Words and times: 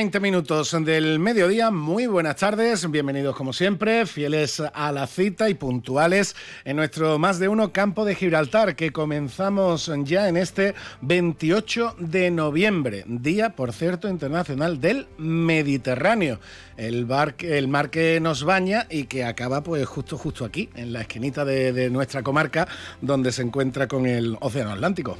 20 0.00 0.20
minutos 0.20 0.74
del 0.82 1.18
mediodía, 1.18 1.70
muy 1.70 2.06
buenas 2.06 2.36
tardes, 2.36 2.90
bienvenidos 2.90 3.36
como 3.36 3.52
siempre, 3.52 4.06
fieles 4.06 4.62
a 4.72 4.92
la 4.92 5.06
cita 5.06 5.50
y 5.50 5.54
puntuales 5.54 6.34
en 6.64 6.76
nuestro 6.76 7.18
más 7.18 7.38
de 7.38 7.48
uno 7.48 7.70
campo 7.70 8.06
de 8.06 8.14
Gibraltar 8.14 8.76
que 8.76 8.92
comenzamos 8.92 9.92
ya 10.04 10.26
en 10.30 10.38
este 10.38 10.74
28 11.02 11.96
de 11.98 12.30
noviembre, 12.30 13.04
día 13.06 13.50
por 13.50 13.74
cierto 13.74 14.08
internacional 14.08 14.80
del 14.80 15.06
Mediterráneo, 15.18 16.40
el, 16.78 17.04
bar, 17.04 17.34
el 17.40 17.68
mar 17.68 17.90
que 17.90 18.20
nos 18.20 18.42
baña 18.42 18.86
y 18.88 19.04
que 19.04 19.24
acaba 19.24 19.62
pues 19.62 19.86
justo 19.86 20.16
justo 20.16 20.46
aquí, 20.46 20.70
en 20.76 20.94
la 20.94 21.02
esquinita 21.02 21.44
de, 21.44 21.74
de 21.74 21.90
nuestra 21.90 22.22
comarca 22.22 22.66
donde 23.02 23.32
se 23.32 23.42
encuentra 23.42 23.86
con 23.86 24.06
el 24.06 24.38
Océano 24.40 24.70
Atlántico. 24.70 25.18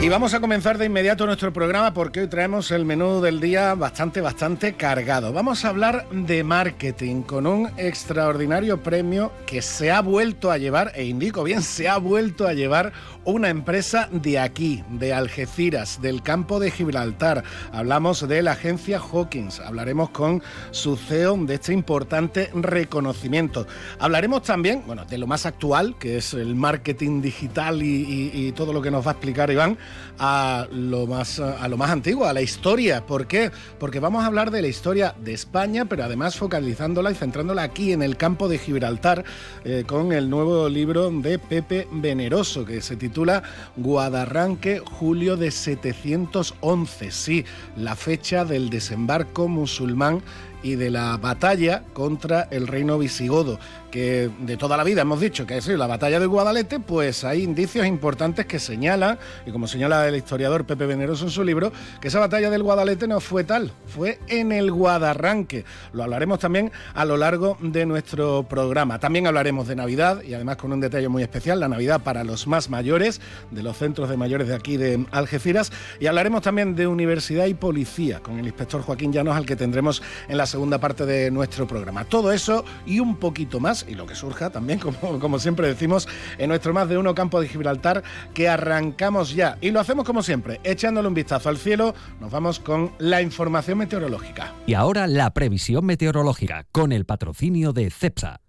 Y 0.00 0.08
vamos 0.08 0.32
a 0.32 0.38
comenzar 0.38 0.78
de 0.78 0.86
inmediato 0.86 1.26
nuestro 1.26 1.52
programa 1.52 1.92
porque 1.92 2.20
hoy 2.20 2.28
traemos 2.28 2.70
el 2.70 2.84
menú 2.84 3.20
del 3.20 3.40
día 3.40 3.74
bastante, 3.74 4.20
bastante 4.20 4.74
cargado. 4.74 5.32
Vamos 5.32 5.64
a 5.64 5.70
hablar 5.70 6.08
de 6.10 6.44
marketing 6.44 7.22
con 7.22 7.48
un 7.48 7.68
extraordinario 7.76 8.80
premio 8.80 9.32
que 9.44 9.60
se 9.60 9.90
ha 9.90 10.00
vuelto 10.00 10.52
a 10.52 10.58
llevar, 10.58 10.92
e 10.94 11.04
indico 11.04 11.42
bien, 11.42 11.62
se 11.62 11.88
ha 11.88 11.98
vuelto 11.98 12.46
a 12.46 12.52
llevar 12.52 12.92
una 13.28 13.50
empresa 13.50 14.08
de 14.10 14.38
aquí, 14.38 14.82
de 14.88 15.12
Algeciras, 15.12 16.00
del 16.00 16.22
campo 16.22 16.58
de 16.60 16.70
Gibraltar. 16.70 17.44
Hablamos 17.72 18.26
de 18.26 18.40
la 18.40 18.52
agencia 18.52 18.98
Hawkins, 18.98 19.60
hablaremos 19.60 20.08
con 20.10 20.42
su 20.70 20.96
CEO 20.96 21.36
de 21.44 21.56
este 21.56 21.74
importante 21.74 22.50
reconocimiento. 22.54 23.66
Hablaremos 23.98 24.44
también, 24.44 24.82
bueno, 24.86 25.04
de 25.04 25.18
lo 25.18 25.26
más 25.26 25.44
actual, 25.44 25.96
que 25.98 26.16
es 26.16 26.32
el 26.32 26.54
marketing 26.54 27.20
digital 27.20 27.82
y, 27.82 28.30
y 28.32 28.52
todo 28.52 28.72
lo 28.72 28.80
que 28.80 28.90
nos 28.90 29.06
va 29.06 29.10
a 29.10 29.14
explicar 29.14 29.50
Iván 29.50 29.76
a 30.18 30.66
lo 30.70 31.06
más 31.06 31.40
a 31.40 31.68
lo 31.68 31.76
más 31.76 31.90
antiguo, 31.90 32.24
a 32.26 32.32
la 32.32 32.42
historia. 32.42 33.06
¿Por 33.06 33.26
qué? 33.26 33.50
Porque 33.78 34.00
vamos 34.00 34.24
a 34.24 34.26
hablar 34.26 34.50
de 34.50 34.62
la 34.62 34.68
historia 34.68 35.14
de 35.22 35.32
España, 35.32 35.84
pero 35.84 36.04
además 36.04 36.36
focalizándola 36.36 37.10
y 37.10 37.14
centrándola 37.14 37.62
aquí 37.62 37.92
en 37.92 38.02
el 38.02 38.16
campo 38.16 38.48
de 38.48 38.58
Gibraltar 38.58 39.24
eh, 39.64 39.84
con 39.86 40.12
el 40.12 40.30
nuevo 40.30 40.68
libro 40.68 41.10
de 41.10 41.38
Pepe 41.38 41.88
Veneroso 41.92 42.64
que 42.64 42.80
se 42.80 42.96
titula 42.96 43.42
Guadarranque 43.76 44.80
Julio 44.80 45.36
de 45.36 45.50
711. 45.50 47.10
Sí, 47.10 47.44
la 47.76 47.96
fecha 47.96 48.44
del 48.44 48.70
desembarco 48.70 49.48
musulmán 49.48 50.22
y 50.62 50.74
de 50.74 50.90
la 50.90 51.16
batalla 51.16 51.84
contra 51.92 52.48
el 52.50 52.66
reino 52.66 52.98
visigodo 52.98 53.58
que 53.90 54.30
de 54.40 54.56
toda 54.56 54.76
la 54.76 54.84
vida 54.84 55.02
hemos 55.02 55.20
dicho 55.20 55.46
que 55.46 55.60
sido 55.60 55.76
la 55.76 55.86
batalla 55.86 56.20
de 56.20 56.26
Guadalete, 56.26 56.80
pues 56.80 57.24
hay 57.24 57.42
indicios 57.42 57.86
importantes 57.86 58.46
que 58.46 58.58
señalan, 58.58 59.18
y 59.46 59.50
como 59.50 59.66
señala 59.66 60.06
el 60.06 60.16
historiador 60.16 60.64
Pepe 60.64 60.86
Veneroso 60.86 61.24
en 61.24 61.30
su 61.30 61.44
libro, 61.44 61.72
que 62.00 62.08
esa 62.08 62.20
batalla 62.20 62.50
del 62.50 62.62
Guadalete 62.62 63.08
no 63.08 63.20
fue 63.20 63.44
tal, 63.44 63.72
fue 63.86 64.18
en 64.28 64.52
el 64.52 64.70
Guadarranque. 64.70 65.64
Lo 65.92 66.04
hablaremos 66.04 66.38
también 66.38 66.70
a 66.94 67.04
lo 67.04 67.16
largo 67.16 67.56
de 67.60 67.86
nuestro 67.86 68.44
programa. 68.48 68.98
También 68.98 69.26
hablaremos 69.26 69.68
de 69.68 69.76
Navidad 69.76 70.22
y 70.22 70.34
además 70.34 70.56
con 70.56 70.72
un 70.72 70.80
detalle 70.80 71.08
muy 71.08 71.22
especial, 71.22 71.60
la 71.60 71.68
Navidad 71.68 72.02
para 72.02 72.24
los 72.24 72.46
más 72.46 72.70
mayores, 72.70 73.20
de 73.50 73.62
los 73.62 73.76
centros 73.76 74.08
de 74.08 74.16
mayores 74.16 74.48
de 74.48 74.54
aquí 74.54 74.76
de 74.76 75.04
Algeciras, 75.10 75.72
y 76.00 76.06
hablaremos 76.06 76.42
también 76.42 76.76
de 76.76 76.86
universidad 76.86 77.46
y 77.46 77.54
policía 77.54 78.20
con 78.20 78.38
el 78.38 78.46
inspector 78.46 78.82
Joaquín 78.82 79.12
Llanos, 79.12 79.36
al 79.36 79.46
que 79.46 79.56
tendremos 79.56 80.02
en 80.28 80.36
la 80.36 80.46
segunda 80.46 80.78
parte 80.78 81.04
de 81.06 81.30
nuestro 81.30 81.66
programa. 81.66 82.04
Todo 82.04 82.32
eso 82.32 82.64
y 82.86 83.00
un 83.00 83.16
poquito 83.16 83.60
más 83.60 83.77
y 83.88 83.94
lo 83.94 84.06
que 84.06 84.14
surja 84.14 84.50
también, 84.50 84.78
como, 85.00 85.18
como 85.18 85.38
siempre 85.38 85.68
decimos, 85.68 86.08
en 86.38 86.48
nuestro 86.48 86.72
más 86.72 86.88
de 86.88 86.98
uno 86.98 87.14
campo 87.14 87.40
de 87.40 87.48
Gibraltar, 87.48 88.02
que 88.34 88.48
arrancamos 88.48 89.34
ya. 89.34 89.58
Y 89.60 89.70
lo 89.70 89.80
hacemos 89.80 90.04
como 90.04 90.22
siempre, 90.22 90.60
echándole 90.64 91.08
un 91.08 91.14
vistazo 91.14 91.48
al 91.48 91.58
cielo, 91.58 91.94
nos 92.20 92.30
vamos 92.30 92.60
con 92.60 92.92
la 92.98 93.22
información 93.22 93.78
meteorológica. 93.78 94.54
Y 94.66 94.74
ahora 94.74 95.06
la 95.06 95.32
previsión 95.34 95.84
meteorológica, 95.84 96.66
con 96.72 96.92
el 96.92 97.04
patrocinio 97.04 97.72
de 97.72 97.90
CEPSA. 97.90 98.40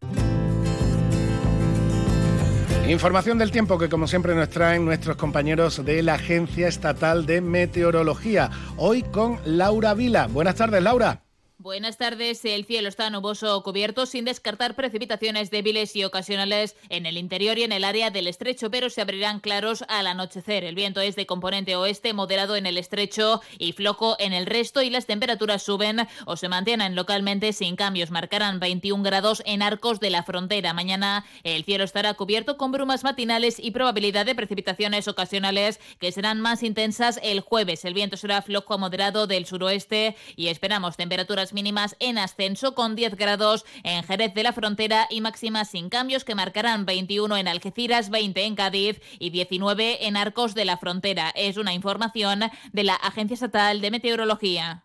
Información 2.89 3.37
del 3.37 3.51
tiempo 3.51 3.77
que 3.77 3.87
como 3.87 4.07
siempre 4.07 4.33
nos 4.33 4.49
traen 4.49 4.83
nuestros 4.83 5.15
compañeros 5.15 5.85
de 5.85 6.01
la 6.01 6.15
Agencia 6.15 6.67
Estatal 6.67 7.27
de 7.27 7.39
Meteorología. 7.39 8.49
Hoy 8.77 9.03
con 9.03 9.39
Laura 9.45 9.93
Vila. 9.93 10.25
Buenas 10.25 10.55
tardes, 10.55 10.81
Laura. 10.81 11.28
Buenas 11.61 11.97
tardes. 11.97 12.45
El 12.45 12.63
cielo 12.63 12.87
está 12.87 13.09
nuboso 13.09 13.53
o 13.53 13.63
cubierto 13.63 14.05
sin 14.05 14.23
descartar 14.23 14.75
precipitaciones 14.75 15.51
débiles 15.51 15.93
y 15.93 16.05
ocasionales 16.05 16.77
en 16.87 17.05
el 17.05 17.17
interior 17.17 17.57
y 17.57 17.63
en 17.63 17.73
el 17.73 17.83
área 17.83 18.11
del 18.11 18.27
estrecho, 18.27 18.71
pero 18.71 18.89
se 18.89 19.01
abrirán 19.01 19.41
claros 19.41 19.83
al 19.89 20.07
anochecer. 20.07 20.63
El 20.63 20.75
viento 20.75 21.01
es 21.01 21.17
de 21.17 21.25
componente 21.25 21.75
oeste, 21.75 22.13
moderado 22.13 22.55
en 22.55 22.65
el 22.65 22.77
estrecho 22.77 23.41
y 23.57 23.73
flojo 23.73 24.15
en 24.19 24.31
el 24.31 24.45
resto 24.45 24.81
y 24.81 24.89
las 24.89 25.05
temperaturas 25.05 25.61
suben 25.61 26.07
o 26.25 26.37
se 26.37 26.47
mantienen 26.47 26.95
localmente 26.95 27.51
sin 27.51 27.75
cambios. 27.75 28.09
Marcarán 28.09 28.61
21 28.61 29.03
grados 29.03 29.43
en 29.45 29.61
arcos 29.61 29.99
de 29.99 30.11
la 30.11 30.23
frontera. 30.23 30.71
Mañana 30.71 31.25
el 31.43 31.65
cielo 31.65 31.83
estará 31.83 32.13
cubierto 32.13 32.55
con 32.55 32.71
brumas 32.71 33.03
matinales 33.03 33.59
y 33.59 33.71
probabilidad 33.71 34.25
de 34.25 34.33
precipitaciones 34.33 35.09
ocasionales 35.09 35.81
que 35.99 36.13
serán 36.13 36.39
más 36.39 36.63
intensas 36.63 37.19
el 37.21 37.41
jueves. 37.41 37.83
El 37.83 37.95
viento 37.95 38.15
será 38.15 38.41
flojo 38.41 38.75
a 38.75 38.77
moderado 38.77 39.27
del 39.27 39.45
suroeste 39.45 40.15
y 40.37 40.47
esperamos 40.47 40.95
temperaturas 40.95 41.48
mínimas 41.53 41.95
en 41.99 42.17
ascenso 42.17 42.75
con 42.75 42.95
10 42.95 43.15
grados 43.15 43.65
en 43.83 44.03
Jerez 44.03 44.33
de 44.33 44.43
la 44.43 44.53
Frontera 44.53 45.07
y 45.09 45.21
máximas 45.21 45.69
sin 45.69 45.89
cambios 45.89 46.23
que 46.23 46.35
marcarán 46.35 46.85
21 46.85 47.37
en 47.37 47.47
Algeciras, 47.47 48.09
20 48.09 48.43
en 48.43 48.55
Cádiz 48.55 49.01
y 49.19 49.29
19 49.29 50.07
en 50.07 50.17
Arcos 50.17 50.55
de 50.55 50.65
la 50.65 50.77
Frontera. 50.77 51.31
Es 51.35 51.57
una 51.57 51.73
información 51.73 52.41
de 52.71 52.83
la 52.83 52.95
Agencia 52.95 53.35
Estatal 53.35 53.81
de 53.81 53.91
Meteorología. 53.91 54.83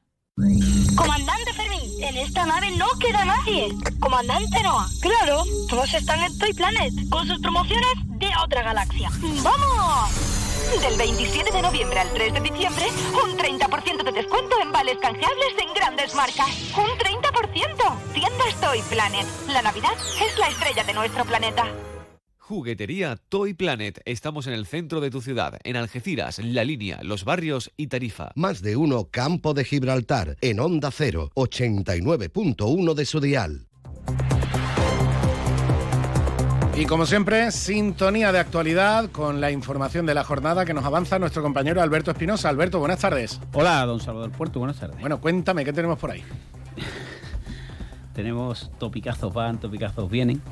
Comandante 0.97 1.53
Fermín, 1.53 2.03
en 2.03 2.17
esta 2.17 2.45
nave 2.45 2.71
no 2.73 2.87
queda 2.99 3.25
nadie. 3.25 3.69
Comandante 4.01 4.63
Noah, 4.63 4.89
claro, 5.01 5.45
todos 5.69 5.95
están 5.95 6.21
en 6.23 6.37
Toy 6.39 6.53
Planet, 6.53 6.93
con 7.09 7.27
sus 7.27 7.41
promociones 7.41 7.95
de 8.19 8.31
otra 8.43 8.63
galaxia. 8.63 9.11
¡Vamos! 9.43 10.44
Del 10.81 10.99
27 10.99 11.53
de 11.53 11.63
noviembre 11.63 12.01
al 12.01 12.13
3 12.13 12.35
de 12.35 12.41
diciembre, 12.41 12.85
un 13.13 13.39
30% 13.39 14.05
de 14.05 14.13
descuento 14.13 14.57
en 14.61 14.73
vales 14.73 14.99
canjeables 15.01 15.55
en 15.59 15.73
grandes 15.73 16.15
marcas. 16.15 16.49
¡Un 16.77 16.91
30%! 16.99 18.13
Tiendas 18.13 18.61
Toy 18.61 18.81
Planet. 18.91 19.27
La 19.49 19.63
Navidad 19.63 19.95
es 20.21 20.39
la 20.39 20.49
estrella 20.49 20.85
de 20.85 20.93
nuestro 20.93 21.25
planeta. 21.25 21.67
Juguetería 22.39 23.17
Toy 23.29 23.55
Planet. 23.55 24.03
Estamos 24.05 24.47
en 24.47 24.53
el 24.53 24.67
centro 24.67 25.01
de 25.01 25.11
tu 25.11 25.23
ciudad, 25.23 25.59
en 25.65 25.77
Algeciras, 25.77 26.39
La 26.41 26.65
Línea, 26.65 27.01
Los 27.03 27.25
Barrios 27.25 27.71
y 27.77 27.87
Tarifa. 27.87 28.33
Más 28.35 28.61
de 28.61 28.77
uno 28.77 29.09
Campo 29.11 29.55
de 29.55 29.65
Gibraltar, 29.65 30.37
en 30.43 30.61
Onda 30.61 30.91
0, 30.91 31.31
89.1 31.35 32.95
de 32.95 33.07
su 33.07 33.21
dial. 33.21 33.69
Y 36.77 36.87
como 36.87 37.07
siempre, 37.07 37.53
sintonía 37.53 38.33
de 38.33 38.41
actualidad 38.41 39.09
con 39.11 39.41
la 39.41 39.53
información 39.53 40.07
de 40.07 40.15
la 40.15 40.25
jornada 40.25 40.65
que 40.65 40.75
nos 40.75 40.85
avanza 40.85 41.21
nuestro 41.21 41.41
compañero 41.41 41.81
Alberto 41.81 42.11
Espinosa. 42.11 42.49
Alberto, 42.49 42.81
buenas 42.81 42.99
tardes. 42.99 43.41
Hola, 43.53 43.87
don 43.87 44.01
Salvador 44.01 44.33
Puerto, 44.33 44.59
buenas 44.59 44.81
tardes. 44.81 44.99
Bueno, 45.01 45.21
cuéntame, 45.21 45.65
¿qué 45.65 45.73
tenemos 45.73 46.01
por 46.01 46.11
ahí? 46.11 46.25
tenemos 48.13 48.73
topicazos 48.77 49.33
van, 49.33 49.61
topicazos 49.61 50.11
vienen. 50.11 50.43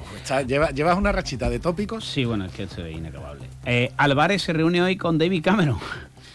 ¿Llevas 0.46 0.96
una 0.96 1.10
rachita 1.10 1.50
de 1.50 1.58
tópicos? 1.58 2.04
Sí, 2.04 2.24
bueno, 2.24 2.44
es 2.44 2.52
que 2.52 2.62
esto 2.64 2.86
es 2.86 2.96
inacabable. 2.96 3.48
Eh, 3.66 3.92
Álvarez 3.96 4.42
se 4.42 4.52
reúne 4.52 4.80
hoy 4.80 4.96
con 4.96 5.18
David 5.18 5.42
Cameron 5.42 5.78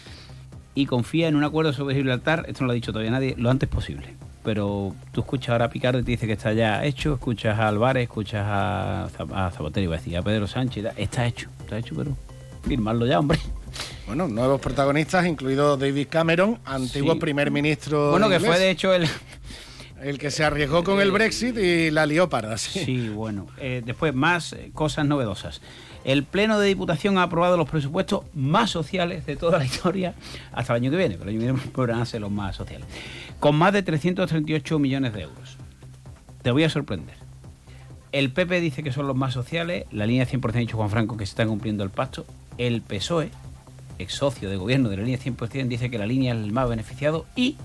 y 0.74 0.84
confía 0.84 1.28
en 1.28 1.34
un 1.34 1.44
acuerdo 1.44 1.72
sobre 1.72 1.94
Gibraltar, 1.94 2.44
esto 2.46 2.60
no 2.60 2.66
lo 2.66 2.72
ha 2.72 2.74
dicho 2.74 2.92
todavía 2.92 3.10
nadie, 3.10 3.34
lo 3.38 3.48
antes 3.48 3.70
posible 3.70 4.27
pero 4.42 4.94
tú 5.12 5.20
escuchas 5.20 5.50
ahora 5.50 5.66
a 5.66 5.70
Picardo 5.70 5.98
y 5.98 6.02
te 6.02 6.12
dice 6.12 6.26
que 6.26 6.34
está 6.34 6.52
ya 6.52 6.84
hecho, 6.84 7.14
escuchas 7.14 7.58
a 7.58 7.68
Álvarez, 7.68 8.04
escuchas 8.04 8.44
a, 8.46 9.04
a 9.04 9.50
Zapatero, 9.50 9.84
iba 9.84 9.96
a 9.96 9.98
decir, 9.98 10.16
a 10.16 10.22
Pedro 10.22 10.46
Sánchez, 10.46 10.86
está 10.96 11.26
hecho, 11.26 11.48
está 11.60 11.78
hecho, 11.78 11.94
pero 11.96 12.16
firmarlo 12.62 13.06
ya, 13.06 13.18
hombre. 13.18 13.38
Bueno, 14.06 14.26
nuevos 14.26 14.60
protagonistas, 14.60 15.26
incluido 15.26 15.76
David 15.76 16.06
Cameron, 16.08 16.58
antiguo 16.64 17.18
primer 17.18 17.50
ministro. 17.50 18.10
Bueno, 18.10 18.28
que 18.28 18.40
fue 18.40 18.58
de 18.58 18.70
hecho 18.70 18.94
el. 18.94 19.06
El 20.00 20.16
que 20.16 20.30
se 20.30 20.44
arriesgó 20.44 20.84
con 20.84 21.00
el 21.00 21.10
Brexit 21.10 21.58
y 21.58 21.90
la 21.90 22.06
lióparda, 22.06 22.56
sí. 22.56 22.84
Sí, 22.84 23.08
bueno. 23.08 23.48
Eh, 23.58 23.82
después, 23.84 24.14
más 24.14 24.52
eh, 24.52 24.70
cosas 24.72 25.04
novedosas. 25.06 25.60
El 26.04 26.22
Pleno 26.22 26.60
de 26.60 26.68
Diputación 26.68 27.18
ha 27.18 27.24
aprobado 27.24 27.56
los 27.56 27.68
presupuestos 27.68 28.22
más 28.32 28.70
sociales 28.70 29.26
de 29.26 29.34
toda 29.34 29.58
la 29.58 29.64
historia 29.64 30.14
hasta 30.52 30.72
el 30.74 30.82
año 30.82 30.90
que 30.92 30.96
viene, 30.98 31.16
pero 31.18 31.30
el 31.30 31.36
año 31.36 31.46
que 31.46 31.52
viene 31.52 31.70
podrán 31.72 32.06
ser 32.06 32.20
los 32.20 32.30
más 32.30 32.54
sociales 32.54 32.86
con 33.40 33.56
más 33.56 33.72
de 33.72 33.82
338 33.82 34.78
millones 34.78 35.12
de 35.12 35.22
euros. 35.22 35.56
Te 36.42 36.50
voy 36.50 36.64
a 36.64 36.70
sorprender. 36.70 37.16
El 38.12 38.32
PP 38.32 38.60
dice 38.60 38.82
que 38.82 38.92
son 38.92 39.06
los 39.06 39.16
más 39.16 39.34
sociales, 39.34 39.84
la 39.90 40.06
línea 40.06 40.26
100% 40.26 40.54
ha 40.54 40.58
dicho 40.58 40.76
Juan 40.76 40.90
Franco 40.90 41.16
que 41.16 41.26
se 41.26 41.30
está 41.30 41.46
cumpliendo 41.46 41.84
el 41.84 41.90
pacto, 41.90 42.24
el 42.56 42.80
PSOE, 42.80 43.30
ex 43.98 44.14
socio 44.14 44.48
de 44.48 44.56
gobierno 44.56 44.88
de 44.88 44.96
la 44.96 45.02
línea 45.02 45.18
100%, 45.18 45.68
dice 45.68 45.90
que 45.90 45.98
la 45.98 46.06
línea 46.06 46.34
es 46.34 46.40
el 46.40 46.52
más 46.52 46.68
beneficiado 46.68 47.26
y 47.36 47.56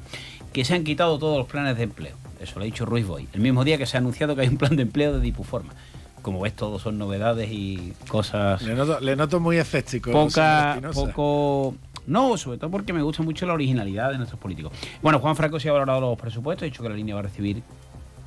que 0.51 0.65
se 0.65 0.75
han 0.75 0.83
quitado 0.83 1.17
todos 1.17 1.37
los 1.37 1.47
planes 1.47 1.77
de 1.77 1.83
empleo. 1.83 2.15
Eso 2.39 2.59
lo 2.59 2.63
ha 2.63 2.65
dicho 2.65 2.85
Ruiz 2.85 3.07
Boy. 3.07 3.27
El 3.33 3.39
mismo 3.39 3.63
día 3.63 3.77
que 3.77 3.85
se 3.85 3.95
ha 3.95 3.99
anunciado 3.99 4.35
que 4.35 4.41
hay 4.41 4.49
un 4.49 4.57
plan 4.57 4.75
de 4.75 4.81
empleo 4.83 5.13
de 5.13 5.21
Dipuforma. 5.21 5.73
Como 6.21 6.41
ves, 6.41 6.53
todo 6.53 6.79
son 6.79 6.97
novedades 6.97 7.49
y 7.51 7.93
cosas. 8.07 8.61
Le 8.61 8.75
noto, 8.75 8.99
le 8.99 9.15
noto 9.15 9.39
muy 9.39 9.57
escéptico. 9.57 10.11
Poca, 10.11 10.79
poco. 10.93 11.75
No, 12.07 12.37
sobre 12.37 12.57
todo 12.57 12.69
porque 12.69 12.93
me 12.93 13.01
gusta 13.01 13.23
mucho 13.23 13.45
la 13.45 13.53
originalidad 13.53 14.11
de 14.11 14.17
nuestros 14.17 14.39
políticos. 14.39 14.73
Bueno, 15.01 15.19
Juan 15.19 15.35
Franco 15.35 15.59
sí 15.59 15.67
ha 15.67 15.71
valorado 15.71 16.01
los 16.01 16.19
presupuestos, 16.19 16.63
ha 16.63 16.65
dicho 16.65 16.83
que 16.83 16.89
la 16.89 16.95
línea 16.95 17.15
va 17.15 17.21
a 17.21 17.23
recibir. 17.23 17.63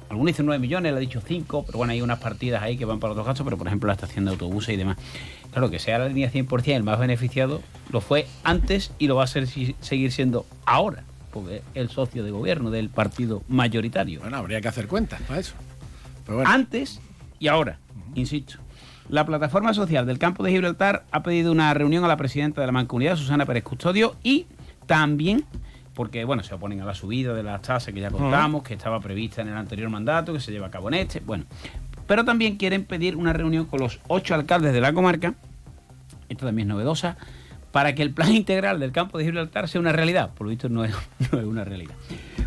Algunos 0.08 0.32
dicen 0.32 0.46
9 0.46 0.60
millones, 0.60 0.90
él 0.90 0.96
ha 0.96 1.00
dicho 1.00 1.20
5, 1.20 1.64
pero 1.66 1.78
bueno, 1.78 1.92
hay 1.92 2.00
unas 2.00 2.20
partidas 2.20 2.62
ahí 2.62 2.76
que 2.76 2.84
van 2.84 3.00
para 3.00 3.12
otros 3.12 3.26
gastos, 3.26 3.44
pero 3.44 3.58
por 3.58 3.66
ejemplo 3.66 3.88
la 3.88 3.94
estación 3.94 4.24
de 4.24 4.30
autobuses 4.30 4.72
y 4.74 4.76
demás. 4.76 4.96
Claro, 5.50 5.68
que 5.68 5.78
sea 5.78 5.98
la 5.98 6.06
línea 6.08 6.30
100% 6.30 6.76
el 6.76 6.84
más 6.84 6.98
beneficiado, 6.98 7.60
lo 7.90 8.00
fue 8.00 8.26
antes 8.44 8.92
y 8.98 9.08
lo 9.08 9.16
va 9.16 9.24
a 9.24 9.26
ser, 9.26 9.48
seguir 9.48 10.12
siendo 10.12 10.46
ahora, 10.64 11.02
porque 11.32 11.56
es 11.56 11.62
el 11.74 11.90
socio 11.90 12.22
de 12.22 12.30
gobierno 12.30 12.70
del 12.70 12.88
partido 12.88 13.42
mayoritario. 13.48 14.20
Bueno, 14.20 14.36
habría 14.36 14.60
que 14.60 14.68
hacer 14.68 14.86
cuentas 14.86 15.20
para 15.22 15.40
eso. 15.40 15.54
Pero 16.24 16.36
bueno, 16.36 16.50
Antes 16.50 17.00
y 17.40 17.48
ahora, 17.48 17.78
insisto. 18.14 18.58
La 19.08 19.24
plataforma 19.24 19.72
social 19.72 20.04
del 20.04 20.18
campo 20.18 20.42
de 20.42 20.50
Gibraltar 20.50 21.04
ha 21.12 21.22
pedido 21.22 21.52
una 21.52 21.72
reunión 21.74 22.04
a 22.04 22.08
la 22.08 22.16
presidenta 22.16 22.60
de 22.60 22.66
la 22.66 22.72
Mancomunidad, 22.72 23.16
Susana 23.16 23.46
Pérez 23.46 23.62
Custodio, 23.62 24.16
y 24.24 24.46
también, 24.86 25.44
porque 25.94 26.24
bueno, 26.24 26.42
se 26.42 26.54
oponen 26.54 26.80
a 26.80 26.84
la 26.84 26.94
subida 26.94 27.32
de 27.32 27.44
las 27.44 27.62
tasas 27.62 27.94
que 27.94 28.00
ya 28.00 28.10
contamos, 28.10 28.64
que 28.64 28.74
estaba 28.74 28.98
prevista 28.98 29.42
en 29.42 29.48
el 29.48 29.56
anterior 29.56 29.88
mandato, 29.90 30.32
que 30.32 30.40
se 30.40 30.50
lleva 30.50 30.66
a 30.66 30.70
cabo 30.72 30.88
en 30.88 30.94
este, 30.94 31.20
bueno. 31.20 31.44
Pero 32.08 32.24
también 32.24 32.56
quieren 32.56 32.84
pedir 32.84 33.14
una 33.14 33.32
reunión 33.32 33.66
con 33.66 33.80
los 33.80 34.00
ocho 34.08 34.34
alcaldes 34.34 34.72
de 34.72 34.80
la 34.80 34.92
comarca, 34.92 35.34
esto 36.28 36.44
también 36.44 36.68
es 36.68 36.74
novedosa, 36.74 37.16
para 37.70 37.94
que 37.94 38.02
el 38.02 38.10
plan 38.10 38.32
integral 38.34 38.80
del 38.80 38.90
campo 38.90 39.18
de 39.18 39.24
Gibraltar 39.24 39.68
sea 39.68 39.80
una 39.80 39.92
realidad. 39.92 40.30
Por 40.34 40.46
lo 40.46 40.50
visto 40.50 40.68
no 40.68 40.84
es, 40.84 40.92
no 41.32 41.38
es 41.38 41.44
una 41.44 41.62
realidad. 41.62 41.94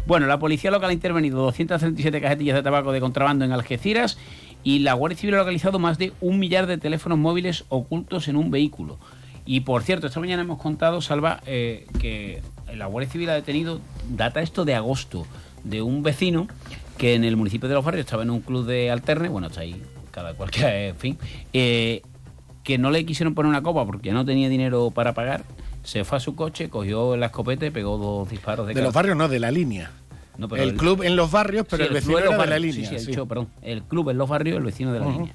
Bueno, 0.08 0.26
la 0.28 0.40
policía 0.40 0.72
local 0.72 0.90
ha 0.90 0.94
intervenido 0.94 1.38
237 1.38 2.20
cajetillas 2.20 2.56
de 2.56 2.64
tabaco 2.64 2.92
de 2.92 3.00
contrabando 3.00 3.46
en 3.46 3.52
Algeciras 3.54 4.18
y 4.64 4.80
la 4.80 4.94
Guardia 4.94 5.18
Civil 5.18 5.36
ha 5.36 5.40
localizado 5.40 5.80
más 5.80 5.98
de 5.98 6.14
un 6.22 6.40
millar 6.40 6.68
de 6.68 6.78
teléfonos 6.78 7.18
móviles 7.18 7.66
ocultos 7.70 8.28
en 8.28 8.36
un 8.36 8.52
vehículo. 8.52 8.98
Y 9.46 9.62
por 9.62 9.84
cierto, 9.84 10.08
esta 10.08 10.20
mañana 10.20 10.44
hemos 10.44 10.62
contado, 10.62 11.02
Salva, 11.02 11.42
eh, 11.46 11.88
que 12.00 12.42
la 12.76 12.86
Guardia 12.86 13.12
Civil 13.12 13.30
ha 13.30 13.34
detenido, 13.34 13.80
data 14.10 14.42
esto 14.42 14.66
de 14.66 14.76
agosto, 14.76 15.26
de 15.64 15.82
un 15.82 16.04
vecino 16.04 16.48
que 16.98 17.16
en 17.16 17.24
el 17.24 17.38
municipio 17.38 17.68
de 17.70 17.76
Los 17.76 17.86
Barrios 17.86 18.06
estaba 18.06 18.24
en 18.24 18.30
un 18.30 18.42
club 18.42 18.66
de 18.66 18.92
alterne, 18.92 19.30
bueno, 19.30 19.48
está 19.48 19.62
ahí 19.62 19.82
cada 20.12 20.34
cual 20.34 20.52
que, 20.52 20.90
en 20.90 20.96
fin, 20.96 21.18
eh, 21.54 22.02
que 22.64 22.78
no 22.78 22.92
le 22.92 23.06
quisieron 23.06 23.34
poner 23.34 23.50
una 23.50 23.64
copa 23.64 23.86
porque 23.86 24.12
no 24.12 24.26
tenía 24.26 24.50
dinero 24.50 24.92
para 24.92 25.14
pagar, 25.14 25.44
se 25.84 26.04
fue 26.04 26.18
a 26.18 26.22
su 26.22 26.36
coche, 26.36 26.70
cogió 26.70 27.16
la 27.16 27.28
escopeta 27.28 27.66
y 27.66 27.70
pegó 27.70 27.98
dos 27.98 28.30
disparos 28.30 28.68
de, 28.68 28.74
de 28.74 28.82
los 28.82 28.94
barrios 28.94 29.18
no, 29.18 29.28
de 29.28 29.40
la 29.40 29.50
línea. 29.50 29.92
No, 30.38 30.48
pero 30.48 30.64
el, 30.64 30.76
club 30.76 31.04
en 31.04 31.16
los 31.16 31.32
barrios, 31.32 31.66
pero 31.70 31.84
Sí, 31.84 31.88
el 31.88 31.94
vecino 31.94 32.18
era 32.18 32.32
los 32.32 32.40
de 32.40 32.48
la 32.48 32.60
línea. 32.60 32.90
Sí, 32.90 32.96
el, 32.96 33.16
show, 33.16 33.28
perdón. 33.28 33.50
El 33.62 33.84
club 33.84 34.10
en 34.10 34.18
los 34.18 34.30
barrios, 34.30 34.58
el 34.58 34.64
vecino 34.64 34.94
de 34.94 35.00
la 35.00 35.06
Ujú. 35.08 35.20
línea. 35.20 35.34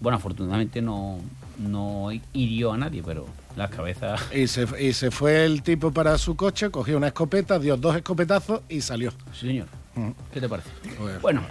Bueno, 0.00 0.16
afortunadamente 0.16 0.80
no, 0.80 1.18
no 1.58 2.08
hirió 2.32 2.72
a 2.72 2.78
nadie, 2.78 3.02
pero 3.04 3.26
las 3.56 3.70
cabezas... 3.70 4.20
Y 4.34 4.46
se, 4.46 4.66
y 4.80 4.92
se 4.94 5.10
fue 5.10 5.44
el 5.44 5.62
tipo 5.62 5.92
para 5.92 6.16
su 6.18 6.34
coche, 6.34 6.70
cogió 6.70 6.96
una 6.96 7.08
escopeta, 7.08 7.58
dio 7.58 7.76
dos 7.76 7.94
escopetazos 7.94 8.62
y 8.68 8.80
salió. 8.80 9.10
Sí, 9.32 9.48
señor. 9.48 9.66
¿Qué 10.32 10.40
te 10.40 10.48
parece? 10.48 10.70
Pues, 10.98 11.20
Bueno, 11.20 11.42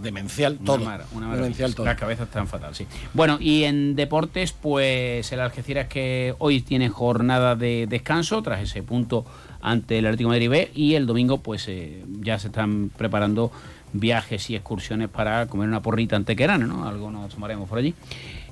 demencial 0.00 0.54
Una 0.54 0.64
todo. 0.64 0.76
una 0.76 0.84
maravilla. 0.86 1.36
demencial 1.36 1.74
todo. 1.74 1.84
Las 1.84 1.98
cabezas 1.98 2.26
están 2.28 2.46
fatal, 2.48 2.74
sí. 2.74 2.86
Bueno, 3.12 3.36
y 3.40 3.64
en 3.64 3.94
deportes, 3.94 4.52
pues 4.52 5.30
el 5.32 5.40
Algeciras 5.40 5.86
que 5.86 6.34
hoy 6.38 6.62
tiene 6.62 6.88
jornada 6.88 7.56
de 7.56 7.86
descanso 7.86 8.42
tras 8.42 8.62
ese 8.62 8.82
punto 8.82 9.26
ante 9.60 9.98
el 9.98 10.06
Atlético 10.06 10.30
de 10.30 10.36
Madrid 10.36 10.50
B 10.50 10.70
y 10.74 10.94
el 10.94 11.06
domingo 11.06 11.38
pues 11.38 11.66
eh, 11.68 12.04
ya 12.20 12.38
se 12.38 12.48
están 12.48 12.90
preparando 12.96 13.50
viajes 13.92 14.50
y 14.50 14.54
excursiones 14.56 15.08
para 15.08 15.46
comer 15.46 15.68
una 15.68 15.80
porrita 15.82 16.16
antequerana, 16.16 16.66
¿no? 16.66 16.86
Algo 16.88 17.10
nos 17.10 17.32
tomaremos 17.34 17.68
por 17.68 17.78
allí. 17.78 17.94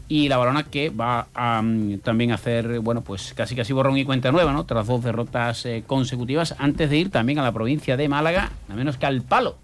Y 0.08 0.28
la 0.28 0.36
balona 0.36 0.62
que 0.62 0.90
va 0.90 1.26
a 1.34 1.60
mm, 1.62 1.98
también 1.98 2.30
hacer, 2.32 2.78
bueno, 2.80 3.00
pues 3.02 3.34
casi 3.34 3.56
casi 3.56 3.72
borrón 3.72 3.98
y 3.98 4.04
cuenta 4.04 4.30
nueva, 4.32 4.52
¿no? 4.52 4.64
Tras 4.64 4.86
dos 4.86 5.02
derrotas 5.02 5.66
eh, 5.66 5.82
consecutivas, 5.86 6.54
antes 6.58 6.88
de 6.90 6.96
ir 6.96 7.10
también 7.10 7.38
a 7.40 7.42
la 7.42 7.50
provincia 7.52 7.96
de 7.96 8.08
Málaga, 8.08 8.50
nada 8.68 8.78
menos 8.78 8.96
que 8.96 9.06
al 9.06 9.22
palo. 9.22 9.56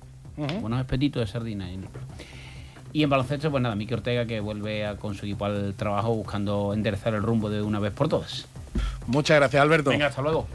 Buenos 0.60 0.80
espetitos 0.80 1.20
de 1.20 1.26
sardina. 1.28 1.70
en 1.70 1.80
el. 1.84 1.88
Y 2.94 3.02
en 3.04 3.08
baloncesto, 3.10 3.50
pues 3.50 3.62
nada, 3.62 3.74
Miki 3.74 3.94
Ortega 3.94 4.26
que 4.26 4.40
vuelve 4.40 4.84
a- 4.84 4.96
con 4.96 5.14
su 5.14 5.24
equipo 5.24 5.44
al 5.46 5.74
trabajo 5.74 6.12
buscando 6.14 6.74
enderezar 6.74 7.14
el 7.14 7.22
rumbo 7.22 7.48
de 7.48 7.62
una 7.62 7.78
vez 7.78 7.92
por 7.92 8.08
todas. 8.08 8.46
Muchas 9.06 9.36
gracias, 9.38 9.62
Alberto. 9.62 9.90
Venga, 9.90 10.06
hasta 10.08 10.20
luego. 10.22 10.46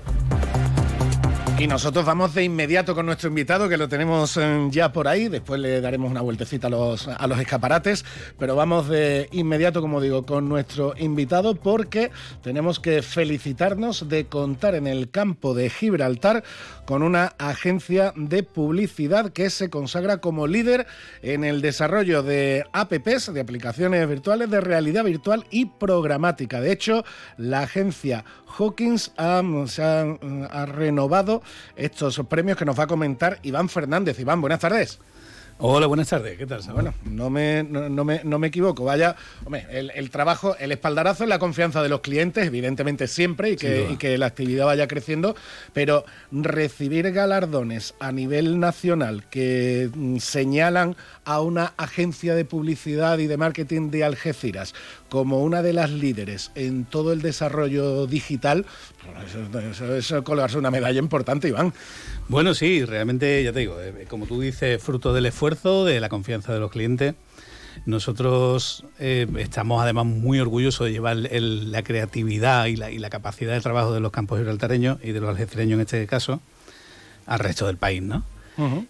Y 1.59 1.65
nosotros 1.65 2.05
vamos 2.05 2.35
de 2.35 2.43
inmediato 2.43 2.93
con 2.93 3.07
nuestro 3.07 3.29
invitado, 3.29 3.67
que 3.67 3.77
lo 3.77 3.89
tenemos 3.89 4.37
eh, 4.37 4.67
ya 4.69 4.91
por 4.93 5.07
ahí. 5.07 5.27
Después 5.27 5.59
le 5.59 5.81
daremos 5.81 6.11
una 6.11 6.21
vueltecita 6.21 6.67
a 6.67 6.69
los, 6.69 7.07
a 7.07 7.25
los 7.25 7.39
escaparates. 7.39 8.05
Pero 8.37 8.55
vamos 8.55 8.87
de 8.87 9.27
inmediato, 9.31 9.81
como 9.81 9.99
digo, 9.99 10.23
con 10.23 10.47
nuestro 10.47 10.93
invitado, 10.99 11.55
porque 11.55 12.11
tenemos 12.43 12.79
que 12.79 13.01
felicitarnos 13.01 14.07
de 14.07 14.27
contar 14.27 14.75
en 14.75 14.85
el 14.85 15.09
campo 15.09 15.55
de 15.55 15.71
Gibraltar 15.71 16.43
con 16.85 17.01
una 17.01 17.33
agencia 17.39 18.13
de 18.15 18.43
publicidad 18.43 19.31
que 19.31 19.49
se 19.49 19.71
consagra 19.71 20.19
como 20.19 20.45
líder 20.45 20.85
en 21.23 21.43
el 21.43 21.61
desarrollo 21.61 22.21
de 22.21 22.65
apps, 22.71 23.33
de 23.33 23.41
aplicaciones 23.41 24.07
virtuales 24.07 24.51
de 24.51 24.61
realidad 24.61 25.05
virtual 25.05 25.43
y 25.49 25.65
programática. 25.65 26.61
De 26.61 26.71
hecho, 26.71 27.03
la 27.35 27.61
agencia 27.61 28.25
Hawkins 28.57 29.11
ha, 29.17 29.41
se 29.65 29.83
ha, 29.83 30.05
ha 30.51 30.65
renovado 30.65 31.41
estos 31.75 32.21
premios 32.29 32.57
que 32.57 32.65
nos 32.65 32.77
va 32.77 32.83
a 32.83 32.87
comentar 32.87 33.39
Iván 33.43 33.69
Fernández. 33.69 34.19
Iván, 34.19 34.41
buenas 34.41 34.59
tardes. 34.59 34.99
Hola, 35.59 35.87
buenas 35.87 36.07
tardes. 36.07 36.37
¿Qué 36.37 36.45
tal? 36.45 36.61
Samuel? 36.61 36.93
Bueno, 36.93 36.97
no 37.05 37.31
me, 37.31 37.63
no, 37.63 37.89
no 37.89 38.05
me, 38.05 38.21
no 38.23 38.37
me 38.37 38.47
equivoco. 38.47 38.83
Vaya, 38.83 39.15
hombre, 39.43 39.65
el, 39.71 39.89
el 39.95 40.11
trabajo, 40.11 40.55
el 40.59 40.71
espaldarazo 40.71 41.23
es 41.23 41.29
la 41.29 41.39
confianza 41.39 41.81
de 41.81 41.89
los 41.89 42.01
clientes, 42.01 42.45
evidentemente 42.45 43.07
siempre, 43.07 43.49
y 43.49 43.55
que, 43.55 43.89
y 43.89 43.97
que 43.97 44.19
la 44.19 44.27
actividad 44.27 44.67
vaya 44.67 44.87
creciendo, 44.87 45.35
pero 45.73 46.05
recibir 46.31 47.11
galardones 47.11 47.95
a 47.99 48.11
nivel 48.11 48.59
nacional 48.59 49.23
que 49.31 49.89
mm, 49.91 50.17
señalan 50.17 50.95
a 51.25 51.41
una 51.41 51.73
agencia 51.77 52.35
de 52.35 52.45
publicidad 52.45 53.17
y 53.17 53.25
de 53.25 53.37
marketing 53.37 53.89
de 53.89 54.03
Algeciras 54.03 54.75
como 55.09 55.41
una 55.43 55.61
de 55.61 55.73
las 55.73 55.89
líderes 55.89 56.51
en 56.55 56.85
todo 56.85 57.13
el 57.13 57.21
desarrollo 57.21 58.07
digital, 58.07 58.65
eso, 59.27 59.59
eso- 59.59 59.95
eso 59.95 60.17
es 60.17 60.23
colgarse 60.23 60.57
una 60.57 60.71
medalla 60.71 60.99
importante, 60.99 61.47
Iván. 61.47 61.73
Bueno, 62.27 62.53
sí, 62.53 62.83
realmente, 62.83 63.43
ya 63.43 63.53
te 63.53 63.59
digo, 63.59 63.79
eh, 63.81 64.05
como 64.09 64.25
tú 64.25 64.41
dices, 64.41 64.81
fruto 64.83 65.13
del 65.13 65.25
esfuerzo, 65.27 65.85
de 65.85 65.99
la 65.99 66.09
confianza 66.09 66.53
de 66.53 66.59
los 66.59 66.71
clientes. 66.71 67.15
Nosotros 67.85 68.83
eh, 68.99 69.27
estamos 69.37 69.81
además 69.81 70.05
muy 70.05 70.39
orgullosos 70.39 70.87
de 70.87 70.91
llevar 70.93 71.15
la 71.15 71.83
creatividad 71.83 72.65
y 72.65 72.75
la, 72.75 72.89
y 72.91 72.97
la 72.97 73.09
capacidad 73.09 73.53
de 73.53 73.61
trabajo 73.61 73.93
de 73.93 73.99
los 73.99 74.11
campos 74.11 74.39
gibraltareños 74.39 74.97
y 75.03 75.11
de 75.11 75.19
los 75.21 75.29
algecireños 75.29 75.75
en 75.75 75.81
este 75.81 76.07
caso 76.07 76.41
al 77.27 77.39
resto 77.39 77.67
del 77.67 77.77
país, 77.77 78.01
¿no? 78.01 78.23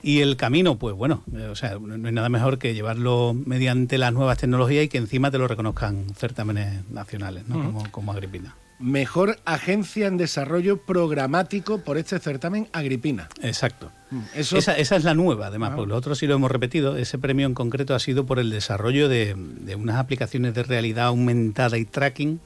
Y 0.02 0.22
el 0.22 0.38
camino, 0.38 0.78
pues 0.78 0.96
bueno, 0.96 1.24
eh, 1.36 1.48
o 1.48 1.56
sea, 1.56 1.78
no 1.80 2.08
hay 2.08 2.14
nada 2.14 2.30
mejor 2.30 2.58
que 2.58 2.74
llevarlo 2.74 3.34
mediante 3.34 3.98
las 3.98 4.14
nuevas 4.14 4.38
tecnologías 4.38 4.86
y 4.86 4.88
que 4.88 4.98
encima 4.98 5.32
te 5.32 5.38
lo 5.38 5.48
reconozcan 5.48 6.06
certámenes 6.16 6.90
nacionales, 6.90 7.48
¿no? 7.48 7.56
como, 7.56 7.92
como 7.92 8.12
Agripina. 8.12 8.56
Mejor 8.80 9.40
agencia 9.46 10.06
en 10.06 10.18
desarrollo 10.18 10.78
programático 10.78 11.80
por 11.80 11.98
este 11.98 12.20
certamen 12.20 12.68
Agripina. 12.74 13.28
Exacto. 13.42 13.92
Eso 14.36 14.56
Esa, 14.56 14.78
esa 14.78 14.96
es 14.96 15.04
la 15.04 15.16
nueva, 15.16 15.48
además, 15.48 15.72
porque 15.76 15.90
los 15.90 15.98
otros 15.98 16.20
sí 16.20 16.28
lo 16.28 16.36
hemos 16.36 16.52
repetido. 16.52 16.96
Ese 16.96 17.18
premio 17.18 17.48
en 17.48 17.56
concreto 17.56 17.96
ha 17.96 18.00
sido 18.00 18.26
por 18.28 18.38
el 18.38 18.52
desarrollo 18.52 19.10
de, 19.10 19.36
de 19.36 19.76
unas 19.76 19.98
aplicaciones 19.98 20.54
de 20.54 20.64
realidad 20.64 21.08
aumentada 21.08 21.78
y 21.78 21.86
tracking 21.86 22.40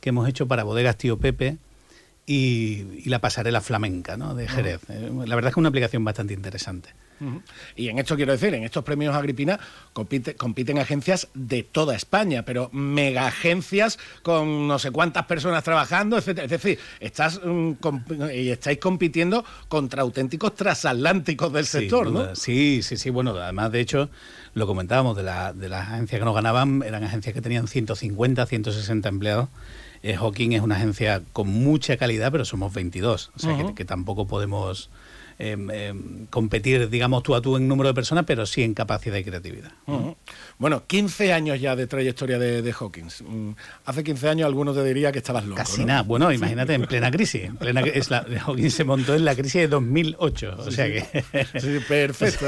que 0.00 0.10
hemos 0.10 0.28
hecho 0.28 0.46
para 0.46 0.62
bodegas 0.62 0.96
Tío 0.96 1.18
Pepe 1.18 1.58
y, 2.26 3.02
y 3.04 3.08
la 3.08 3.18
pasarela 3.20 3.60
flamenca 3.60 4.16
¿no? 4.16 4.34
de 4.34 4.46
Jerez. 4.48 4.80
Eh, 4.88 5.10
La 5.26 5.34
verdad 5.34 5.48
es 5.48 5.54
que 5.54 5.58
es 5.60 5.62
una 5.62 5.68
aplicación 5.70 6.04
bastante 6.04 6.34
interesante. 6.34 6.90
Y 7.76 7.86
en 7.86 8.00
esto 8.00 8.16
quiero 8.16 8.32
decir, 8.32 8.52
en 8.52 8.64
estos 8.64 8.82
premios 8.82 9.14
Agripina 9.14 9.56
compite- 9.94 10.34
compiten 10.34 10.80
agencias 10.80 11.28
de 11.34 11.62
toda 11.62 11.94
España, 11.94 12.42
pero 12.44 12.68
mega 12.72 13.28
agencias 13.28 14.00
con 14.24 14.66
no 14.66 14.76
sé 14.80 14.90
cuántas 14.90 15.26
personas 15.26 15.62
trabajando, 15.62 16.18
etcétera. 16.18 16.46
Es 16.46 16.50
decir, 16.50 16.80
estás, 16.98 17.38
mm, 17.44 17.74
comp- 17.80 18.34
y 18.34 18.50
estáis 18.50 18.78
compitiendo 18.78 19.44
contra 19.68 20.02
auténticos 20.02 20.56
transatlánticos 20.56 21.52
del 21.52 21.66
sector, 21.66 22.10
duda. 22.10 22.30
¿no? 22.30 22.34
Sí, 22.34 22.82
sí, 22.82 22.96
sí. 22.96 23.08
Bueno, 23.10 23.36
además, 23.36 23.70
de 23.70 23.78
hecho, 23.78 24.10
lo 24.54 24.66
comentábamos, 24.66 25.16
de, 25.16 25.22
la- 25.22 25.52
de 25.52 25.68
las 25.68 25.90
agencias 25.90 26.18
que 26.18 26.24
nos 26.24 26.34
ganaban, 26.34 26.82
eran 26.84 27.04
agencias 27.04 27.32
que 27.34 27.40
tenían 27.40 27.68
150, 27.68 28.46
160 28.46 29.08
empleados. 29.08 29.48
Eh, 30.02 30.16
Hawking 30.16 30.52
es 30.52 30.62
una 30.62 30.76
agencia 30.76 31.22
con 31.32 31.48
mucha 31.48 31.96
calidad, 31.96 32.32
pero 32.32 32.44
somos 32.44 32.72
22, 32.74 33.30
o 33.36 33.38
sea 33.38 33.56
que- 33.74 33.84
tampoco 33.84 34.26
podemos 34.26 34.90
em, 35.42 35.70
em, 35.70 36.26
competir, 36.26 36.88
digamos, 36.88 37.24
tú 37.24 37.34
a 37.34 37.42
tú 37.42 37.56
en 37.56 37.66
número 37.66 37.88
de 37.88 37.94
personas, 37.94 38.24
pero 38.24 38.46
sí 38.46 38.62
en 38.62 38.74
capacidad 38.74 39.16
y 39.16 39.24
creatividad. 39.24 39.72
Bueno, 40.56 40.86
15 40.86 41.32
años 41.32 41.60
ya 41.60 41.74
de 41.74 41.88
trayectoria 41.88 42.38
de, 42.38 42.72
Hawkins. 42.78 43.22
Mm, 43.26 43.50
hace 43.84 44.04
15 44.04 44.28
años 44.28 44.46
algunos 44.46 44.76
te 44.76 44.84
diría 44.84 45.10
que 45.10 45.18
estabas 45.18 45.44
loco. 45.44 45.56
Casi 45.56 45.84
nada. 45.84 46.02
Bueno, 46.02 46.32
imagínate, 46.32 46.74
en 46.74 46.86
plena 46.86 47.10
crisis. 47.10 47.42
En 47.42 47.56
plena, 47.56 47.80
es 47.80 48.08
la, 48.08 48.24
Hawkins 48.46 48.72
se 48.72 48.84
montó 48.84 49.16
en 49.16 49.24
la 49.24 49.34
crisis 49.34 49.62
de 49.62 49.68
2008. 49.68 50.56
O 50.58 50.70
sea 50.70 50.86
que. 50.86 51.24
Sí, 51.60 51.78
perfecto. 51.88 52.46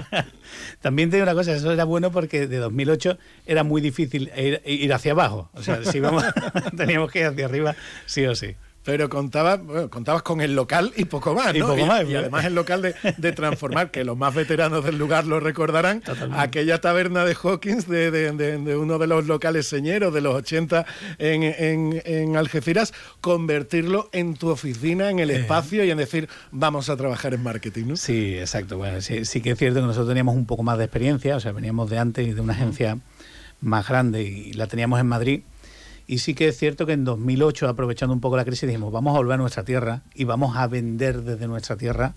También 0.80 1.10
te 1.10 1.16
digo 1.16 1.24
una 1.24 1.34
cosa, 1.34 1.54
eso 1.54 1.70
era 1.70 1.84
bueno 1.84 2.10
porque 2.10 2.48
de 2.48 2.56
2008 2.58 3.18
era 3.46 3.62
muy 3.62 3.80
difícil 3.80 4.32
ir, 4.64 4.92
hacia 4.92 5.12
abajo. 5.12 5.50
O 5.54 5.62
sea, 5.62 5.84
si 5.84 6.00
vamos, 6.00 6.24
teníamos 6.76 7.12
que 7.12 7.20
ir 7.20 7.26
hacia 7.26 7.44
arriba, 7.44 7.76
sí 8.04 8.26
o 8.26 8.34
sí 8.34 8.56
pero 8.86 9.10
contabas, 9.10 9.58
contabas 9.90 10.22
con 10.22 10.40
el 10.40 10.54
local 10.54 10.92
y 10.96 11.06
poco 11.06 11.34
más, 11.34 11.52
¿no? 11.56 11.76
Y, 11.76 12.14
además 12.14 12.44
el 12.44 12.54
local 12.54 12.82
de, 12.82 13.32
transformar, 13.32 13.90
que 13.90 14.04
los 14.04 14.16
más 14.16 14.32
veteranos 14.32 14.84
del 14.84 14.96
lugar 14.96 15.26
lo 15.26 15.40
recordarán, 15.40 16.04
aquella 16.34 16.80
taberna 16.80 17.24
de 17.24 17.34
Hawkins 17.34 17.88
de, 17.88 18.76
uno 18.80 18.98
de 18.98 19.06
los 19.08 19.26
locales 19.26 19.66
señeros 19.66 20.14
de 20.14 20.20
los 20.20 20.36
80 20.36 20.86
en, 21.18 22.36
Algeciras, 22.36 22.94
convertirlo 23.20 24.08
en 24.12 24.36
tu 24.36 24.50
oficina, 24.50 25.10
en 25.10 25.18
el 25.18 25.32
eh. 25.32 25.40
espacio 25.40 25.84
y 25.84 25.90
en 25.90 25.98
decir, 25.98 26.28
vamos 26.52 26.88
a 26.88 26.96
trabajar 26.96 27.34
en 27.34 27.42
marketing, 27.42 27.86
¿no? 27.88 27.96
Sí, 27.96 28.38
exacto. 28.38 28.78
Bueno, 28.78 29.00
sí, 29.00 29.24
sí 29.24 29.40
que 29.40 29.50
es 29.50 29.58
cierto 29.58 29.80
que 29.80 29.86
nosotros 29.86 30.08
teníamos 30.08 30.36
un 30.36 30.46
poco 30.46 30.62
más 30.62 30.78
de 30.78 30.84
experiencia, 30.84 31.34
o 31.34 31.40
sea, 31.40 31.50
veníamos 31.50 31.90
de 31.90 31.98
antes 31.98 32.28
y 32.28 32.34
de 32.34 32.40
una 32.40 32.52
agencia 32.52 32.98
más 33.60 33.88
grande 33.88 34.22
y 34.22 34.52
la 34.52 34.68
teníamos 34.68 35.00
en 35.00 35.08
Madrid 35.08 35.40
y 36.06 36.18
sí 36.18 36.34
que 36.34 36.48
es 36.48 36.56
cierto 36.56 36.86
que 36.86 36.92
en 36.92 37.04
2008, 37.04 37.68
aprovechando 37.68 38.14
un 38.14 38.20
poco 38.20 38.36
la 38.36 38.44
crisis, 38.44 38.66
dijimos, 38.68 38.92
vamos 38.92 39.14
a 39.14 39.18
volver 39.18 39.34
a 39.34 39.36
nuestra 39.38 39.64
tierra 39.64 40.02
y 40.14 40.24
vamos 40.24 40.56
a 40.56 40.66
vender 40.68 41.22
desde 41.22 41.48
nuestra 41.48 41.76
tierra 41.76 42.14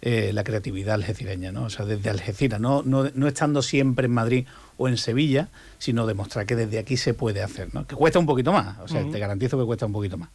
eh, 0.00 0.30
la 0.32 0.44
creatividad 0.44 0.94
algecireña, 0.94 1.50
¿no? 1.50 1.64
O 1.64 1.70
sea, 1.70 1.86
desde 1.86 2.08
Algeciras, 2.08 2.60
no, 2.60 2.82
no, 2.84 3.10
no 3.14 3.26
estando 3.26 3.62
siempre 3.62 4.06
en 4.06 4.12
Madrid 4.12 4.46
o 4.76 4.88
en 4.88 4.96
Sevilla, 4.96 5.48
sino 5.78 6.06
demostrar 6.06 6.46
que 6.46 6.54
desde 6.54 6.78
aquí 6.78 6.96
se 6.96 7.14
puede 7.14 7.42
hacer, 7.42 7.74
¿no? 7.74 7.86
Que 7.86 7.96
cuesta 7.96 8.18
un 8.18 8.26
poquito 8.26 8.52
más, 8.52 8.78
o 8.78 8.88
sea, 8.88 9.02
te 9.10 9.18
garantizo 9.18 9.58
que 9.58 9.64
cuesta 9.64 9.86
un 9.86 9.92
poquito 9.92 10.18
más. 10.18 10.28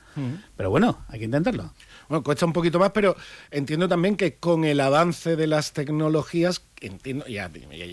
Pero 0.58 0.70
bueno, 0.70 1.06
hay 1.08 1.20
que 1.20 1.26
intentarlo. 1.26 1.72
Bueno, 2.10 2.24
cuesta 2.24 2.46
un 2.46 2.54
poquito 2.54 2.80
más, 2.80 2.92
pero 2.92 3.16
entiendo 3.52 3.88
también 3.88 4.18
que 4.18 4.36
con 4.36 4.66
el 4.66 4.82
avance 4.82 5.36
de 5.36 5.48
las 5.48 5.72
tecnologías, 5.72 6.62
entiendo, 6.82 7.26
y, 7.28 7.38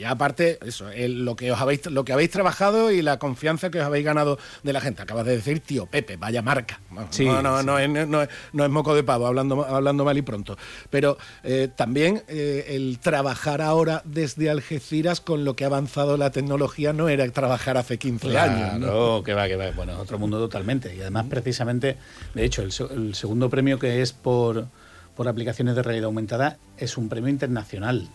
aparte, 0.05 0.59
eso, 0.65 0.87
lo 0.97 1.37
que 1.37 1.53
os 1.53 1.61
habéis, 1.61 1.87
lo 1.87 2.05
que 2.05 2.13
habéis 2.13 2.31
trabajado 2.31 2.91
y 2.91 3.03
la 3.03 3.19
confianza 3.19 3.71
que 3.71 3.81
os 3.81 3.87
habéis 3.87 4.05
ganado 4.05 4.39
de 4.63 4.73
la 4.73 4.81
gente. 4.81 5.03
Acabas 5.03 5.27
de 5.27 5.37
decir, 5.37 5.61
tío 5.61 5.87
Pepe, 5.87 6.17
vaya 6.17 6.43
marca. 6.43 6.81
No, 6.91 7.43
no, 7.43 7.63
no, 7.63 7.79
es, 7.79 7.89
no, 8.09 8.23
es, 8.23 8.71
moco 8.71 8.95
de 8.95 9.05
pavo, 9.05 9.27
hablando, 9.27 9.65
hablando 9.65 10.05
mal 10.05 10.17
y 10.17 10.23
pronto. 10.23 10.57
Pero 10.91 11.19
eh, 11.45 11.69
también 11.75 12.23
eh, 12.29 12.67
el 12.71 12.99
trabajar 12.99 13.61
ahora 13.61 14.03
desde 14.05 14.51
Algeciras 14.51 15.21
con 15.21 15.45
lo 15.45 15.55
que 15.55 15.65
ha 15.65 15.69
avanzado 15.69 16.17
la 16.17 16.31
tecnología 16.31 16.93
no 16.93 17.09
era 17.09 17.29
trabajar 17.31 17.77
hace 17.77 17.99
15 17.99 18.39
años. 18.39 18.79
No, 18.79 19.23
que 19.23 19.35
va, 19.35 19.47
que 19.47 19.57
va. 19.57 19.71
Bueno, 19.73 19.99
otro 19.99 20.19
mundo 20.19 20.39
totalmente. 20.39 20.95
Y 20.95 21.01
además, 21.01 21.27
precisamente, 21.29 21.97
de 22.35 22.45
hecho, 22.45 22.63
el, 22.63 22.73
el 22.91 23.15
segundo 23.15 23.51
premio 23.51 23.79
que 23.79 24.01
es 24.01 24.13
por, 24.13 24.67
por 25.15 25.29
aplicaciones 25.29 25.75
de 25.77 25.83
realidad 25.83 26.07
aumentada 26.07 26.59
es 26.77 26.97
un 26.97 27.09
premio 27.09 27.29
internacional. 27.29 28.09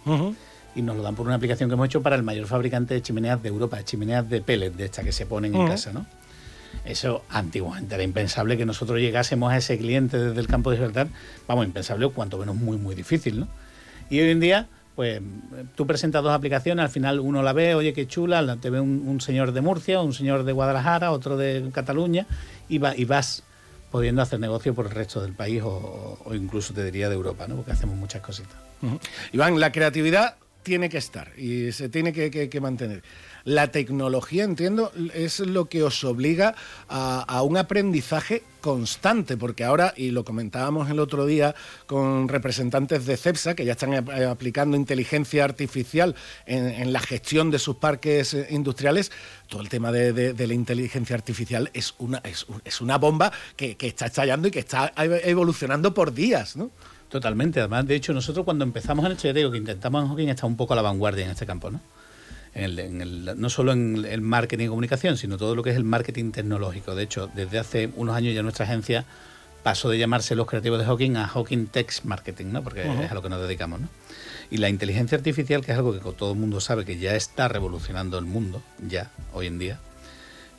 Y 0.76 0.82
nos 0.82 0.96
lo 0.98 1.04
dan 1.04 1.16
por 1.16 1.26
una 1.26 1.36
aplicación 1.36 1.70
que 1.70 1.74
hemos 1.74 1.86
hecho 1.86 2.02
para 2.02 2.16
el 2.16 2.24
mayor 2.24 2.48
fabricante 2.48 2.94
de 2.94 3.02
chimeneas 3.02 3.42
de 3.42 3.50
Europa, 3.50 3.84
chimeneas 3.84 4.30
de 4.30 4.42
pellets, 4.42 4.76
de 4.76 4.86
estas 4.86 5.06
que 5.06 5.12
se 5.12 5.26
ponen 5.26 5.56
en 5.56 5.68
casa, 5.68 5.94
¿no? 5.94 6.06
Eso 6.86 7.24
antiguamente 7.30 7.96
era 7.96 8.04
impensable 8.04 8.58
que 8.58 8.66
nosotros 8.66 9.00
llegásemos 9.00 9.52
a 9.52 9.58
ese 9.58 9.78
cliente 9.78 10.18
desde 10.18 10.40
el 10.40 10.48
campo 10.48 10.72
de 10.72 10.78
libertad, 10.78 11.08
vamos, 11.48 11.66
impensable 11.66 12.06
o 12.06 12.12
cuanto 12.12 12.38
menos 12.38 12.56
muy, 12.56 12.78
muy 12.78 12.96
difícil, 12.96 13.42
¿no? 13.42 13.48
Y 14.10 14.20
hoy 14.20 14.32
en 14.32 14.40
día, 14.40 14.68
pues 14.96 15.22
tú 15.76 15.88
presentas 15.88 16.24
dos 16.24 16.34
aplicaciones, 16.34 16.84
al 16.84 16.90
final 16.90 17.20
uno 17.20 17.42
la 17.42 17.54
ve, 17.54 17.76
oye, 17.76 17.94
qué 17.94 18.08
chula, 18.08 18.58
te 18.58 18.70
ve 18.70 18.82
un, 18.82 19.22
señor 19.22 19.54
de 19.54 19.62
Murcia, 19.62 20.02
un 20.02 20.14
señor 20.14 20.44
de 20.44 20.52
Guadalajara, 20.52 21.12
otro 21.12 21.38
de 21.38 21.70
Cataluña, 21.74 22.26
y, 22.68 22.80
va, 22.80 22.96
y 22.96 23.06
vas 23.06 23.44
pudiendo 23.92 24.22
hacer 24.22 24.40
negocio 24.40 24.74
por 24.74 24.88
el 24.88 24.92
resto 24.92 25.22
del 25.22 25.34
país 25.34 25.62
o, 25.64 26.20
incluso 26.34 26.74
te 26.74 26.84
diría 26.84 27.10
de 27.10 27.16
Europa, 27.16 27.48
¿no? 27.48 27.56
porque 27.56 27.72
hacemos 27.72 27.96
muchas 27.96 28.22
cositas. 28.22 28.58
Iván, 29.32 29.58
la 29.60 29.72
creatividad 29.72 30.36
tiene 30.64 30.90
que 30.90 30.98
estar 30.98 31.38
y 31.38 31.72
se 31.72 31.90
tiene 31.90 32.14
que 32.14 32.62
mantener. 32.62 33.04
La 33.46 33.72
tecnología, 33.72 34.46
entiendo, 34.46 34.94
es 35.14 35.42
lo 35.42 35.66
que 35.66 35.84
os 35.84 36.06
obliga 36.06 36.56
a, 36.88 37.42
un 37.42 37.58
aprendizaje 37.58 38.42
constante, 38.62 39.36
porque 39.36 39.66
ahora, 39.66 39.94
y 39.98 40.12
lo 40.12 40.24
comentábamos 40.24 40.90
el 40.90 41.00
otro 41.00 41.26
día 41.26 41.54
con 41.86 42.30
representantes 42.30 43.06
de 43.06 43.18
CEPSA, 43.18 43.54
que 43.54 43.66
ya 43.66 43.74
están 43.74 43.94
eh, 43.94 44.24
aplicando 44.24 44.78
inteligencia 44.78 45.44
artificial 45.44 46.16
en, 46.46 46.94
la 46.94 47.02
gestión 47.02 47.52
de 47.52 47.60
sus 47.60 47.76
parques 47.76 48.34
eh, 48.34 48.48
industriales, 48.52 49.12
todo 49.50 49.62
el 49.62 49.68
tema 49.68 49.92
de, 49.92 50.34
la 50.34 50.54
inteligencia 50.54 51.16
artificial 51.16 51.70
es 51.74 51.96
una, 51.98 52.98
bomba 52.98 53.34
que, 53.58 53.76
está 53.82 54.06
estallando 54.06 54.48
y 54.48 54.52
que 54.52 54.60
está 54.60 54.94
evolucionando 54.96 55.94
por 55.94 56.14
días, 56.14 56.56
¿no? 56.56 56.72
Totalmente, 57.14 57.60
además, 57.60 57.86
de 57.86 57.94
hecho, 57.94 58.12
nosotros 58.12 58.44
cuando 58.44 58.64
empezamos 58.64 59.06
en 59.06 59.12
el 59.12 59.36
digo 59.36 59.52
que 59.52 59.60
intentamos 59.60 60.02
en 60.02 60.10
Hawking 60.10 60.30
estar 60.30 60.50
un 60.50 60.58
poco 60.58 60.74
a 60.74 60.76
la 60.76 60.82
vanguardia 60.82 61.24
en 61.24 61.30
este 61.30 61.46
campo, 61.46 61.70
¿no? 61.70 61.80
no 63.36 63.50
solo 63.52 63.72
en 63.72 64.04
el 64.04 64.22
marketing 64.22 64.66
y 64.66 64.68
comunicación, 64.70 65.16
sino 65.16 65.38
todo 65.38 65.54
lo 65.54 65.62
que 65.62 65.70
es 65.70 65.76
el 65.76 65.84
marketing 65.84 66.32
tecnológico. 66.32 66.96
De 66.96 67.04
hecho, 67.04 67.30
desde 67.36 67.60
hace 67.60 67.92
unos 67.98 68.16
años 68.16 68.34
ya 68.34 68.42
nuestra 68.42 68.66
agencia 68.66 69.06
pasó 69.62 69.90
de 69.90 70.00
llamarse 70.00 70.34
los 70.34 70.48
creativos 70.48 70.80
de 70.80 70.86
Hawking 70.86 71.16
a 71.18 71.28
Hawking 71.28 71.68
Text 71.68 72.04
Marketing, 72.06 72.48
¿no? 72.48 72.64
porque 72.64 72.82
es 72.82 73.12
a 73.12 73.14
lo 73.14 73.22
que 73.22 73.30
nos 73.30 73.40
dedicamos. 73.42 73.82
¿no? 73.82 73.90
Y 74.50 74.58
la 74.58 74.70
inteligencia 74.70 75.16
artificial, 75.16 75.64
que 75.64 75.72
es 75.72 75.78
algo 75.78 75.94
que 75.94 76.00
todo 76.00 76.32
el 76.32 76.40
mundo 76.40 76.62
sabe 76.62 76.84
que 76.84 76.98
ya 76.98 77.16
está 77.16 77.48
revolucionando 77.48 78.18
el 78.18 78.26
mundo, 78.26 78.64
ya, 78.88 79.12
hoy 79.34 79.46
en 79.46 79.60
día, 79.60 79.78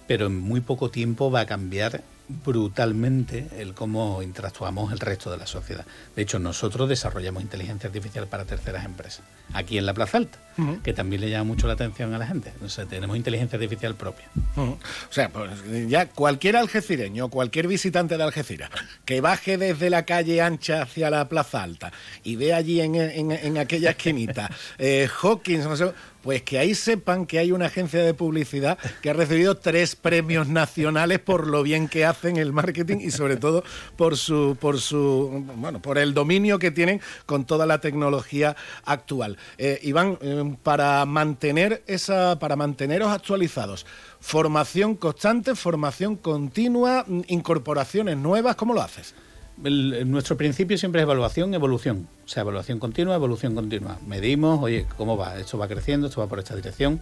pero 0.06 0.26
en 0.26 0.38
muy 0.38 0.60
poco 0.60 0.88
tiempo 0.88 1.32
va 1.32 1.40
a 1.40 1.46
cambiar 1.46 2.04
brutalmente 2.28 3.48
el 3.58 3.74
cómo 3.74 4.22
interactuamos 4.22 4.92
el 4.92 4.98
resto 4.98 5.30
de 5.30 5.36
la 5.36 5.46
sociedad. 5.46 5.84
De 6.16 6.22
hecho, 6.22 6.38
nosotros 6.38 6.88
desarrollamos 6.88 7.42
inteligencia 7.42 7.88
artificial 7.88 8.26
para 8.26 8.44
terceras 8.44 8.84
empresas, 8.84 9.22
aquí 9.52 9.76
en 9.76 9.84
la 9.84 9.92
Plaza 9.92 10.18
Alta, 10.18 10.38
que 10.82 10.92
también 10.94 11.20
le 11.20 11.30
llama 11.30 11.44
mucho 11.44 11.66
la 11.66 11.74
atención 11.74 12.14
a 12.14 12.18
la 12.18 12.26
gente. 12.26 12.52
O 12.64 12.68
sea, 12.68 12.86
tenemos 12.86 13.16
inteligencia 13.16 13.56
artificial 13.56 13.94
propia. 13.94 14.26
O 14.56 14.78
sea, 15.10 15.28
pues 15.28 15.50
ya 15.88 16.08
cualquier 16.08 16.56
algecireño, 16.56 17.28
cualquier 17.28 17.68
visitante 17.68 18.16
de 18.16 18.22
Algeciras, 18.22 18.70
que 19.04 19.20
baje 19.20 19.58
desde 19.58 19.90
la 19.90 20.04
calle 20.04 20.40
ancha 20.40 20.82
hacia 20.82 21.10
la 21.10 21.28
Plaza 21.28 21.62
Alta 21.62 21.92
y 22.22 22.36
ve 22.36 22.54
allí 22.54 22.80
en, 22.80 23.58
aquella 23.58 23.90
esquinita 23.90 24.50
eh, 24.78 25.08
Hawkins, 25.22 25.66
no 25.66 25.76
sé, 25.76 25.92
pues 26.24 26.42
que 26.42 26.58
ahí 26.58 26.74
sepan 26.74 27.26
que 27.26 27.38
hay 27.38 27.52
una 27.52 27.66
agencia 27.66 28.02
de 28.02 28.14
publicidad 28.14 28.78
que 29.02 29.10
ha 29.10 29.12
recibido 29.12 29.58
tres 29.58 29.94
premios 29.94 30.48
nacionales 30.48 31.18
por 31.18 31.46
lo 31.46 31.62
bien 31.62 31.86
que 31.86 32.06
hacen 32.06 32.38
el 32.38 32.50
marketing 32.50 32.96
y 33.00 33.10
sobre 33.10 33.36
todo 33.36 33.62
por 33.96 34.16
su, 34.16 34.56
por 34.58 34.80
su, 34.80 35.44
bueno, 35.56 35.82
por 35.82 35.98
el 35.98 36.14
dominio 36.14 36.58
que 36.58 36.70
tienen 36.70 37.02
con 37.26 37.44
toda 37.44 37.66
la 37.66 37.82
tecnología 37.82 38.56
actual. 38.86 39.36
Eh, 39.58 39.78
Iván, 39.82 40.16
eh, 40.22 40.56
para 40.62 41.04
mantener 41.04 41.84
esa, 41.86 42.38
para 42.38 42.56
manteneros 42.56 43.12
actualizados, 43.12 43.84
formación 44.18 44.96
constante, 44.96 45.54
formación 45.54 46.16
continua, 46.16 47.04
incorporaciones 47.28 48.16
nuevas, 48.16 48.56
¿cómo 48.56 48.72
lo 48.72 48.80
haces? 48.80 49.14
Nuestro 49.56 50.36
principio 50.36 50.76
siempre 50.78 51.00
es 51.00 51.04
evaluación, 51.04 51.54
evolución. 51.54 52.08
O 52.24 52.28
sea, 52.28 52.42
evaluación 52.42 52.78
continua, 52.78 53.14
evolución 53.14 53.54
continua. 53.54 53.98
Medimos, 54.06 54.60
oye, 54.62 54.86
¿cómo 54.96 55.16
va? 55.16 55.38
Esto 55.38 55.58
va 55.58 55.68
creciendo, 55.68 56.08
esto 56.08 56.20
va 56.20 56.26
por 56.26 56.38
esta 56.38 56.56
dirección. 56.56 57.00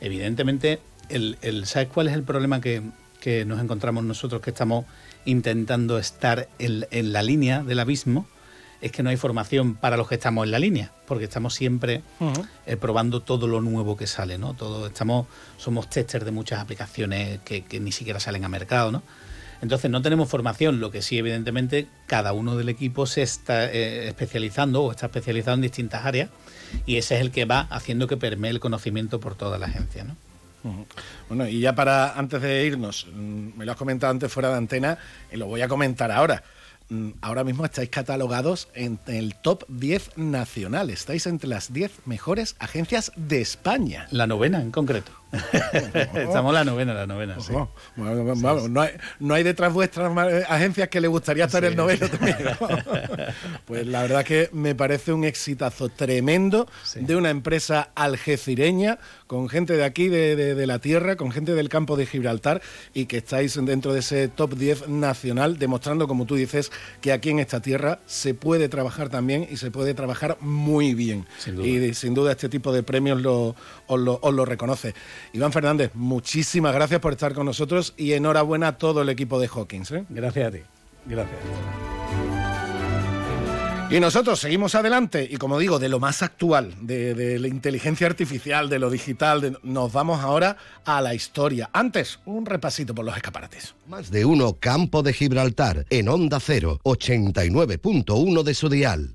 Evidentemente, 0.00 0.80
el, 1.08 1.36
¿sabes 1.66 1.88
cuál 1.88 2.08
es 2.08 2.14
el 2.14 2.22
problema 2.22 2.60
que, 2.60 2.82
nos 3.44 3.60
encontramos 3.60 4.04
nosotros 4.04 4.40
que 4.40 4.50
estamos 4.50 4.86
intentando 5.26 5.98
estar 5.98 6.48
en, 6.58 7.12
la 7.12 7.22
línea 7.22 7.62
del 7.62 7.80
abismo? 7.80 8.26
Es 8.80 8.92
que 8.92 9.02
no 9.02 9.10
hay 9.10 9.16
formación 9.16 9.74
para 9.74 9.96
los 9.96 10.08
que 10.08 10.14
estamos 10.14 10.44
en 10.44 10.52
la 10.52 10.60
línea, 10.60 10.92
porque 11.06 11.24
estamos 11.24 11.52
siempre 11.52 12.02
eh, 12.64 12.76
probando 12.76 13.20
todo 13.20 13.48
lo 13.48 13.60
nuevo 13.60 13.96
que 13.96 14.06
sale, 14.06 14.38
¿no? 14.38 14.54
Todo, 14.54 14.86
estamos, 14.86 15.26
somos 15.56 15.90
testers 15.90 16.24
de 16.24 16.30
muchas 16.30 16.60
aplicaciones 16.60 17.40
que, 17.44 17.64
que 17.64 17.80
ni 17.80 17.90
siquiera 17.90 18.20
salen 18.20 18.44
a 18.44 18.48
mercado, 18.48 18.92
¿no? 18.92 19.02
Entonces 19.60 19.90
no 19.90 20.02
tenemos 20.02 20.28
formación, 20.28 20.80
lo 20.80 20.90
que 20.90 21.02
sí 21.02 21.18
evidentemente 21.18 21.88
cada 22.06 22.32
uno 22.32 22.56
del 22.56 22.68
equipo 22.68 23.06
se 23.06 23.22
está 23.22 23.64
eh, 23.66 24.08
especializando 24.08 24.84
o 24.84 24.90
está 24.90 25.06
especializado 25.06 25.56
en 25.56 25.62
distintas 25.62 26.04
áreas 26.04 26.30
y 26.86 26.96
ese 26.96 27.16
es 27.16 27.20
el 27.20 27.30
que 27.30 27.44
va 27.44 27.60
haciendo 27.70 28.06
que 28.06 28.16
permee 28.16 28.50
el 28.50 28.60
conocimiento 28.60 29.20
por 29.20 29.34
toda 29.34 29.58
la 29.58 29.66
agencia. 29.66 30.04
¿no? 30.04 30.16
Bueno, 31.28 31.48
y 31.48 31.60
ya 31.60 31.74
para 31.74 32.18
antes 32.18 32.42
de 32.42 32.66
irnos, 32.66 33.06
mm, 33.12 33.56
me 33.56 33.64
lo 33.64 33.72
has 33.72 33.78
comentado 33.78 34.10
antes 34.10 34.32
fuera 34.32 34.50
de 34.50 34.56
antena 34.56 34.98
y 35.32 35.36
lo 35.36 35.46
voy 35.46 35.62
a 35.62 35.68
comentar 35.68 36.10
ahora. 36.10 36.42
Mm, 36.90 37.10
ahora 37.20 37.44
mismo 37.44 37.64
estáis 37.64 37.90
catalogados 37.90 38.68
en 38.74 38.98
el 39.06 39.34
top 39.34 39.64
10 39.68 40.16
nacional, 40.16 40.90
estáis 40.90 41.26
entre 41.26 41.48
las 41.48 41.72
10 41.72 42.06
mejores 42.06 42.56
agencias 42.58 43.12
de 43.16 43.40
España. 43.40 44.06
La 44.10 44.26
novena 44.26 44.60
en 44.60 44.70
concreto. 44.70 45.12
Estamos 45.32 46.50
en 46.50 46.54
la 46.54 46.64
novena, 46.64 46.94
la 46.94 47.06
novena, 47.06 47.38
sí. 47.40 47.52
Oh, 47.54 47.68
bueno, 47.96 48.34
vamos, 48.36 48.70
no, 48.70 48.80
hay, 48.80 48.92
no 49.20 49.34
hay 49.34 49.42
detrás 49.42 49.72
vuestras 49.72 50.10
agencias 50.48 50.88
que 50.88 51.00
le 51.00 51.08
gustaría 51.08 51.44
estar 51.44 51.64
el 51.64 51.76
noveno 51.76 52.08
también. 52.08 52.36
pues 53.66 53.86
la 53.86 54.02
verdad 54.02 54.24
que 54.24 54.48
me 54.52 54.74
parece 54.74 55.12
un 55.12 55.24
exitazo 55.24 55.90
tremendo 55.90 56.66
de 56.94 57.16
una 57.16 57.30
empresa 57.30 57.90
algecireña 57.94 58.98
con 59.28 59.48
gente 59.48 59.76
de 59.76 59.84
aquí, 59.84 60.08
de, 60.08 60.34
de- 60.34 60.56
de 60.56 60.66
la 60.66 60.80
tierra, 60.80 61.14
con 61.14 61.30
gente 61.30 61.54
del 61.54 61.68
campo 61.68 61.96
de 61.96 62.06
Gibraltar 62.06 62.60
y 62.94 63.06
que 63.06 63.18
estáis 63.18 63.54
dentro 63.64 63.92
de 63.92 64.00
ese 64.00 64.26
top 64.26 64.54
10 64.56 64.88
nacional, 64.88 65.58
demostrando, 65.58 66.08
como 66.08 66.26
tú 66.26 66.34
dices, 66.34 66.72
que 67.00 67.12
aquí 67.12 67.30
en 67.30 67.38
esta 67.38 67.60
tierra 67.60 68.00
se 68.06 68.34
puede 68.34 68.68
trabajar 68.68 69.08
también 69.08 69.46
y 69.48 69.56
se 69.58 69.70
puede 69.70 69.94
trabajar 69.94 70.36
muy 70.40 70.94
bien. 70.94 71.26
Sin 71.38 71.54
duda. 71.54 71.68
Y 71.68 71.94
sin 71.94 72.14
duda 72.14 72.32
este 72.32 72.48
tipo 72.48 72.72
de 72.72 72.82
premios 72.82 73.20
lo, 73.22 73.54
os, 73.86 74.00
lo, 74.00 74.18
os 74.20 74.34
lo 74.34 74.44
reconoce. 74.44 74.94
Iván 75.32 75.52
Fernández, 75.52 75.90
muchísimas 75.94 76.74
gracias 76.74 76.98
por 77.00 77.12
estar 77.12 77.34
con 77.34 77.46
nosotros 77.46 77.94
y 77.96 78.14
enhorabuena 78.14 78.68
a 78.68 78.78
todo 78.78 79.02
el 79.02 79.10
equipo 79.10 79.38
de 79.38 79.48
Hawkins. 79.48 79.90
¿eh? 79.92 80.04
Gracias 80.08 80.48
a 80.48 80.50
ti. 80.50 80.60
Gracias. 81.06 82.37
Y 83.90 84.00
nosotros 84.00 84.38
seguimos 84.38 84.74
adelante 84.74 85.26
y 85.30 85.38
como 85.38 85.58
digo, 85.58 85.78
de 85.78 85.88
lo 85.88 85.98
más 85.98 86.22
actual, 86.22 86.74
de, 86.82 87.38
la 87.38 87.48
inteligencia 87.48 88.06
artificial, 88.06 88.68
de 88.68 88.78
lo 88.78 88.90
digital, 88.90 89.58
nos 89.62 89.92
vamos 89.94 90.20
ahora 90.20 90.58
a 90.84 91.00
la 91.00 91.14
historia. 91.14 91.70
Antes, 91.72 92.20
un 92.26 92.44
repasito 92.44 92.94
por 92.94 93.06
los 93.06 93.16
escaparates. 93.16 93.74
Más 93.86 94.10
de 94.10 94.26
uno 94.26 94.58
Campo 94.60 95.02
de 95.02 95.14
Gibraltar 95.14 95.86
en 95.88 96.10
Onda 96.10 96.38
0, 96.38 96.80
89.1 96.84 98.42
de 98.42 98.54
su 98.54 98.68
dial. 98.68 99.14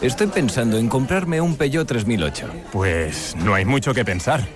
Estoy 0.02 0.28
pensando 0.28 0.78
en 0.78 0.88
comprarme 0.88 1.42
un 1.42 1.56
Peugeot 1.56 1.88
3008. 1.88 2.48
Pues 2.72 3.36
no 3.44 3.54
hay 3.54 3.66
mucho 3.66 3.94
que 3.94 4.06
pensar. 4.06 4.48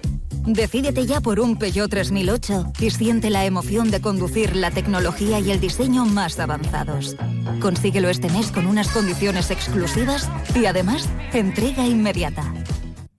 Decídete 0.46 1.06
ya 1.06 1.22
por 1.22 1.40
un 1.40 1.58
Peugeot 1.58 1.90
3008 1.90 2.74
y 2.80 2.90
siente 2.90 3.30
la 3.30 3.46
emoción 3.46 3.92
de 3.92 4.02
conducir 4.02 4.56
la 4.56 4.72
tecnología 4.72 5.40
y 5.40 5.52
el 5.52 5.60
diseño 5.60 6.06
más 6.06 6.40
avanzados. 6.40 7.16
Consíguelo 7.62 8.10
este 8.10 8.30
mes 8.30 8.52
con 8.52 8.68
unas 8.68 8.90
condiciones 8.90 9.52
exclusivas 9.52 10.30
y 10.56 10.66
además 10.66 11.10
entrega 11.34 11.86
inmediata. 11.86 12.54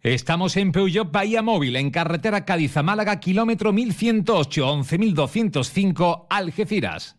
Estamos 0.04 0.58
en 0.58 0.70
Peugeot 0.70 1.10
Bahía 1.10 1.40
Móvil, 1.40 1.76
en 1.76 1.90
carretera 1.90 2.44
Cádiz 2.44 2.76
a 2.76 2.82
Málaga, 2.82 3.20
kilómetro 3.20 3.72
1108, 3.72 4.84
11205, 4.84 6.26
Algeciras. 6.28 7.16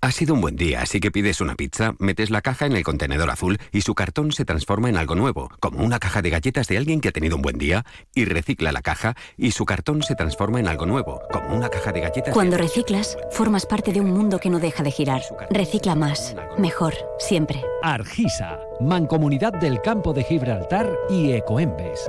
Ha 0.00 0.12
sido 0.12 0.34
un 0.34 0.40
buen 0.40 0.54
día, 0.54 0.82
así 0.82 1.00
que 1.00 1.10
pides 1.10 1.40
una 1.40 1.56
pizza, 1.56 1.94
metes 1.98 2.30
la 2.30 2.40
caja 2.40 2.66
en 2.66 2.76
el 2.76 2.84
contenedor 2.84 3.30
azul 3.30 3.58
y 3.72 3.80
su 3.80 3.96
cartón 3.96 4.30
se 4.30 4.44
transforma 4.44 4.88
en 4.88 4.96
algo 4.96 5.16
nuevo, 5.16 5.50
como 5.58 5.82
una 5.82 5.98
caja 5.98 6.22
de 6.22 6.30
galletas 6.30 6.68
de 6.68 6.78
alguien 6.78 7.00
que 7.00 7.08
ha 7.08 7.12
tenido 7.12 7.34
un 7.34 7.42
buen 7.42 7.58
día, 7.58 7.84
y 8.14 8.24
recicla 8.24 8.70
la 8.70 8.80
caja 8.80 9.16
y 9.36 9.50
su 9.50 9.64
cartón 9.64 10.04
se 10.04 10.14
transforma 10.14 10.60
en 10.60 10.68
algo 10.68 10.86
nuevo, 10.86 11.20
como 11.32 11.52
una 11.52 11.68
caja 11.68 11.90
de 11.90 12.00
galletas. 12.00 12.32
Cuando 12.32 12.56
reciclas, 12.56 13.18
formas 13.32 13.66
parte 13.66 13.92
de 13.92 14.00
un 14.00 14.12
mundo 14.12 14.38
que 14.38 14.50
no 14.50 14.60
deja 14.60 14.84
de 14.84 14.92
girar. 14.92 15.22
Recicla 15.50 15.96
más, 15.96 16.36
mejor, 16.58 16.94
siempre. 17.18 17.60
Argisa, 17.82 18.60
Mancomunidad 18.80 19.54
del 19.54 19.82
Campo 19.82 20.12
de 20.12 20.22
Gibraltar 20.22 20.88
y 21.10 21.32
Ecoembes. 21.32 22.08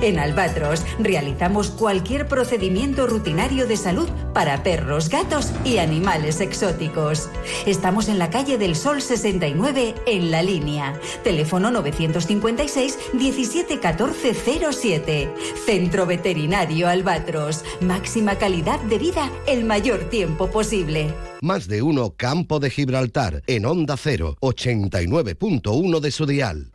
En 0.00 0.18
Albatros 0.18 0.84
realizamos 0.98 1.70
cualquier 1.70 2.28
procedimiento 2.28 3.06
rutinario 3.06 3.66
de 3.66 3.76
salud 3.76 4.08
para 4.32 4.62
perros, 4.62 5.08
gatos 5.08 5.52
y 5.64 5.78
animales 5.78 6.40
exóticos. 6.40 7.28
Estamos 7.66 8.08
en 8.08 8.18
la 8.18 8.30
calle 8.30 8.58
del 8.58 8.76
Sol 8.76 9.02
69 9.02 9.94
en 10.06 10.30
la 10.30 10.42
línea. 10.42 10.94
Teléfono 11.24 11.70
956 11.70 12.98
17 13.14 13.80
14 13.80 14.34
07. 14.72 15.30
Centro 15.64 16.06
Veterinario 16.06 16.88
Albatros. 16.88 17.64
Máxima 17.80 18.36
calidad 18.36 18.80
de 18.80 18.98
vida 18.98 19.30
el 19.46 19.64
mayor 19.64 20.10
tiempo 20.10 20.50
posible. 20.50 21.12
Más 21.40 21.66
de 21.66 21.82
uno 21.82 22.14
Campo 22.16 22.60
de 22.60 22.70
Gibraltar 22.70 23.42
en 23.48 23.66
Onda 23.66 23.96
0, 23.96 24.36
89.1 24.40 26.00
de 26.00 26.10
su 26.12 26.26
dial. 26.26 26.72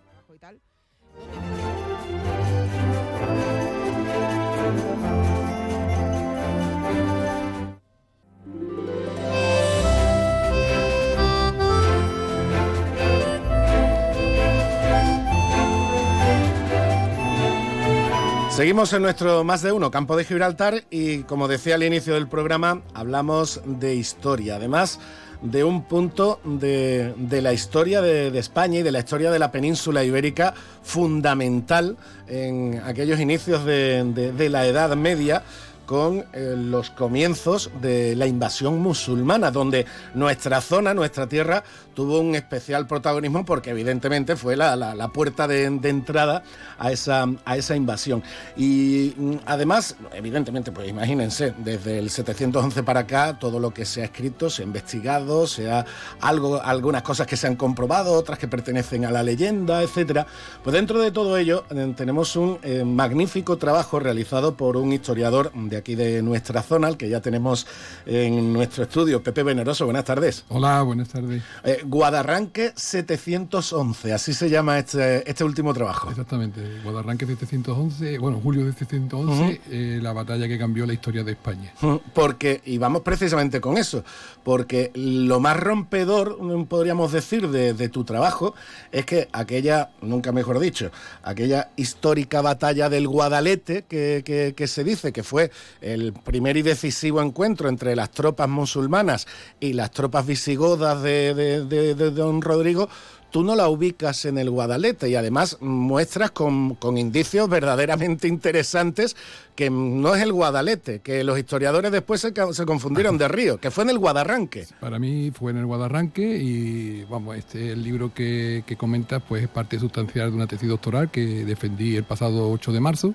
Seguimos 18.58 18.92
en 18.94 19.04
nuestro 19.04 19.44
más 19.44 19.62
de 19.62 19.72
uno, 19.72 19.92
Campo 19.92 20.18
de 20.18 20.26
Gibraltar, 20.26 20.84
y 20.90 21.20
como 21.20 21.48
decía 21.48 21.76
al 21.76 21.84
inicio 21.84 22.16
del 22.16 22.28
programa, 22.28 22.82
hablamos 22.96 23.62
de 23.64 23.94
historia. 23.94 24.56
Además 24.56 25.00
de 25.44 25.64
un 25.64 25.84
punto 25.84 26.40
de, 26.44 27.14
la 27.30 27.54
historia 27.54 28.02
de, 28.02 28.36
España 28.40 28.80
y 28.80 28.82
de 28.82 28.92
la 28.92 28.98
historia 28.98 29.30
de 29.30 29.38
la 29.38 29.52
península 29.52 30.04
ibérica 30.04 30.56
fundamental 30.82 31.98
en 32.28 32.82
aquellos 32.84 33.20
inicios 33.20 33.64
de 33.64 34.50
la 34.50 34.66
Edad 34.66 34.96
Media 34.96 35.44
con 35.88 36.26
eh, 36.34 36.54
los 36.56 36.92
comienzos 36.92 37.72
de 37.82 38.16
la 38.16 38.28
invasión 38.28 38.80
musulmana, 38.80 39.50
donde 39.50 39.86
nuestra 40.14 40.62
zona, 40.62 40.94
nuestra 40.94 41.28
tierra, 41.28 41.64
tuvo 41.98 42.20
un 42.20 42.36
especial 42.36 42.86
protagonismo 42.86 43.44
porque 43.44 43.72
evidentemente 43.72 44.36
fue 44.36 44.56
la, 44.56 44.76
la- 44.76 44.94
la 44.94 45.08
puerta 45.08 45.48
de, 45.48 45.68
de 45.68 45.90
entrada 45.90 46.44
a 46.78 46.92
esa, 46.92 47.26
a 47.44 47.58
esa 47.58 47.76
invasión. 47.76 48.22
Y 48.56 49.16
mm, 49.18 49.34
además, 49.48 49.96
evidentemente, 50.14 50.72
pues 50.72 50.88
imagínense, 50.90 51.56
desde 51.58 51.98
el 51.98 52.12
711 52.12 52.84
para 52.84 53.00
acá, 53.00 53.40
todo 53.40 53.60
lo 53.60 53.74
que 53.74 53.84
se 53.84 54.04
ha 54.04 54.06
escrito, 54.06 54.52
se 54.52 54.62
ha 54.62 54.66
investigado, 54.66 55.48
se 55.48 55.72
ha 55.72 55.86
algo, 56.22 56.62
algunas 56.62 57.02
cosas 57.02 57.26
que 57.26 57.36
se 57.36 57.48
han 57.48 57.56
comprobado, 57.56 58.14
otras 58.14 58.38
que 58.38 58.48
pertenecen 58.48 59.04
a 59.06 59.10
la 59.10 59.24
leyenda, 59.24 59.82
etcétera. 59.82 60.28
Pues 60.64 60.76
dentro 60.76 61.02
de 61.02 61.10
todo 61.12 61.36
ello 61.36 61.64
eh, 61.72 61.94
tenemos 61.98 62.36
un 62.36 62.60
eh, 62.62 62.84
magnífico 62.84 63.58
trabajo 63.58 64.00
realizado 64.00 64.56
por 64.56 64.78
un 64.78 64.94
historiador 64.94 65.52
de 65.54 65.68
de 65.68 65.78
aquí 65.78 65.96
de 65.96 66.22
nuestra 66.22 66.62
zona, 66.62 66.88
al 66.88 66.96
que 66.98 67.10
ya 67.10 67.22
tenemos 67.22 67.66
en 68.06 68.54
nuestro 68.54 68.84
estudio. 68.84 69.24
Pepe 69.24 69.44
Veneroso, 69.44 69.86
buenas 69.86 70.06
tardes. 70.06 70.46
Hola, 70.50 70.82
buenas 70.84 71.10
tardes. 71.10 71.42
Eh, 71.64 71.84
Guadarranque 71.88 72.74
711, 72.76 74.14
así 74.14 74.34
se 74.34 74.50
llama 74.50 74.80
este, 74.80 75.30
este 75.30 75.44
último 75.44 75.74
trabajo. 75.74 76.10
Exactamente, 76.10 76.62
Guadarranque 76.84 77.26
711, 77.26 78.18
bueno, 78.20 78.40
julio 78.42 78.66
de 78.66 78.74
711, 78.74 79.62
eh, 79.70 80.00
la 80.02 80.14
batalla 80.14 80.48
que 80.48 80.58
cambió 80.58 80.86
la 80.86 80.94
historia 80.94 81.24
de 81.24 81.32
España. 81.32 81.74
Porque, 82.14 82.62
y 82.66 82.78
vamos 82.78 83.02
precisamente 83.02 83.62
con 83.62 83.78
eso, 83.78 84.04
porque 84.44 84.92
lo 84.96 85.40
más 85.40 85.58
rompedor, 85.58 86.38
podríamos 86.68 87.12
decir, 87.12 87.50
de, 87.50 87.90
tu 87.90 88.04
trabajo 88.04 88.54
es 88.92 89.06
que 89.06 89.30
aquella, 89.32 89.92
nunca 90.02 90.32
mejor 90.32 90.60
dicho, 90.60 90.92
aquella 91.24 91.70
histórica 91.78 92.42
batalla 92.42 92.90
del 92.90 93.08
Guadalete 93.08 93.84
que, 93.84 94.54
que 94.56 94.68
se 94.68 94.84
dice 94.84 95.14
que 95.14 95.24
fue 95.24 95.52
el 95.82 96.14
primer 96.14 96.58
y 96.58 96.62
decisivo 96.62 97.22
encuentro 97.22 97.70
entre 97.70 97.96
las 97.96 98.12
tropas 98.12 98.50
musulmanas 98.50 99.28
y 99.60 99.74
las 99.74 99.92
tropas 99.92 100.26
visigodas 100.26 101.02
de, 101.02 101.34
de, 101.34 101.77
don 101.96 102.42
Rodrigo, 102.42 102.90
tú 103.32 103.44
no 103.44 103.56
la 103.56 103.68
ubicas 103.68 104.26
en 104.26 104.38
el 104.38 104.50
Guadalete 104.50 105.10
y 105.10 105.16
además 105.16 105.58
muestras 105.62 106.32
con, 106.32 106.78
indicios 106.98 107.50
verdaderamente 107.50 108.28
interesantes 108.30 109.16
que 109.56 109.70
no 109.70 110.16
es 110.16 110.22
el 110.22 110.32
Guadalete, 110.32 111.00
que 111.00 111.24
los 111.24 111.38
historiadores 111.38 111.92
después 111.92 112.22
se, 112.22 112.34
se, 112.52 112.66
confundieron 112.66 113.18
de 113.18 113.28
río, 113.28 113.60
que 113.60 113.72
fue 113.72 113.84
en 113.84 113.92
el 113.92 114.00
Guadarranque. 114.00 114.68
Para 114.80 115.00
mí 115.00 115.32
fue 115.32 115.52
en 115.52 115.58
el 115.58 115.66
Guadarranque 115.66 116.38
y 116.38 117.04
vamos, 117.06 117.38
este 117.38 117.72
el 117.72 117.84
libro 117.84 118.14
que, 118.14 118.64
que 118.66 118.76
comentas 118.76 119.22
pues 119.28 119.44
es 119.44 119.50
parte 119.50 119.80
sustancial 119.80 120.30
de 120.30 120.36
una 120.36 120.48
tesis 120.48 120.70
doctoral 120.70 121.10
que 121.10 121.46
defendí 121.46 121.96
el 121.96 122.04
pasado 122.04 122.52
8 122.52 122.72
de 122.72 122.80
marzo 122.80 123.14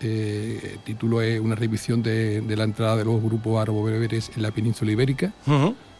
eh, 0.00 0.74
el 0.74 0.78
título 0.80 1.22
es 1.22 1.40
una 1.40 1.54
revisión 1.54 2.02
de, 2.02 2.42
la 2.56 2.64
entrada 2.64 2.96
de 2.96 3.04
los 3.04 3.22
grupos 3.22 3.60
árabo-bereberes 3.60 4.30
en 4.36 4.42
la 4.42 4.50
península 4.50 4.92
ibérica. 4.92 5.32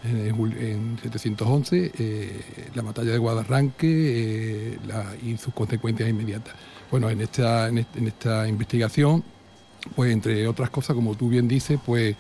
En, 0.05 0.99
711, 1.03 1.93
eh, 1.99 2.41
la 2.75 2.83
batalla 2.83 3.13
de 3.13 3.19
Guadarranque 3.19 3.87
eh, 3.87 4.79
y 5.25 5.37
sus 5.37 5.53
consecuencias 5.55 6.09
inmediatas. 6.09 6.55
Bueno, 6.91 7.11
en 7.11 7.21
esta, 7.21 7.69
en, 7.69 7.79
esta 7.79 8.49
investigación, 8.49 9.25
pues 9.95 10.13
entre 10.13 10.47
otras 10.47 10.71
cosas, 10.71 10.95
como 10.95 11.15
tú 11.15 11.29
bien 11.29 11.49
dices, 11.49 11.79
pues 11.85 12.17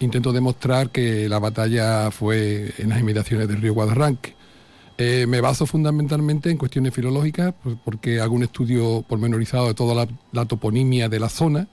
intento 0.00 0.32
demostrar 0.32 0.90
que 0.90 1.28
la 1.28 1.38
batalla 1.38 2.10
fue 2.10 2.72
en 2.78 2.90
las 2.90 3.00
inmediaciones 3.00 3.48
del 3.48 3.60
río 3.60 3.74
Guadarranque. 3.74 4.34
Eh, 4.98 5.26
me 5.26 5.40
baso 5.40 5.66
fundamentalmente 5.66 6.50
en 6.50 6.58
cuestiones 6.58 6.92
filológicas, 6.92 7.54
porque 7.84 8.20
hago 8.20 8.34
un 8.34 8.42
estudio 8.42 9.04
pormenorizado 9.08 9.68
de 9.68 9.74
toda 9.74 10.06
la, 10.32 10.44
toponimia 10.44 11.08
de 11.08 11.18
la 11.18 11.28
zona 11.28 11.66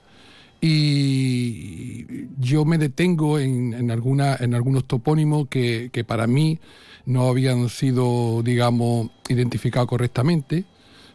y 0.60 2.26
yo 2.38 2.64
me 2.64 2.76
detengo 2.76 3.38
en, 3.38 3.90
alguna, 3.90 4.36
en 4.38 4.54
algunos 4.54 4.84
topónimos 4.84 5.48
que, 5.48 6.04
para 6.06 6.26
mí 6.26 6.58
no 7.06 7.28
habían 7.28 7.68
sido, 7.68 8.42
digamos, 8.42 9.10
identificados 9.28 9.88
correctamente, 9.88 10.64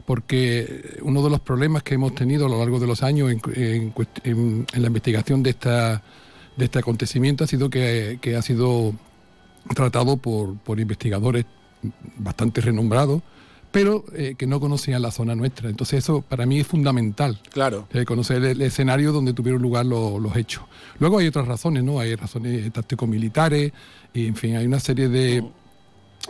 porque 0.05 0.97
uno 1.01 1.23
de 1.23 1.29
los 1.29 1.39
problemas 1.39 1.83
que 1.83 1.95
hemos 1.95 2.15
tenido 2.15 2.47
a 2.47 2.49
lo 2.49 2.57
largo 2.57 2.79
de 2.79 2.87
los 2.87 3.03
años 3.03 3.31
en, 3.31 3.93
la 4.73 4.87
investigación 4.87 5.43
de, 5.43 5.51
esta, 5.51 6.03
de 6.57 6.65
este 6.65 6.79
acontecimiento 6.79 7.43
ha 7.43 7.47
sido 7.47 7.69
que, 7.69 8.19
ha 8.37 8.41
sido 8.41 8.93
tratado 9.75 10.17
por, 10.17 10.57
por 10.57 10.79
investigadores 10.79 11.45
bastante 12.17 12.61
renombrado, 12.61 13.21
pero 13.75 14.05
eh, 14.13 14.35
que 14.37 14.47
no 14.47 14.61
conocían 14.61 15.01
la 15.01 15.11
zona 15.11 15.35
nuestra. 15.35 15.69
Entonces 15.69 15.99
eso 15.99 16.21
para 16.21 16.45
mí 16.45 16.61
es 16.61 16.65
fundamental. 16.65 17.41
Claro. 17.51 17.89
Eh, 17.91 18.05
conocer 18.05 18.41
el, 18.41 18.61
escenario 18.61 19.11
donde 19.11 19.33
tuvieron 19.33 19.61
lugar 19.61 19.85
los 19.85 20.33
hechos. 20.37 20.63
Luego 20.97 21.17
hay 21.17 21.27
otras 21.27 21.45
razones, 21.45 21.83
¿no? 21.83 21.99
Hay 21.99 22.15
razones 22.15 22.71
táctico-militares, 22.71 23.73
y 24.13 24.27
en 24.27 24.37
fin, 24.37 24.55
hay 24.55 24.65
una 24.65 24.79
serie 24.79 25.09
de, 25.09 25.43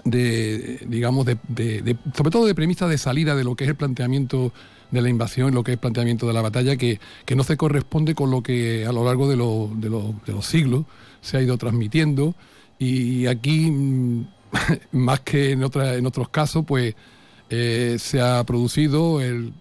de 0.06 0.80
digamos, 0.88 1.28
de, 1.28 1.98
sobre 2.16 2.32
todo 2.32 2.48
de 2.48 2.56
premisas 2.56 2.90
de 2.90 2.98
salida 2.98 3.36
de 3.36 3.44
lo 3.44 3.56
que 3.56 3.66
es 3.66 3.70
el 3.70 3.76
planteamiento 3.76 4.52
de 4.90 5.04
la 5.04 5.10
invasión, 5.10 5.54
lo 5.54 5.64
que 5.64 5.74
es 5.74 5.76
el 5.76 5.82
planteamiento 5.82 6.26
de 6.26 6.34
la 6.34 6.42
batalla, 6.42 6.78
que, 6.78 7.00
que 7.26 7.36
no 7.36 7.44
se 7.44 7.58
corresponde 7.58 8.16
con 8.16 8.32
lo 8.32 8.42
que 8.42 8.88
a 8.88 8.92
lo 8.92 9.06
largo 9.06 9.30
de, 9.30 9.36
de, 9.36 10.14
de 10.26 10.34
los 10.34 10.46
siglos 10.48 10.86
se 11.22 11.38
ha 11.38 11.44
ido 11.44 11.60
transmitiendo. 11.60 12.34
Y 12.80 13.28
aquí 13.28 13.70
mm, 13.70 14.26
más 14.94 15.20
que 15.20 15.52
en, 15.52 15.64
otra, 15.64 15.94
en 15.94 16.08
otros 16.08 16.30
casos, 16.30 16.66
pues 16.66 16.96
eh, 17.50 17.98
se 18.00 18.22
ha 18.22 18.44
producido 18.44 19.22
el, 19.22 19.54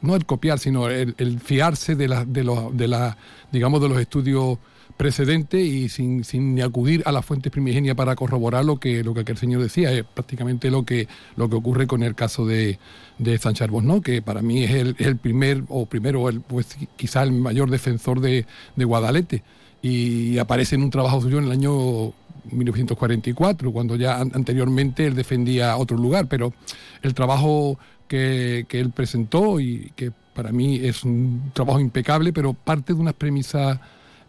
no 0.00 0.14
el 0.14 0.24
copiar, 0.24 0.58
sino 0.58 0.88
el, 0.88 1.40
fiarse 1.40 1.96
de, 1.96 2.08
la, 2.08 2.24
de, 2.24 2.44
los, 2.44 2.76
de, 2.76 2.88
la, 2.88 3.16
digamos, 3.50 3.80
de 3.80 3.88
los 3.88 3.98
estudios 3.98 4.58
precedentes 4.96 5.60
y 5.60 5.88
sin, 5.88 6.22
sin 6.22 6.60
acudir 6.62 7.02
a 7.06 7.12
la 7.12 7.22
fuente 7.22 7.50
primigenia 7.50 7.94
para 7.94 8.14
corroborar 8.14 8.64
lo 8.64 8.78
que, 8.78 9.02
lo 9.02 9.14
que 9.14 9.20
aquel 9.20 9.36
señor 9.36 9.62
decía. 9.62 9.90
Es 9.92 10.04
prácticamente 10.04 10.70
lo 10.70 10.84
que, 10.84 11.08
lo 11.36 11.48
que 11.48 11.56
ocurre 11.56 11.86
con 11.88 12.04
el 12.04 12.14
caso 12.14 12.46
de, 12.46 12.78
de 13.18 13.38
Sánchez 13.38 13.70
¿no? 13.70 14.00
que 14.00 14.22
para 14.22 14.42
mí 14.42 14.62
es 14.62 14.70
el, 14.70 14.94
el 14.98 15.16
primer, 15.16 15.64
o 15.68 15.86
primero, 15.86 16.28
el, 16.28 16.40
pues 16.40 16.76
quizá 16.96 17.24
el 17.24 17.32
mayor 17.32 17.70
defensor 17.70 18.20
de, 18.20 18.46
de 18.76 18.84
Guadalete. 18.84 19.42
Y 19.82 20.38
aparece 20.38 20.76
en 20.76 20.84
un 20.84 20.90
trabajo 20.90 21.20
suyo 21.20 21.38
en 21.38 21.46
el 21.46 21.52
año 21.52 22.12
1944, 22.50 23.72
cuando 23.72 23.96
ya 23.96 24.18
anteriormente 24.20 25.06
él 25.06 25.14
defendía 25.14 25.76
otro 25.76 25.96
lugar, 25.96 26.26
pero 26.28 26.52
el 27.02 27.14
trabajo 27.14 27.78
que, 28.08 28.66
él 28.70 28.90
presentó 28.90 29.60
y 29.60 29.92
que 29.96 30.12
para 30.34 30.52
mí 30.52 30.76
es 30.76 31.04
un 31.04 31.50
trabajo 31.54 31.80
impecable, 31.80 32.32
pero 32.32 32.52
parte 32.52 32.94
de 32.94 33.00
unas 33.00 33.14
premisas, 33.14 33.78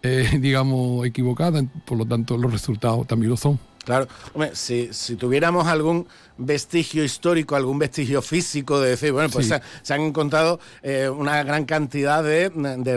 eh, 0.01 0.27
digamos, 0.39 1.05
equivocadas, 1.05 1.65
por 1.85 1.97
lo 1.97 2.05
tanto 2.05 2.37
los 2.37 2.51
resultados 2.51 3.07
también 3.07 3.31
lo 3.31 3.37
son. 3.37 3.59
Claro, 3.85 4.07
hombre, 4.33 4.51
si, 4.53 4.89
tuviéramos 5.17 5.67
algún 5.67 6.07
vestigio 6.37 7.03
histórico, 7.03 7.55
algún 7.55 7.79
vestigio 7.79 8.21
físico 8.21 8.79
de 8.79 8.91
decir, 8.91 9.11
bueno, 9.11 9.29
pues 9.29 9.53
se, 9.83 9.93
han 9.93 10.01
encontrado 10.01 10.59
eh, 10.81 11.09
una 11.09 11.43
gran 11.43 11.65
cantidad 11.65 12.23
de, 12.23 12.49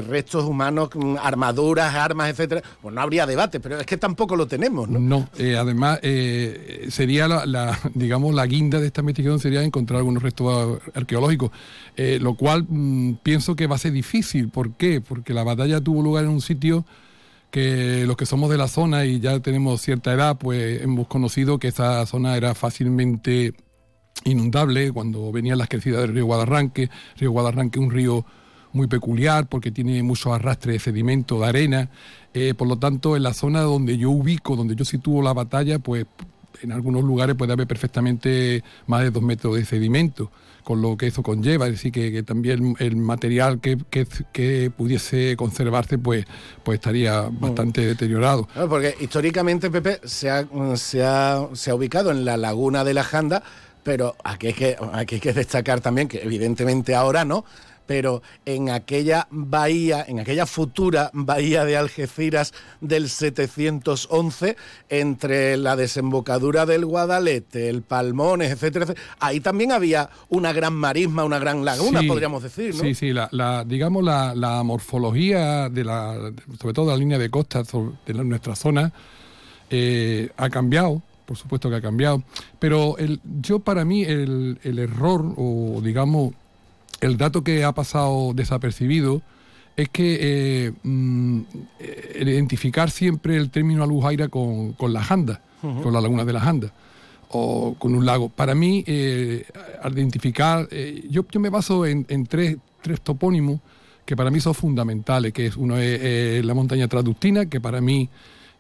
restos 0.07 0.45
humanos, 0.45 0.91
mm, 0.95 1.17
armaduras, 1.21 1.93
armas, 1.95 2.31
etcétera, 2.31 2.63
pues 2.81 2.95
no 2.95 3.01
habría 3.01 3.27
debate, 3.27 3.59
pero 3.59 3.81
es 3.81 3.87
que 3.87 3.97
tampoco 3.97 4.37
lo 4.37 4.47
tenemos, 4.47 4.89
¿no? 4.89 5.01
No, 5.01 5.29
eh, 5.39 5.57
además 5.57 5.99
eh, 6.03 6.87
sería 6.91 7.27
la, 7.27 7.79
digamos, 7.95 8.33
la 8.35 8.47
guinda 8.47 8.79
de 8.79 8.87
esta 8.87 9.01
investigación 9.01 9.41
sería 9.41 9.63
encontrar 9.63 9.99
algunos 9.99 10.23
restos 10.23 10.79
arqueológicos, 10.95 11.51
lo 11.97 12.35
cual 12.35 12.65
mm, 12.69 13.15
pienso 13.25 13.57
que 13.57 13.67
va 13.67 13.75
a 13.75 13.79
ser 13.79 13.93
difícil. 13.93 14.51
¿Por 14.51 14.75
qué? 14.75 15.01
Porque 15.01 15.35
la 15.35 15.43
batalla 15.43 15.81
tuvo 15.81 16.03
lugar 16.03 16.25
en 16.25 16.31
un 16.31 16.41
sitio 16.41 16.85
que 17.51 18.05
los 18.07 18.17
que 18.17 18.27
somos 18.27 18.51
de 18.51 18.59
la 18.59 18.69
zona 18.69 19.05
y 19.05 19.21
ya 19.21 19.41
tenemos 19.41 19.81
cierta 19.81 20.13
edad, 20.13 20.37
pues 20.39 20.83
hemos 20.83 21.07
conocido 21.07 21.59
que 21.59 21.69
esa 21.69 22.05
zona 22.07 22.37
era 22.37 22.55
fácilmente 22.55 23.55
inundable 24.25 24.93
cuando 24.93 25.31
venían 25.33 25.59
las 25.59 25.69
crecidas 25.69 26.03
del 26.03 26.15
río 26.15 26.27
Guadarranque. 26.27 26.91
Río 27.17 27.31
Guadarranque 27.31 27.79
es 27.79 27.85
un 27.85 27.91
río 27.91 28.25
muy 28.73 28.87
peculiar 28.89 29.49
porque 29.49 29.71
tiene 29.71 30.03
mucho 30.03 30.35
arrastre 30.35 30.73
de 30.73 30.79
sedimento, 30.79 31.41
de 31.41 31.47
arena. 31.47 31.91
Eh, 32.35 32.55
por 32.55 32.69
lo 32.69 32.79
tanto, 32.79 33.17
en 33.17 33.23
la 33.23 33.33
zona 33.33 33.63
donde 33.63 33.97
yo 33.97 34.11
ubico, 34.11 34.57
donde 34.57 34.77
yo 34.77 34.85
sitúo 34.85 35.23
la 35.23 35.33
batalla, 35.33 35.79
pues 35.79 36.07
en 36.63 36.73
algunos 36.73 37.05
lugares 37.05 37.37
puede 37.37 37.53
haber 37.53 37.67
perfectamente 37.67 38.63
más 38.87 39.03
de 39.03 39.11
dos 39.11 39.23
metros 39.23 39.57
de 39.57 39.65
sedimento 39.65 40.31
con 40.67 40.83
lo 40.83 40.97
que 40.97 41.07
eso 41.07 41.23
conlleva, 41.23 41.67
es 41.67 41.75
decir, 41.75 41.93
que, 41.93 42.25
también 42.25 42.75
el 42.81 42.97
material 42.97 43.61
que, 43.61 43.79
que, 43.89 44.73
pudiese 44.77 45.37
conservarse 45.37 45.97
pues, 45.97 46.25
pues 46.65 46.81
estaría 46.81 47.23
mm. 47.23 47.39
bastante 47.39 47.87
deteriorado. 47.87 48.49
porque 48.69 48.97
históricamente, 48.99 49.71
Pepe, 49.71 50.01
se 50.03 50.29
ha, 50.29 50.45
se, 50.75 51.05
ha, 51.05 51.47
se 51.53 51.71
ha 51.71 51.75
ubicado 51.77 52.11
en 52.11 52.25
la 52.25 52.37
laguna 52.37 52.83
de 52.83 52.95
la 52.95 53.05
Janda, 53.05 53.45
pero 53.85 54.17
aquí 54.25 54.49
hay 54.49 54.55
que, 54.55 54.77
aquí 54.93 55.15
hay 55.15 55.21
que 55.21 55.33
destacar 55.33 55.81
también 55.81 56.09
que 56.09 56.19
evidentemente 56.25 56.97
ahora 56.97 57.25
no, 57.25 57.45
pero 57.87 58.23
en 58.45 58.71
aquella 58.71 59.27
bahía, 59.31 60.05
en 60.07 60.21
aquella 60.21 60.47
futura 60.47 61.11
bahía 61.13 61.65
de 61.65 61.77
Algeciras 61.77 62.53
del 62.81 63.09
711, 63.09 64.57
entre 64.89 65.57
la 65.57 65.77
desembocadura 65.77 66.67
del 66.67 66.85
Guadalete, 66.85 67.69
el 67.69 67.83
Palmones, 67.83 68.51
etcétera, 68.53 68.87
ahí 69.21 69.41
también 69.41 69.73
había 69.73 70.11
una 70.29 70.53
gran 70.53 70.75
marisma, 70.75 71.25
una 71.25 71.39
gran 71.39 71.65
laguna, 71.65 72.03
podríamos 72.07 72.43
decir, 72.43 72.75
¿no? 72.75 72.81
Sí, 72.81 72.95
sí, 72.95 73.13
la, 73.13 73.65
digamos 73.67 74.05
la, 74.05 74.63
morfología 74.65 75.69
de 75.69 75.85
la, 75.85 76.33
sobre 76.61 76.75
todo 76.75 76.91
la 76.91 76.97
línea 76.97 77.19
de 77.19 77.31
costa 77.31 77.63
de 78.07 78.15
nuestra 78.15 78.57
zona, 78.57 78.93
eh, 79.71 80.31
ha 80.37 80.49
cambiado 80.51 81.03
por 81.27 81.37
supuesto 81.37 81.69
que 81.69 81.75
ha 81.75 81.81
cambiado, 81.81 82.23
pero 82.61 82.97
el, 82.99 83.21
yo 83.41 83.59
para 83.59 83.85
mí 83.85 84.05
el, 84.05 84.59
el 84.63 84.79
error 84.79 85.35
o 85.37 85.81
digamos 85.83 86.35
el 87.07 87.17
dato 87.17 87.43
que 87.43 87.65
ha 87.65 87.73
pasado 87.73 88.33
desapercibido 88.35 89.23
es 89.77 89.89
que 89.91 90.19
eh, 90.21 90.73
mm, 90.83 91.41
identificar 92.21 92.91
siempre 92.91 93.37
el 93.37 93.51
término 93.51 93.85
Alujaira 93.85 94.29
con, 94.29 94.73
con 94.73 94.93
la 94.93 95.03
Janda, 95.03 95.43
con 95.61 95.93
la 95.93 96.01
laguna 96.01 96.25
de 96.25 96.33
la 96.33 96.41
Janda, 96.41 96.73
o 97.31 97.75
con 97.79 97.95
un 97.95 98.07
lago. 98.07 98.29
Para 98.29 98.55
mí, 98.55 98.85
eh, 98.87 99.45
identificar, 99.93 100.69
eh, 100.71 101.05
yo, 101.11 101.27
yo, 101.31 101.41
me 101.41 101.51
baso 101.51 101.85
en, 101.85 102.05
tres, 102.27 102.57
tres, 102.83 103.01
topónimos 103.01 103.61
que 104.05 104.17
para 104.17 104.31
mí 104.31 104.41
son 104.41 104.55
fundamentales, 104.55 105.33
que 105.33 105.47
es 105.47 105.57
uno 105.57 105.77
es 105.77 106.45
la 106.45 106.55
montaña 106.55 106.87
traductina, 106.87 107.47
que 107.47 107.61
para 107.61 107.81
mí 107.81 108.09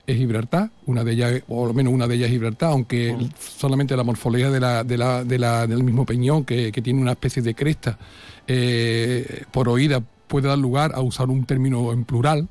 es 0.06 0.16
Gibraltar, 0.16 0.70
una 0.86 1.04
de 1.04 1.12
ellas, 1.12 1.42
o 1.48 1.66
al 1.66 1.74
menos 1.74 1.92
una 1.92 2.06
de 2.06 2.16
ellas 2.16 2.26
es 2.26 2.32
Gibraltar, 2.32 2.70
aunque 2.72 3.16
solamente 3.38 3.96
la 3.96 4.04
morfología 4.04 4.50
de 4.50 4.60
la, 4.60 4.84
de 4.84 4.98
la, 4.98 5.24
de 5.24 5.38
la, 5.38 5.66
del 5.66 5.82
mismo 5.82 6.04
peñón, 6.04 6.44
que, 6.44 6.72
que, 6.72 6.82
tiene 6.82 7.00
una 7.00 7.12
especie 7.12 7.42
de 7.42 7.54
cresta 7.54 7.98
eh, 8.46 9.44
por 9.50 9.68
oída, 9.68 10.02
puede 10.26 10.48
dar 10.48 10.58
lugar 10.58 10.92
a 10.94 11.00
usar 11.00 11.30
un 11.30 11.44
término 11.44 11.92
en 11.92 12.04
plural. 12.04 12.48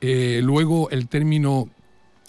Eh, 0.00 0.40
luego 0.42 0.90
el 0.90 1.08
término, 1.08 1.68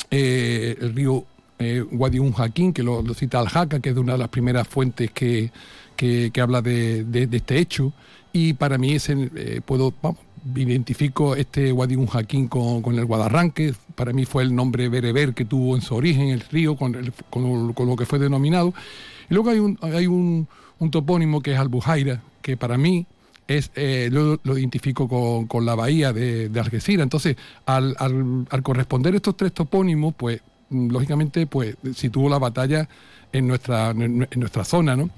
eh, 0.10 0.76
el 0.80 0.96
río 0.96 1.26
eh, 1.60 1.84
Wadi 1.92 2.20
Un 2.20 2.34
Jaquín, 2.34 2.74
que 2.74 2.84
lo, 2.84 3.04
cita 3.14 3.40
Al-Jaca, 3.40 3.80
que 3.80 3.90
es 3.90 3.96
de 3.96 4.02
una 4.02 4.14
de 4.14 4.20
las 4.20 4.30
primeras 4.30 4.68
fuentes 4.68 5.12
que, 5.12 5.52
que, 5.96 6.32
habla 6.42 6.62
de, 6.62 7.06
este 7.32 7.60
hecho. 7.60 7.94
Y 8.32 8.54
para 8.54 8.78
mí 8.78 8.94
ese, 8.94 9.62
puedo, 9.66 9.94
identifico 10.56 11.36
este 11.36 11.72
Wadi 11.72 11.96
Un 11.96 12.08
Jaquín 12.08 12.48
con, 12.48 12.82
con, 12.82 12.98
el 12.98 13.06
Guadarranque, 13.06 13.74
para 13.96 14.14
mí 14.14 14.26
fue 14.26 14.44
el 14.44 14.56
nombre 14.56 14.88
bereber 14.88 15.34
que 15.34 15.46
tuvo 15.46 15.76
en 15.76 15.82
su 15.82 15.96
origen 15.96 16.30
el 16.30 16.42
río, 16.42 16.76
con, 16.76 17.12
con, 17.30 17.74
con 17.74 17.88
lo 17.88 17.96
que 17.96 18.06
fue 18.06 18.20
denominado. 18.20 18.74
Y 19.30 19.34
luego 19.34 19.50
hay 19.50 19.60
un, 19.60 19.78
hay 19.82 20.08
un, 20.08 20.48
un 20.80 20.92
topónimo 20.92 21.42
que 21.42 21.54
es 21.54 21.60
Albujaira, 21.60 22.24
que 22.41 22.58
para 22.58 22.78
mí 22.78 23.06
es, 23.47 23.71
eh, 23.75 24.10
lo, 24.12 24.39
identifico 24.58 25.08
con, 25.08 25.47
con, 25.47 25.65
la 25.65 25.75
bahía 25.75 26.13
de, 26.13 26.49
de 26.49 26.60
Algeciras. 26.60 27.04
Entonces, 27.04 27.36
al, 27.65 27.95
al, 27.99 28.45
al, 28.49 28.63
corresponder 28.63 29.15
estos 29.15 29.36
tres 29.36 29.54
topónimos, 29.54 30.13
pues 30.15 30.41
mm, 30.69 30.91
lógicamente 30.91 31.47
pues 31.47 31.75
situó 31.95 32.30
la 32.30 32.38
batalla 32.38 32.88
en 33.32 33.47
nuestra, 33.47 33.91
en, 33.91 34.28
nuestra 34.36 34.63
zona. 34.63 34.95
¿no? 34.95 35.10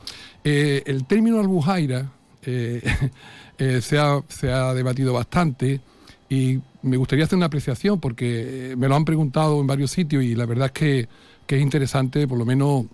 Eh, 0.44 0.84
el 0.86 1.06
término 1.06 1.40
Albujaira 1.40 2.12
eh, 2.44 2.82
eh, 3.58 3.82
se, 3.82 4.00
ha, 4.00 4.22
se, 4.28 4.52
ha, 4.52 4.74
debatido 4.74 5.14
bastante 5.14 5.82
y 6.30 6.60
me 6.82 6.98
gustaría 6.98 7.26
hacer 7.26 7.38
una 7.38 7.48
apreciación 7.48 8.00
porque 8.00 8.74
me 8.78 8.88
lo 8.88 8.96
han 8.96 9.06
preguntado 9.06 9.60
en 9.60 9.68
varios 9.68 9.92
sitios 9.92 10.24
y 10.24 10.36
la 10.36 10.46
verdad 10.46 10.68
es 10.68 10.72
que, 10.72 11.10
que 11.46 11.58
es 11.58 11.62
interesante 11.62 12.28
por 12.28 12.38
lo 12.38 12.46
menos 12.46 12.86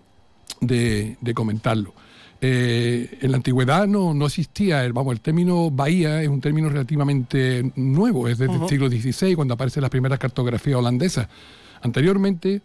de, 0.59 1.17
de 1.21 1.33
comentarlo. 1.33 1.93
Eh, 2.39 3.17
en 3.21 3.31
la 3.31 3.37
antigüedad 3.37 3.87
no, 3.87 4.13
no 4.13 4.27
existía, 4.27 4.85
el, 4.85 4.93
vamos, 4.93 5.13
el 5.13 5.21
término 5.21 5.71
bahía 5.71 6.21
es 6.21 6.27
un 6.27 6.39
término 6.39 6.69
relativamente 6.69 7.71
nuevo, 7.75 8.27
es 8.27 8.37
desde 8.37 8.53
uh 8.53 8.59
-huh. 8.59 8.63
el 8.63 8.69
siglo 8.69 8.89
XVI, 8.89 9.35
cuando 9.35 9.55
aparecen 9.55 9.81
las 9.81 9.89
primeras 9.89 10.19
cartografías 10.19 10.77
holandesas. 10.77 11.27
Anteriormente, 11.81 12.61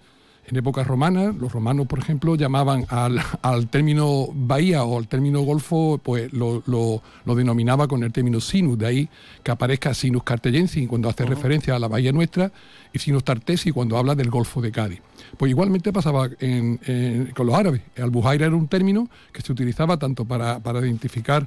en 0.46 0.56
épocas 0.56 0.86
romanas, 0.86 1.34
los 1.36 1.52
romanos, 1.52 1.86
por 1.86 2.00
ejemplo, 2.00 2.34
llamaban 2.34 2.84
al, 2.88 3.18
al 3.42 3.68
término 3.68 4.28
bahía 4.34 4.84
o 4.84 4.98
al 4.98 5.08
término 5.08 5.40
golfo, 5.40 5.98
pues 6.02 6.32
lo, 6.32 6.62
lo, 6.66 7.02
lo, 7.24 7.34
denominaba 7.34 7.88
con 7.88 8.02
el 8.02 8.12
término 8.12 8.40
sinus, 8.40 8.76
de 8.78 8.86
ahí 8.86 9.08
que 9.42 9.52
aparezca 9.52 9.94
sinus 9.94 10.22
cartellensis 10.22 10.86
cuando 10.88 11.08
hace 11.08 11.22
uh 11.22 11.26
-huh. 11.26 11.30
referencia 11.30 11.76
a 11.76 11.78
la 11.78 11.88
bahía 11.88 12.12
nuestra 12.12 12.52
y 12.92 12.98
sinus 12.98 13.24
tartesi 13.24 13.70
cuando 13.70 13.96
habla 13.96 14.14
del 14.14 14.28
golfo 14.28 14.60
de 14.60 14.70
Cádiz. 14.70 15.00
Pues 15.36 15.50
igualmente 15.50 15.92
pasaba 15.92 16.28
en, 16.40 16.78
en, 16.84 17.32
con 17.34 17.46
los 17.46 17.54
árabes. 17.54 17.82
Albujaira 17.96 18.46
era 18.46 18.56
un 18.56 18.68
término 18.68 19.08
que 19.32 19.42
se 19.42 19.52
utilizaba 19.52 19.96
tanto 19.96 20.24
para, 20.24 20.60
para 20.60 20.80
identificar 20.80 21.46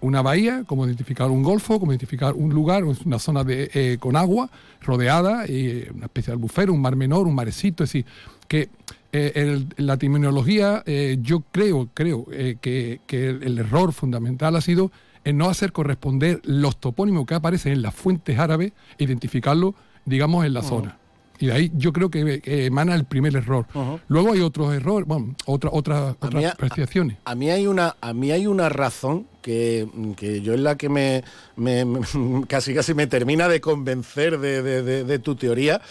una 0.00 0.20
bahía, 0.20 0.64
como 0.66 0.86
identificar 0.86 1.30
un 1.30 1.42
golfo, 1.42 1.80
como 1.80 1.92
identificar 1.92 2.34
un 2.34 2.52
lugar, 2.52 2.84
una 2.84 3.18
zona 3.18 3.42
de, 3.42 3.70
eh, 3.72 3.96
con 3.98 4.16
agua 4.16 4.50
rodeada, 4.82 5.46
y 5.48 5.88
una 5.94 6.06
especie 6.06 6.30
de 6.30 6.34
albufero, 6.34 6.74
un 6.74 6.82
mar 6.82 6.94
menor, 6.94 7.26
un 7.26 7.34
marecito, 7.34 7.84
es 7.84 7.90
decir, 7.90 8.06
que 8.46 8.68
eh, 9.12 9.32
el, 9.36 9.68
la 9.76 9.96
terminología, 9.96 10.82
eh, 10.86 11.18
yo 11.22 11.44
creo, 11.52 11.88
creo 11.94 12.26
eh, 12.32 12.56
que, 12.60 13.00
que 13.06 13.28
el, 13.28 13.42
el, 13.44 13.58
error 13.60 13.92
fundamental 13.92 14.56
ha 14.56 14.60
sido 14.60 14.90
en 15.24 15.38
no 15.38 15.48
hacer 15.48 15.72
corresponder 15.72 16.40
los 16.44 16.78
topónimos 16.78 17.24
que 17.24 17.34
aparecen 17.34 17.72
en 17.72 17.82
las 17.82 17.94
fuentes 17.94 18.38
árabes, 18.38 18.72
identificarlo, 18.98 19.74
digamos, 20.04 20.44
en 20.44 20.52
la 20.52 20.60
oh. 20.60 20.64
zona. 20.64 20.98
Y 21.38 21.46
de 21.46 21.52
ahí 21.52 21.72
yo 21.74 21.92
creo 21.92 22.10
que, 22.10 22.40
emana 22.44 22.94
el 22.94 23.04
primer 23.04 23.34
error. 23.36 23.66
Uh 23.74 23.78
-huh. 23.78 24.00
Luego 24.08 24.32
hay 24.32 24.40
otros 24.40 24.72
errores, 24.74 25.06
bueno, 25.06 25.34
otra, 25.46 25.70
otra, 25.72 26.10
otras 26.20 26.34
mí, 26.34 26.44
apreciaciones. 26.44 27.16
A, 27.24 27.32
a, 27.32 27.34
mí 27.34 27.50
hay 27.50 27.66
una, 27.66 27.96
a 28.00 28.12
mí 28.12 28.30
hay 28.30 28.46
una 28.46 28.68
razón 28.68 29.26
que, 29.42 29.86
que 30.16 30.40
yo 30.40 30.54
es 30.54 30.60
la 30.60 30.76
que 30.76 30.88
me, 30.88 31.22
me, 31.56 31.84
me, 31.84 32.00
casi 32.48 32.74
casi 32.74 32.94
me 32.94 33.06
termina 33.06 33.46
de 33.48 33.60
convencer 33.60 34.38
de, 34.38 34.62
de, 34.62 34.82
de, 34.82 35.04
de 35.04 35.18
tu 35.18 35.34
teoría, 35.36 35.82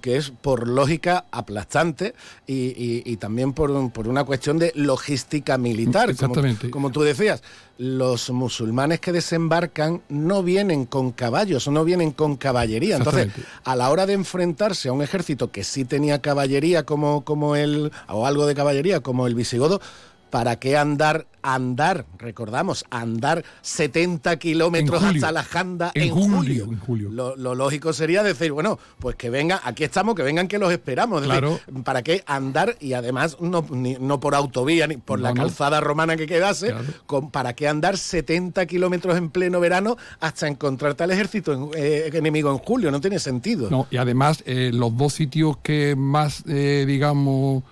que 0.00 0.16
es 0.16 0.30
por 0.30 0.66
lógica 0.66 1.26
aplastante 1.30 2.14
y, 2.46 2.54
y, 2.54 3.02
y 3.04 3.16
también 3.16 3.52
por, 3.52 3.90
por, 3.92 4.08
una 4.08 4.24
cuestión 4.24 4.58
de 4.58 4.72
logística 4.74 5.58
militar. 5.58 6.10
Exactamente. 6.10 6.70
Como, 6.70 6.88
como, 6.88 6.90
tú 6.90 7.02
decías, 7.02 7.42
los 7.76 8.30
musulmanes 8.30 9.00
que 9.00 9.12
desembarcan 9.12 10.02
no 10.08 10.42
vienen 10.42 10.86
con 10.86 11.12
caballos, 11.12 11.68
no 11.68 11.84
vienen 11.84 12.12
con 12.12 12.36
caballería. 12.36 12.96
Entonces, 12.96 13.28
a 13.64 13.76
la 13.76 13.90
hora 13.90 14.06
de 14.06 14.14
enfrentarse 14.14 14.88
a 14.88 14.92
un 14.92 15.02
ejército 15.02 15.50
que 15.50 15.64
sí 15.64 15.84
tenía 15.84 16.20
caballería 16.20 16.84
como, 16.84 17.24
como 17.24 17.54
el, 17.54 17.92
o 18.08 18.26
algo 18.26 18.46
de 18.46 18.54
caballería 18.54 19.00
como 19.00 19.26
el 19.26 19.34
visigodo, 19.34 19.80
¿para 20.30 20.56
qué 20.56 20.76
andar, 20.76 21.26
andar, 21.42 22.06
recordamos, 22.18 22.84
andar 22.90 23.44
70 23.62 24.38
kilómetros 24.38 25.02
hasta 25.02 25.32
la 25.32 25.42
Janda 25.42 25.92
en, 25.94 26.04
en 26.04 26.10
julio? 26.10 26.36
julio. 26.36 26.64
En 26.64 26.78
julio. 26.78 27.10
Lo, 27.10 27.36
lo, 27.36 27.54
lógico 27.54 27.92
sería 27.92 28.22
decir, 28.22 28.52
bueno, 28.52 28.78
pues 28.98 29.16
que 29.16 29.30
vengan, 29.30 29.60
aquí 29.64 29.84
estamos, 29.84 30.14
que 30.14 30.22
vengan 30.22 30.48
que 30.48 30.58
los 30.58 30.72
esperamos. 30.72 31.22
Claro. 31.22 31.60
Decir, 31.66 31.84
¿Para 31.84 32.02
qué 32.02 32.22
andar? 32.26 32.76
Y 32.80 32.92
además 32.92 33.38
no, 33.40 33.64
ni, 33.70 33.94
no 33.94 34.20
por 34.20 34.34
autovía, 34.34 34.86
ni 34.86 34.96
por 34.96 35.18
no, 35.18 35.28
la 35.28 35.34
calzada 35.34 35.80
romana 35.80 36.16
que 36.16 36.26
quedase, 36.26 36.68
claro. 36.68 36.84
con, 37.06 37.30
¿para 37.30 37.54
qué 37.54 37.68
andar 37.68 37.96
70 37.96 38.66
kilómetros 38.66 39.16
en 39.16 39.30
pleno 39.30 39.60
verano 39.60 39.96
hasta 40.20 40.48
encontrarte 40.48 41.04
al 41.04 41.10
ejército 41.10 41.52
en, 41.52 41.70
eh, 41.74 42.10
enemigo 42.12 42.50
en 42.50 42.58
julio? 42.58 42.90
No 42.90 43.00
tiene 43.00 43.18
sentido. 43.18 43.70
No, 43.70 43.86
y 43.90 43.96
además 43.96 44.42
eh, 44.46 44.70
los 44.72 44.96
dos 44.96 45.14
sitios 45.14 45.56
que 45.58 45.94
más, 45.96 46.44
eh, 46.46 46.84
digamos 46.86 47.62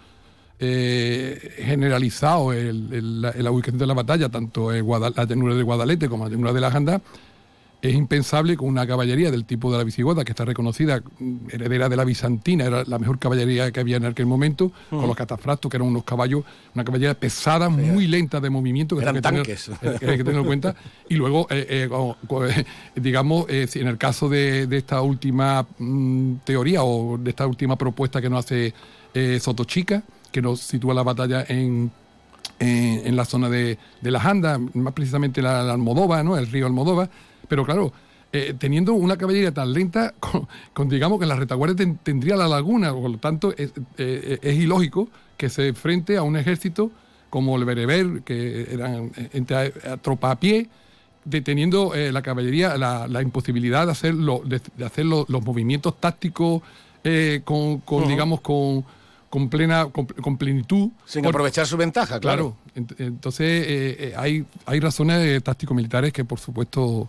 eh, 0.58 1.54
generalizado 1.58 2.52
el, 2.52 2.92
el, 2.92 3.22
la, 3.22 3.32
la, 3.36 3.50
ubicación 3.50 3.78
de 3.78 3.86
la 3.86 3.94
batalla, 3.94 4.28
tanto 4.28 4.72
en 4.72 4.88
la 4.88 5.24
llanura 5.24 5.54
de 5.54 5.62
Guadalete 5.62 6.08
como 6.08 6.24
la 6.24 6.30
llanura 6.30 6.52
de 6.52 6.60
la 6.60 6.70
Janda, 6.70 7.00
es 7.82 7.94
impensable 7.94 8.56
con 8.56 8.68
una 8.68 8.86
caballería 8.86 9.30
del 9.30 9.44
tipo 9.44 9.70
de 9.70 9.78
la 9.78 9.84
visigoda, 9.84 10.24
que 10.24 10.32
está 10.32 10.44
reconocida, 10.44 11.02
mm, 11.18 11.36
heredera 11.52 11.88
de 11.88 11.96
la 11.96 12.04
bizantina, 12.04 12.64
era 12.64 12.84
la 12.84 12.98
mejor 12.98 13.18
caballería 13.18 13.70
que 13.70 13.80
había 13.80 13.98
en 13.98 14.06
aquel 14.06 14.26
momento, 14.26 14.72
mm. 14.90 14.96
con 14.96 15.06
los 15.06 15.16
catafractos, 15.16 15.70
que 15.70 15.76
eran 15.76 15.88
unos 15.88 16.04
caballos, 16.04 16.44
una 16.74 16.84
caballería 16.84 17.14
pesada, 17.14 17.68
sí, 17.68 17.74
muy 17.74 18.06
lenta 18.06 18.40
de 18.40 18.50
movimiento, 18.50 18.96
que 18.96 19.02
eran 19.02 19.16
hay 19.16 19.20
que 19.20 19.28
tanques. 19.28 19.70
Tener, 19.80 19.98
que 19.98 20.10
hay 20.10 20.16
que 20.16 20.24
tener 20.24 20.40
en 20.40 20.46
cuenta. 20.46 20.74
Y 21.08 21.14
luego, 21.16 21.46
eh, 21.50 21.88
eh, 21.90 22.64
digamos, 22.96 23.46
eh, 23.48 23.68
en 23.74 23.88
el 23.88 23.98
caso 23.98 24.28
de, 24.28 24.66
de 24.66 24.76
esta 24.78 25.02
última 25.02 25.66
mm, 25.78 26.36
teoría 26.44 26.82
o 26.82 27.18
de 27.18 27.30
esta 27.30 27.46
última 27.46 27.76
propuesta 27.76 28.20
que 28.20 28.30
nos 28.30 28.44
hace 28.44 28.74
eh, 29.16 29.40
Sotochica, 29.40 30.02
que 30.32 30.42
nos 30.42 30.60
sitúa 30.60 30.94
la 30.94 31.02
batalla 31.02 31.44
en, 31.48 31.90
en, 32.58 33.06
en 33.06 33.16
la 33.16 33.24
zona 33.24 33.48
de, 33.48 33.78
de, 34.00 34.10
la 34.10 34.20
Janda, 34.20 34.58
más 34.74 34.92
precisamente 34.92 35.42
la, 35.42 35.62
la, 35.62 35.76
¿no? 35.76 36.36
el 36.36 36.46
río 36.46 36.66
Almodóvar. 36.66 37.10
Pero 37.48 37.64
claro, 37.64 37.92
eh, 38.32 38.54
teniendo 38.58 38.94
una 38.94 39.16
caballería 39.16 39.52
tan 39.52 39.72
lenta, 39.72 40.14
con, 40.20 40.48
con, 40.72 40.88
digamos 40.88 41.18
que 41.20 41.26
la 41.26 41.36
retaguardia 41.36 41.76
ten, 41.76 41.98
tendría 41.98 42.36
la 42.36 42.48
laguna, 42.48 42.92
por 42.92 43.10
lo 43.10 43.18
tanto 43.18 43.54
es, 43.56 43.72
eh, 43.98 44.38
es, 44.42 44.56
ilógico 44.56 45.08
que 45.36 45.48
se 45.48 45.68
enfrente 45.68 46.16
a 46.16 46.22
un 46.22 46.36
ejército 46.36 46.90
como 47.30 47.56
el 47.56 47.64
Bereber, 47.64 48.22
que 48.22 48.68
eran 48.72 49.12
eh, 49.16 49.30
entre 49.32 49.56
a, 49.56 49.96
tropa 49.98 50.30
a 50.30 50.40
pie, 50.40 50.68
deteniendo 51.24 51.94
eh, 51.94 52.12
la 52.12 52.22
caballería 52.22 52.78
la, 52.78 53.06
la, 53.08 53.20
imposibilidad 53.20 53.84
de 53.84 53.92
hacer, 53.92 54.14
lo, 54.14 54.40
de, 54.44 54.60
de 54.76 54.84
hacer 54.84 55.04
lo, 55.04 55.26
los 55.28 55.44
movimientos 55.44 56.00
tácticos 56.00 56.62
eh, 57.04 57.42
con, 57.44 57.78
con 57.80 58.02
uh 58.02 58.06
-huh. 58.06 58.08
digamos, 58.08 58.40
con 58.40 58.84
con 59.30 59.48
plena 59.48 59.86
con, 59.86 60.06
con 60.06 60.36
plenitud. 60.36 60.90
Sin 61.04 61.22
por, 61.22 61.30
aprovechar 61.30 61.66
su 61.66 61.76
ventaja, 61.76 62.20
claro. 62.20 62.54
claro. 62.54 62.65
Entonces, 62.76 63.66
eh, 63.66 63.96
eh, 63.98 64.14
hay, 64.16 64.44
hay 64.66 64.80
razones 64.80 65.42
táctico-militares 65.42 66.12
que, 66.12 66.24
por 66.24 66.38
supuesto. 66.38 67.08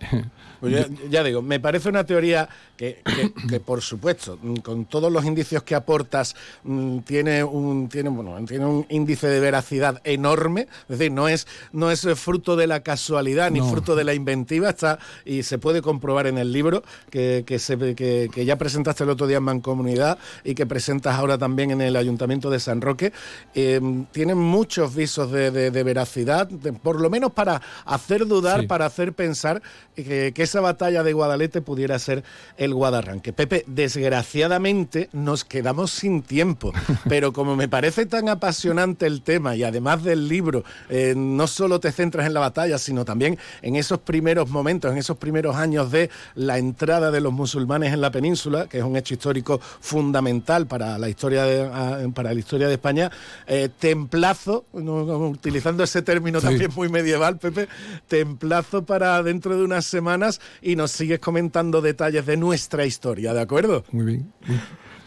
Pues 0.60 0.72
ya, 0.72 0.86
ya, 1.10 1.22
digo, 1.22 1.42
me 1.42 1.60
parece 1.60 1.90
una 1.90 2.04
teoría 2.04 2.48
que, 2.78 3.02
que, 3.04 3.32
que, 3.46 3.60
por 3.60 3.82
supuesto, 3.82 4.38
mm, 4.40 4.56
con 4.56 4.86
todos 4.86 5.12
los 5.12 5.24
indicios 5.26 5.62
que 5.62 5.74
aportas, 5.74 6.34
mm, 6.64 7.00
tiene 7.00 7.44
un, 7.44 7.90
tiene, 7.90 8.08
bueno, 8.08 8.36
tiene 8.46 8.64
un 8.64 8.86
índice 8.88 9.26
de 9.26 9.38
veracidad 9.38 10.00
enorme. 10.04 10.62
Es 10.88 10.98
decir, 10.98 11.12
no 11.12 11.28
es, 11.28 11.46
no 11.72 11.90
es 11.90 12.06
fruto 12.14 12.56
de 12.56 12.66
la 12.66 12.80
casualidad 12.80 13.50
ni 13.50 13.58
no. 13.58 13.68
fruto 13.68 13.96
de 13.96 14.04
la 14.04 14.14
inventiva, 14.14 14.70
está 14.70 14.98
y 15.26 15.42
se 15.42 15.58
puede 15.58 15.82
comprobar 15.82 16.26
en 16.26 16.38
el 16.38 16.52
libro 16.52 16.82
que, 17.10 17.44
que, 17.46 17.58
se, 17.58 17.76
que, 17.94 18.30
que 18.32 18.44
ya 18.44 18.56
presentaste 18.56 19.04
el 19.04 19.10
otro 19.10 19.26
día 19.26 19.36
en 19.38 19.42
Mancomunidad 19.42 20.18
y 20.42 20.54
que 20.54 20.64
presentas 20.64 21.16
ahora 21.16 21.36
también 21.36 21.70
en 21.70 21.82
el 21.82 21.96
Ayuntamiento 21.96 22.48
de 22.48 22.60
San 22.60 22.80
Roque. 22.80 23.12
Eh, 23.54 23.80
tiene 24.12 24.34
muchos 24.34 24.94
visos 25.06 25.30
de, 25.30 25.70
veracidad, 25.84 26.48
por 26.82 27.00
lo 27.00 27.08
menos 27.08 27.30
para 27.30 27.62
hacer 27.84 28.26
dudar, 28.26 28.66
para 28.66 28.86
hacer 28.86 29.12
pensar 29.12 29.62
que, 29.94 30.34
esa 30.36 30.60
batalla 30.60 31.04
de 31.04 31.12
Guadalete 31.12 31.60
pudiera 31.60 31.96
ser 32.00 32.24
el 32.56 32.74
Guadarranque. 32.74 33.32
Pepe, 33.32 33.62
desgraciadamente 33.68 35.08
nos 35.12 35.44
quedamos 35.44 35.92
sin 35.92 36.22
tiempo, 36.22 36.72
pero 37.08 37.32
como 37.32 37.54
me 37.54 37.68
parece 37.68 38.06
tan 38.06 38.28
apasionante 38.28 39.06
el 39.06 39.22
tema 39.22 39.54
y 39.54 39.62
además 39.62 40.02
del 40.02 40.26
libro, 40.26 40.64
eh, 40.88 41.14
no 41.16 41.46
solo 41.46 41.78
te 41.78 41.92
centras 41.92 42.26
en 42.26 42.34
la 42.34 42.40
batalla, 42.40 42.76
sino 42.76 43.04
también 43.04 43.38
en 43.62 43.76
esos 43.76 44.00
primeros 44.00 44.48
momentos, 44.50 44.90
en 44.90 44.98
esos 44.98 45.18
primeros 45.18 45.54
años 45.54 45.92
de 45.92 46.10
la 46.34 46.58
entrada 46.58 47.12
de 47.12 47.20
los 47.20 47.32
musulmanes 47.32 47.92
en 47.92 48.00
la 48.00 48.10
península, 48.10 48.66
que 48.66 48.78
es 48.78 48.84
un 48.84 48.96
hecho 48.96 49.14
histórico 49.14 49.60
fundamental 49.60 50.66
para 50.66 50.98
la 50.98 51.08
historia 51.08 51.44
de, 51.44 52.08
para 52.12 52.34
la 52.34 52.40
historia 52.40 52.66
de 52.66 52.74
España, 52.74 53.12
eh, 53.46 53.68
templazo, 53.78 54.64
utilizando 55.02 55.84
ese 55.84 56.02
término 56.02 56.40
también 56.40 56.70
muy 56.74 56.88
medieval, 56.88 57.38
Pepe, 57.38 57.68
templazo 58.08 58.84
para 58.84 59.22
dentro 59.22 59.56
de 59.56 59.64
unas 59.64 59.86
semanas 59.86 60.40
y 60.62 60.76
nos 60.76 60.92
sigues 60.92 61.20
comentando 61.20 61.80
detalles 61.80 62.26
de 62.26 62.36
nuestra 62.36 62.86
historia, 62.86 63.34
¿de 63.34 63.40
acuerdo? 63.40 63.84
Muy 63.92 64.04
bien. 64.04 64.32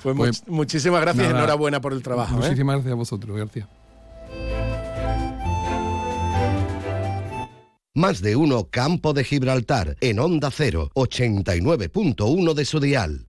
Pues, 0.04 0.16
pues 0.16 0.48
muchísimas 0.48 1.02
gracias 1.02 1.28
y 1.28 1.30
enhorabuena 1.30 1.82
por 1.82 1.94
el 1.94 2.02
trabajo. 2.02 2.36
¿eh? 2.36 2.40
Muchísimas 2.40 2.76
gracias 2.76 2.94
a 2.94 2.96
vosotros, 2.96 3.36
gracias. 3.36 3.68
Más 7.96 8.22
de 8.22 8.36
uno 8.36 8.70
Campo 8.70 9.14
de 9.14 9.24
Gibraltar 9.24 9.98
en 10.00 10.20
Onda 10.20 10.52
0, 10.52 10.92
89.1 10.94 12.54
de 12.54 12.66
su 12.66 12.80
dial. 12.80 13.29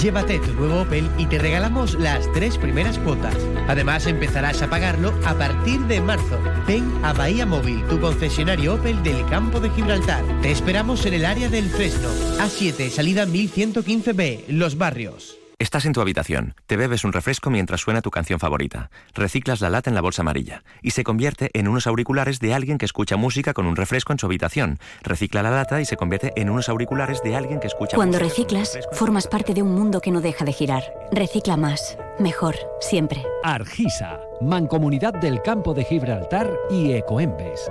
Llévate 0.00 0.38
tu 0.38 0.54
nuevo 0.54 0.80
Opel 0.80 1.10
y 1.18 1.26
te 1.26 1.38
regalamos 1.38 1.92
las 1.94 2.30
tres 2.32 2.56
primeras 2.56 2.98
cuotas. 2.98 3.36
Además, 3.68 4.06
empezarás 4.06 4.62
a 4.62 4.70
pagarlo 4.70 5.12
a 5.26 5.34
partir 5.34 5.78
de 5.80 6.00
marzo. 6.00 6.38
Ven 6.66 6.90
a 7.04 7.12
Bahía 7.12 7.44
Móvil, 7.44 7.84
tu 7.86 8.00
concesionario 8.00 8.76
Opel 8.76 9.02
del 9.02 9.26
campo 9.26 9.60
de 9.60 9.68
Gibraltar. 9.70 10.24
Te 10.40 10.52
esperamos 10.52 11.04
en 11.04 11.14
el 11.14 11.26
área 11.26 11.50
del 11.50 11.68
Fresno. 11.68 12.08
A7, 12.38 12.88
salida 12.88 13.26
1115B, 13.26 14.44
Los 14.48 14.78
Barrios. 14.78 15.39
Estás 15.60 15.84
en 15.84 15.92
tu 15.92 16.00
habitación, 16.00 16.54
te 16.66 16.78
bebes 16.78 17.04
un 17.04 17.12
refresco 17.12 17.50
mientras 17.50 17.82
suena 17.82 18.00
tu 18.00 18.10
canción 18.10 18.40
favorita, 18.40 18.90
reciclas 19.12 19.60
la 19.60 19.68
lata 19.68 19.90
en 19.90 19.94
la 19.94 20.00
bolsa 20.00 20.22
amarilla 20.22 20.64
y 20.80 20.92
se 20.92 21.04
convierte 21.04 21.50
en 21.52 21.68
unos 21.68 21.86
auriculares 21.86 22.40
de 22.40 22.54
alguien 22.54 22.78
que 22.78 22.86
escucha 22.86 23.18
música 23.18 23.52
con 23.52 23.66
un 23.66 23.76
refresco 23.76 24.14
en 24.14 24.18
su 24.18 24.24
habitación. 24.24 24.78
Recicla 25.02 25.42
la 25.42 25.50
lata 25.50 25.78
y 25.78 25.84
se 25.84 25.98
convierte 25.98 26.32
en 26.34 26.48
unos 26.48 26.70
auriculares 26.70 27.22
de 27.22 27.36
alguien 27.36 27.60
que 27.60 27.66
escucha 27.66 27.94
Cuando 27.94 28.18
reciclas, 28.18 28.78
formas 28.92 29.26
parte 29.26 29.52
de 29.52 29.60
un 29.60 29.74
mundo 29.74 30.00
que 30.00 30.10
no 30.10 30.22
deja 30.22 30.46
de 30.46 30.54
girar. 30.54 30.82
Recicla 31.12 31.58
más, 31.58 31.98
mejor, 32.18 32.56
siempre. 32.80 33.22
Argisa, 33.44 34.18
Mancomunidad 34.40 35.12
del 35.12 35.42
Campo 35.42 35.74
de 35.74 35.84
Gibraltar 35.84 36.50
y 36.70 36.92
Ecoembes. 36.92 37.70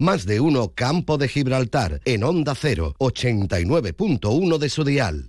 Más 0.00 0.24
de 0.24 0.40
uno 0.40 0.72
Campo 0.74 1.18
de 1.18 1.28
Gibraltar 1.28 2.00
en 2.06 2.24
Onda 2.24 2.54
0, 2.54 2.94
89.1 2.98 4.56
de 4.56 4.68
su 4.70 4.82
dial. 4.82 5.28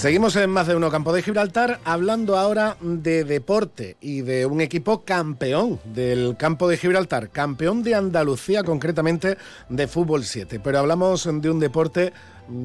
Seguimos 0.00 0.34
en 0.36 0.48
más 0.48 0.66
de 0.66 0.74
uno 0.74 0.90
Campo 0.90 1.12
de 1.12 1.20
Gibraltar 1.20 1.78
hablando 1.84 2.38
ahora 2.38 2.78
de 2.80 3.22
deporte 3.24 3.98
y 4.00 4.22
de 4.22 4.46
un 4.46 4.62
equipo 4.62 5.04
campeón 5.04 5.78
del 5.84 6.38
Campo 6.38 6.68
de 6.68 6.78
Gibraltar, 6.78 7.28
campeón 7.28 7.82
de 7.82 7.94
Andalucía 7.94 8.64
concretamente 8.64 9.36
de 9.68 9.86
fútbol 9.86 10.24
7. 10.24 10.58
Pero 10.58 10.78
hablamos 10.78 11.28
de 11.30 11.50
un 11.50 11.60
deporte 11.60 12.14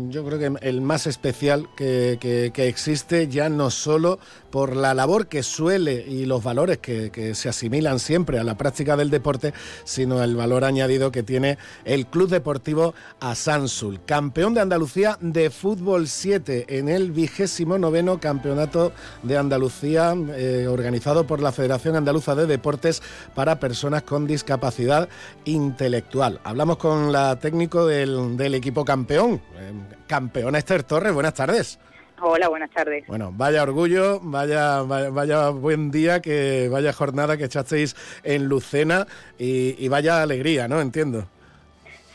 yo 0.10 0.26
creo 0.26 0.39
que 0.39 0.67
el 0.67 0.82
más 0.82 1.08
especial 1.08 1.67
que, 1.76 2.52
existe 2.56 3.28
ya 3.28 3.50
no 3.50 3.69
solo 3.69 4.19
por 4.56 4.74
la 4.74 4.94
labor 4.94 5.28
que 5.28 5.44
suele 5.44 6.06
y 6.08 6.26
los 6.26 6.41
valores 6.41 6.78
que, 6.78 7.36
se 7.36 7.50
asimilan 7.50 8.00
siempre 8.00 8.39
a 8.39 8.44
la 8.46 8.56
práctica 8.56 8.96
del 8.96 9.10
deporte, 9.10 9.54
sino 9.84 10.24
el 10.24 10.38
valor 10.38 10.63
añadido 10.63 11.12
que 11.12 11.24
tiene 11.24 11.58
el 11.84 12.08
Club 12.08 12.30
Deportivo 12.30 12.94
Asansul, 13.20 14.00
campeón 14.06 14.54
de 14.54 14.62
Andalucía 14.62 15.18
de 15.20 15.50
fútbol 15.50 16.08
7 16.08 16.68
en 16.70 16.88
el 16.88 17.12
vigésimo 17.12 17.78
noveno 17.78 18.22
campeonato 18.22 18.94
de 19.24 19.38
Andalucía 19.38 20.15
eh, 20.30 20.68
organizado 20.70 21.28
por 21.28 21.41
la 21.41 21.52
Federación 21.52 21.98
Andaluza 21.98 22.34
de 22.34 22.48
Deportes 22.48 23.04
para 23.34 23.60
personas 23.60 24.04
con 24.04 24.26
discapacidad 24.26 25.10
intelectual. 25.44 26.39
Hablamos 26.46 26.78
con 26.78 27.12
la 27.12 27.38
técnico 27.39 27.86
del, 27.86 28.38
del 28.38 28.56
equipo 28.56 28.86
campeón. 28.86 29.41
Eh, 29.58 29.74
campeona 30.08 30.60
Esther 30.60 30.84
Torres, 30.84 31.13
buenas 31.13 31.34
tardes. 31.34 31.78
Hola, 32.21 32.47
buenas 32.47 32.71
tardes. 32.71 33.06
Bueno, 33.08 33.32
vaya 33.34 33.63
orgullo, 33.63 34.19
vaya, 34.21 34.82
vaya, 34.84 35.49
buen 35.49 35.91
día, 35.91 36.21
que 36.21 36.69
vaya 36.71 36.93
jornada 36.93 37.36
que 37.36 37.43
echasteis 37.43 37.95
en 38.23 38.45
Lucena 38.45 39.06
y, 39.38 39.88
vaya 39.89 40.21
alegría, 40.21 40.67
¿no? 40.69 40.80
Entiendo. 40.80 41.25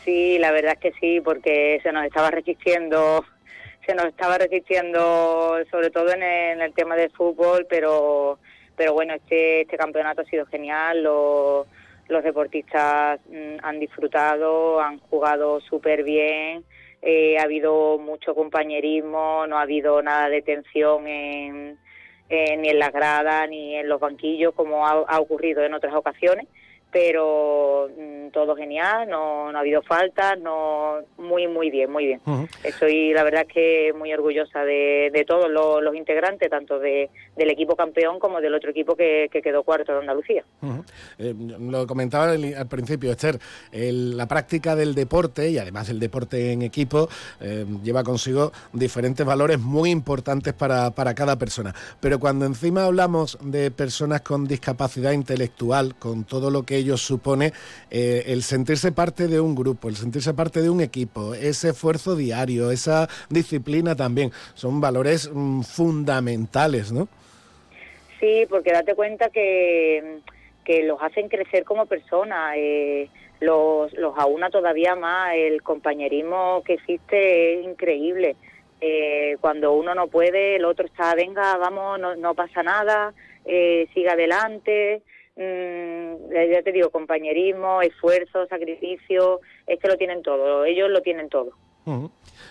Sí, 0.03 0.39
la 0.39 0.51
verdad 0.51 0.73
es 0.73 0.79
que 0.79 0.99
sí, 0.99 1.21
porque 1.21 1.79
se 1.83 1.91
nos 1.91 2.03
estaba 2.05 2.31
resistiendo, 2.31 3.23
se 3.85 3.93
nos 3.93 4.05
estaba 4.05 4.39
resistiendo 4.39 5.57
sobre 5.69 5.91
todo 5.91 6.11
en 6.13 6.23
el, 6.23 6.73
tema 6.73 6.95
del 6.95 7.11
fútbol, 7.11 7.67
pero, 7.69 8.39
pero 8.75 8.93
bueno, 8.93 9.13
este, 9.13 9.61
este 9.61 9.77
campeonato 9.77 10.21
ha 10.21 10.25
sido 10.25 10.47
genial, 10.47 11.03
los, 11.03 11.67
los 12.07 12.23
deportistas 12.23 13.19
mm, 13.29 13.57
han 13.61 13.79
disfrutado, 13.79 14.81
han 14.81 14.97
jugado 14.97 15.61
súper 15.61 16.03
bien 16.03 16.65
eh, 17.01 17.37
ha 17.39 17.43
habido 17.43 17.97
mucho 17.97 18.35
compañerismo, 18.35 19.47
no 19.47 19.57
ha 19.57 19.61
habido 19.61 20.01
nada 20.01 20.29
de 20.29 20.41
tensión 20.41 21.07
en, 21.07 21.77
ni 22.29 22.69
en 22.69 22.79
las 22.79 22.93
gradas 22.93 23.49
ni 23.49 23.75
en 23.75 23.89
los 23.89 23.99
banquillos 23.99 24.53
como 24.53 24.87
ha 24.87 25.19
ocurrido 25.19 25.63
en 25.63 25.73
otras 25.73 25.93
ocasiones 25.93 26.47
pero 26.91 27.89
mm, 27.97 28.29
todo 28.31 28.55
genial, 28.55 29.09
no, 29.09 29.51
no 29.51 29.57
ha 29.57 29.61
habido 29.61 29.81
faltas, 29.81 30.37
no 30.39 30.97
muy, 31.17 31.47
muy 31.47 31.69
bien, 31.69 31.91
muy 31.91 32.05
bien. 32.05 32.21
Estoy, 32.63 33.13
la 33.13 33.23
verdad, 33.23 33.45
que 33.47 33.93
muy 33.97 34.13
orgullosa 34.13 34.63
de, 34.65 35.09
de 35.13 35.25
todos 35.25 35.49
los, 35.49 35.95
integrantes, 35.95 36.49
tanto 36.49 36.79
de, 36.79 37.09
del 37.35 37.49
equipo 37.49 37.75
campeón 37.75 38.19
como 38.19 38.41
del 38.41 38.53
otro 38.53 38.71
equipo 38.71 38.95
que, 38.95 39.29
quedó 39.41 39.63
cuarto 39.63 39.93
de 39.93 39.99
Andalucía. 39.99 40.43
Eh, 41.17 41.33
lo 41.59 41.87
comentaba 41.87 42.31
al, 42.31 42.67
principio, 42.67 43.11
Esther, 43.11 43.39
la 43.71 44.27
práctica 44.27 44.75
del 44.75 44.93
deporte 44.93 45.49
y 45.49 45.57
además 45.57 45.89
el 45.89 45.99
deporte 45.99 46.51
en 46.51 46.61
equipo 46.61 47.09
eh, 47.39 47.65
lleva 47.83 48.03
consigo 48.03 48.51
diferentes 48.71 49.25
valores 49.25 49.59
muy 49.59 49.89
importantes 49.89 50.53
para, 50.53 50.91
para 50.91 51.15
cada 51.15 51.37
persona. 51.37 51.73
Pero 51.99 52.19
cuando 52.19 52.45
encima 52.45 52.85
hablamos 52.85 53.37
de 53.41 53.71
personas 53.71 54.21
con 54.21 54.45
discapacidad 54.45 55.11
intelectual, 55.11 55.95
con 55.95 56.23
todo 56.23 56.51
lo 56.51 56.63
que 56.63 56.80
ello 56.81 56.97
supone 56.97 57.53
eh, 57.89 58.23
el 58.27 58.43
sentirse 58.43 58.91
parte 58.91 59.27
de 59.27 59.39
un 59.39 59.55
grupo, 59.55 59.89
el 59.89 59.95
sentirse 59.95 60.33
parte 60.33 60.61
de 60.61 60.69
un 60.69 60.81
equipo, 60.81 61.33
ese 61.33 61.69
esfuerzo 61.69 62.15
diario, 62.15 62.71
esa 62.71 63.07
disciplina 63.29 63.95
también, 63.95 64.31
son 64.53 64.81
valores 64.81 65.29
mm, 65.33 65.61
fundamentales, 65.61 66.91
¿no? 66.91 67.07
Sí, 68.19 68.45
porque 68.49 68.71
date 68.71 68.93
cuenta 68.93 69.29
que, 69.29 70.19
que 70.63 70.83
los 70.83 71.01
hacen 71.01 71.27
crecer 71.27 71.63
como 71.63 71.87
personas, 71.87 72.53
eh, 72.55 73.09
los, 73.39 73.91
los 73.93 74.17
aúna 74.17 74.49
todavía 74.49 74.95
más, 74.95 75.33
el 75.35 75.63
compañerismo 75.63 76.61
que 76.63 76.73
existe 76.73 77.59
es 77.59 77.65
increíble. 77.65 78.35
Eh, 78.79 79.37
cuando 79.41 79.73
uno 79.73 79.93
no 79.93 80.07
puede, 80.07 80.55
el 80.55 80.65
otro 80.65 80.85
está, 80.85 81.13
venga, 81.15 81.57
vamos, 81.57 81.99
no, 81.99 82.15
no 82.15 82.33
pasa 82.35 82.63
nada, 82.63 83.13
eh, 83.45 83.87
siga 83.93 84.13
adelante. 84.13 85.01
Mm, 85.35 86.29
te 86.63 86.71
digo, 86.71 86.89
compañerismo, 86.89 87.81
esfuerzo, 87.81 88.47
sacrificio, 88.47 89.39
es 89.67 89.79
que 89.79 89.87
lo 89.87 89.97
tienen 89.97 90.21
todo, 90.21 90.65
ellos 90.65 90.89
lo 90.89 91.01
tienen 91.01 91.29
todo. 91.29 91.53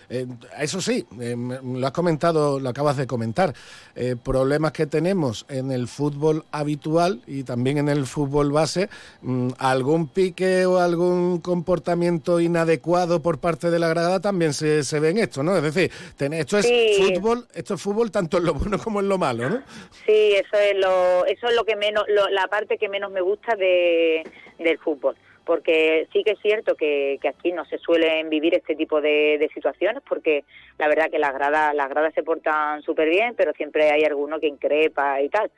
Eh, 0.08 0.26
eso 0.58 0.80
sí, 0.80 1.06
eh, 1.20 1.36
lo 1.36 1.86
has 1.86 1.92
comentado, 1.92 2.58
lo 2.58 2.68
acabas 2.68 2.96
de 2.96 3.06
comentar, 3.06 3.54
eh, 3.94 4.16
problemas 4.22 4.72
que 4.72 4.86
tenemos 4.86 5.46
en 5.48 5.70
el 5.70 5.86
fútbol 5.88 6.44
habitual 6.50 7.22
y 7.26 7.44
también 7.44 7.78
en 7.78 7.88
el 7.88 8.06
fútbol 8.06 8.50
base, 8.50 8.88
mm, 9.22 9.50
algún 9.58 10.08
pique 10.08 10.66
o 10.66 10.78
algún 10.78 11.40
comportamiento 11.40 12.40
inadecuado 12.40 13.22
por 13.22 13.38
parte 13.38 13.70
de 13.70 13.78
la 13.78 13.88
grada 13.88 14.20
también 14.20 14.52
se, 14.52 15.00
ve 15.00 15.10
en 15.10 15.18
esto, 15.18 15.42
¿no? 15.42 15.56
Es 15.56 15.62
decir, 15.62 15.90
esto 16.18 16.58
es 16.58 16.66
fútbol, 16.98 17.46
esto 17.54 17.74
es 17.74 17.82
fútbol 17.82 18.10
tanto 18.10 18.38
en 18.38 18.44
lo 18.44 18.54
bueno 18.54 18.78
como 18.78 19.00
en 19.00 19.08
lo 19.08 19.18
malo, 19.18 19.48
¿no? 19.48 19.62
Sí, 20.06 20.34
eso 20.34 20.56
es 20.56 20.76
lo, 20.76 21.24
eso 21.26 21.48
es 21.48 21.54
lo 21.54 21.64
que 21.64 21.76
menos, 21.76 22.04
la 22.08 22.48
parte 22.48 22.78
que 22.78 22.88
menos 22.88 23.10
me 23.12 23.20
gusta 23.20 23.54
de, 23.56 24.24
del 24.58 24.78
fútbol 24.78 25.16
porque 25.44 26.06
sí 26.12 26.22
que 26.24 26.32
es 26.32 26.38
cierto 26.40 26.74
que, 26.74 27.18
aquí 27.28 27.52
no 27.52 27.64
se 27.64 27.78
suelen 27.78 28.28
vivir 28.28 28.54
este 28.54 28.76
tipo 28.76 29.00
de, 29.00 29.50
situaciones, 29.54 30.02
porque 30.08 30.44
la 30.78 30.88
verdad 30.88 31.10
que 31.10 31.18
las 31.18 31.32
gradas, 31.32 31.74
las 31.74 31.88
gradas 31.88 32.14
se 32.14 32.22
portan 32.22 32.82
súper 32.82 33.08
bien, 33.08 33.34
pero 33.36 33.52
siempre 33.52 33.90
hay 33.90 34.04
alguno 34.04 34.40
que 34.40 34.46
increpa 34.46 35.20
y 35.20 35.28
tal. 35.28 35.50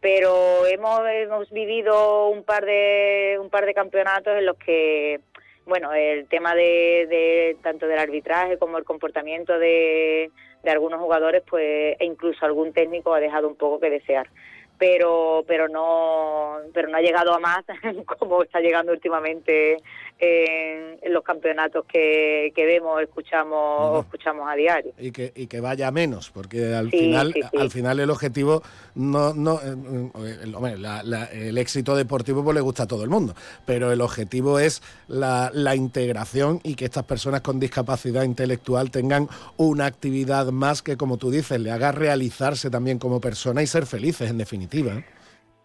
Pero 0.00 0.66
hemos, 0.66 1.00
hemos 1.08 1.50
vivido 1.50 2.28
un 2.28 2.44
par 2.44 2.64
de 2.64 3.36
un 3.40 3.50
par 3.50 3.66
de 3.66 3.74
campeonatos 3.74 4.36
en 4.36 4.46
los 4.46 4.56
que 4.56 5.20
bueno, 5.66 5.92
el 5.92 6.26
tema 6.28 6.54
de, 6.54 7.56
tanto 7.62 7.86
del 7.86 7.98
arbitraje 7.98 8.56
como 8.56 8.78
el 8.78 8.84
comportamiento 8.84 9.58
de, 9.58 10.30
de 10.62 10.70
algunos 10.70 10.98
jugadores, 10.98 11.42
pues, 11.48 11.94
e 11.98 12.04
incluso 12.06 12.44
algún 12.46 12.72
técnico 12.72 13.12
ha 13.12 13.20
dejado 13.20 13.46
un 13.48 13.56
poco 13.56 13.78
que 13.78 13.90
desear 13.90 14.30
pero 14.78 15.44
pero 15.46 15.68
no 15.68 16.58
pero 16.72 16.88
no 16.88 16.96
ha 16.96 17.00
llegado 17.00 17.34
a 17.34 17.38
más 17.38 17.64
como 18.18 18.42
está 18.42 18.60
llegando 18.60 18.92
últimamente 18.92 19.76
en, 20.18 21.12
los 21.12 21.22
campeonatos 21.22 21.84
que, 21.86 22.52
que 22.54 22.66
vemos 22.66 23.00
escuchamos 23.00 24.04
escuchamos 24.04 24.48
a 24.48 24.54
diario. 24.54 24.92
Y 24.98 25.10
que 25.10 25.32
y 25.34 25.46
que 25.46 25.60
vaya 25.60 25.90
menos 25.90 26.30
porque 26.30 26.74
al 26.74 26.90
final 26.90 27.34
al 27.56 27.70
final 27.70 28.00
el 28.00 28.10
objetivo 28.10 28.62
no 28.94 29.32
no 29.32 29.60
eh, 29.62 30.38
el, 30.42 30.84
el 31.32 31.58
éxito 31.58 31.96
deportivo 31.96 32.44
pues 32.44 32.54
le 32.54 32.60
gusta 32.60 32.82
a 32.82 32.86
todo 32.86 33.04
el 33.04 33.10
mundo 33.10 33.34
pero 33.64 33.92
el 33.92 34.00
objetivo 34.00 34.58
es 34.58 34.82
la, 35.06 35.50
la 35.54 35.74
integración 35.74 36.60
y 36.62 36.74
que 36.74 36.84
estas 36.84 37.04
personas 37.04 37.40
con 37.40 37.60
discapacidad 37.60 38.24
intelectual 38.24 38.90
tengan 38.90 39.28
una 39.56 39.86
actividad 39.86 40.46
más 40.46 40.82
que 40.82 40.96
como 40.96 41.16
tú 41.16 41.30
dices 41.30 41.60
le 41.60 41.70
haga 41.70 41.92
realizarse 41.92 42.70
también 42.70 42.98
como 42.98 43.20
persona 43.20 43.62
y 43.62 43.66
ser 43.66 43.86
felices 43.86 44.30
en 44.30 44.38
definitiva 44.38 45.02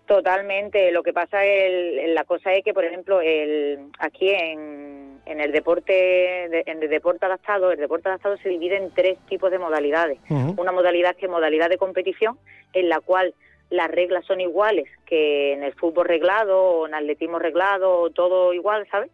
Totalmente. 0.06 0.92
Lo 0.92 1.02
que 1.02 1.14
pasa 1.14 1.46
es, 1.46 2.10
la 2.14 2.24
cosa 2.26 2.54
es 2.54 2.64
que, 2.64 2.74
por 2.74 2.84
ejemplo, 2.84 3.22
el, 3.22 3.80
aquí 4.00 4.30
en, 4.30 5.22
en 5.26 5.40
el 5.40 5.52
deporte 5.52 6.70
en 6.70 6.84
el 6.84 6.90
deporte 6.90 7.26
adaptado, 7.26 7.72
el 7.72 7.80
deporte 7.80 8.10
adaptado 8.10 8.38
se 8.38 8.50
divide 8.50 8.78
en 8.78 8.92
tres 8.92 9.18
tipos 9.30 9.50
de 9.50 9.60
modalidades. 9.60 10.20
Una 10.58 10.72
modalidad 10.72 11.16
que 11.16 11.28
es 11.28 11.32
modalidad 11.32 11.70
de 11.70 11.78
competición, 11.78 12.38
en 12.74 12.90
la 12.90 13.00
cual 13.00 13.34
las 13.70 13.90
reglas 13.90 14.26
son 14.26 14.42
iguales 14.42 14.88
que 15.06 15.54
en 15.54 15.64
el 15.64 15.74
fútbol 15.74 16.06
reglado 16.06 16.62
o 16.62 16.88
en 16.88 16.94
atletismo 16.94 17.40
reglado, 17.40 18.10
todo 18.12 18.54
igual, 18.54 18.86
¿sabes? 18.92 19.10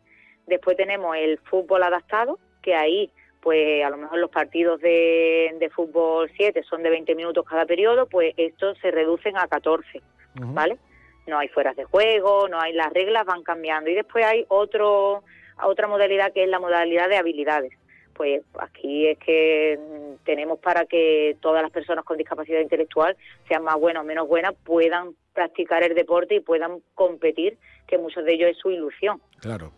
Después 0.48 0.76
tenemos 0.76 1.16
el 1.16 1.38
fútbol 1.40 1.84
adaptado, 1.84 2.40
que 2.62 2.76
ahí 2.76 3.12
pues 3.42 3.86
a 3.86 3.90
lo 3.90 3.96
mejor 3.96 4.20
los 4.20 4.32
partidos 4.32 4.82
de, 4.82 5.56
de 5.60 5.70
fútbol 5.70 6.30
7 6.36 6.62
son 6.64 6.84
de 6.84 6.90
20 6.90 7.16
minutos 7.16 7.46
cada 7.48 7.66
periodo, 7.66 8.08
pues 8.08 8.34
estos 8.36 8.78
se 8.80 8.92
reducen 8.92 9.38
a 9.38 9.48
14, 9.48 10.02
¿vale? 10.36 10.78
No 11.28 11.38
hay 11.38 11.48
fueras 11.50 11.76
de 11.76 11.86
juego, 11.86 12.48
no 12.48 12.60
hay 12.60 12.74
las 12.74 12.92
reglas 12.92 13.26
van 13.26 13.44
cambiando 13.44 13.90
y 13.90 13.96
después 13.96 14.26
hay 14.26 14.46
otro 14.48 15.24
otra 15.64 15.88
modalidad 15.88 16.32
que 16.34 16.44
es 16.44 16.50
la 16.50 16.60
modalidad 16.60 17.10
de 17.10 17.18
habilidades. 17.18 17.74
Pues 18.14 18.42
aquí 18.60 19.08
es 19.08 19.18
que 19.18 19.80
mm, 19.80 20.26
tenemos 20.26 20.60
para 20.60 20.86
que 20.86 21.38
todas 21.42 21.62
las 21.62 21.72
personas 21.72 22.04
con 22.04 22.18
discapacidad 22.18 22.60
intelectual, 22.60 23.16
sean 23.48 23.64
más 23.64 23.76
buenas 23.80 24.04
o 24.04 24.06
menos 24.06 24.28
buenas, 24.28 24.56
puedan 24.64 25.16
practicar 25.34 25.84
el 25.84 25.96
deporte 25.96 26.36
y 26.36 26.40
puedan 26.42 26.82
competir, 26.96 27.58
que 27.88 27.98
muchos 27.98 28.26
de 28.26 28.34
ellos 28.34 28.50
es 28.50 28.58
su 28.58 28.72
ilusión. 28.72 29.22
Claro. 29.42 29.72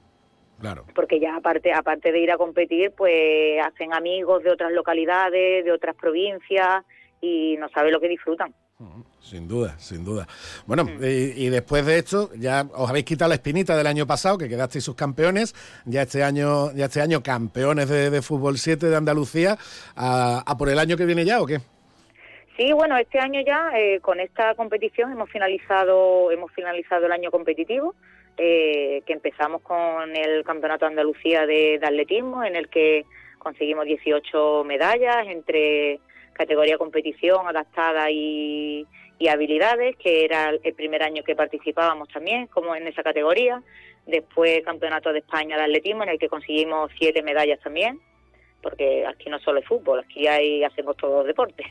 Porque 0.93 1.19
ya 1.19 1.35
aparte, 1.35 1.73
aparte 1.73 2.11
de 2.11 2.19
ir 2.19 2.31
a 2.31 2.37
competir, 2.37 2.91
pues 2.91 3.59
hacen 3.63 3.93
amigos 3.93 4.43
de 4.43 4.51
otras 4.51 4.71
localidades, 4.71 5.65
de 5.65 5.71
otras 5.71 5.95
provincias 5.95 6.83
y 7.19 7.57
no 7.57 7.69
sabe 7.69 7.91
lo 7.91 7.99
que 7.99 8.07
disfrutan. 8.07 8.53
Sin 9.21 9.47
duda, 9.47 9.77
sin 9.77 10.03
duda. 10.03 10.27
Bueno, 10.65 10.85
y, 10.99 11.47
después 11.49 11.85
de 11.85 11.99
esto, 11.99 12.31
ya 12.35 12.65
os 12.73 12.89
habéis 12.89 13.05
quitado 13.05 13.29
la 13.29 13.35
espinita 13.35 13.77
del 13.77 13.87
año 13.87 14.07
pasado, 14.07 14.37
que 14.37 14.49
quedasteis 14.49 14.83
sus 14.83 14.95
campeones, 14.95 15.53
ya 15.85 16.01
este 16.01 16.23
año, 16.23 16.71
ya 16.73 16.85
este 16.85 17.01
año 17.01 17.21
campeones 17.23 17.87
de, 17.87 18.21
fútbol 18.21 18.57
7 18.57 18.87
de 18.87 18.95
Andalucía, 18.95 19.57
a, 19.95 20.55
por 20.57 20.69
el 20.69 20.79
año 20.79 20.97
que 20.97 21.05
viene 21.05 21.23
ya 21.23 21.41
o 21.41 21.45
qué? 21.45 21.59
Sí, 22.57 22.73
bueno, 22.73 22.97
este 22.97 23.19
año 23.19 23.41
ya 23.45 23.71
eh, 23.75 23.99
con 24.01 24.19
esta 24.19 24.55
competición 24.55 25.11
hemos 25.11 25.29
finalizado, 25.29 26.31
hemos 26.31 26.51
finalizado 26.51 27.05
el 27.05 27.11
año 27.11 27.31
competitivo. 27.31 27.95
Eh, 28.37 29.03
que 29.05 29.13
empezamos 29.13 29.61
con 29.61 30.15
el 30.15 30.43
Campeonato 30.43 30.85
de 30.85 30.91
Andalucía 30.91 31.45
de, 31.45 31.79
atletismo, 31.83 32.43
en 32.43 32.55
el 32.55 32.69
que 32.69 33.05
conseguimos 33.37 33.85
18 33.85 34.63
medallas 34.63 35.27
entre 35.27 35.99
categoría 36.33 36.77
competición 36.77 37.47
adaptada 37.47 38.09
y, 38.09 38.87
habilidades, 39.29 39.95
que 39.97 40.25
era 40.25 40.49
el 40.49 40.73
primer 40.73 41.03
año 41.03 41.23
que 41.23 41.35
participábamos 41.35 42.09
también, 42.09 42.47
como 42.47 42.75
en 42.75 42.87
esa 42.87 43.03
categoría. 43.03 43.61
Después 44.07 44.63
Campeonato 44.65 45.13
de 45.13 45.19
España 45.19 45.57
de 45.57 45.63
Atletismo, 45.63 46.01
en 46.01 46.09
el 46.09 46.17
que 46.17 46.27
conseguimos 46.27 46.91
siete 46.97 47.21
medallas 47.21 47.59
también, 47.59 47.99
porque 48.63 49.05
aquí 49.05 49.29
no 49.29 49.37
solo 49.37 49.59
es 49.59 49.67
fútbol, 49.67 49.99
aquí 49.99 50.25
hay, 50.25 50.63
hacemos 50.63 50.97
todos 50.97 51.19
los 51.19 51.27
deportes. 51.27 51.67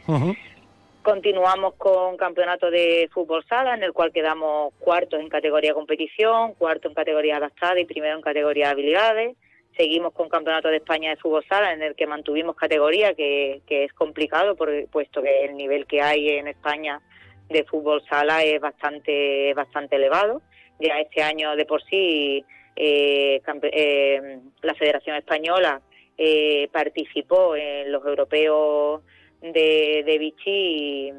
Continuamos 1.02 1.74
con 1.74 2.16
campeonato 2.18 2.70
de 2.70 3.08
fútbol 3.12 3.42
sala, 3.48 3.74
en 3.74 3.82
el 3.82 3.92
cual 3.92 4.12
quedamos 4.12 4.74
cuartos 4.78 5.18
en 5.18 5.28
categoría 5.28 5.72
competición, 5.72 6.54
cuarto 6.54 6.88
en 6.88 6.94
categoría 6.94 7.38
adaptada 7.38 7.80
y 7.80 7.86
primero 7.86 8.16
en 8.16 8.22
categoría 8.22 8.70
habilidades. 8.70 9.36
Seguimos 9.80 10.12
con 10.12 10.28
campeonato 10.28 10.68
de 10.68 10.76
España 10.76 11.08
de 11.08 11.16
fútbol 11.16 11.42
sala, 11.48 11.72
en 11.72 11.82
el 11.82 11.94
que 11.94 12.06
mantuvimos 12.06 12.54
categoría, 12.54 13.14
que, 13.14 13.62
es 13.66 13.92
complicado, 13.94 14.54
puesto 14.54 15.22
que 15.22 15.46
el 15.46 15.56
nivel 15.56 15.86
que 15.86 16.02
hay 16.02 16.28
en 16.28 16.48
España 16.48 17.00
de 17.48 17.64
fútbol 17.64 18.04
sala 18.06 18.44
es 18.44 18.60
bastante, 18.60 19.54
bastante 19.54 19.96
elevado. 19.96 20.42
Ya 20.80 21.00
este 21.00 21.22
año 21.22 21.56
de 21.56 21.64
por 21.64 21.82
sí 21.84 22.44
eh, 22.76 23.40
eh, 23.72 24.38
la 24.60 24.74
Federación 24.74 25.16
Española 25.16 25.80
eh, 26.18 26.68
participó 26.70 27.56
en 27.56 27.90
los 27.90 28.04
europeos 28.04 29.00
de, 29.40 30.02
de 30.04 30.18
Vichy 30.18 31.14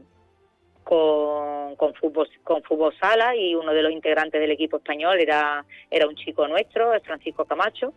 con, 0.84 1.76
con, 1.78 1.96
fútbol, 1.96 2.30
con 2.44 2.62
fútbol 2.62 2.94
sala 3.00 3.36
y 3.36 3.56
uno 3.56 3.74
de 3.74 3.82
los 3.82 3.92
integrantes 3.92 4.40
del 4.40 4.52
equipo 4.52 4.78
español 4.78 5.20
era, 5.20 5.66
era 5.90 6.08
un 6.08 6.16
chico 6.16 6.48
nuestro, 6.48 6.94
es 6.94 7.02
Francisco 7.02 7.46
Camacho. 7.46 7.96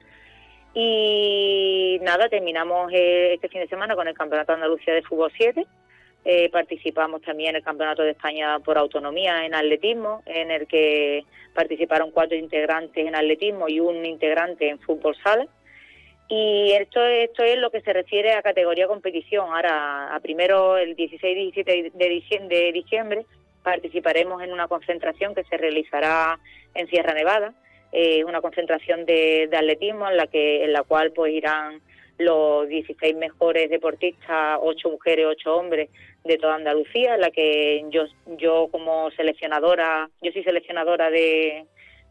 Y 0.74 2.00
nada, 2.02 2.28
terminamos 2.28 2.92
eh, 2.92 3.34
este 3.34 3.48
fin 3.48 3.60
de 3.60 3.68
semana 3.68 3.94
con 3.94 4.08
el 4.08 4.14
Campeonato 4.14 4.52
de 4.52 4.56
Andalucía 4.56 4.94
de 4.94 5.02
Fútbol 5.02 5.32
7. 5.36 5.64
Eh, 6.24 6.48
participamos 6.50 7.22
también 7.22 7.50
en 7.50 7.56
el 7.56 7.62
Campeonato 7.62 8.02
de 8.02 8.10
España 8.10 8.58
por 8.58 8.76
Autonomía 8.76 9.44
en 9.44 9.54
atletismo, 9.54 10.22
en 10.26 10.50
el 10.50 10.66
que 10.66 11.24
participaron 11.54 12.10
cuatro 12.10 12.36
integrantes 12.36 13.06
en 13.06 13.14
atletismo 13.14 13.68
y 13.68 13.78
un 13.78 14.04
integrante 14.04 14.68
en 14.68 14.80
fútbol 14.80 15.14
sala. 15.22 15.46
Y 16.28 16.72
esto, 16.72 17.04
esto 17.04 17.44
es 17.44 17.58
lo 17.58 17.70
que 17.70 17.82
se 17.82 17.92
refiere 17.92 18.32
a 18.32 18.42
categoría 18.42 18.88
competición. 18.88 19.50
Ahora, 19.50 20.14
a 20.14 20.20
primero, 20.20 20.78
el 20.78 20.96
16 20.96 21.36
y 21.36 21.52
17 21.52 21.92
de 21.94 22.72
diciembre, 22.72 23.26
participaremos 23.62 24.42
en 24.42 24.52
una 24.52 24.66
concentración 24.66 25.34
que 25.34 25.44
se 25.44 25.56
realizará 25.56 26.38
en 26.74 26.88
Sierra 26.88 27.14
Nevada, 27.14 27.52
eh, 27.94 28.24
una 28.24 28.40
concentración 28.40 29.06
de, 29.06 29.48
atletismo 29.52 30.08
en 30.08 30.16
la 30.16 30.26
que 30.26 30.64
en 30.64 30.72
la 30.72 30.82
cual 30.82 31.12
pues 31.12 31.32
irán 31.32 31.80
los 32.18 32.68
16 32.68 33.16
mejores 33.16 33.70
deportistas, 33.70 34.58
8 34.60 34.90
mujeres, 34.90 35.26
8 35.30 35.56
hombres 35.56 35.90
de 36.24 36.36
toda 36.36 36.56
Andalucía, 36.56 37.14
en 37.14 37.20
la 37.22 37.30
que 37.30 37.84
yo 37.90 38.04
yo 38.38 38.68
como 38.70 39.10
seleccionadora, 39.12 40.10
yo 40.22 40.32
soy 40.32 40.44
seleccionadora 40.44 41.10
de, 41.10 41.64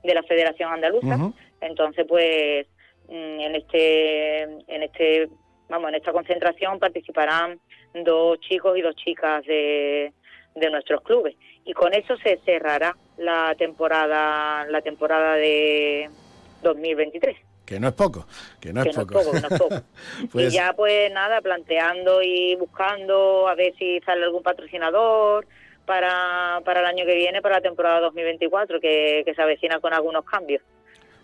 de 0.03 0.13
la 0.13 0.23
Federación 0.23 0.73
Andaluza, 0.73 1.17
entonces 1.61 2.05
pues 2.07 2.67
Mm, 3.07 3.39
en 3.41 3.55
este 3.55 4.41
en 4.43 4.83
este 4.83 5.29
vamos 5.69 5.89
en 5.89 5.95
esta 5.95 6.11
concentración 6.11 6.79
participarán 6.79 7.59
dos 8.03 8.39
chicos 8.39 8.77
y 8.77 8.81
dos 8.81 8.95
chicas 8.95 9.45
de, 9.45 10.13
de 10.55 10.69
nuestros 10.69 11.01
clubes. 11.01 11.35
Y 11.65 11.73
con 11.73 11.93
eso 11.93 12.15
se 12.17 12.39
cerrará 12.45 12.95
la 13.17 13.55
temporada 13.55 14.65
la 14.65 14.81
temporada 14.81 15.35
de 15.35 16.09
2023 16.61 17.37
que 17.65 17.79
no 17.79 17.87
es 17.87 17.93
poco, 17.93 18.25
que 18.59 18.73
no, 18.73 18.83
es, 18.83 18.95
poco. 18.95 19.19
que 19.19 19.39
no 19.39 19.47
es 19.47 19.59
poco. 19.59 19.75
Y 20.23 20.27
pues 20.27 20.53
ya 20.53 20.73
pues 20.73 21.11
nada, 21.13 21.41
planteando 21.41 22.21
y 22.21 22.55
buscando 22.55 23.47
a 23.47 23.55
ver 23.55 23.73
si 23.77 23.99
sale 24.01 24.25
algún 24.25 24.43
patrocinador 24.43 25.47
para, 25.85 26.61
para 26.65 26.81
el 26.81 26.85
año 26.85 27.05
que 27.05 27.15
viene, 27.15 27.41
para 27.41 27.55
la 27.55 27.61
temporada 27.61 28.01
2024, 28.01 28.79
que, 28.79 29.23
que 29.25 29.33
se 29.33 29.41
avecina 29.41 29.79
con 29.79 29.93
algunos 29.93 30.25
cambios. 30.25 30.61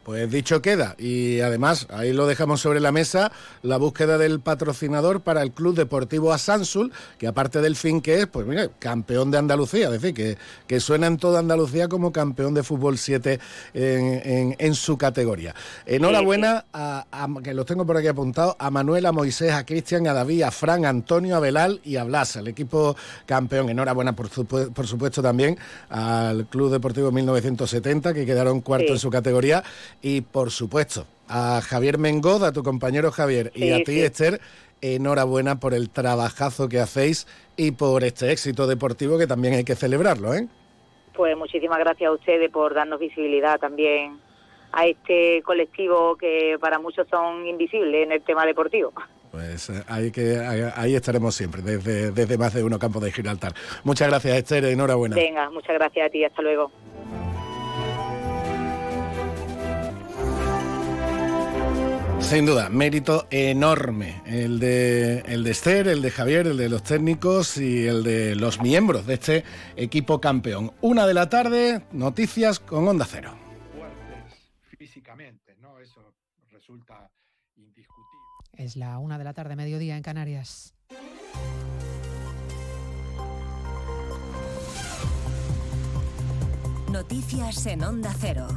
Pues 0.09 0.31
dicho 0.31 0.59
queda. 0.59 0.95
Y 0.97 1.39
además, 1.41 1.85
ahí 1.91 2.13
lo 2.13 2.25
dejamos 2.25 2.61
sobre 2.61 2.79
la 2.79 2.91
mesa, 2.91 3.31
la 3.61 3.77
búsqueda 3.77 4.17
del 4.17 4.39
patrocinador 4.39 5.21
para 5.21 5.43
el 5.43 5.51
Club 5.51 5.75
Deportivo 5.75 6.33
Asansul, 6.33 6.91
que 7.19 7.27
aparte 7.27 7.61
del 7.61 7.75
fin 7.75 8.01
que 8.01 8.21
es, 8.21 8.25
pues 8.25 8.47
mira, 8.47 8.69
campeón 8.79 9.29
de 9.29 9.37
Andalucía, 9.37 9.85
es 9.85 10.01
decir, 10.01 10.15
que, 10.15 10.37
que 10.65 10.79
suena 10.79 11.05
en 11.05 11.17
toda 11.17 11.37
Andalucía 11.37 11.87
como 11.87 12.11
campeón 12.11 12.55
de 12.55 12.63
fútbol 12.63 12.97
7 12.97 13.39
en, 13.75 14.73
su 14.73 14.97
categoría. 14.97 15.53
Enhorabuena, 15.85 16.65
A, 16.73 17.05
que 17.43 17.53
los 17.53 17.67
tengo 17.67 17.85
por 17.85 17.95
aquí 17.95 18.07
apuntados, 18.07 18.55
a 18.57 18.71
Manuela, 18.71 19.09
a 19.09 19.11
Moisés, 19.11 19.51
a 19.51 19.63
Cristian, 19.63 20.07
a 20.07 20.13
David, 20.13 20.41
a 20.41 20.49
Fran, 20.49 20.85
a 20.85 20.89
Antonio, 20.89 21.35
a 21.35 21.39
Belal 21.39 21.81
y 21.83 21.97
a 21.97 22.03
Blas, 22.03 22.35
el 22.35 22.47
equipo 22.47 22.95
campeón. 23.27 23.69
Enhorabuena, 23.69 24.15
por, 24.15 24.27
por 24.27 24.87
supuesto, 24.87 25.21
también 25.21 25.55
al 25.87 26.47
Club 26.47 26.71
Deportivo 26.71 27.11
1970, 27.11 28.11
que 28.15 28.25
quedaron 28.25 28.61
cuarto 28.61 28.93
en 28.93 28.97
su 28.97 29.11
categoría 29.11 29.63
y 30.01 30.21
por 30.21 30.51
supuesto 30.51 31.05
a 31.27 31.61
Javier 31.61 31.97
Mengoz, 31.97 32.41
a 32.41 32.51
tu 32.51 32.63
compañero 32.63 33.11
Javier 33.11 33.51
y 33.55 33.71
a 33.71 33.83
ti 33.83 33.99
Esther, 33.99 34.41
enhorabuena 34.81 35.59
por 35.59 35.73
el 35.73 35.89
trabajazo 35.89 36.69
que 36.69 36.79
hacéis 36.79 37.27
y 37.55 37.71
por 37.71 38.03
este 38.03 38.31
éxito 38.31 38.67
deportivo 38.67 39.17
que 39.17 39.27
también 39.27 39.53
hay 39.53 39.63
que 39.63 39.75
celebrarlo, 39.75 40.33
¿eh? 40.33 40.47
Pues 41.13 41.37
muchísimas 41.37 41.79
gracias 41.79 42.07
a 42.07 42.13
ustedes 42.13 42.49
por 42.49 42.73
darnos 42.73 42.99
visibilidad 42.99 43.59
también 43.59 44.19
a 44.71 44.85
este 44.85 45.41
colectivo 45.43 46.15
que 46.15 46.57
para 46.59 46.79
muchos 46.79 47.07
son 47.09 47.45
invisibles 47.45 48.05
en 48.05 48.11
el 48.13 48.21
tema 48.21 48.45
deportivo. 48.45 48.93
Pues 49.31 49.69
eh, 49.69 49.83
ahí, 49.87 50.11
que, 50.11 50.37
ahí 50.75 50.95
estaremos 50.95 51.35
siempre, 51.35 51.61
desde, 51.61 52.11
desde 52.11 52.37
más 52.37 52.53
de 52.53 52.63
uno 52.63 52.79
campo 52.79 52.99
de 52.99 53.11
Gibraltar. 53.11 53.53
Muchas 53.83 54.07
gracias, 54.07 54.37
Esther, 54.37 54.65
enhorabuena. 54.65 55.15
Venga, 55.15 55.49
muchas 55.49 55.75
gracias 55.75 56.07
a 56.07 56.09
ti, 56.09 56.23
hasta 56.23 56.41
luego. 56.41 56.71
Sin 62.29 62.45
duda, 62.45 62.69
mérito 62.69 63.25
enorme 63.31 64.21
el 64.23 64.59
de, 64.59 65.21
el 65.21 65.43
de 65.43 65.49
Esther, 65.49 65.87
el 65.87 66.03
de 66.03 66.11
Javier, 66.11 66.45
el 66.45 66.57
de 66.57 66.69
los 66.69 66.83
técnicos 66.83 67.57
y 67.57 67.87
el 67.87 68.03
de 68.03 68.35
los 68.35 68.61
miembros 68.61 69.07
de 69.07 69.15
este 69.15 69.43
equipo 69.75 70.21
campeón. 70.21 70.71
Una 70.81 71.07
de 71.07 71.15
la 71.15 71.27
tarde, 71.27 71.81
noticias 71.91 72.59
con 72.59 72.87
Onda 72.87 73.07
Cero. 73.09 73.33
Físicamente, 74.77 75.55
¿no? 75.59 75.79
Eso 75.79 76.13
resulta 76.51 77.09
indiscutible. 77.55 78.19
Es 78.53 78.75
la 78.75 78.99
una 78.99 79.17
de 79.17 79.23
la 79.23 79.33
tarde, 79.33 79.55
mediodía 79.55 79.97
en 79.97 80.03
Canarias. 80.03 80.75
Noticias 86.91 87.65
en 87.65 87.83
Onda 87.83 88.13
Cero. 88.19 88.47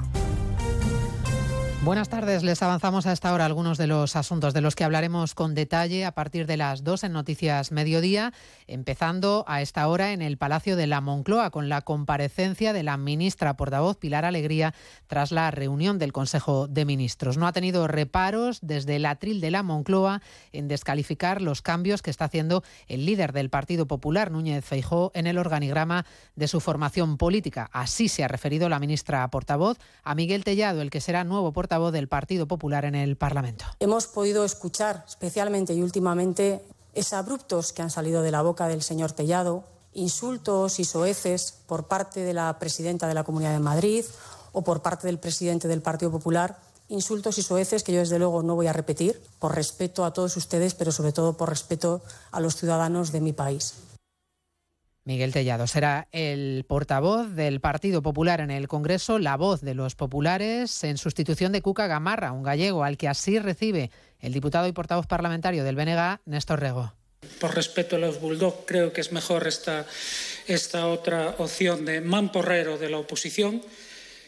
Buenas 1.85 2.09
tardes, 2.09 2.45
les 2.45 2.63
avanzamos 2.63 3.07
a 3.07 3.13
esta 3.13 3.35
hora 3.35 3.45
algunos 3.45 3.77
de 3.77 3.89
los 3.89 4.15
asuntos 4.15 4.55
de 4.55 4.61
los 4.61 4.77
que 4.77 4.85
hablaremos 4.85 5.35
con 5.35 5.57
detalle 5.57 6.05
a 6.05 6.13
partir 6.13 6.47
de 6.47 6.57
las 6.57 6.85
dos 6.85 7.03
en 7.03 7.13
Noticias 7.13 7.73
Mediodía, 7.73 8.33
empezando 8.69 9.45
a 9.49 9.63
esta 9.63 9.89
hora 9.89 10.13
en 10.13 10.23
el 10.23 10.39
Palacio 10.39 10.77
de 10.77 10.87
la 10.87 11.01
Moncloa 11.01 11.51
con 11.51 11.69
la 11.69 11.81
comparecencia 11.83 12.73
de 12.73 12.85
la 12.85 12.97
ministra 12.99 13.57
portavoz 13.57 13.97
Pilar 13.97 14.25
Alegría 14.25 14.75
tras 15.09 15.33
la 15.33 15.51
reunión 15.51 15.99
del 15.99 16.13
Consejo 16.13 16.69
de 16.69 16.85
Ministros. 16.85 17.37
No 17.37 17.49
ha 17.49 17.53
tenido 17.53 17.89
reparos 17.89 18.61
desde 18.63 18.95
el 18.95 19.05
atril 19.05 19.41
de 19.41 19.51
la 19.51 19.65
Moncloa 19.65 20.23
en 20.53 20.69
descalificar 20.69 21.43
los 21.43 21.63
cambios 21.63 22.01
que 22.01 22.11
está 22.11 22.27
haciendo 22.27 22.63
el 22.87 23.07
líder 23.07 23.33
del 23.33 23.51
Partido 23.51 23.89
Popular, 23.89 24.31
Núñez 24.31 24.65
Feijó, 24.65 25.11
en 25.17 25.27
el 25.27 25.37
organigrama 25.37 26.07
de 26.37 26.47
su 26.47 26.61
formación 26.61 27.17
política. 27.17 27.69
Así 27.73 28.07
se 28.07 28.23
ha 28.23 28.29
referido 28.29 28.69
la 28.69 28.79
ministra 28.79 29.29
portavoz 29.33 29.79
a 30.05 30.15
Miguel 30.15 30.45
Tellado, 30.45 30.81
el 30.81 30.91
que 30.91 31.01
será 31.01 31.25
nuevo 31.25 31.53
portavoz 31.53 31.72
voz 31.79 31.93
del 31.93 32.09
Partido 32.09 32.47
Popular 32.47 32.85
en 32.85 32.95
el 32.95 33.17
Parlamento. 33.17 33.65
Hemos 33.81 34.07
podido 34.07 34.45
escuchar 34.45 35.05
especialmente 35.07 35.75
y 35.75 35.83
últimamente 35.83 36.63
esos 36.95 37.15
abruptos 37.15 37.73
que 37.73 37.83
han 37.83 37.91
salido 37.91 38.23
de 38.23 38.31
la 38.31 38.43
boca 38.43 38.69
del 38.69 38.83
señor 38.83 39.13
Tellado, 39.13 39.65
insultos 39.95 40.79
y 40.79 40.85
soeces 40.85 41.55
por 41.67 41.89
parte 41.89 42.21
de 42.21 42.35
la 42.35 42.59
presidenta 42.59 43.07
de 43.07 43.15
la 43.15 43.25
Comunidad 43.25 43.53
de 43.53 43.59
Madrid 43.59 44.05
o 44.53 44.63
por 44.63 44.83
parte 44.83 45.07
del 45.07 45.19
presidente 45.19 45.69
del 45.69 45.83
Partido 45.83 46.11
Popular, 46.11 46.59
insultos 46.89 47.39
y 47.39 47.43
soeces 47.43 47.83
que 47.83 47.93
yo 47.93 48.01
desde 48.01 48.19
luego 48.19 48.43
no 48.43 48.55
voy 48.55 48.67
a 48.67 48.73
repetir 48.73 49.23
por 49.39 49.55
respeto 49.55 50.05
a 50.05 50.13
todos 50.13 50.37
ustedes, 50.37 50.75
pero 50.75 50.93
sobre 50.93 51.13
todo 51.13 51.37
por 51.37 51.49
respeto 51.49 52.03
a 52.31 52.41
los 52.41 52.57
ciudadanos 52.57 53.13
de 53.13 53.21
mi 53.21 53.33
país. 53.33 53.75
Miguel 55.05 55.33
Tellado 55.33 55.67
será 55.67 56.07
el 56.13 56.65
portavoz 56.69 57.33
del 57.35 57.61
Partido 57.61 58.03
Popular 58.03 58.41
en 58.41 58.53
el 58.53 58.69
Congreso, 58.69 59.19
la 59.19 59.37
voz 59.37 59.61
de 59.61 59.75
los 59.75 59.97
populares, 59.97 60.85
en 60.85 60.97
sustitución 60.97 61.51
de 61.51 61.61
Cuca 61.61 61.89
Gamarra, 61.89 62.31
un 62.31 62.45
gallego 62.45 62.85
al 62.85 62.97
que 62.97 63.09
así 63.09 63.41
recibe 63.41 63.91
el 64.21 64.33
diputado 64.33 64.69
y 64.69 64.73
portavoz 64.73 65.09
parlamentario 65.09 65.65
del 65.65 65.75
BNG, 65.75 66.21
Néstor 66.27 66.61
Rego. 66.61 66.95
Por 67.41 67.55
respeto 67.55 67.97
a 67.97 67.99
los 67.99 68.21
Bulldog, 68.21 68.65
creo 68.65 68.93
que 68.93 69.01
es 69.01 69.11
mejor 69.11 69.49
esta, 69.49 69.87
esta 70.47 70.87
otra 70.87 71.35
opción 71.39 71.85
de 71.85 72.01
mamporrero 72.01 72.79
de 72.79 72.89
la 72.89 72.99
oposición. 72.99 73.61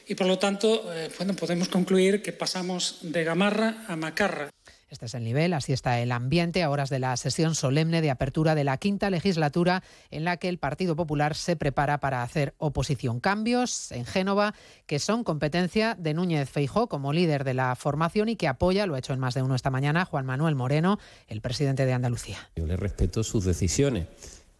Y 0.09 0.17
por 0.17 0.27
lo 0.27 0.39
tanto, 0.39 0.93
eh, 0.93 1.09
bueno, 1.17 1.35
podemos 1.35 1.69
concluir 1.69 2.21
que 2.21 2.33
pasamos 2.33 2.99
de 3.03 3.23
Gamarra 3.23 3.85
a 3.87 3.95
Macarra. 3.95 4.51
Este 4.95 5.07
es 5.07 5.15
el 5.15 5.25
nivel, 5.25 5.55
así 5.55 5.73
está 5.73 5.99
el 5.99 6.13
ambiente 6.13 6.63
a 6.63 6.71
horas 6.71 6.89
de 6.89 7.01
la 7.01 7.17
sesión 7.17 7.57
solemne 7.57 8.01
de 8.01 8.13
apertura 8.13 8.55
de 8.55 8.63
la 8.63 8.77
quinta 8.77 9.11
legislatura 9.11 9.83
en 10.13 10.23
la 10.23 10.37
que 10.37 10.49
el 10.49 10.59
Partido 10.59 10.95
Popular 10.95 11.35
se 11.35 11.57
prepara 11.57 11.99
para 11.99 12.23
hacer 12.23 12.55
oposición. 12.59 13.19
Cambios 13.19 13.91
en 13.91 14.07
Génova 14.07 14.55
que 14.87 15.01
son 15.01 15.25
competencia 15.25 15.97
de 15.99 16.15
Núñez 16.15 16.49
Feijó 16.49 16.89
como 16.89 17.13
líder 17.13 17.43
de 17.43 17.55
la 17.55 17.75
formación 17.75 18.29
y 18.29 18.37
que 18.37 18.47
apoya, 18.47 18.87
lo 18.87 18.95
ha 18.95 19.01
hecho 19.01 19.13
en 19.13 19.19
más 19.19 19.35
de 19.35 19.43
uno 19.43 19.57
esta 19.57 19.69
mañana, 19.69 20.05
Juan 20.05 20.27
Manuel 20.27 20.55
Moreno, 20.55 21.01
el 21.27 21.41
presidente 21.41 21.87
de 21.87 21.93
Andalucía. 21.93 22.39
Yo 22.55 22.65
le 22.65 22.77
respeto 22.77 23.25
sus 23.25 23.45
decisiones 23.45 24.07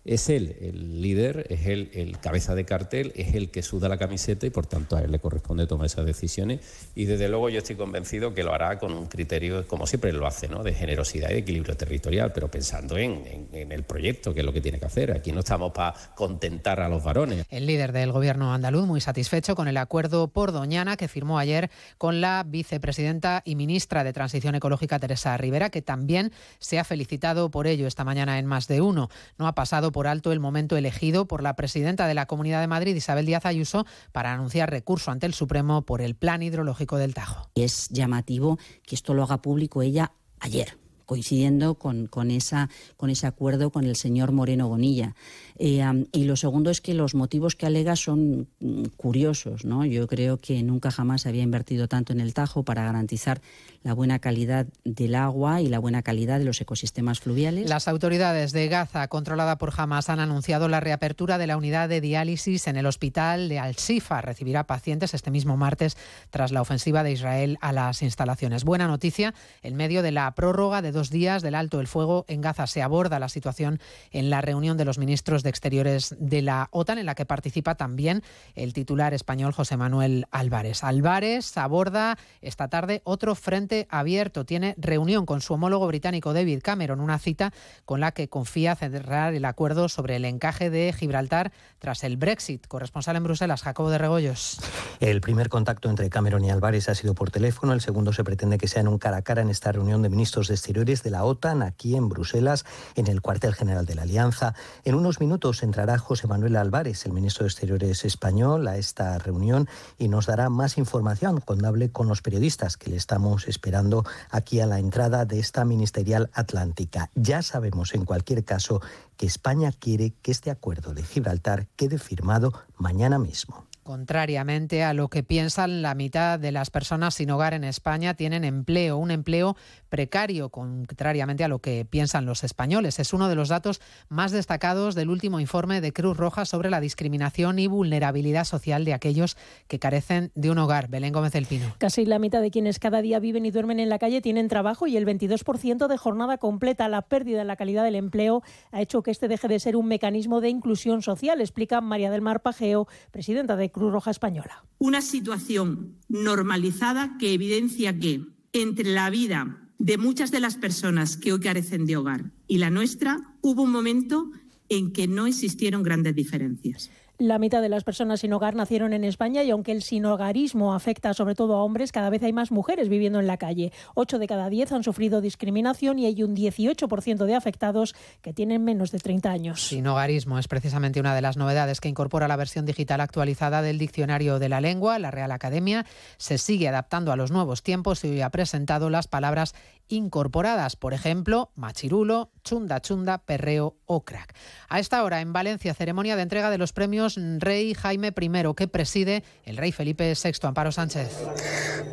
es 0.05 0.29
él 0.29 0.57
el 0.61 1.01
líder, 1.01 1.47
es 1.49 1.67
él 1.67 1.91
el 1.95 2.19
cabeza 2.19 2.55
de 2.55 2.65
cartel, 2.65 3.13
es 3.17 3.35
el 3.35 3.51
que 3.51 3.63
suda 3.63 3.89
la 3.89 3.97
camiseta 3.97 4.47
y 4.47 4.51
por 4.51 4.67
tanto 4.67 4.97
a 4.97 5.01
él 5.01 5.11
le 5.11 5.19
corresponde 5.19 5.67
tomar 5.67 5.87
esas 5.87 6.05
decisiones. 6.05 6.61
Y 6.95 7.07
desde 7.07 7.29
luego 7.29 7.49
yo 7.49 7.59
estoy 7.59 7.77
convencido 7.77 8.35
que 8.35 8.43
lo 8.43 8.53
hará 8.53 8.79
con 8.79 8.93
un 8.93 9.07
criterio, 9.07 9.67
como 9.67 9.87
siempre 9.87 10.13
lo 10.13 10.27
hace, 10.27 10.49
¿no? 10.49 10.63
de 10.63 10.75
generosidad 10.75 11.31
y 11.31 11.35
de 11.35 11.39
equilibrio 11.39 11.77
territorial, 11.77 12.33
pero 12.33 12.51
pensando 12.51 12.99
en, 12.99 13.25
el 13.53 13.83
proyecto, 13.85 14.35
que 14.35 14.41
es 14.41 14.47
lo 14.47 14.53
que 14.53 14.61
tiene 14.61 14.79
que 14.79 14.87
hacer. 14.87 15.13
Aquí 15.13 15.33
no 15.33 15.41
estamos 15.41 15.73
para 15.73 15.95
contentar 16.15 16.81
a 16.81 16.89
los 16.89 17.03
varones. 17.03 17.47
El 17.49 17.67
líder 17.67 17.93
del 17.93 18.13
gobierno 18.13 18.53
andaluz, 18.53 18.87
muy 18.87 19.01
satisfecho 19.01 19.55
con 19.55 19.69
el 19.69 19.77
acuerdo 19.77 20.29
por 20.29 20.53
Doñana 20.53 20.97
que 20.97 21.09
firmó 21.09 21.39
ayer 21.39 21.71
con 21.97 22.21
la 22.21 22.45
vicepresidenta 22.47 23.43
y 23.45 23.57
ministra 23.57 24.05
de 24.05 24.13
Transición 24.13 24.55
Ecológica, 24.55 24.99
Teresa 24.99 25.37
Rivera, 25.37 25.71
que 25.71 25.83
también 25.83 26.33
se 26.59 26.79
ha 26.79 26.85
felicitado 26.85 27.51
por 27.51 27.67
ello 27.67 27.87
esta 27.87 28.05
mañana 28.05 28.39
en 28.39 28.47
más 28.47 28.69
de 28.69 28.81
uno. 28.81 29.09
No 29.39 29.47
ha 29.47 29.55
pasado 29.55 29.93
por 29.95 30.09
alto 30.09 30.33
el 30.33 30.41
momento 30.41 30.77
elegido 30.77 31.29
por 31.29 31.41
la 31.41 31.55
presidenta 31.55 32.09
de 32.09 32.15
la 32.15 32.27
Comunidad 32.27 32.61
de 32.61 32.67
Madrid, 32.67 32.97
Isabel 32.97 33.27
Díaz 33.27 33.47
Ayuso, 33.47 33.87
para 34.11 34.33
anunciar 34.33 34.69
recurso 34.69 35.13
ante 35.13 35.25
el 35.25 35.35
Supremo 35.35 35.83
por 35.83 36.03
el 36.03 36.17
plan 36.17 36.43
hidrológico 36.43 36.97
del 36.97 37.15
Tajo. 37.15 37.49
Es 37.55 37.89
llamativo 37.91 38.59
que 38.83 38.97
esto 38.97 39.15
lo 39.15 39.23
haga 39.23 39.41
público 39.41 39.83
ella 39.83 40.11
ayer 40.41 40.84
coincidiendo 41.07 41.75
con, 41.75 42.07
con, 42.07 42.31
esa, 42.31 42.69
con 42.97 43.11
ese 43.11 43.27
acuerdo 43.27 43.71
con 43.71 43.85
el 43.85 43.97
señor 43.97 44.33
Moreno 44.33 44.69
Bonilla. 44.69 45.15
Eh, 45.57 45.85
y 46.13 46.25
lo 46.25 46.37
segundo 46.37 46.71
es 46.71 46.81
que 46.81 46.95
los 46.95 47.15
motivos 47.15 47.55
que 47.55 47.67
alega 47.67 47.95
son 47.97 48.49
mm, 48.61 48.85
curiosos. 48.97 49.65
¿no? 49.65 49.85
Yo 49.85 50.07
creo 50.07 50.39
que 50.39 50.63
nunca 50.63 50.91
jamás 50.91 51.27
había 51.27 51.43
invertido 51.43 51.89
tanto 51.89 52.13
en 52.13 52.21
el 52.21 52.35
Tajo 52.35 52.65
para 52.65 52.85
garantizar 52.85 53.41
la 53.83 53.93
buena 53.93 54.19
calidad 54.19 54.67
del 54.85 55.15
agua 55.15 55.61
y 55.61 55.69
la 55.69 55.79
buena 55.79 56.03
calidad 56.03 56.39
de 56.39 56.45
los 56.45 56.61
ecosistemas 56.61 57.21
fluviales. 57.21 57.69
Las 57.69 57.87
autoridades 57.87 58.53
de 58.53 58.69
Gaza, 58.69 59.07
controlada 59.09 59.59
por 59.59 59.73
Hamas, 59.77 60.09
han 60.09 60.21
anunciado 60.21 60.69
la 60.69 60.81
reapertura 60.81 61.39
de 61.39 61.47
la 61.47 61.57
unidad 61.57 61.89
de 61.89 62.01
diálisis 62.01 62.67
en 62.67 62.77
el 62.77 62.87
hospital 62.87 63.49
de 63.49 63.59
Al-Shifa. 63.59 64.23
Recibirá 64.23 64.67
pacientes 64.67 65.15
este 65.15 65.31
mismo 65.31 65.57
martes 65.57 65.97
tras 66.31 66.51
la 66.51 66.63
ofensiva 66.63 67.03
de 67.03 67.13
Israel 67.13 67.59
a 67.61 67.73
las 67.73 68.03
instalaciones. 68.03 68.65
Buena 68.65 68.89
noticia, 68.89 69.35
en 69.63 69.77
medio 69.77 70.03
de 70.03 70.13
la 70.13 70.35
prórroga 70.35 70.83
de 70.83 70.93
dos 70.95 71.11
días 71.11 71.43
del 71.43 71.55
alto 71.55 71.81
el 71.81 71.87
fuego 71.87 72.25
en 72.29 72.41
Gaza 72.41 72.67
se 72.67 72.81
aborda 72.81 73.19
la 73.19 73.29
situación 73.29 73.81
en 74.11 74.31
la 74.31 74.41
reunión 74.41 74.79
de 74.79 74.87
los 74.87 74.99
ministros 74.99 75.43
de 75.43 75.51
Exteriores 75.51 76.17
de 76.19 76.41
la 76.41 76.69
OTAN, 76.71 76.99
en 76.99 77.07
la 77.07 77.15
que 77.15 77.27
participa 77.27 77.75
también 77.75 78.23
el 78.55 78.73
titular 78.73 79.13
español 79.13 79.53
José 79.53 79.77
Manuel 79.77 80.27
Álvarez. 80.31 80.83
Álvarez 80.85 81.57
aborda 81.59 82.17
esta 82.41 82.69
tarde 82.69 83.03
otro 83.05 83.35
frente 83.35 83.87
abierto. 83.91 84.45
Tiene 84.45 84.75
reunión 84.79 85.27
con 85.27 85.41
su 85.41 85.55
homólogo 85.55 85.87
británico 85.87 86.33
David 86.33 86.61
Cameron, 86.63 87.01
una 87.01 87.19
cita 87.19 87.53
con 87.85 88.01
la 88.01 88.13
que 88.13 88.29
confía 88.29 88.77
cerrar 88.77 89.35
el 89.35 89.45
acuerdo 89.45 89.89
sobre 89.89 90.17
el 90.17 90.25
encaje 90.25 90.71
de 90.71 90.93
Gibraltar 90.93 91.53
tras 91.79 92.05
el 92.05 92.17
Brexit. 92.17 92.67
Corresponsal 92.67 93.17
en 93.17 93.25
Bruselas, 93.25 93.63
Jacobo 93.63 93.91
de 93.91 93.99
Regoyos. 93.99 94.61
El 95.01 95.21
primer 95.21 95.49
contacto 95.49 95.91
entre 95.91 96.09
Cameron 96.09 96.45
y 96.45 96.51
Álvarez 96.51 96.89
ha 96.89 96.95
sido 96.95 97.15
por 97.15 97.31
teléfono, 97.31 97.73
el 97.73 97.81
segundo 97.81 98.13
se 98.13 98.23
pretende 98.23 98.59
que 98.59 98.69
sea 98.69 98.81
en 98.81 98.89
un 98.89 98.99
cara 98.99 99.17
a 99.19 99.23
cara 99.23 99.43
en 99.43 99.51
esta 99.51 99.73
reunión 99.73 100.03
de 100.03 100.09
ministros 100.09 100.49
de 100.49 100.55
Exteriores 100.55 100.84
Exteriores 100.85 101.03
de 101.03 101.11
la 101.11 101.25
OTAN 101.25 101.63
aquí 101.63 101.97
en 101.97 102.11
Bruselas, 102.11 102.67
en 102.95 103.07
el 103.07 103.23
cuartel 103.23 103.55
general 103.55 103.87
de 103.87 103.95
la 103.95 104.03
Alianza. 104.03 104.55
En 104.85 104.95
unos 104.95 105.19
minutos 105.19 105.63
entrará 105.63 105.97
José 105.97 106.27
Manuel 106.27 106.57
Álvarez, 106.57 107.07
el 107.07 107.13
ministro 107.13 107.45
de 107.45 107.49
Exteriores 107.49 108.05
español, 108.05 108.69
a 108.69 108.77
esta 108.77 109.17
reunión 109.17 109.67
y 109.97 110.09
nos 110.09 110.27
dará 110.27 110.51
más 110.51 110.77
información 110.77 111.41
cuando 111.41 111.69
hable 111.69 111.91
con 111.91 112.07
los 112.07 112.21
periodistas 112.21 112.77
que 112.77 112.91
le 112.91 112.97
estamos 112.97 113.49
esperando 113.49 114.05
aquí 114.29 114.61
a 114.61 114.67
la 114.67 114.79
entrada 114.79 115.25
de 115.25 115.39
esta 115.39 115.65
ministerial 115.65 116.29
atlántica. 116.35 117.09
Ya 117.15 117.41
sabemos 117.41 117.95
en 117.95 118.05
cualquier 118.05 118.45
caso 118.45 118.83
que 119.17 119.25
España 119.25 119.73
quiere 119.73 120.13
que 120.21 120.33
este 120.33 120.51
acuerdo 120.51 120.93
de 120.93 121.03
Gibraltar 121.03 121.67
quede 121.77 121.97
firmado 121.97 122.53
mañana 122.77 123.19
mismo. 123.19 123.65
Contrariamente 123.85 124.83
a 124.83 124.95
lo 124.95 125.09
que 125.09 125.23
piensan, 125.23 125.83
la 125.83 125.95
mitad 125.95 126.39
de 126.39 126.53
las 126.53 126.71
personas 126.71 127.17
sin 127.17 127.31
hogar 127.31 127.53
en 127.53 127.65
España 127.65 128.15
tienen 128.15 128.43
empleo, 128.43 128.97
un 128.97 129.11
empleo 129.11 129.57
precario, 129.95 130.49
contrariamente 130.49 131.45
a 131.45 131.49
lo 131.49 131.61
que 131.61 131.85
piensan 131.89 132.27
los 132.27 132.43
españoles. 132.43 132.99
Es 132.99 133.13
uno 133.13 133.29
de 133.29 133.37
los 133.37 133.49
datos 133.49 133.81
más 134.09 134.33
destacados 134.33 134.97
del 134.97 135.09
último 135.09 135.39
informe 135.39 135.81
de 135.81 135.93
Cruz 135.93 136.17
Roja 136.17 136.47
sobre 136.47 136.69
la 136.69 136.81
discriminación 136.81 137.61
y 137.61 137.69
vulnerabilidad 137.69 138.45
social 138.45 138.85
de 138.85 138.93
aquellos 138.93 139.37
que 139.69 139.79
carecen 139.79 140.33
de 140.35 140.51
un 140.51 140.59
hogar. 140.59 140.89
Belén 140.89 141.13
Gómez 141.13 141.31
del 141.31 141.47
Pino. 141.47 141.77
Casi 141.79 142.07
la 142.07 142.19
mitad 142.19 142.43
de 142.43 142.51
quienes 142.51 142.81
cada 142.81 143.03
día 143.03 143.21
viven 143.21 143.47
y 143.47 143.53
duermen 143.53 143.79
en 143.79 143.89
la 143.89 144.01
calle 144.01 144.21
tienen 144.21 144.49
trabajo 144.49 144.89
y 144.89 144.97
el 144.97 145.07
22% 145.07 145.87
de 145.87 145.97
jornada 145.97 146.39
completa. 146.39 146.89
La 146.89 147.03
pérdida 147.03 147.43
en 147.43 147.47
la 147.47 147.55
calidad 147.55 147.85
del 147.85 147.95
empleo 147.95 148.43
ha 148.73 148.83
hecho 148.83 149.05
que 149.05 149.13
este 149.13 149.29
deje 149.29 149.47
de 149.47 149.61
ser 149.61 149.77
un 149.77 149.87
mecanismo 149.87 150.41
de 150.41 150.49
inclusión 150.49 151.03
social, 151.03 151.41
explica 151.41 151.81
María 151.81 152.11
del 152.11 152.21
Mar 152.21 152.43
Pajeo, 152.43 152.89
presidenta 153.13 153.55
de 153.55 153.71
Cruz 153.71 153.93
Roja 153.93 154.11
Española. 154.11 154.65
Una 154.79 155.03
situación 155.03 156.01
normalizada 156.09 157.17
que 157.21 157.33
evidencia 157.33 157.97
que 157.97 158.23
entre 158.53 158.91
la 158.91 159.09
vida 159.11 159.61
de 159.85 159.99
muchas 159.99 160.31
de 160.31 160.41
las 160.41 160.57
personas 160.57 161.19
que 161.19 161.31
hoy 161.31 161.41
carecen 161.41 161.85
de 161.85 161.99
hogar 161.99 162.31
y 162.49 162.57
la 162.57 162.71
nuestra, 162.71 163.35
hubo 163.43 163.65
un 163.65 163.71
momento 163.71 164.31
en 164.71 164.95
que 164.95 165.07
no 165.07 165.27
existieron 165.27 165.83
grandes 165.83 166.15
diferencias. 166.15 166.91
La 167.19 167.39
mitad 167.39 167.63
de 167.63 167.69
las 167.69 167.85
personas 167.85 168.21
sin 168.21 168.33
hogar 168.33 168.57
nacieron 168.57 168.93
en 168.93 169.05
España 169.05 169.45
y 169.45 169.51
aunque 169.53 169.71
el 169.71 169.83
sinhogarismo 169.83 170.75
afecta 170.75 171.15
sobre 171.15 171.37
todo 171.37 171.55
a 171.55 171.63
hombres, 171.63 171.93
cada 171.93 172.11
vez 172.11 172.25
hay 172.25 172.33
más 172.33 172.51
mujeres 172.51 172.89
viviendo 172.89 173.21
en 173.21 173.29
la 173.29 173.37
calle. 173.37 173.73
Ocho 173.95 174.19
de 174.19 174.27
cada 174.27 174.51
diez 174.51 174.73
han 174.73 174.83
sufrido 174.83 175.21
discriminación 175.21 176.01
y 176.01 176.07
hay 176.07 176.25
un 176.25 176.35
18% 176.35 177.25
de 177.25 177.35
afectados 177.37 177.95
que 178.21 178.33
tienen 178.33 178.65
menos 178.65 178.91
de 178.91 178.99
30 178.99 179.31
años. 179.31 179.63
Sinhogarismo 179.63 180.41
es 180.41 180.49
precisamente 180.49 180.99
una 180.99 181.15
de 181.15 181.21
las 181.21 181.37
novedades 181.37 181.81
que 181.81 181.89
incorpora 181.89 182.27
la 182.27 182.35
versión 182.35 182.67
digital 182.67 183.01
actualizada 183.01 183.63
del 183.63 183.79
Diccionario 183.79 184.41
de 184.41 184.49
la 184.49 184.61
Lengua. 184.61 184.99
La 184.99 185.13
Real 185.13 185.31
Academia 185.31 185.87
se 186.17 186.37
sigue 186.37 186.69
adaptando 186.69 187.13
a 187.13 187.17
los 187.17 187.31
nuevos 187.31 187.63
tiempos 187.63 188.03
y 188.03 188.09
hoy 188.09 188.23
ha 188.23 188.31
presentado 188.31 188.91
las 188.91 189.07
palabras 189.07 189.55
incorporadas, 189.87 190.77
por 190.77 190.95
ejemplo, 190.95 191.53
machirulo, 191.55 192.33
chunda 192.43 192.81
chunda, 192.81 193.19
perreo 193.19 193.77
o 193.85 194.05
crack. 194.05 194.35
A 194.69 194.81
esta 194.81 195.03
hora 195.05 195.21
en 195.21 195.33
Valencia, 195.33 195.75
ceremonia 195.75 196.17
de 196.17 196.23
entrega 196.23 196.51
de 196.51 196.59
los 196.59 196.73
premios 196.73 197.04
Rey 197.39 197.75
Jaime 197.75 198.09
I, 198.09 198.55
que 198.57 198.69
preside 198.69 199.23
el 199.45 199.57
rey 199.57 199.73
Felipe 199.73 200.13
VI, 200.15 200.33
Amparo 200.43 200.73
Sánchez. 200.73 201.11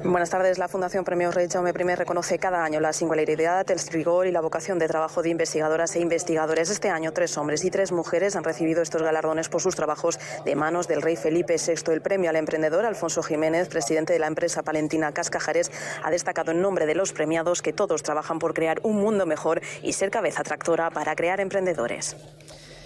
Buenas 0.04 0.30
tardes. 0.30 0.58
La 0.58 0.68
Fundación 0.68 1.04
Premios 1.04 1.36
Rey 1.36 1.48
Jaime 1.48 1.70
I 1.70 1.96
reconoce 1.96 2.40
cada 2.40 2.64
año 2.64 2.80
la 2.80 2.92
singularidad, 2.92 3.70
el 3.70 3.80
rigor 3.92 4.26
y 4.26 4.32
la 4.32 4.42
vocación 4.42 4.80
de 4.80 4.88
trabajo 4.88 5.22
de 5.22 5.30
investigadoras 5.30 5.96
e 5.96 6.00
investigadores. 6.00 6.70
Este 6.70 6.90
año, 6.90 7.12
tres 7.14 7.38
hombres 7.38 7.64
y 7.64 7.70
tres 7.70 7.92
mujeres 7.92 8.36
han 8.36 8.44
recibido 8.44 8.82
estos 8.82 9.04
galardones 9.04 9.50
por 9.50 9.62
sus 9.62 9.76
trabajos 9.76 10.20
de 10.44 10.56
manos 10.56 10.88
del 10.88 11.02
rey 11.02 11.16
Felipe 11.16 11.56
VI. 11.58 11.92
El 11.92 12.02
premio 12.02 12.30
al 12.30 12.36
emprendedor 12.36 12.86
Alfonso 12.86 13.22
Jiménez, 13.22 13.68
presidente 13.68 14.14
de 14.14 14.20
la 14.20 14.28
empresa 14.28 14.64
palentina 14.64 15.12
Cascajares, 15.12 15.72
ha 16.04 16.10
destacado 16.10 16.52
en 16.52 16.62
nombre 16.62 16.86
de 16.86 16.96
los 16.96 17.14
premiados 17.14 17.62
que 17.62 17.74
todos 17.74 18.04
trabajan 18.04 18.40
por 18.40 18.54
crear 18.54 18.80
un 18.84 18.98
mundo 18.98 19.26
mejor 19.26 19.62
y 19.84 19.94
ser 19.94 20.10
cabeza 20.10 20.44
tractora 20.44 20.90
para 20.90 21.16
crear 21.16 21.40
emprendedores. 21.40 22.16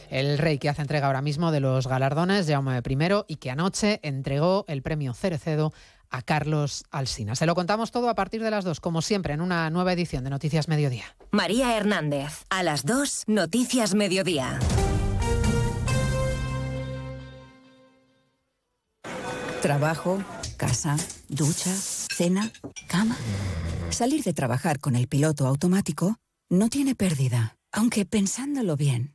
El 0.10 0.38
rey 0.38 0.58
que 0.58 0.70
hace 0.70 0.82
entrega 0.82 1.08
ahora 1.08 1.22
mismo 1.22 1.51
de 1.51 1.60
los 1.60 1.88
galardones, 1.88 2.47
Jaume 2.47 2.78
I, 2.78 3.08
y 3.28 3.36
que 3.38 3.51
anoche 3.51 3.99
entregó 4.03 4.66
el 4.68 4.82
premio 4.82 5.14
Cerecedo 5.14 5.74
a 6.10 6.22
Carlos 6.22 6.86
Alsina. 6.91 7.36
Se 7.36 7.45
lo 7.45 7.56
contamos 7.56 7.91
todo 7.91 8.10
a 8.10 8.16
partir 8.16 8.41
de 8.41 8.51
las 8.51 8.64
2, 8.64 8.80
como 8.80 9.01
siempre, 9.01 9.34
en 9.34 9.41
una 9.41 9.70
nueva 9.70 9.93
edición 9.93 10.24
de 10.24 10.30
Noticias 10.30 10.68
Mediodía. 10.68 11.06
María 11.32 11.76
Hernández, 11.76 12.45
a 12.49 12.64
las 12.64 12.86
2, 12.86 13.24
Noticias 13.28 13.95
Mediodía. 13.95 14.60
Trabajo, 19.62 20.24
casa, 20.58 20.95
ducha, 21.28 21.72
cena, 21.74 22.51
cama. 22.88 23.18
Salir 23.89 24.24
de 24.24 24.34
trabajar 24.34 24.80
con 24.80 24.95
el 24.95 25.08
piloto 25.08 25.47
automático 25.47 26.18
no 26.49 26.70
tiene 26.70 26.93
pérdida, 26.93 27.58
aunque 27.72 28.06
pensándolo 28.06 28.78
bien, 28.78 29.14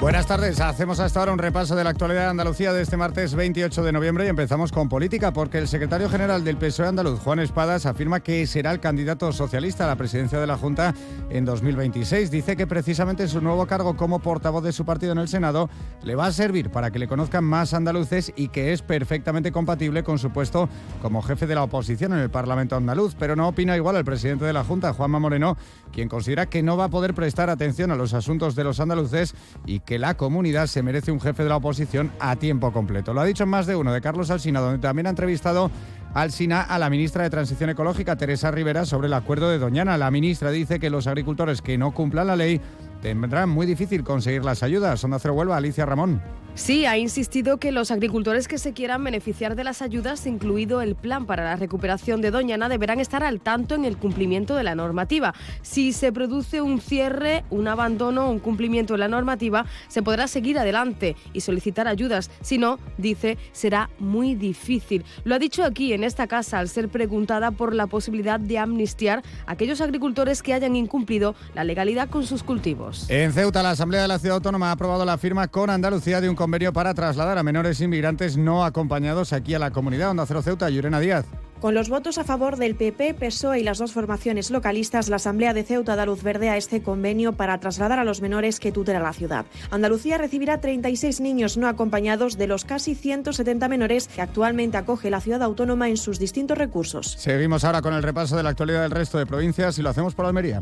Buenas 0.00 0.26
tardes, 0.26 0.60
hacemos 0.60 0.98
hasta 0.98 1.20
ahora 1.20 1.32
un 1.32 1.38
repaso 1.38 1.76
de 1.76 1.84
la 1.84 1.90
actualidad 1.90 2.22
de 2.22 2.30
Andalucía 2.30 2.72
de 2.72 2.82
este 2.82 2.96
martes 2.96 3.34
28 3.34 3.84
de 3.84 3.92
noviembre 3.92 4.26
y 4.26 4.28
empezamos 4.28 4.72
con 4.72 4.88
política 4.88 5.32
porque 5.32 5.58
el 5.58 5.68
secretario 5.68 6.10
general 6.10 6.44
del 6.44 6.58
PSOE 6.58 6.88
andaluz, 6.88 7.20
Juan 7.20 7.38
Espadas, 7.38 7.86
afirma 7.86 8.20
que 8.20 8.46
será 8.46 8.72
el 8.72 8.80
candidato 8.80 9.32
socialista 9.32 9.84
a 9.84 9.86
la 9.86 9.96
presidencia 9.96 10.40
de 10.40 10.48
la 10.48 10.58
Junta 10.58 10.94
en 11.30 11.44
2026. 11.44 12.30
Dice 12.30 12.56
que 12.56 12.66
precisamente 12.66 13.28
su 13.28 13.40
nuevo 13.40 13.66
cargo 13.66 13.96
como 13.96 14.18
portavoz 14.18 14.64
de 14.64 14.72
su 14.72 14.84
partido 14.84 15.12
en 15.12 15.18
el 15.18 15.28
Senado 15.28 15.70
le 16.02 16.16
va 16.16 16.26
a 16.26 16.32
servir 16.32 16.70
para 16.70 16.90
que 16.90 16.98
le 16.98 17.08
conozcan 17.08 17.44
más 17.44 17.72
andaluces 17.72 18.32
y 18.36 18.48
que 18.48 18.72
es 18.72 18.82
perfectamente 18.82 19.52
compatible 19.52 20.02
con 20.02 20.18
su 20.18 20.30
puesto 20.30 20.68
como 21.00 21.22
jefe 21.22 21.46
de 21.46 21.54
la 21.54 21.62
oposición 21.62 22.12
en 22.12 22.18
el 22.18 22.30
Parlamento 22.30 22.76
andaluz, 22.76 23.14
pero 23.16 23.36
no 23.36 23.48
opina 23.48 23.76
igual 23.76 23.96
el 23.96 24.04
presidente 24.04 24.44
de 24.44 24.52
la 24.52 24.64
Junta, 24.64 24.92
Juanma 24.92 25.20
Moreno, 25.20 25.56
quien 25.92 26.08
considera 26.08 26.46
que 26.46 26.64
no 26.64 26.76
va 26.76 26.86
a 26.86 26.90
poder 26.90 27.14
prestar 27.14 27.48
atención 27.48 27.92
a 27.92 27.96
los 27.96 28.12
asuntos 28.12 28.56
de 28.56 28.64
los 28.64 28.80
andaluces 28.80 29.34
y 29.64 29.80
que 29.84 29.98
la 29.98 30.16
comunidad 30.16 30.66
se 30.66 30.82
merece 30.82 31.12
un 31.12 31.20
jefe 31.20 31.42
de 31.42 31.48
la 31.48 31.56
oposición 31.56 32.10
a 32.20 32.36
tiempo 32.36 32.72
completo. 32.72 33.12
Lo 33.12 33.20
ha 33.20 33.24
dicho 33.24 33.46
más 33.46 33.66
de 33.66 33.76
uno 33.76 33.92
de 33.92 34.00
Carlos 34.00 34.30
Alsina, 34.30 34.60
donde 34.60 34.78
también 34.78 35.06
ha 35.06 35.10
entrevistado 35.10 35.70
Alsina 36.14 36.62
a 36.62 36.78
la 36.78 36.90
ministra 36.90 37.24
de 37.24 37.30
Transición 37.30 37.70
Ecológica, 37.70 38.16
Teresa 38.16 38.50
Rivera, 38.50 38.86
sobre 38.86 39.08
el 39.08 39.14
acuerdo 39.14 39.50
de 39.50 39.58
Doñana. 39.58 39.98
La 39.98 40.10
ministra 40.10 40.50
dice 40.50 40.78
que 40.78 40.88
los 40.88 41.06
agricultores 41.06 41.60
que 41.60 41.76
no 41.76 41.90
cumplan 41.92 42.28
la 42.28 42.36
ley 42.36 42.60
tendrán 43.04 43.50
muy 43.50 43.66
difícil 43.66 44.02
conseguir 44.02 44.46
las 44.46 44.62
ayudas. 44.62 45.04
Onda 45.04 45.18
Cero 45.18 45.34
Huelva, 45.34 45.58
Alicia 45.58 45.84
Ramón. 45.84 46.22
Sí, 46.54 46.86
ha 46.86 46.96
insistido 46.96 47.58
que 47.58 47.72
los 47.72 47.90
agricultores 47.90 48.46
que 48.46 48.58
se 48.58 48.72
quieran 48.72 49.02
beneficiar 49.02 49.56
de 49.56 49.64
las 49.64 49.82
ayudas, 49.82 50.24
incluido 50.24 50.82
el 50.82 50.94
plan 50.94 51.26
para 51.26 51.42
la 51.42 51.56
recuperación 51.56 52.20
de 52.20 52.30
Doñana, 52.30 52.68
deberán 52.68 53.00
estar 53.00 53.24
al 53.24 53.40
tanto 53.40 53.74
en 53.74 53.84
el 53.84 53.96
cumplimiento 53.96 54.54
de 54.54 54.62
la 54.62 54.76
normativa. 54.76 55.34
Si 55.62 55.92
se 55.92 56.12
produce 56.12 56.62
un 56.62 56.80
cierre, 56.80 57.44
un 57.50 57.66
abandono 57.66 58.30
un 58.30 58.38
cumplimiento 58.38 58.94
de 58.94 59.00
la 59.00 59.08
normativa, 59.08 59.66
se 59.88 60.04
podrá 60.04 60.28
seguir 60.28 60.56
adelante 60.56 61.16
y 61.32 61.40
solicitar 61.40 61.88
ayudas. 61.88 62.30
Si 62.40 62.56
no, 62.56 62.78
dice, 62.98 63.36
será 63.50 63.90
muy 63.98 64.36
difícil. 64.36 65.04
Lo 65.24 65.34
ha 65.34 65.40
dicho 65.40 65.64
aquí, 65.64 65.92
en 65.92 66.04
esta 66.04 66.28
casa, 66.28 66.60
al 66.60 66.68
ser 66.68 66.88
preguntada 66.88 67.50
por 67.50 67.74
la 67.74 67.88
posibilidad 67.88 68.38
de 68.38 68.58
amnistiar 68.58 69.24
a 69.46 69.52
aquellos 69.52 69.80
agricultores 69.80 70.40
que 70.40 70.54
hayan 70.54 70.76
incumplido 70.76 71.34
la 71.52 71.64
legalidad 71.64 72.08
con 72.08 72.24
sus 72.24 72.44
cultivos. 72.44 72.93
En 73.08 73.32
Ceuta, 73.32 73.62
la 73.62 73.70
Asamblea 73.70 74.02
de 74.02 74.08
la 74.08 74.18
Ciudad 74.18 74.36
Autónoma 74.36 74.68
ha 74.68 74.72
aprobado 74.72 75.04
la 75.04 75.18
firma 75.18 75.48
con 75.48 75.70
Andalucía 75.70 76.20
de 76.20 76.28
un 76.28 76.36
convenio 76.36 76.72
para 76.72 76.94
trasladar 76.94 77.38
a 77.38 77.42
menores 77.42 77.80
inmigrantes 77.80 78.36
no 78.36 78.64
acompañados 78.64 79.32
aquí 79.32 79.54
a 79.54 79.58
la 79.58 79.70
comunidad. 79.70 80.10
Onda 80.10 80.26
Cero 80.26 80.42
Ceuta, 80.42 80.70
Llurena 80.70 81.00
Díaz. 81.00 81.26
Con 81.60 81.74
los 81.74 81.88
votos 81.88 82.18
a 82.18 82.24
favor 82.24 82.56
del 82.56 82.74
PP, 82.74 83.14
PSOE 83.14 83.60
y 83.60 83.62
las 83.62 83.78
dos 83.78 83.92
formaciones 83.92 84.50
localistas, 84.50 85.08
la 85.08 85.16
Asamblea 85.16 85.54
de 85.54 85.62
Ceuta 85.62 85.96
da 85.96 86.04
luz 86.04 86.22
verde 86.22 86.50
a 86.50 86.58
este 86.58 86.82
convenio 86.82 87.32
para 87.32 87.58
trasladar 87.58 87.98
a 87.98 88.04
los 88.04 88.20
menores 88.20 88.60
que 88.60 88.70
tutela 88.70 89.00
la 89.00 89.14
ciudad. 89.14 89.46
Andalucía 89.70 90.18
recibirá 90.18 90.60
36 90.60 91.20
niños 91.20 91.56
no 91.56 91.66
acompañados 91.66 92.36
de 92.36 92.48
los 92.48 92.66
casi 92.66 92.94
170 92.94 93.68
menores 93.68 94.08
que 94.08 94.20
actualmente 94.20 94.76
acoge 94.76 95.08
la 95.08 95.20
ciudad 95.20 95.42
autónoma 95.42 95.88
en 95.88 95.96
sus 95.96 96.18
distintos 96.18 96.58
recursos. 96.58 97.12
Seguimos 97.18 97.64
ahora 97.64 97.80
con 97.80 97.94
el 97.94 98.02
repaso 98.02 98.36
de 98.36 98.42
la 98.42 98.50
actualidad 98.50 98.82
del 98.82 98.90
resto 98.90 99.16
de 99.16 99.24
provincias 99.24 99.78
y 99.78 99.82
lo 99.82 99.88
hacemos 99.88 100.14
por 100.14 100.26
Almería. 100.26 100.60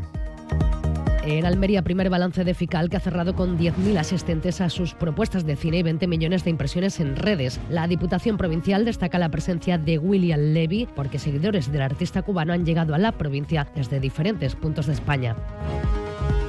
En 1.25 1.45
Almería, 1.45 1.83
primer 1.83 2.09
balance 2.09 2.43
de 2.43 2.53
FICAL 2.53 2.89
que 2.89 2.97
ha 2.97 2.99
cerrado 2.99 3.33
con 3.33 3.57
10.000 3.57 3.97
asistentes 3.97 4.59
a 4.59 4.69
sus 4.69 4.93
propuestas 4.93 5.45
de 5.45 5.55
cine 5.55 5.77
y 5.77 5.83
20 5.83 6.05
millones 6.05 6.43
de 6.43 6.49
impresiones 6.49 6.99
en 6.99 7.15
redes. 7.15 7.61
La 7.69 7.87
Diputación 7.87 8.37
Provincial 8.37 8.83
destaca 8.83 9.17
la 9.17 9.29
presencia 9.29 9.77
de 9.77 9.97
William 9.97 10.53
Levy 10.53 10.85
porque 10.93 11.19
seguidores 11.19 11.71
del 11.71 11.81
artista 11.81 12.23
cubano 12.23 12.51
han 12.51 12.65
llegado 12.65 12.93
a 12.93 12.97
la 12.97 13.13
provincia 13.13 13.65
desde 13.73 14.01
diferentes 14.01 14.55
puntos 14.55 14.87
de 14.87 14.93
España. 14.93 15.37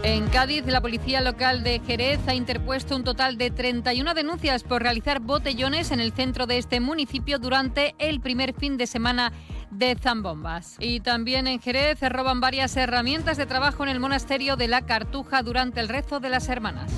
En 0.03 0.27
Cádiz, 0.27 0.67
la 0.67 0.83
policía 0.83 1.21
local 1.21 1.63
de 1.63 1.81
Jerez 1.87 2.21
ha 2.27 2.35
interpuesto 2.35 2.95
un 2.97 3.05
total 3.05 3.39
de 3.39 3.51
31 3.51 4.13
denuncias 4.13 4.65
por 4.65 4.83
realizar 4.83 5.21
botellones 5.21 5.93
en 5.93 6.01
el 6.01 6.13
centro 6.13 6.47
de 6.47 6.59
este 6.59 6.81
municipio 6.81 7.39
durante 7.39 7.95
el 7.99 8.21
primer 8.21 8.53
fin 8.55 8.77
de 8.77 8.87
semana 8.87 9.33
de 9.75 9.97
zambombas. 9.97 10.77
Y 10.79 11.01
también 11.01 11.47
en 11.47 11.61
Jerez 11.61 11.99
se 11.99 12.09
roban 12.09 12.41
varias 12.41 12.77
herramientas 12.77 13.37
de 13.37 13.47
trabajo 13.47 13.83
en 13.83 13.91
el 13.91 14.01
monasterio 14.01 14.57
de 14.57 14.69
la 14.69 14.83
Cartuja 14.83 15.43
durante 15.43 15.81
el 15.81 15.89
rezo 15.89 16.21
de 16.21 16.31
las 16.31 16.49
hermanas. 16.49 16.91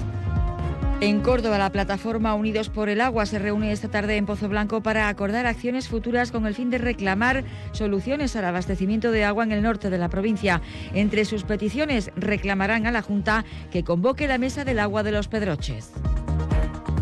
En 1.00 1.20
Córdoba, 1.20 1.58
la 1.58 1.70
plataforma 1.70 2.34
Unidos 2.34 2.70
por 2.70 2.88
el 2.88 3.02
Agua 3.02 3.26
se 3.26 3.38
reúne 3.38 3.70
esta 3.70 3.88
tarde 3.88 4.16
en 4.16 4.24
Pozo 4.24 4.48
Blanco 4.48 4.80
para 4.82 5.08
acordar 5.08 5.44
acciones 5.44 5.88
futuras 5.88 6.32
con 6.32 6.46
el 6.46 6.54
fin 6.54 6.70
de 6.70 6.78
reclamar 6.78 7.44
soluciones 7.72 8.34
al 8.34 8.46
abastecimiento 8.46 9.10
de 9.10 9.24
agua 9.24 9.44
en 9.44 9.52
el 9.52 9.62
norte 9.62 9.90
de 9.90 9.98
la 9.98 10.08
provincia. 10.08 10.62
Entre 10.94 11.26
sus 11.26 11.44
peticiones 11.44 12.10
reclamarán 12.16 12.86
a 12.86 12.92
la 12.92 13.02
Junta 13.02 13.44
que 13.70 13.84
convoque 13.84 14.26
la 14.26 14.38
mesa 14.38 14.64
del 14.64 14.78
agua 14.78 15.02
de 15.02 15.12
los 15.12 15.28
Pedroches. 15.28 15.92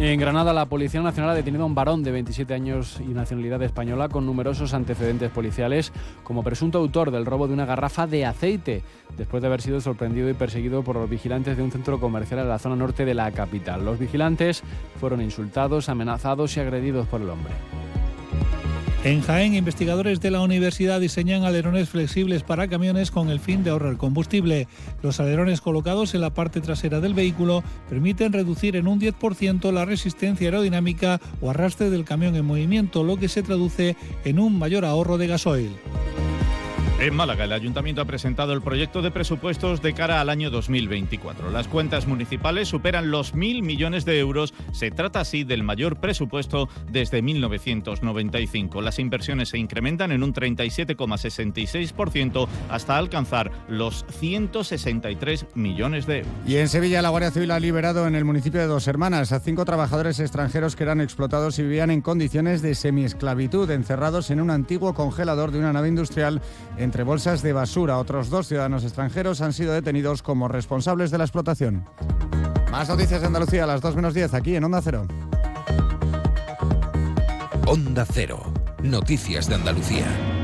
En 0.01 0.19
Granada, 0.19 0.53
la 0.53 0.67
Policía 0.67 1.01
Nacional 1.01 1.31
ha 1.31 1.35
detenido 1.35 1.63
a 1.63 1.67
un 1.67 1.75
varón 1.77 2.03
de 2.03 2.11
27 2.11 2.53
años 2.53 3.01
y 3.01 3.15
nacionalidad 3.15 3.63
española 3.63 4.09
con 4.09 4.27
numerosos 4.27 4.75
antecedentes 4.75 5.31
policiales 5.31 5.93
como 6.25 6.43
presunto 6.43 6.79
autor 6.79 7.13
del 7.13 7.25
robo 7.25 7.47
de 7.47 7.55
una 7.55 7.65
garrafa 7.65 8.09
de 8.09 8.27
aceite, 8.27 8.83
después 9.17 9.41
de 9.41 9.47
haber 9.47 9.63
sido 9.63 9.81
sorprendido 9.81 10.29
y 10.29 10.35
perseguido 10.35 10.83
por 10.83 10.97
los 10.97 11.09
vigilantes 11.09 11.57
de 11.57 11.63
un 11.63 11.71
centro 11.71 12.01
comercial 12.01 12.41
en 12.41 12.49
la 12.49 12.59
zona 12.59 12.75
norte 12.75 13.05
de 13.05 13.15
la 13.15 13.31
capital. 13.31 13.85
Los 13.85 14.01
vigilantes 14.01 14.65
fueron 14.99 15.23
insultados, 15.23 15.89
amenazados 15.89 16.57
y 16.57 16.61
agredidos 16.61 17.07
por 17.07 17.23
el 17.23 17.31
hombre. 17.31 17.55
En 19.05 19.21
Jaén, 19.21 19.53
investigadores 19.53 20.23
de 20.23 20.31
la 20.31 20.41
universidad 20.41 20.99
diseñan 20.99 21.45
alerones 21.45 21.91
flexibles 21.91 22.43
para 22.43 22.69
camiones 22.69 23.11
con 23.11 23.29
el 23.29 23.39
fin 23.39 23.63
de 23.63 23.69
ahorrar 23.69 23.99
combustible. 23.99 24.67
Los 25.03 25.21
alerones 25.21 25.61
colocados 25.61 26.15
en 26.15 26.23
la 26.23 26.33
parte 26.33 26.63
trasera 26.63 27.01
del 27.01 27.13
vehículo 27.13 27.63
permiten 27.91 28.33
reducir 28.33 28.77
en 28.77 28.89
un 28.89 28.99
10% 28.99 29.71
la 29.73 29.85
resistencia 29.85 30.47
aerodinámica 30.47 31.21
o 31.43 31.51
arrastre 31.51 31.91
del 31.91 32.07
camión 32.07 32.35
en 32.35 32.47
movimiento, 32.47 33.05
lo 33.05 33.19
que 33.19 33.29
se 33.29 33.43
traduce 33.43 33.95
en 34.25 34.39
un 34.39 34.59
mayor 34.59 34.87
ahorro 34.87 35.19
de 35.19 35.27
gasoil. 35.27 35.77
En 37.01 37.13
Málaga, 37.13 37.45
el 37.45 37.53
ayuntamiento 37.53 38.01
ha 38.01 38.05
presentado 38.05 38.53
el 38.53 38.63
proyecto 38.63 39.03
de 39.03 39.11
presupuestos 39.11 39.83
de 39.83 39.95
cara 39.95 40.21
al 40.21 40.29
año 40.29 40.49
2024. 40.49 41.51
Las 41.51 41.67
cuentas 41.67 42.07
municipales 42.07 42.69
superan 42.69 43.11
los 43.11 43.35
mil 43.35 43.65
millones 43.65 44.05
de 44.05 44.21
euros. 44.21 44.55
Se 44.73 44.93
trata 44.93 45.19
así 45.19 45.43
del 45.43 45.65
mayor 45.65 45.97
presupuesto 45.97 46.69
desde 46.93 47.21
1995. 47.21 48.81
Las 48.81 49.01
inversiones 49.01 49.49
se 49.49 49.59
incrementan 49.59 50.13
en 50.13 50.23
un 50.23 50.33
37,66% 50.33 52.47
hasta 52.71 52.97
alcanzar 52.97 53.51
los 53.69 54.07
163 54.21 55.47
millones 55.57 56.07
de 56.07 56.19
euros. 56.19 56.33
Y 56.47 56.59
en 56.59 56.69
Sevilla, 56.69 57.03
la 57.03 57.09
Guardia 57.09 57.33
Civil 57.33 57.51
ha 57.51 57.59
liberado 57.59 58.07
en 58.07 58.15
el 58.15 58.25
municipio 58.25 58.61
de 58.61 58.69
Dos 58.69 58.87
Hermanas 58.87 59.33
a 59.33 59.41
cinco 59.41 59.65
trabajadores 59.65 60.21
extranjeros 60.21 60.77
que 60.77 60.85
eran 60.85 61.01
explotados 61.01 61.59
y 61.59 61.65
vivían 61.65 61.91
en 61.91 62.03
condiciones 62.03 62.63
de 62.63 62.77
semiesclavitud, 62.77 63.69
encerrados 63.73 64.31
en 64.31 64.41
un 64.41 64.51
antiguo 64.51 64.95
congelador 64.95 65.51
de 65.51 65.59
una 65.59 65.73
nave 65.73 65.89
industrial 65.89 66.41
entre 66.85 67.03
bolsas 67.03 67.43
de 67.43 67.53
basura. 67.53 67.99
Otros 67.99 68.31
dos 68.31 68.47
ciudadanos 68.47 68.85
extranjeros 68.85 69.41
han 69.41 69.53
sido 69.53 69.73
detenidos 69.73 70.23
como 70.23 70.47
responsables 70.47 71.11
de 71.11 71.19
la 71.19 71.25
explotación. 71.25 71.85
Más 72.71 72.89
noticias 72.89 73.21
de 73.21 73.27
Andalucía 73.27 73.65
a 73.65 73.67
las 73.67 73.81
2 73.81 73.97
menos 73.97 74.15
10 74.15 74.35
aquí 74.35 74.55
en 74.55 74.65
Onda 74.65 74.81
Cero. 74.83 75.07
Onda 77.67 78.05
Cero. 78.05 78.53
Noticias 78.83 79.49
de 79.49 79.55
Andalucía. 79.55 80.44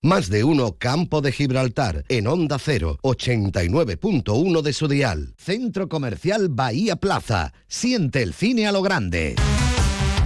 Más 0.00 0.30
de 0.30 0.44
uno 0.44 0.76
Campo 0.78 1.20
de 1.22 1.32
Gibraltar 1.32 2.04
en 2.08 2.28
Onda 2.28 2.60
0, 2.60 3.00
89.1 3.02 4.62
de 4.62 4.72
su 4.72 4.86
dial. 4.86 5.34
Centro 5.36 5.88
Comercial 5.88 6.48
Bahía 6.50 6.94
Plaza. 6.94 7.52
Siente 7.66 8.22
el 8.22 8.32
cine 8.32 8.68
a 8.68 8.72
lo 8.72 8.80
grande. 8.80 9.34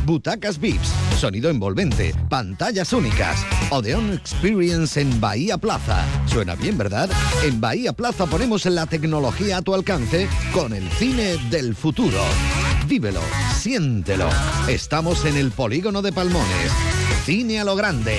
butacas 0.05 0.59
VIPs, 0.59 0.93
sonido 1.19 1.49
envolvente, 1.49 2.15
pantallas 2.29 2.93
únicas. 2.93 3.47
Odeon 3.71 4.13
Experience 4.13 5.01
en 5.01 5.19
Bahía 5.23 5.57
Plaza. 5.57 6.05
Suena 6.27 6.55
bien, 6.55 6.77
¿verdad? 6.77 7.09
En 7.43 7.59
Bahía 7.59 7.95
Plaza 7.95 8.27
ponemos 8.27 8.67
la 8.67 8.85
tecnología 8.85 9.57
a 9.57 9.63
tu 9.63 9.73
alcance 9.73 10.29
con 10.53 10.75
el 10.75 10.87
cine 10.91 11.39
del 11.49 11.75
futuro. 11.75 12.21
Vívelo, 12.87 13.23
siéntelo. 13.57 14.29
Estamos 14.69 15.25
en 15.25 15.39
el 15.39 15.51
polígono 15.51 16.03
de 16.03 16.13
Palmones. 16.13 16.71
Cine 17.25 17.61
a 17.61 17.65
lo 17.65 17.75
grande. 17.75 18.19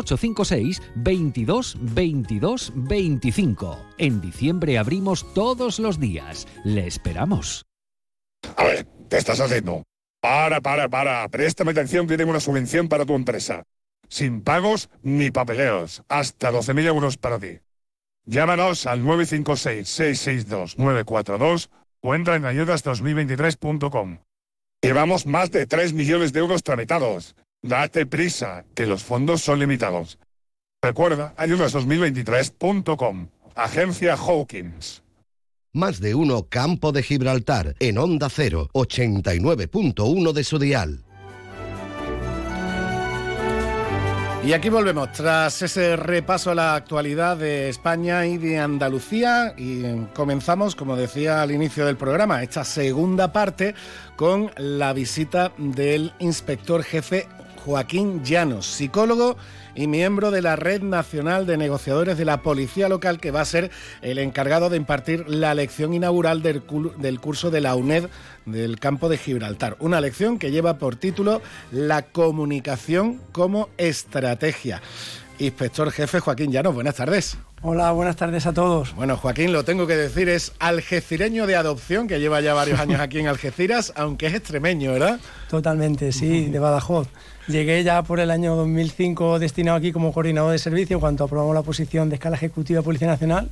856 0.00 0.82
22 0.96 1.76
22 1.80 2.72
25. 2.74 3.78
En 3.98 4.20
diciembre 4.20 4.78
abrimos 4.78 5.32
todos 5.32 5.78
los 5.78 5.98
días. 5.98 6.46
Le 6.64 6.86
esperamos. 6.86 7.64
A 8.56 8.64
ver, 8.64 8.86
¿qué 9.08 9.16
estás 9.16 9.40
haciendo? 9.40 9.84
Para, 10.20 10.60
para, 10.60 10.88
para. 10.88 11.28
Préstame 11.28 11.72
atención 11.72 12.06
que 12.06 12.16
tengo 12.16 12.30
una 12.30 12.38
subvención 12.40 12.88
para 12.88 13.04
tu 13.06 13.14
empresa. 13.14 13.64
Sin 14.08 14.42
pagos 14.42 14.90
ni 15.02 15.30
papeleos. 15.30 16.02
Hasta 16.08 16.50
12.000 16.50 16.86
euros 16.86 17.16
para 17.16 17.38
ti. 17.38 17.60
Llámanos 18.26 18.86
al 18.86 19.02
956-662-942 19.02 21.70
o 22.02 22.14
entra 22.14 22.36
en 22.36 22.44
ayudas2023.com. 22.44 24.18
Llevamos 24.82 25.26
más 25.26 25.50
de 25.50 25.66
3 25.66 25.92
millones 25.92 26.32
de 26.32 26.40
euros 26.40 26.62
tramitados. 26.62 27.36
Date 27.62 28.06
prisa, 28.06 28.64
que 28.74 28.86
los 28.86 29.04
fondos 29.04 29.42
son 29.42 29.58
limitados. 29.58 30.18
Recuerda, 30.82 31.34
ayudas2023.com. 31.36 33.28
Agencia 33.54 34.16
Hawkins. 34.16 35.02
Más 35.74 36.00
de 36.00 36.14
uno 36.14 36.46
Campo 36.48 36.90
de 36.90 37.02
Gibraltar 37.02 37.76
en 37.78 37.98
Onda 37.98 38.28
0, 38.30 38.70
89.1 38.72 40.32
de 40.32 40.44
su 40.44 40.58
dial. 40.58 41.04
Y 44.42 44.54
aquí 44.54 44.70
volvemos, 44.70 45.12
tras 45.12 45.60
ese 45.60 45.96
repaso 45.96 46.52
a 46.52 46.54
la 46.54 46.74
actualidad 46.74 47.36
de 47.36 47.68
España 47.68 48.24
y 48.24 48.38
de 48.38 48.58
Andalucía, 48.58 49.52
y 49.58 49.82
comenzamos, 50.14 50.74
como 50.74 50.96
decía 50.96 51.42
al 51.42 51.50
inicio 51.50 51.84
del 51.84 51.98
programa, 51.98 52.42
esta 52.42 52.64
segunda 52.64 53.34
parte 53.34 53.74
con 54.16 54.50
la 54.56 54.94
visita 54.94 55.52
del 55.58 56.14
inspector 56.20 56.82
jefe 56.82 57.28
Joaquín 57.64 58.24
Llanos, 58.24 58.66
psicólogo 58.66 59.36
y 59.74 59.86
miembro 59.86 60.30
de 60.30 60.42
la 60.42 60.56
Red 60.56 60.82
Nacional 60.82 61.46
de 61.46 61.56
Negociadores 61.56 62.18
de 62.18 62.24
la 62.24 62.42
Policía 62.42 62.88
Local, 62.88 63.20
que 63.20 63.30
va 63.30 63.40
a 63.40 63.44
ser 63.44 63.70
el 64.02 64.18
encargado 64.18 64.70
de 64.70 64.76
impartir 64.76 65.28
la 65.28 65.54
lección 65.54 65.94
inaugural 65.94 66.42
del, 66.42 66.62
curso 66.62 67.50
de 67.50 67.60
la 67.60 67.74
UNED 67.74 68.08
del 68.46 68.80
campo 68.80 69.08
de 69.08 69.18
Gibraltar. 69.18 69.76
Una 69.80 70.00
lección 70.00 70.38
que 70.38 70.50
lleva 70.50 70.78
por 70.78 70.96
título 70.96 71.40
La 71.70 72.02
comunicación 72.02 73.20
como 73.32 73.68
estrategia. 73.76 74.80
Inspector 75.38 75.90
jefe 75.90 76.20
Joaquín 76.20 76.52
Llanos, 76.52 76.74
buenas 76.74 76.96
tardes. 76.96 77.38
Hola, 77.62 77.92
buenas 77.92 78.16
tardes 78.16 78.46
a 78.46 78.54
todos. 78.54 78.94
Bueno, 78.94 79.18
Joaquín, 79.18 79.52
lo 79.52 79.64
tengo 79.64 79.86
que 79.86 79.96
decir, 79.96 80.30
es 80.30 80.52
algecireño 80.58 81.46
de 81.46 81.56
adopción, 81.56 82.08
que 82.08 82.18
lleva 82.18 82.40
ya 82.40 82.54
varios 82.54 82.80
años 82.80 83.00
aquí 83.00 83.18
en 83.18 83.26
Algeciras, 83.26 83.92
aunque 83.96 84.26
es 84.26 84.34
extremeño, 84.34 84.92
¿verdad? 84.92 85.20
Totalmente, 85.50 86.12
sí, 86.12 86.46
de 86.46 86.58
Badajoz. 86.58 87.08
Llegué 87.50 87.82
ya 87.82 88.04
por 88.04 88.20
el 88.20 88.30
año 88.30 88.54
2005 88.54 89.40
destinado 89.40 89.76
aquí 89.76 89.90
como 89.90 90.12
coordinador 90.12 90.52
de 90.52 90.58
servicio 90.58 91.00
cuando 91.00 91.24
aprobamos 91.24 91.52
la 91.52 91.62
posición 91.62 92.08
de 92.08 92.14
escala 92.14 92.36
ejecutiva 92.36 92.78
de 92.78 92.84
Policía 92.84 93.08
Nacional 93.08 93.50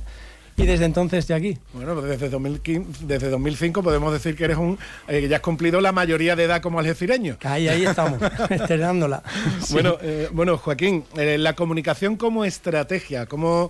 y 0.55 0.65
desde 0.65 0.85
entonces 0.85 1.19
estoy 1.19 1.35
aquí. 1.35 1.57
Bueno, 1.73 1.95
pues 1.95 2.05
desde, 2.05 2.29
2015, 2.29 3.05
desde 3.05 3.29
2005 3.29 3.83
podemos 3.83 4.13
decir 4.13 4.37
que 4.37 4.45
eres 4.45 4.55
un 4.55 4.79
eh, 5.09 5.27
ya 5.29 5.37
has 5.37 5.41
cumplido 5.41 5.81
la 5.81 5.91
mayoría 5.91 6.37
de 6.37 6.45
edad 6.45 6.61
como 6.61 6.79
algecireño. 6.79 7.37
Ahí, 7.43 7.67
ahí 7.67 7.83
estamos, 7.83 8.21
estrenándola. 8.49 9.21
Bueno, 9.71 9.97
eh, 10.01 10.29
bueno, 10.31 10.57
Joaquín, 10.57 11.03
eh, 11.17 11.37
la 11.37 11.53
comunicación 11.53 12.15
como 12.15 12.45
estrategia, 12.45 13.25
¿cómo, 13.25 13.69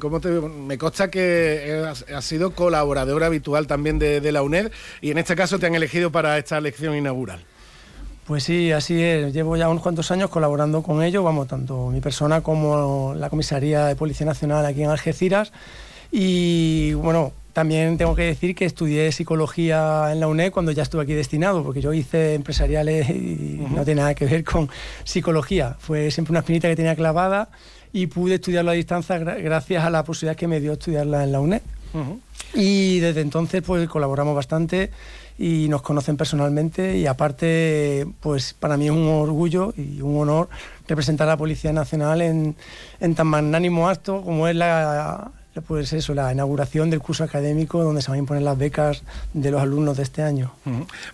cómo 0.00 0.20
te, 0.20 0.30
me 0.30 0.78
consta 0.78 1.12
que 1.12 1.86
has, 1.88 2.24
sido 2.24 2.54
colaborador 2.54 3.22
habitual 3.22 3.68
también 3.68 4.00
de, 4.00 4.20
de 4.20 4.32
la 4.32 4.42
UNED 4.42 4.72
y 5.00 5.12
en 5.12 5.18
este 5.18 5.36
caso 5.36 5.60
te 5.60 5.66
han 5.66 5.76
elegido 5.76 6.10
para 6.10 6.38
esta 6.38 6.60
lección 6.60 6.96
inaugural. 6.96 7.44
Pues 8.30 8.44
sí, 8.44 8.70
así 8.70 9.02
es. 9.02 9.32
Llevo 9.32 9.56
ya 9.56 9.68
unos 9.68 9.82
cuantos 9.82 10.08
años 10.12 10.30
colaborando 10.30 10.84
con 10.84 11.02
ellos, 11.02 11.24
vamos, 11.24 11.48
tanto 11.48 11.88
mi 11.88 12.00
persona 12.00 12.42
como 12.42 13.12
la 13.16 13.28
Comisaría 13.28 13.86
de 13.86 13.96
Policía 13.96 14.24
Nacional 14.24 14.64
aquí 14.64 14.84
en 14.84 14.90
Algeciras. 14.90 15.52
Y 16.12 16.92
bueno, 16.92 17.32
también 17.52 17.98
tengo 17.98 18.14
que 18.14 18.22
decir 18.22 18.54
que 18.54 18.66
estudié 18.66 19.10
psicología 19.10 20.12
en 20.12 20.20
la 20.20 20.28
UNED 20.28 20.52
cuando 20.52 20.70
ya 20.70 20.84
estuve 20.84 21.02
aquí 21.02 21.12
destinado, 21.12 21.64
porque 21.64 21.80
yo 21.80 21.92
hice 21.92 22.34
empresariales 22.34 23.10
y 23.10 23.66
no 23.74 23.84
tiene 23.84 24.02
nada 24.02 24.14
que 24.14 24.26
ver 24.26 24.44
con 24.44 24.70
psicología. 25.02 25.74
Fue 25.80 26.12
siempre 26.12 26.30
una 26.30 26.38
espinita 26.38 26.68
que 26.68 26.76
tenía 26.76 26.94
clavada 26.94 27.48
y 27.92 28.06
pude 28.06 28.36
estudiarlo 28.36 28.70
a 28.70 28.74
distancia 28.74 29.18
gracias 29.18 29.84
a 29.84 29.90
la 29.90 30.04
posibilidad 30.04 30.36
que 30.36 30.46
me 30.46 30.60
dio 30.60 30.74
estudiarla 30.74 31.24
en 31.24 31.32
la 31.32 31.40
UNED. 31.40 31.62
Y 32.54 32.98
desde 33.00 33.20
entonces 33.20 33.62
pues 33.62 33.88
colaboramos 33.88 34.34
bastante 34.34 34.90
y 35.38 35.68
nos 35.68 35.82
conocen 35.82 36.16
personalmente 36.16 36.98
y 36.98 37.06
aparte 37.06 38.06
pues 38.20 38.54
para 38.54 38.76
mí 38.76 38.86
es 38.86 38.90
un 38.90 39.08
orgullo 39.08 39.72
y 39.76 40.02
un 40.02 40.20
honor 40.20 40.48
representar 40.86 41.28
a 41.28 41.32
la 41.32 41.36
Policía 41.36 41.72
Nacional 41.72 42.20
en, 42.20 42.56
en 43.00 43.14
tan 43.14 43.26
magnánimo 43.26 43.88
acto 43.88 44.22
como 44.22 44.48
es 44.48 44.56
la, 44.56 45.32
pues 45.66 45.92
eso, 45.92 46.14
la 46.14 46.32
inauguración 46.32 46.90
del 46.90 47.00
curso 47.00 47.24
académico 47.24 47.82
donde 47.82 48.02
se 48.02 48.10
van 48.10 48.16
a 48.16 48.18
imponer 48.20 48.42
las 48.44 48.56
becas 48.56 49.02
de 49.34 49.50
los 49.50 49.60
alumnos 49.60 49.96
de 49.96 50.04
este 50.04 50.22
año. 50.22 50.52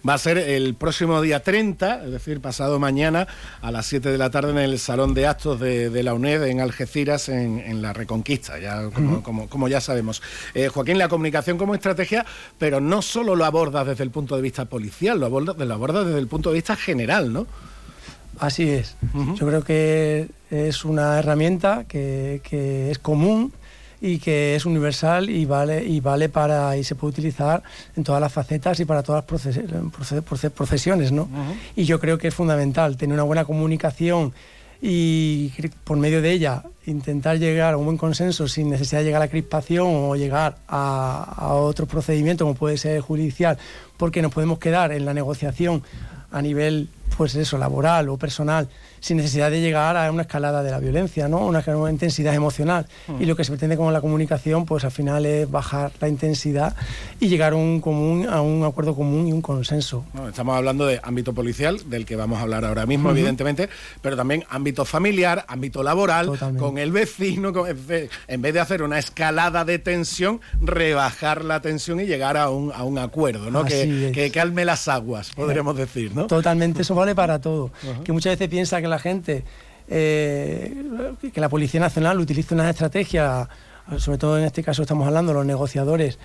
Va 0.07 0.15
a 0.15 0.19
ser 0.19 0.37
el 0.37 0.75
próximo 0.75 1.23
día 1.23 1.43
30, 1.43 2.05
es 2.05 2.11
decir, 2.13 2.41
pasado 2.41 2.79
mañana 2.79 3.27
a 3.63 3.71
las 3.71 3.87
7 3.87 4.11
de 4.11 4.19
la 4.19 4.31
tarde 4.31 4.51
en 4.51 4.59
el 4.59 4.79
Salón 4.79 5.15
de 5.15 5.27
Actos 5.27 5.59
de, 5.59 6.03
la 6.03 6.13
UNED 6.13 6.45
en 6.45 6.61
Algeciras, 6.61 7.31
en, 7.31 7.81
la 7.81 7.95
Reconquista, 7.95 8.59
ya 8.59 8.91
como, 8.91 9.69
ya 9.69 9.81
sabemos. 9.81 10.23
Eh, 10.55 10.69
Joaquín, 10.69 10.99
la 10.99 11.09
comunicación 11.09 11.57
como 11.57 11.75
estrategia, 11.75 12.27
pero 12.59 12.81
no 12.81 13.01
solo 13.01 13.37
lo 13.37 13.45
aborda 13.47 13.85
desde 13.85 14.05
el 14.05 14.11
punto 14.11 14.37
de 14.37 14.43
vista 14.43 14.67
policial, 14.67 15.19
lo 15.19 15.27
aborda, 15.27 15.55
lo 15.65 15.75
aborda 15.75 16.05
desde 16.05 16.19
el 16.19 16.27
punto 16.27 16.51
de 16.51 16.57
vista 16.57 16.77
general, 16.77 17.33
¿no? 17.33 17.47
Así 18.39 18.69
es. 18.69 18.97
Yo 19.15 19.47
creo 19.47 19.65
que 19.65 20.29
es 20.51 20.85
una 20.85 21.19
herramienta 21.19 21.85
que, 21.89 22.43
que 22.45 22.91
es 22.91 22.99
común 22.99 23.55
y 24.01 24.19
que 24.19 24.57
es 24.57 24.67
universal 24.67 25.31
y 25.31 25.45
vale, 25.45 25.85
y 25.85 26.01
vale 26.01 26.29
para 26.29 26.77
y 26.77 26.85
se 26.85 26.95
puede 26.95 27.13
utilizar 27.13 27.63
en 27.97 28.05
todas 28.05 28.21
las 28.21 28.33
facetas 28.33 28.79
y 28.81 28.85
para 28.85 29.03
todas 29.03 29.25
las 29.25 30.53
profesiones. 30.53 31.13
¿no? 31.13 31.29
Y 31.75 31.85
yo 31.85 32.01
creo 32.01 32.19
que 32.19 32.29
es 32.29 32.35
fundamental 32.35 32.97
tener 32.97 33.15
una 33.15 33.23
buena 33.23 33.45
comunicación 33.45 34.33
y 34.83 35.53
por 35.85 35.97
medio 35.97 36.21
de 36.21 36.33
ella 36.33 36.63
intentar 36.85 37.39
llegar 37.39 37.75
a 37.75 37.77
un 37.79 37.87
buen 37.87 37.97
consenso 37.97 38.47
sin 38.47 38.69
necesidad 38.69 39.01
de 39.01 39.07
llegar 39.07 39.23
a 39.23 39.25
la 39.25 39.31
crispación 39.31 39.87
o 39.89 40.17
llegar 40.17 40.59
a, 40.69 41.35
a 41.37 41.55
otro 41.55 41.87
procedimiento 41.87 42.45
como 42.45 42.55
puede 42.55 42.77
ser 42.77 43.01
judicial, 43.01 43.57
porque 43.97 44.21
nos 44.21 44.33
podemos 44.33 44.59
quedar 44.59 44.93
en 44.93 45.05
la 45.05 45.15
negociación 45.15 45.83
a 46.31 46.43
nivel 46.43 46.89
pues 47.17 47.35
eso, 47.35 47.57
laboral 47.57 48.09
o 48.11 48.19
personal, 48.19 48.69
sin 49.07 49.19
necesidad 49.19 49.53
de 49.53 49.61
llegar 49.61 49.97
a 49.97 50.11
una 50.11 50.23
escalada 50.23 50.65
de 50.65 50.73
la 50.73 50.81
violencia, 50.81 51.29
¿no? 51.29 51.47
Una, 51.47 51.63
una 51.65 51.93
intensidad 51.93 52.35
emocional. 52.35 52.87
Mm. 53.07 53.23
Y 53.23 53.27
lo 53.27 53.37
que 53.37 53.45
se 53.45 53.53
pretende 53.53 53.77
con 53.77 53.93
la 53.93 54.01
comunicación, 54.01 54.67
pues 54.67 54.85
al 54.85 54.91
final 54.91 55.25
es 55.27 55.49
bajar 55.49 55.93
la 56.01 56.09
intensidad 56.09 56.75
y 57.21 57.29
llegar 57.29 57.53
a 57.53 57.57
un, 57.57 57.81
común, 57.81 58.27
a 58.29 58.41
un 58.41 58.65
acuerdo 58.65 58.97
común 58.97 59.29
y 59.29 59.33
un 59.33 59.43
consenso. 59.43 60.05
estamos 60.29 60.57
hablando 60.57 60.87
de 60.87 61.01
ámbito 61.05 61.33
policial, 61.33 61.89
del 61.89 62.05
que 62.05 62.17
vamos 62.17 62.41
a 62.41 62.43
hablar 62.43 62.65
ahora 62.65 62.85
mismo, 62.85 63.11
evidentemente, 63.11 63.69
pero 64.03 64.17
también 64.17 64.43
ámbito 64.51 64.85
familiar, 64.85 65.45
ámbito 65.47 65.85
laboral, 65.85 66.33
con 66.59 66.77
el 66.79 66.91
vecino, 66.91 67.53
en 67.67 68.43
vez 68.43 68.55
de 68.55 68.61
hacer 68.61 68.83
una 68.83 68.99
escalada 68.99 69.65
de 69.65 69.79
tensión, 69.79 70.41
rebajar 70.61 71.45
la 71.45 71.61
tensión 71.61 72.01
y 72.01 72.07
llegar 72.07 72.37
a 72.37 72.51
un, 72.51 72.73
a 72.73 72.83
un 72.83 72.99
acuerdo, 72.99 73.53
¿no? 73.53 73.65
Que, 73.65 74.11
que, 74.13 74.33
calme 74.33 74.65
las 74.65 74.89
aguas, 74.89 75.31
podríamos 75.31 75.77
decir, 75.77 76.13
¿no? 76.13 76.27
Totalmente, 76.27 76.83
eso 76.83 76.97
vale 76.97 77.15
para 77.15 77.41
todo. 77.41 77.71
Que 78.03 78.11
muchas 78.11 78.33
veces 78.33 78.49
piensa 78.49 78.81
que 78.81 78.89
la 78.89 78.96
gente, 78.99 79.45
eh, 79.89 80.75
que 81.33 81.41
la 81.41 81.49
Policía 81.49 81.81
Nacional 81.81 82.19
utiliza 82.21 82.55
una 82.55 82.69
estrategia, 82.69 83.49
sobre 83.99 84.19
todo 84.19 84.39
en 84.39 84.45
este 84.45 84.63
caso 84.63 84.83
estamos 84.83 85.07
hablando 85.07 85.33
de 85.33 85.39
los 85.39 85.47
negociadores, 85.47 86.19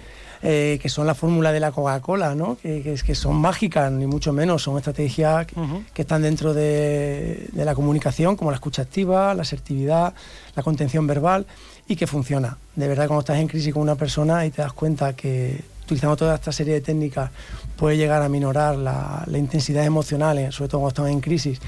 eh, 0.44 0.80
que 0.82 0.90
son 0.90 1.06
la 1.06 1.14
fórmula 1.14 1.52
de 1.52 1.60
la 1.60 1.72
Coca-Cola, 1.72 2.34
¿no? 2.34 2.58
Que, 2.60 2.82
que, 2.82 3.16
son 3.16 3.36
mágicas, 3.36 3.92
ni 3.92 4.08
mucho 4.08 4.34
menos, 4.34 4.64
son 4.64 4.78
estrategias 4.78 5.46
que, 5.94 6.02
están 6.02 6.24
dentro 6.24 6.56
de, 6.56 7.48
de, 7.52 7.66
la 7.66 7.76
comunicación, 7.76 8.36
como 8.36 8.50
la 8.50 8.56
escucha 8.56 8.82
activa, 8.82 9.36
la 9.36 9.44
asertividad, 9.44 10.16
la 10.56 10.64
contención 10.64 11.06
verbal, 11.06 11.46
y 11.88 11.96
que 11.96 12.08
funciona. 12.08 12.58
De 12.76 12.88
verdad, 12.88 13.06
cuando 13.06 13.20
estás 13.20 13.38
en 13.38 13.48
crisis 13.48 13.72
con 13.72 13.84
una 13.84 13.96
persona 13.96 14.44
y 14.46 14.50
te 14.50 14.64
das 14.64 14.74
cuenta 14.74 15.14
que 15.14 15.64
utilizando 15.84 16.16
toda 16.16 16.36
esta 16.36 16.52
serie 16.52 16.76
de 16.76 16.82
técnicas 16.82 17.30
puede 17.76 17.98
llegar 17.98 18.22
a 18.22 18.30
minorar 18.30 18.78
la, 18.78 19.24
la 19.28 19.38
intensidad 19.38 19.84
emocional, 19.86 20.38
eh, 20.38 20.52
sobre 20.52 20.70
todo 20.70 20.82
cuando 20.82 21.04
están 21.04 21.08
en 21.14 21.22
crisis, 21.22 21.60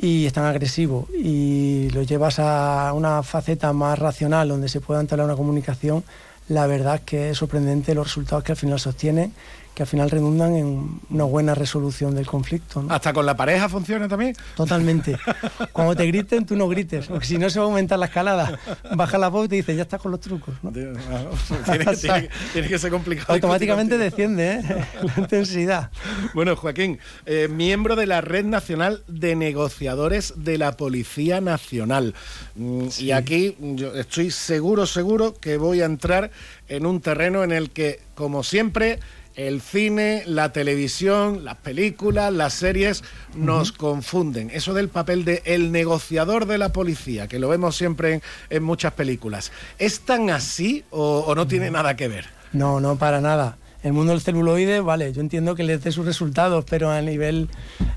y 0.00 0.26
están 0.26 0.44
agresivos 0.44 1.06
y 1.10 1.90
lo 1.90 2.02
llevas 2.02 2.38
a 2.38 2.92
una 2.94 3.22
faceta 3.22 3.72
más 3.72 3.98
racional 3.98 4.48
donde 4.48 4.68
se 4.68 4.80
pueda 4.80 5.00
entablar 5.00 5.26
una 5.26 5.36
comunicación, 5.36 6.04
la 6.48 6.66
verdad 6.66 6.96
es 6.96 7.00
que 7.02 7.30
es 7.30 7.38
sorprendente 7.38 7.94
los 7.94 8.06
resultados 8.06 8.44
que 8.44 8.52
al 8.52 8.58
final 8.58 8.78
sostienen 8.78 9.32
que 9.78 9.84
al 9.84 9.88
final 9.88 10.10
redundan 10.10 10.56
en 10.56 11.00
una 11.08 11.22
buena 11.22 11.54
resolución 11.54 12.12
del 12.12 12.26
conflicto. 12.26 12.84
¿Hasta 12.88 13.12
con 13.12 13.24
la 13.24 13.36
pareja 13.36 13.68
funciona 13.68 14.08
también? 14.08 14.34
Totalmente. 14.56 15.16
Cuando 15.72 15.94
te 15.94 16.04
griten, 16.04 16.44
tú 16.44 16.56
no 16.56 16.66
grites, 16.66 17.06
porque 17.06 17.24
si 17.24 17.38
no 17.38 17.48
se 17.48 17.60
va 17.60 17.66
a 17.66 17.68
aumentar 17.68 17.96
la 17.96 18.06
escalada. 18.06 18.58
Baja 18.96 19.18
la 19.18 19.28
voz 19.28 19.44
y 19.46 19.48
te 19.50 19.54
dice, 19.54 19.76
ya 19.76 19.82
estás 19.82 20.00
con 20.00 20.10
los 20.10 20.20
trucos. 20.20 20.52
tiene, 20.74 22.68
que, 22.68 22.76
ser 22.76 22.90
complicado. 22.90 23.34
Automáticamente 23.34 23.98
desciende 23.98 24.54
¿eh? 24.54 24.84
la 25.04 25.14
intensidad. 25.16 25.92
Bueno, 26.34 26.56
Joaquín, 26.56 26.98
eh, 27.24 27.46
miembro 27.46 27.94
de 27.94 28.06
la 28.06 28.20
Red 28.20 28.46
Nacional 28.46 29.04
de 29.06 29.36
Negociadores 29.36 30.34
de 30.38 30.58
la 30.58 30.76
Policía 30.76 31.40
Nacional. 31.40 32.16
Mm, 32.56 32.88
y 32.98 33.12
aquí 33.12 33.56
yo 33.60 33.94
estoy 33.94 34.32
seguro, 34.32 34.86
seguro 34.86 35.34
que 35.34 35.56
voy 35.56 35.82
a 35.82 35.84
entrar 35.84 36.32
en 36.66 36.84
un 36.84 37.00
terreno 37.00 37.44
en 37.44 37.52
el 37.52 37.70
que, 37.70 38.00
como 38.16 38.42
siempre, 38.42 38.98
el 39.38 39.60
cine, 39.60 40.24
la 40.26 40.52
televisión, 40.52 41.44
las 41.44 41.56
películas, 41.56 42.32
las 42.32 42.54
series 42.54 43.04
nos 43.36 43.70
confunden. 43.70 44.50
Eso 44.52 44.74
del 44.74 44.88
papel 44.88 45.24
de 45.24 45.42
el 45.44 45.70
negociador 45.70 46.46
de 46.46 46.58
la 46.58 46.72
policía, 46.72 47.28
que 47.28 47.38
lo 47.38 47.48
vemos 47.48 47.76
siempre 47.76 48.20
en, 48.50 48.62
muchas 48.64 48.94
películas, 48.94 49.52
¿es 49.78 50.00
tan 50.00 50.30
así 50.30 50.84
o, 50.90 51.32
no 51.36 51.46
tiene 51.46 51.70
nada 51.70 51.94
que 51.94 52.08
ver? 52.08 52.26
No, 52.52 52.80
no, 52.80 52.96
para 52.96 53.20
nada. 53.20 53.58
El 53.84 53.92
mundo 53.92 54.10
del 54.10 54.20
celuloide, 54.20 54.80
vale, 54.80 55.12
yo 55.12 55.20
entiendo 55.20 55.54
que 55.54 55.62
le 55.62 55.78
dé 55.78 55.92
sus 55.92 56.04
resultados, 56.04 56.64
pero 56.68 56.90
a 56.90 57.00
nivel 57.00 57.48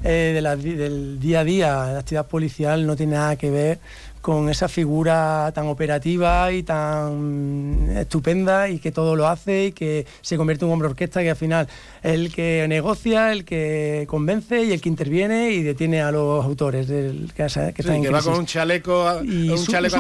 eh, 0.04 0.40
del 0.40 1.20
día 1.20 1.40
a 1.40 1.44
día, 1.44 1.68
la 1.92 2.00
actividad 2.00 2.28
policial 2.28 2.86
no 2.86 2.96
tiene 2.96 3.14
nada 3.14 3.36
que 3.36 3.50
ver 3.50 3.80
con 4.22 4.50
esa 4.50 4.68
figura 4.68 5.52
tan 5.54 5.68
operativa 5.68 6.52
y 6.52 6.64
tan 6.64 7.90
estupenda 7.96 8.70
y 8.70 8.80
que 8.80 8.92
todo 8.92 9.16
lo 9.16 9.28
hace 9.28 9.66
y 9.66 9.72
que 9.72 10.06
se 10.22 10.38
convierte 10.38 10.64
en 10.64 10.70
un 10.70 10.74
hombre 10.74 10.90
orquesta 10.90 11.22
que 11.22 11.32
al 11.32 11.36
final 11.36 11.68
es 12.04 12.14
el 12.14 12.34
que 12.34 12.66
negocia, 12.70 13.32
el 13.32 13.46
que 13.46 14.06
convence 14.08 14.64
y 14.64 14.72
el 14.72 14.82
que 14.82 14.90
interviene 14.90 15.52
y 15.52 15.64
detiene 15.64 16.02
a 16.02 16.12
los 16.12 16.46
autores 16.46 16.88
del 16.88 17.34
que, 17.36 17.48
que, 17.74 18.10
va 18.10 18.22
con 18.22 18.36
un 18.36 18.46
chaleco 18.46 19.24
y 19.24 19.50
un 19.50 19.66
chaleco 19.66 19.98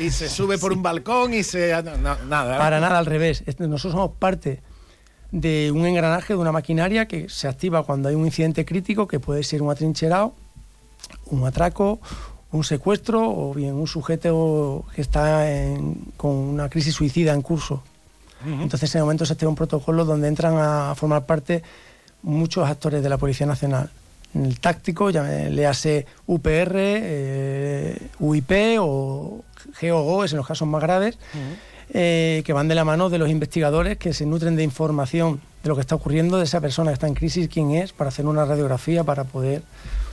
y 0.00 0.10
se 0.10 0.28
sube 0.28 0.58
por 0.58 0.72
un 0.72 0.82
balcón 0.82 1.32
y 1.32 1.44
se 1.44 1.70
nada 1.82 2.58
para 2.58 2.80
nada 2.80 2.98
al 2.98 3.06
revés. 3.06 3.44
Nosotros 3.58 3.92
somos 3.92 4.10
parte 4.18 4.60
de 5.30 5.70
un 5.70 5.86
engranaje 5.86 6.34
de 6.34 6.38
una 6.38 6.52
maquinaria 6.52 7.06
que 7.06 7.28
se 7.28 7.48
activa 7.48 7.82
cuando 7.84 8.08
hay 8.08 8.14
un 8.14 8.24
incidente 8.24 8.64
crítico 8.64 9.06
que 9.08 9.20
puede 9.20 9.42
ser 9.42 9.62
un 9.62 9.70
atrincherado 9.70 10.34
un 11.26 11.46
atraco 11.46 12.00
un 12.54 12.62
secuestro 12.62 13.20
o 13.28 13.52
bien 13.52 13.74
un 13.74 13.88
sujeto 13.88 14.84
que 14.94 15.02
está 15.02 15.44
con 16.16 16.30
una 16.30 16.68
crisis 16.68 16.94
suicida 16.94 17.32
en 17.32 17.42
curso. 17.42 17.82
Entonces, 18.46 18.82
en 18.82 18.98
ese 18.98 19.00
momento 19.00 19.24
se 19.26 19.32
activa 19.32 19.48
un 19.48 19.56
protocolo 19.56 20.04
donde 20.04 20.28
entran 20.28 20.56
a 20.58 20.94
formar 20.94 21.24
parte 21.24 21.62
muchos 22.22 22.68
actores 22.68 23.02
de 23.02 23.08
la 23.08 23.18
Policía 23.18 23.46
Nacional. 23.46 23.90
El 24.34 24.60
táctico, 24.60 25.10
ya 25.10 25.22
le 25.24 25.66
hace 25.66 26.06
UPR, 26.26 26.74
eh, 26.76 28.08
UIP 28.20 28.52
o 28.80 29.42
GOGOS 29.80 30.32
en 30.32 30.36
los 30.36 30.46
casos 30.46 30.68
más 30.68 30.82
graves, 30.82 31.18
eh, 31.90 32.42
que 32.44 32.52
van 32.52 32.68
de 32.68 32.74
la 32.74 32.84
mano 32.84 33.08
de 33.08 33.18
los 33.18 33.30
investigadores 33.30 33.96
que 33.96 34.12
se 34.12 34.26
nutren 34.26 34.56
de 34.56 34.62
información 34.62 35.40
de 35.62 35.68
lo 35.70 35.74
que 35.74 35.80
está 35.80 35.94
ocurriendo, 35.94 36.36
de 36.36 36.44
esa 36.44 36.60
persona 36.60 36.90
que 36.90 36.94
está 36.94 37.08
en 37.08 37.14
crisis, 37.14 37.48
quién 37.48 37.72
es, 37.72 37.92
para 37.92 38.08
hacer 38.08 38.26
una 38.26 38.44
radiografía, 38.44 39.02
para 39.02 39.24
poder, 39.24 39.62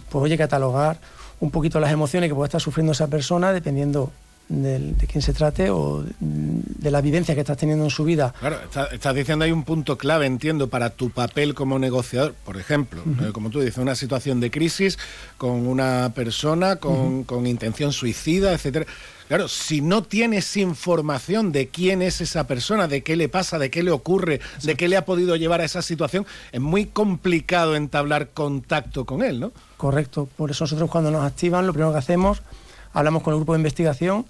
pues 0.09 0.23
oye, 0.23 0.37
catalogar 0.37 0.97
un 1.41 1.51
poquito 1.51 1.79
las 1.79 1.91
emociones 1.91 2.29
que 2.29 2.35
puede 2.35 2.47
estar 2.47 2.61
sufriendo 2.61 2.93
esa 2.93 3.07
persona 3.07 3.51
dependiendo 3.51 4.11
de, 4.47 4.93
quién 5.07 5.21
se 5.21 5.33
trate 5.33 5.69
o 5.69 6.03
de 6.19 6.91
la 6.91 7.01
vivencia 7.01 7.33
que 7.35 7.41
estás 7.41 7.57
teniendo 7.57 7.85
en 7.85 7.89
su 7.89 8.03
vida. 8.03 8.33
Claro, 8.39 8.57
estás 8.91 9.15
diciendo 9.15 9.45
hay 9.45 9.51
un 9.51 9.63
punto 9.63 9.97
clave, 9.97 10.25
entiendo, 10.25 10.67
para 10.67 10.89
tu 10.89 11.09
papel 11.09 11.53
como 11.53 11.79
negociador. 11.79 12.33
Por 12.45 12.57
ejemplo, 12.57 13.01
como 13.33 13.49
tú 13.49 13.59
dices, 13.59 13.77
una 13.77 13.95
situación 13.95 14.39
de 14.39 14.51
crisis 14.51 14.99
con 15.37 15.67
una 15.67 16.11
persona 16.13 16.75
con, 16.75 17.23
con 17.23 17.47
intención 17.47 17.93
suicida, 17.93 18.53
etcétera. 18.53 18.85
Claro, 19.31 19.47
si 19.47 19.79
no 19.79 20.03
tienes 20.03 20.57
información 20.57 21.53
de 21.53 21.69
quién 21.69 22.01
es 22.01 22.19
esa 22.19 22.47
persona, 22.47 22.89
de 22.89 23.01
qué 23.01 23.15
le 23.15 23.29
pasa, 23.29 23.57
de 23.59 23.71
qué 23.71 23.81
le 23.81 23.91
ocurre, 23.91 24.41
de 24.63 24.75
qué 24.75 24.89
le 24.89 24.97
ha 24.97 25.05
podido 25.05 25.37
llevar 25.37 25.61
a 25.61 25.63
esa 25.63 25.81
situación, 25.81 26.25
es 26.51 26.59
muy 26.59 26.87
complicado 26.87 27.77
entablar 27.77 28.31
contacto 28.31 29.05
con 29.05 29.23
él, 29.23 29.39
¿no? 29.39 29.53
Correcto. 29.77 30.27
Por 30.35 30.51
eso 30.51 30.65
nosotros 30.65 30.91
cuando 30.91 31.11
nos 31.11 31.23
activan, 31.23 31.65
lo 31.65 31.71
primero 31.71 31.93
que 31.93 31.99
hacemos, 31.99 32.41
hablamos 32.91 33.23
con 33.23 33.31
el 33.33 33.37
grupo 33.37 33.53
de 33.53 33.59
investigación 33.59 34.25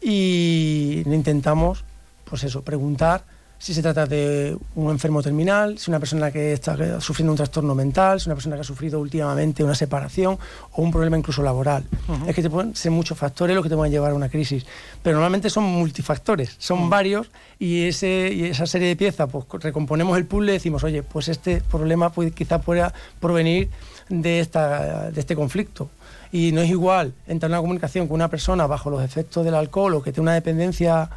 y 0.00 1.02
intentamos, 1.04 1.84
pues 2.24 2.42
eso, 2.42 2.62
preguntar 2.62 3.26
si 3.60 3.74
se 3.74 3.82
trata 3.82 4.06
de 4.06 4.56
un 4.74 4.90
enfermo 4.90 5.22
terminal, 5.22 5.78
si 5.78 5.90
una 5.90 6.00
persona 6.00 6.30
que 6.30 6.54
está 6.54 6.98
sufriendo 6.98 7.30
un 7.30 7.36
trastorno 7.36 7.74
mental, 7.74 8.18
si 8.18 8.26
una 8.26 8.34
persona 8.34 8.56
que 8.56 8.62
ha 8.62 8.64
sufrido 8.64 8.98
últimamente 8.98 9.62
una 9.62 9.74
separación 9.74 10.38
o 10.72 10.82
un 10.82 10.90
problema 10.90 11.18
incluso 11.18 11.42
laboral. 11.42 11.84
Es 12.26 12.34
que 12.34 12.40
te 12.40 12.48
pueden 12.48 12.74
ser 12.74 12.90
muchos 12.90 13.18
factores 13.18 13.54
los 13.54 13.62
que 13.62 13.68
te 13.68 13.76
pueden 13.76 13.92
llevar 13.92 14.12
a 14.12 14.14
una 14.14 14.30
crisis, 14.30 14.64
pero 15.02 15.16
normalmente 15.16 15.50
son 15.50 15.64
multifactores, 15.64 16.56
son 16.58 16.88
varios 16.88 17.30
y, 17.58 17.84
ese, 17.84 18.32
y 18.32 18.44
esa 18.44 18.64
serie 18.64 18.88
de 18.88 18.96
piezas, 18.96 19.28
pues 19.30 19.44
recomponemos 19.62 20.16
el 20.16 20.24
puzzle 20.24 20.52
y 20.52 20.54
decimos, 20.54 20.82
oye, 20.82 21.02
pues 21.02 21.28
este 21.28 21.60
problema 21.60 22.10
puede, 22.10 22.30
quizá 22.30 22.62
pueda 22.62 22.94
provenir 23.20 23.68
de, 24.08 24.40
esta, 24.40 25.10
de 25.10 25.20
este 25.20 25.36
conflicto. 25.36 25.90
Y 26.32 26.52
no 26.52 26.62
es 26.62 26.70
igual 26.70 27.12
entrar 27.26 27.50
en 27.50 27.56
una 27.56 27.60
comunicación 27.60 28.08
con 28.08 28.14
una 28.14 28.28
persona 28.28 28.66
bajo 28.66 28.88
los 28.88 29.02
efectos 29.04 29.44
del 29.44 29.54
alcohol 29.54 29.96
o 29.96 30.02
que 30.02 30.12
tiene 30.12 30.22
una 30.22 30.34
dependencia 30.34 31.10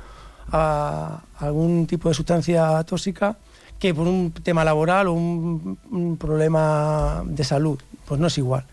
a 0.51 1.21
algún 1.37 1.87
tipo 1.87 2.09
de 2.09 2.15
sustancia 2.15 2.83
tóxica 2.83 3.37
que 3.83 3.93
por 3.93 4.07
un 4.07 4.31
tema 4.31 4.63
laboral 4.63 5.07
o 5.07 5.13
un, 5.13 6.17
problema 6.17 7.21
de 7.25 7.43
salud. 7.43 7.77
Pues 8.05 8.17
no 8.17 8.27
es 8.27 8.37
igual. 8.37 8.65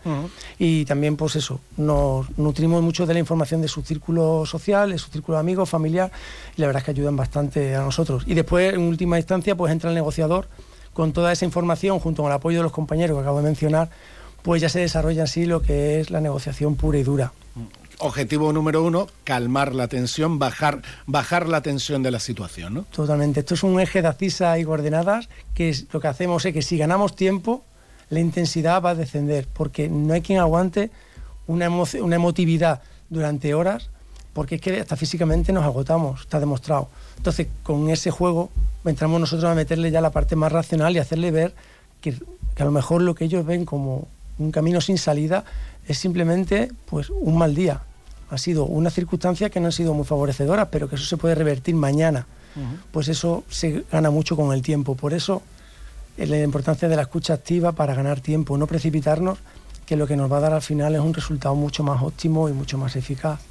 Y 0.57 0.85
también, 0.85 1.17
pues 1.17 1.35
eso, 1.35 1.59
nos 1.75 2.37
nutrimos 2.37 2.81
mucho 2.81 3.05
de 3.05 3.13
la 3.13 3.19
información 3.19 3.61
de 3.61 3.67
su 3.67 3.81
círculo 3.81 4.45
social, 4.45 4.91
de 4.91 4.97
su 4.97 5.09
círculo 5.09 5.37
de 5.37 5.41
amigos, 5.41 5.69
familiar, 5.69 6.11
y 6.55 6.61
la 6.61 6.67
verdad 6.67 6.81
es 6.81 6.85
que 6.85 6.91
ayudan 6.91 7.17
bastante 7.17 7.75
a 7.75 7.81
nosotros. 7.81 8.23
Y 8.25 8.35
después, 8.35 8.73
en 8.73 8.81
última 8.81 9.17
instancia, 9.17 9.55
pues 9.55 9.73
entra 9.73 9.89
el 9.89 9.95
negociador 9.95 10.47
con 10.93 11.11
toda 11.11 11.33
esa 11.33 11.43
información, 11.43 11.99
junto 11.99 12.23
con 12.23 12.31
el 12.31 12.35
apoyo 12.35 12.59
de 12.59 12.63
los 12.63 12.71
compañeros 12.71 13.17
que 13.17 13.21
acabo 13.21 13.37
de 13.37 13.43
mencionar, 13.43 13.89
pues 14.43 14.61
ya 14.61 14.69
se 14.69 14.79
desarrolla 14.79 15.23
así 15.23 15.45
lo 15.45 15.61
que 15.61 15.99
es 15.99 16.09
la 16.09 16.21
negociación 16.21 16.75
pura 16.75 16.99
y 16.99 17.03
dura 17.03 17.33
objetivo 18.01 18.51
número 18.51 18.83
uno, 18.83 19.07
calmar 19.23 19.73
la 19.73 19.87
tensión, 19.87 20.39
bajar, 20.39 20.81
bajar 21.05 21.47
la 21.47 21.61
tensión 21.61 22.03
de 22.03 22.11
la 22.11 22.19
situación, 22.19 22.73
¿no? 22.73 22.81
Totalmente. 22.83 23.41
Esto 23.41 23.53
es 23.53 23.63
un 23.63 23.79
eje 23.79 24.01
de 24.01 24.07
acisa 24.07 24.57
y 24.59 24.65
coordenadas 24.65 25.29
que 25.53 25.75
lo 25.91 25.99
que 25.99 26.07
hacemos 26.07 26.45
es 26.45 26.53
que 26.53 26.61
si 26.61 26.77
ganamos 26.77 27.15
tiempo, 27.15 27.63
la 28.09 28.19
intensidad 28.19 28.81
va 28.81 28.91
a 28.91 28.95
descender, 28.95 29.47
porque 29.53 29.87
no 29.87 30.13
hay 30.13 30.21
quien 30.21 30.39
aguante 30.39 30.91
una, 31.47 31.69
una 31.69 32.15
emotividad 32.15 32.81
durante 33.09 33.53
horas, 33.53 33.89
porque 34.33 34.55
es 34.55 34.61
que 34.61 34.79
hasta 34.79 34.95
físicamente 34.95 35.53
nos 35.53 35.63
agotamos, 35.63 36.21
está 36.21 36.39
demostrado. 36.39 36.89
Entonces, 37.17 37.47
con 37.63 37.89
ese 37.89 38.11
juego 38.11 38.49
entramos 38.83 39.19
nosotros 39.19 39.49
a 39.49 39.55
meterle 39.55 39.91
ya 39.91 40.01
la 40.01 40.09
parte 40.09 40.35
más 40.35 40.51
racional 40.51 40.95
y 40.95 40.99
hacerle 40.99 41.31
ver 41.31 41.53
que, 42.01 42.15
que 42.55 42.63
a 42.63 42.65
lo 42.65 42.71
mejor 42.71 43.01
lo 43.01 43.15
que 43.15 43.25
ellos 43.25 43.45
ven 43.45 43.65
como 43.65 44.07
un 44.39 44.51
camino 44.51 44.81
sin 44.81 44.97
salida 44.97 45.45
es 45.87 45.97
simplemente 45.97 46.71
pues 46.85 47.09
un 47.09 47.37
mal 47.37 47.55
día, 47.55 47.81
ha 48.31 48.37
sido 48.37 48.65
una 48.65 48.89
circunstancia 48.89 49.49
que 49.49 49.59
no 49.59 49.67
ha 49.67 49.71
sido 49.71 49.93
muy 49.93 50.05
favorecedora, 50.05 50.71
pero 50.71 50.87
que 50.89 50.95
eso 50.95 51.05
se 51.05 51.17
puede 51.17 51.35
revertir 51.35 51.75
mañana. 51.75 52.25
Pues 52.91 53.09
eso 53.09 53.43
se 53.49 53.83
gana 53.91 54.09
mucho 54.09 54.35
con 54.35 54.53
el 54.53 54.61
tiempo. 54.61 54.95
Por 54.95 55.13
eso 55.13 55.41
es 56.17 56.29
la 56.29 56.41
importancia 56.41 56.87
de 56.87 56.95
la 56.95 57.03
escucha 57.03 57.33
activa 57.33 57.73
para 57.73 57.93
ganar 57.93 58.21
tiempo, 58.21 58.57
no 58.57 58.67
precipitarnos, 58.67 59.39
que 59.91 59.97
lo 59.97 60.07
que 60.07 60.15
nos 60.15 60.31
va 60.31 60.37
a 60.37 60.39
dar 60.39 60.53
al 60.53 60.61
final 60.61 60.95
es 60.95 61.01
un 61.01 61.13
resultado 61.13 61.53
mucho 61.53 61.83
más 61.83 62.01
óptimo 62.01 62.47
y 62.47 62.53
mucho 62.53 62.77
más 62.77 62.95
eficaz. 62.95 63.41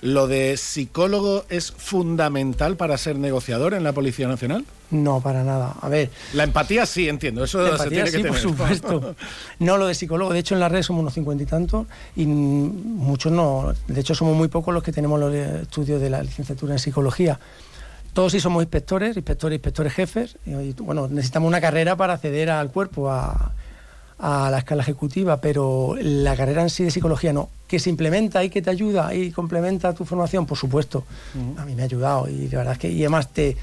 ¿Lo 0.00 0.26
de 0.26 0.56
psicólogo 0.56 1.44
es 1.50 1.72
fundamental 1.72 2.78
para 2.78 2.96
ser 2.96 3.18
negociador 3.18 3.74
en 3.74 3.84
la 3.84 3.92
Policía 3.92 4.28
Nacional? 4.28 4.64
No, 4.90 5.20
para 5.20 5.44
nada. 5.44 5.74
A 5.82 5.90
ver. 5.90 6.08
La 6.32 6.44
empatía 6.44 6.86
sí, 6.86 7.06
entiendo. 7.06 7.44
Eso 7.44 7.60
la 7.60 7.72
empatía, 7.72 8.06
sí, 8.06 8.24
por 8.24 8.38
supuesto. 8.38 9.14
no 9.58 9.76
lo 9.76 9.86
de 9.86 9.94
psicólogo. 9.94 10.32
De 10.32 10.38
hecho, 10.38 10.54
en 10.54 10.60
la 10.60 10.70
red 10.70 10.80
somos 10.80 11.02
unos 11.02 11.12
cincuenta 11.12 11.42
y 11.42 11.46
tantos 11.46 11.86
y 12.16 12.24
muchos 12.24 13.30
no. 13.30 13.74
De 13.88 14.00
hecho, 14.00 14.14
somos 14.14 14.34
muy 14.34 14.48
pocos 14.48 14.72
los 14.72 14.82
que 14.82 14.92
tenemos 14.92 15.20
los 15.20 15.34
estudios 15.34 16.00
de 16.00 16.08
la 16.08 16.22
licenciatura 16.22 16.72
en 16.72 16.78
psicología. 16.78 17.38
todos 18.14 18.32
sí 18.32 18.40
somos 18.40 18.62
inspectores, 18.62 19.18
inspectores, 19.18 19.56
inspectores 19.56 19.92
jefes. 19.92 20.38
Y, 20.46 20.72
bueno, 20.80 21.08
necesitamos 21.08 21.46
una 21.46 21.60
carrera 21.60 21.94
para 21.94 22.14
acceder 22.14 22.48
al 22.48 22.70
cuerpo, 22.70 23.10
a, 23.10 23.52
a 24.18 24.50
la 24.50 24.58
escala 24.58 24.82
ejecutiva, 24.82 25.40
pero 25.40 25.94
la 26.00 26.36
carrera 26.36 26.62
en 26.62 26.70
sí 26.70 26.84
de 26.84 26.90
psicología 26.90 27.32
no. 27.32 27.48
Que 27.66 27.78
se 27.78 27.90
implementa 27.90 28.42
y 28.42 28.50
que 28.50 28.62
te 28.62 28.70
ayuda 28.70 29.14
y 29.14 29.30
complementa 29.30 29.94
tu 29.94 30.04
formación, 30.04 30.46
por 30.46 30.58
supuesto. 30.58 31.04
A 31.56 31.64
mí 31.64 31.74
me 31.74 31.82
ha 31.82 31.84
ayudado 31.84 32.28
y 32.28 32.48
la 32.48 32.58
verdad 32.58 32.72
es 32.72 32.78
que 32.78 32.90
y 32.90 33.00
además 33.02 33.28
te, 33.28 33.56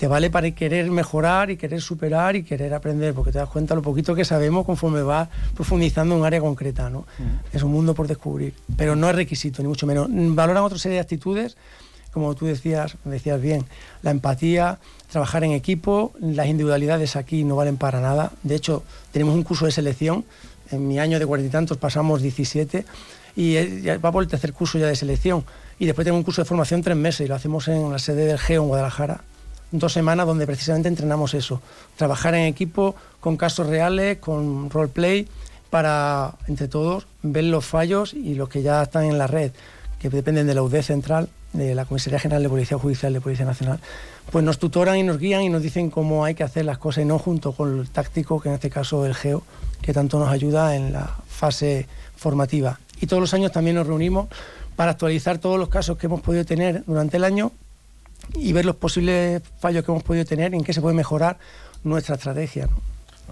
te 0.00 0.08
vale 0.08 0.30
para 0.30 0.50
querer 0.52 0.90
mejorar 0.90 1.50
y 1.50 1.58
querer 1.58 1.82
superar 1.82 2.34
y 2.34 2.42
querer 2.42 2.72
aprender, 2.72 3.12
porque 3.12 3.32
te 3.32 3.38
das 3.38 3.50
cuenta 3.50 3.74
lo 3.74 3.82
poquito 3.82 4.14
que 4.14 4.24
sabemos 4.24 4.64
conforme 4.64 5.02
vas 5.02 5.28
profundizando 5.54 6.14
en 6.14 6.22
un 6.22 6.26
área 6.26 6.40
concreta, 6.40 6.88
¿no? 6.88 7.04
Es 7.52 7.62
un 7.62 7.70
mundo 7.70 7.94
por 7.94 8.08
descubrir, 8.08 8.54
pero 8.76 8.96
no 8.96 9.10
es 9.10 9.14
requisito, 9.14 9.62
ni 9.62 9.68
mucho 9.68 9.86
menos. 9.86 10.08
Valoran 10.10 10.62
otra 10.62 10.78
serie 10.78 10.94
de 10.96 11.02
actitudes, 11.02 11.58
como 12.12 12.34
tú 12.34 12.46
decías, 12.46 12.96
decías 13.04 13.40
bien, 13.40 13.66
la 14.02 14.10
empatía, 14.10 14.78
trabajar 15.10 15.44
en 15.44 15.52
equipo, 15.52 16.12
las 16.18 16.46
individualidades 16.46 17.14
aquí 17.14 17.44
no 17.44 17.54
valen 17.56 17.76
para 17.76 18.00
nada. 18.00 18.32
De 18.42 18.54
hecho, 18.54 18.82
tenemos 19.12 19.34
un 19.34 19.42
curso 19.42 19.66
de 19.66 19.72
selección, 19.72 20.24
en 20.70 20.86
mi 20.86 20.98
año 20.98 21.18
de 21.18 21.26
cuarenta 21.26 21.48
y 21.48 21.50
tantos 21.50 21.76
pasamos 21.78 22.22
17 22.22 22.84
y 23.36 23.56
va 23.96 24.12
por 24.12 24.22
el 24.22 24.28
tercer 24.28 24.52
curso 24.52 24.78
ya 24.78 24.86
de 24.86 24.96
selección. 24.96 25.44
Y 25.78 25.86
después 25.86 26.04
tengo 26.04 26.16
un 26.16 26.24
curso 26.24 26.42
de 26.42 26.46
formación 26.46 26.82
tres 26.82 26.96
meses 26.96 27.24
y 27.24 27.28
lo 27.28 27.34
hacemos 27.34 27.66
en 27.68 27.90
la 27.90 27.98
sede 27.98 28.26
del 28.26 28.38
GEO 28.38 28.62
en 28.62 28.68
Guadalajara. 28.68 29.22
Dos 29.72 29.92
semanas 29.92 30.26
donde 30.26 30.46
precisamente 30.46 30.88
entrenamos 30.88 31.34
eso, 31.34 31.62
trabajar 31.96 32.34
en 32.34 32.46
equipo 32.46 32.96
con 33.20 33.36
casos 33.36 33.68
reales, 33.68 34.18
con 34.18 34.68
roleplay, 34.68 35.28
para 35.70 36.34
entre 36.48 36.66
todos 36.66 37.06
ver 37.22 37.44
los 37.44 37.64
fallos 37.64 38.12
y 38.12 38.34
los 38.34 38.48
que 38.48 38.62
ya 38.62 38.82
están 38.82 39.04
en 39.04 39.16
la 39.16 39.28
red, 39.28 39.52
que 40.00 40.10
dependen 40.10 40.48
de 40.48 40.54
la 40.54 40.62
UD 40.62 40.82
central, 40.82 41.28
de 41.52 41.74
la 41.74 41.84
Comisaría 41.84 42.18
General 42.18 42.42
de 42.42 42.48
Policía 42.48 42.78
Judicial 42.78 43.12
de 43.12 43.20
Policía 43.20 43.46
Nacional, 43.46 43.80
pues 44.30 44.44
nos 44.44 44.58
tutoran 44.58 44.96
y 44.96 45.02
nos 45.02 45.18
guían 45.18 45.42
y 45.42 45.48
nos 45.48 45.62
dicen 45.62 45.90
cómo 45.90 46.24
hay 46.24 46.34
que 46.34 46.44
hacer 46.44 46.64
las 46.64 46.78
cosas 46.78 47.02
y 47.02 47.06
no 47.06 47.18
junto 47.18 47.52
con 47.52 47.80
el 47.80 47.90
táctico, 47.90 48.40
que 48.40 48.48
en 48.48 48.54
este 48.54 48.70
caso 48.70 49.04
el 49.06 49.14
GEO, 49.14 49.42
que 49.82 49.92
tanto 49.92 50.18
nos 50.18 50.28
ayuda 50.28 50.76
en 50.76 50.92
la 50.92 51.16
fase 51.28 51.86
formativa. 52.16 52.78
Y 53.00 53.06
todos 53.06 53.20
los 53.20 53.34
años 53.34 53.50
también 53.50 53.76
nos 53.76 53.86
reunimos 53.86 54.28
para 54.76 54.92
actualizar 54.92 55.38
todos 55.38 55.58
los 55.58 55.68
casos 55.68 55.98
que 55.98 56.06
hemos 56.06 56.20
podido 56.20 56.44
tener 56.44 56.84
durante 56.86 57.16
el 57.16 57.24
año 57.24 57.52
y 58.34 58.52
ver 58.52 58.64
los 58.64 58.76
posibles 58.76 59.42
fallos 59.58 59.84
que 59.84 59.90
hemos 59.90 60.02
podido 60.02 60.24
tener 60.24 60.52
y 60.54 60.56
en 60.56 60.64
qué 60.64 60.72
se 60.72 60.80
puede 60.80 60.94
mejorar 60.94 61.38
nuestra 61.82 62.14
estrategia. 62.14 62.68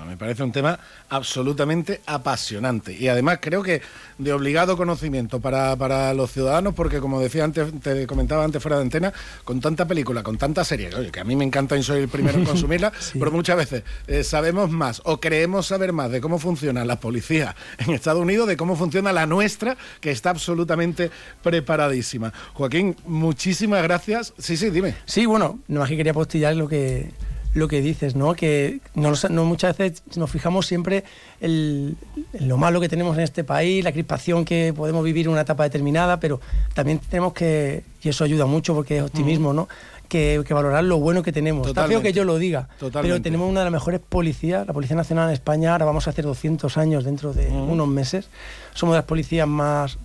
Me 0.04 0.16
parece 0.16 0.42
un 0.42 0.52
tema 0.52 0.78
absolutamente 1.08 2.00
apasionante 2.06 2.92
y 2.92 3.08
además 3.08 3.38
creo 3.40 3.62
que 3.62 3.82
de 4.18 4.32
obligado 4.32 4.76
conocimiento 4.76 5.40
para, 5.40 6.14
los 6.14 6.32
ciudadanos 6.32 6.74
porque 6.74 7.00
como 7.00 7.20
decía 7.20 7.44
antes, 7.44 7.68
te 7.80 8.06
comentaba 8.06 8.44
antes 8.44 8.62
fuera 8.62 8.76
de 8.76 8.82
antena, 8.82 9.12
con 9.44 9.60
tanta 9.60 9.86
película, 9.86 10.22
con 10.22 10.38
tanta 10.38 10.64
serie, 10.64 10.94
oye, 10.94 11.10
que 11.10 11.20
a 11.20 11.24
mí 11.24 11.36
me 11.36 11.44
encanta 11.44 11.76
y 11.76 11.82
soy 11.82 12.02
el 12.02 12.08
primero 12.08 12.38
en 12.38 12.44
consumirla, 12.46 12.92
pero 13.18 13.30
muchas 13.30 13.56
veces 13.56 13.82
eh, 14.06 14.24
sabemos 14.24 14.70
más 14.70 15.02
o 15.04 15.20
creemos 15.20 15.66
saber 15.66 15.92
más 15.92 16.10
de 16.10 16.20
cómo 16.20 16.38
funciona 16.38 16.84
la 16.84 17.00
policía 17.00 17.54
en 17.78 17.94
Estados 17.94 18.22
Unidos, 18.22 18.48
de 18.48 18.56
cómo 18.56 18.76
funciona 18.76 19.12
la 19.12 19.26
nuestra, 19.26 19.76
que 20.00 20.10
está 20.10 20.30
absolutamente 20.30 21.10
preparadísima. 21.42 22.32
Joaquín, 22.54 22.96
muchísimas 23.06 23.82
gracias. 23.82 24.34
Sí, 24.38 24.56
sí, 24.56 24.70
dime. 24.70 24.94
Sí, 25.04 25.26
bueno, 25.26 25.60
no 25.68 25.80
más 25.80 25.88
que 25.88 25.96
quería 25.96 26.14
postillar 26.14 26.56
lo 26.56 26.68
que 26.68 27.10
lo 27.54 27.68
que 27.68 27.80
dices, 27.80 28.14
¿no? 28.14 28.34
Que 28.34 28.80
no, 28.94 29.12
muchas 29.44 29.76
veces 29.76 30.02
nos 30.16 30.30
fijamos 30.30 30.66
siempre 30.66 31.04
en, 31.40 31.96
lo 32.40 32.56
malo 32.56 32.80
que 32.80 32.88
tenemos 32.88 33.16
en 33.16 33.24
este 33.24 33.44
país, 33.44 33.84
la 33.84 33.92
crispación 33.92 34.44
que 34.44 34.72
podemos 34.76 35.04
vivir 35.04 35.26
en 35.26 35.32
una 35.32 35.42
etapa 35.42 35.64
determinada, 35.64 36.20
pero 36.20 36.40
también 36.74 36.98
tenemos 36.98 37.32
que, 37.32 37.84
y 38.02 38.08
eso 38.08 38.24
ayuda 38.24 38.46
mucho 38.46 38.74
porque 38.74 38.98
es 38.98 39.02
optimismo, 39.02 39.52
¿no? 39.52 39.68
Que, 40.08 40.42
valorar 40.48 40.84
lo 40.84 40.98
bueno 40.98 41.22
que 41.22 41.32
tenemos. 41.32 41.66
Está 41.66 41.86
feo 41.86 42.00
que 42.00 42.12
yo 42.12 42.24
lo 42.24 42.38
diga, 42.38 42.68
pero 42.92 43.20
tenemos 43.20 43.48
una 43.48 43.60
de 43.60 43.66
las 43.66 43.72
mejores 43.72 44.00
policías, 44.00 44.66
la 44.66 44.72
Policía 44.72 44.96
Nacional 44.96 45.28
en 45.28 45.34
España, 45.34 45.72
ahora 45.72 45.84
vamos 45.84 46.06
a 46.06 46.10
hacer 46.10 46.24
200 46.24 46.78
años 46.78 47.04
dentro 47.04 47.32
de 47.32 47.48
unos 47.48 47.88
meses. 47.88 48.28
Somos 48.74 48.94
de 48.94 48.98
las 48.98 49.06
policías 49.06 49.46
más, 49.46 49.98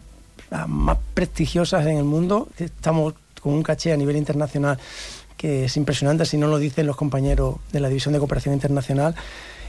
más 0.67 0.97
prestigiosas 1.13 1.85
en 1.85 1.97
el 1.97 2.03
mundo, 2.03 2.49
estamos 2.57 3.13
con 3.41 3.53
un 3.53 3.63
caché 3.63 3.91
a 3.91 3.97
nivel 3.97 4.15
internacional 4.15 4.79
que 5.43 5.65
es 5.65 5.75
impresionante, 5.75 6.25
si 6.25 6.37
no 6.37 6.47
lo 6.47 6.57
dicen 6.57 6.87
los 6.87 6.95
compañeros 6.95 7.57
de 7.73 7.81
la 7.81 7.89
División 7.89 8.13
de 8.13 8.19
Cooperación 8.19 8.53
Internacional. 8.53 9.13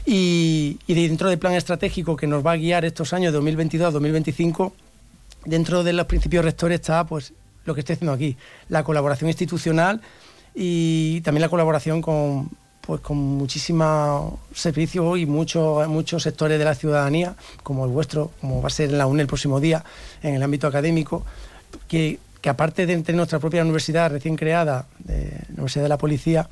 Y, 0.05 0.77
dentro 0.87 1.29
del 1.29 1.37
plan 1.37 1.53
estratégico 1.53 2.15
que 2.15 2.27
nos 2.27 2.45
va 2.45 2.53
a 2.53 2.55
guiar 2.55 2.85
estos 2.85 3.11
años 3.11 3.33
2022 3.33 3.91
2025, 3.91 4.73
dentro 5.43 5.83
de 5.83 5.91
los 5.91 6.05
principios 6.05 6.45
rectores 6.45 6.79
está 6.79 7.03
pues 7.03 7.33
lo 7.65 7.73
que 7.73 7.81
estoy 7.81 7.95
haciendo 7.95 8.13
aquí, 8.13 8.37
la 8.69 8.85
colaboración 8.85 9.29
institucional 9.29 9.99
y 10.53 11.19
también 11.25 11.41
la 11.41 11.49
colaboración 11.49 12.01
con 12.01 12.49
pues 12.79 13.01
con 13.01 13.17
muchísimos 13.17 14.35
servicios 14.53 15.19
y 15.19 15.25
muchos 15.25 15.85
muchos 15.89 16.23
sectores 16.23 16.57
de 16.57 16.63
la 16.63 16.75
ciudadanía, 16.75 17.35
como 17.63 17.83
el 17.83 17.91
vuestro, 17.91 18.31
como 18.39 18.61
va 18.61 18.67
a 18.67 18.69
ser 18.69 18.91
en 18.91 18.97
la 18.97 19.07
UNE 19.07 19.23
el 19.23 19.27
próximo 19.27 19.59
día, 19.59 19.83
en 20.23 20.35
el 20.35 20.43
ámbito 20.43 20.67
académico, 20.67 21.25
que 21.89 22.19
que 22.45 22.49
aparte 22.51 22.85
de 22.85 23.13
nuestra 23.13 23.39
propia 23.39 23.63
universidad 23.63 24.11
recién 24.11 24.35
creada, 24.35 24.85
la 25.07 25.53
Universidad 25.53 25.81
de 25.81 25.89
la 25.89 25.97
Policía, 25.97 26.47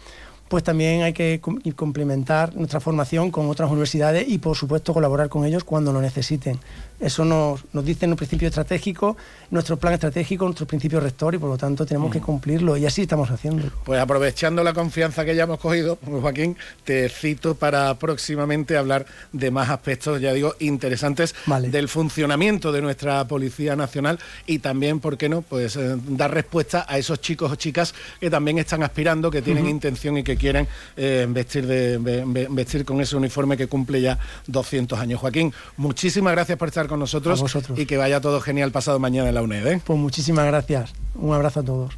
pues 0.47 0.63
también 0.63 1.03
hay 1.03 1.13
que 1.13 1.39
complementar 1.75 2.55
nuestra 2.55 2.79
formación 2.79 3.29
con 3.29 3.47
otras 3.47 3.69
universidades 3.69 4.27
y 4.27 4.39
por 4.39 4.57
supuesto 4.57 4.91
colaborar 4.91 5.29
con 5.29 5.45
ellos 5.45 5.63
cuando 5.63 5.93
lo 5.93 6.01
necesiten. 6.01 6.57
Eso 7.03 7.25
nos, 7.25 7.61
nos 7.73 7.83
dice 7.83 8.07
un 8.07 8.15
principio 8.15 8.47
estratégico, 8.47 9.17
nuestro 9.51 9.75
plan 9.75 9.93
estratégico, 9.93 10.45
nuestro 10.45 10.65
principio 10.65 11.01
rector 11.01 11.35
y 11.35 11.37
por 11.37 11.49
lo 11.49 11.57
tanto 11.57 11.85
tenemos 11.85 12.11
que 12.11 12.19
mm. 12.19 12.23
cumplirlo 12.23 12.77
y 12.77 12.85
así 12.85 13.01
estamos 13.01 13.29
haciendo. 13.29 13.69
Pues 13.83 13.99
aprovechando 13.99 14.63
la 14.63 14.73
confianza 14.73 15.25
que 15.25 15.35
ya 15.35 15.43
hemos 15.43 15.59
cogido, 15.59 15.97
Joaquín, 16.05 16.55
te 16.85 17.09
cito 17.09 17.55
para 17.55 17.93
próximamente 17.95 18.77
hablar 18.77 19.05
de 19.33 19.51
más 19.51 19.69
aspectos, 19.69 20.21
ya 20.21 20.31
digo, 20.31 20.55
interesantes 20.59 21.35
del 21.69 21.89
funcionamiento 21.89 22.71
de 22.71 22.81
nuestra 22.81 23.27
Policía 23.27 23.75
Nacional 23.75 24.17
y 24.45 24.59
también, 24.59 25.01
¿por 25.01 25.17
qué 25.17 25.27
no?, 25.27 25.41
pues 25.41 25.75
eh, 25.75 25.97
dar 26.07 26.33
respuesta 26.33 26.85
a 26.87 26.97
esos 26.97 27.19
chicos 27.19 27.51
o 27.51 27.55
chicas 27.55 27.93
que 28.21 28.29
también 28.29 28.59
están 28.59 28.81
aspirando, 28.81 29.29
que 29.29 29.41
tienen 29.41 29.67
intención 29.67 30.17
y 30.17 30.23
que 30.23 30.37
quieren 30.37 30.69
eh, 30.95 31.25
vestir, 31.29 31.67
de, 31.67 32.47
vestir 32.49 32.85
con 32.85 33.01
ese 33.01 33.17
uniforme 33.17 33.57
que 33.57 33.67
cumple 33.67 33.99
ya 33.99 34.17
200 34.47 34.97
años. 34.97 35.19
Joaquín, 35.19 35.53
muchísimas 35.75 36.31
gracias 36.31 36.57
por 36.57 36.69
estar 36.69 36.87
con 36.87 36.92
nosotros 36.97 37.43
y 37.75 37.85
que 37.85 37.97
vaya 37.97 38.21
todo 38.21 38.41
genial 38.41 38.71
pasado 38.71 38.99
mañana 38.99 39.29
en 39.29 39.35
la 39.35 39.41
UNED. 39.41 39.67
¿eh? 39.67 39.81
Pues 39.83 39.99
muchísimas 39.99 40.45
gracias. 40.45 40.93
Un 41.15 41.33
abrazo 41.33 41.61
a 41.61 41.63
todos. 41.63 41.97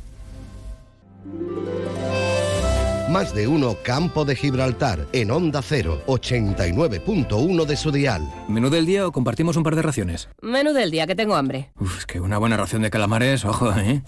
Más 3.10 3.36
de 3.36 3.48
uno 3.48 3.78
Campo 3.84 4.26
de 4.26 4.36
Gibraltar 4.36 5.08
en 5.14 5.30
Onda 5.30 5.62
0, 5.62 6.02
89.1 6.08 7.66
de 7.66 7.78
su 7.78 7.92
dial. 7.92 8.28
¿Menú 8.48 8.72
del 8.72 8.88
día 8.88 9.06
o 9.06 9.12
compartimos 9.12 9.56
un 9.58 9.64
par 9.64 9.76
de 9.76 9.84
raciones? 9.84 10.28
Menú 10.42 10.74
del 10.74 10.90
día, 10.90 11.06
que 11.06 11.16
tengo 11.16 11.36
hambre. 11.36 11.70
Uf, 11.80 12.00
es 12.00 12.06
que 12.08 12.20
una 12.20 12.40
buena 12.40 12.58
ración 12.58 12.82
de 12.82 12.90
calamares, 12.90 13.46
ojo, 13.46 13.72
¿eh? 13.74 14.02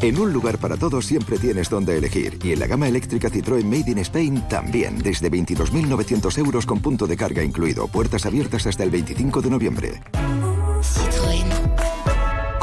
En 0.00 0.18
un 0.20 0.32
lugar 0.32 0.58
para 0.58 0.76
todos 0.76 1.04
siempre 1.04 1.38
tienes 1.38 1.68
donde 1.68 1.98
elegir. 1.98 2.38
Y 2.44 2.52
en 2.52 2.60
la 2.60 2.68
gama 2.68 2.86
eléctrica 2.86 3.28
Citroën 3.28 3.64
Made 3.64 3.90
in 3.90 3.98
Spain 3.98 4.48
también. 4.48 4.98
Desde 4.98 5.30
22.900 5.30 6.38
euros 6.38 6.64
con 6.64 6.80
punto 6.80 7.08
de 7.08 7.16
carga 7.16 7.42
incluido. 7.42 7.88
Puertas 7.88 8.24
abiertas 8.24 8.66
hasta 8.68 8.84
el 8.84 8.90
25 8.90 9.42
de 9.42 9.50
noviembre. 9.50 10.00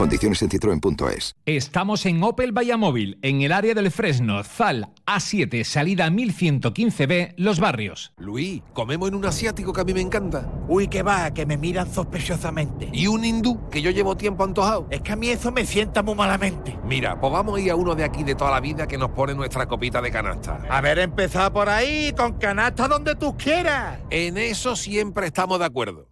Condiciones 0.02 0.42
en 0.42 0.50
citroen.es. 0.50 1.36
Estamos 1.46 2.08
en 2.08 2.24
Opel 2.24 2.58
Vallamóvil, 2.58 3.20
en 3.22 3.44
el 3.44 3.52
área 3.52 3.76
del 3.76 3.92
Fresno, 3.92 4.44
Zal, 4.44 4.90
A7, 5.06 5.64
salida 5.64 6.10
1115B, 6.10 7.36
Los 7.38 7.60
Barrios. 7.60 8.12
Luis, 8.18 8.64
comemos 8.74 9.10
en 9.10 9.14
un 9.14 9.26
asiático 9.26 9.72
que 9.72 9.82
a 9.82 9.84
mí 9.84 9.94
me 9.94 10.02
encanta. 10.02 10.52
Uy, 10.68 10.88
que 10.88 11.04
va, 11.04 11.32
que 11.36 11.46
me 11.46 11.56
miran 11.56 11.94
sospechosamente. 11.94 12.90
Y 12.92 13.06
un 13.06 13.24
hindú, 13.24 13.70
que 13.70 13.84
yo 13.84 13.92
llevo 13.92 14.18
tiempo 14.18 14.44
antojado. 14.44 14.88
Es 14.90 15.02
que 15.02 15.12
a 15.12 15.16
mí 15.16 15.30
eso 15.30 15.52
me 15.52 15.68
sienta 15.68 16.02
muy 16.02 16.16
malamente. 16.16 16.80
Mira, 16.84 17.22
pues 17.22 17.32
vamos 17.32 17.60
a 17.60 17.62
ir 17.62 17.70
a 17.70 17.76
uno 17.76 17.94
de 17.94 18.04
aquí 18.04 18.24
de 18.24 18.34
toda 18.34 18.50
la 18.50 18.60
vida 18.60 18.88
que 18.88 18.98
nos 18.98 19.12
pone 19.12 19.36
nuestra 19.36 19.68
copita 19.68 20.02
de 20.02 20.10
canasta. 20.10 20.64
A 20.68 20.82
ver, 20.82 20.98
empezar 20.98 21.54
por 21.54 21.70
ahí, 21.70 22.12
con 22.18 22.40
canasta 22.40 22.88
donde 22.88 23.14
tú 23.14 23.38
quieras. 23.38 24.00
En 24.10 24.40
eso 24.40 24.76
siempre 24.76 25.28
estamos 25.28 25.60
de 25.60 25.66
acuerdo. 25.66 26.10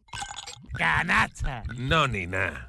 Canasta. 0.74 1.64
No, 1.76 2.08
ni 2.08 2.28
nada. 2.28 2.68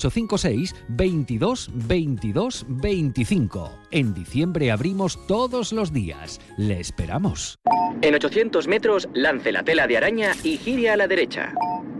856 0.05 0.75
22 0.89 1.69
22 1.73 2.65
25. 2.67 3.71
En 3.91 4.13
diciembre 4.13 4.71
abrimos 4.71 5.25
todos 5.27 5.71
los 5.71 5.93
días. 5.93 6.39
Le 6.57 6.79
esperamos. 6.79 7.59
En 8.01 8.15
800 8.15 8.67
metros, 8.67 9.09
lance 9.13 9.51
la 9.51 9.63
tela 9.63 9.87
de 9.87 9.97
araña 9.97 10.31
y 10.43 10.57
gire 10.57 10.89
a 10.89 10.97
la 10.97 11.07
derecha. 11.07 11.53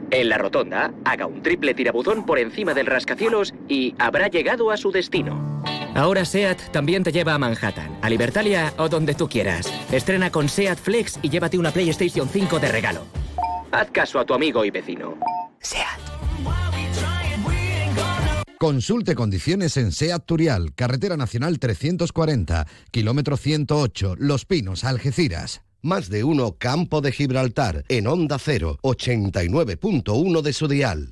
En 0.09 0.27
la 0.27 0.37
rotonda, 0.37 0.93
haga 1.05 1.25
un 1.25 1.41
triple 1.41 1.73
tirabuzón 1.73 2.25
por 2.25 2.37
encima 2.37 2.73
del 2.73 2.85
rascacielos 2.85 3.53
y 3.69 3.95
habrá 3.97 4.27
llegado 4.27 4.71
a 4.71 4.77
su 4.77 4.91
destino. 4.91 5.61
Ahora 5.95 6.25
SEAT 6.25 6.71
también 6.71 7.03
te 7.03 7.11
lleva 7.11 7.33
a 7.33 7.37
Manhattan, 7.37 7.97
a 8.01 8.09
Libertalia 8.09 8.73
o 8.77 8.89
donde 8.89 9.13
tú 9.13 9.27
quieras. 9.29 9.71
Estrena 9.91 10.31
con 10.31 10.49
SEAT 10.49 10.79
Flex 10.79 11.19
y 11.21 11.29
llévate 11.29 11.57
una 11.57 11.71
PlayStation 11.71 12.27
5 12.27 12.59
de 12.59 12.67
regalo. 12.69 13.05
Haz 13.71 13.89
caso 13.91 14.19
a 14.19 14.25
tu 14.25 14.33
amigo 14.33 14.65
y 14.65 14.71
vecino. 14.71 15.17
SEAT. 15.59 15.99
Consulte 18.61 19.15
condiciones 19.15 19.75
en 19.77 19.91
SEAT 19.91 20.23
Turial, 20.23 20.75
Carretera 20.75 21.17
Nacional 21.17 21.57
340, 21.57 22.67
kilómetro 22.91 23.35
108, 23.35 24.17
Los 24.19 24.45
Pinos, 24.45 24.83
Algeciras. 24.83 25.63
Más 25.81 26.09
de 26.09 26.23
uno 26.23 26.59
Campo 26.59 27.01
de 27.01 27.11
Gibraltar, 27.11 27.83
en 27.89 28.05
Onda 28.05 28.37
0, 28.37 28.77
89.1 28.83 30.41
de 30.43 30.53
su 30.53 30.67
dial. 30.67 31.11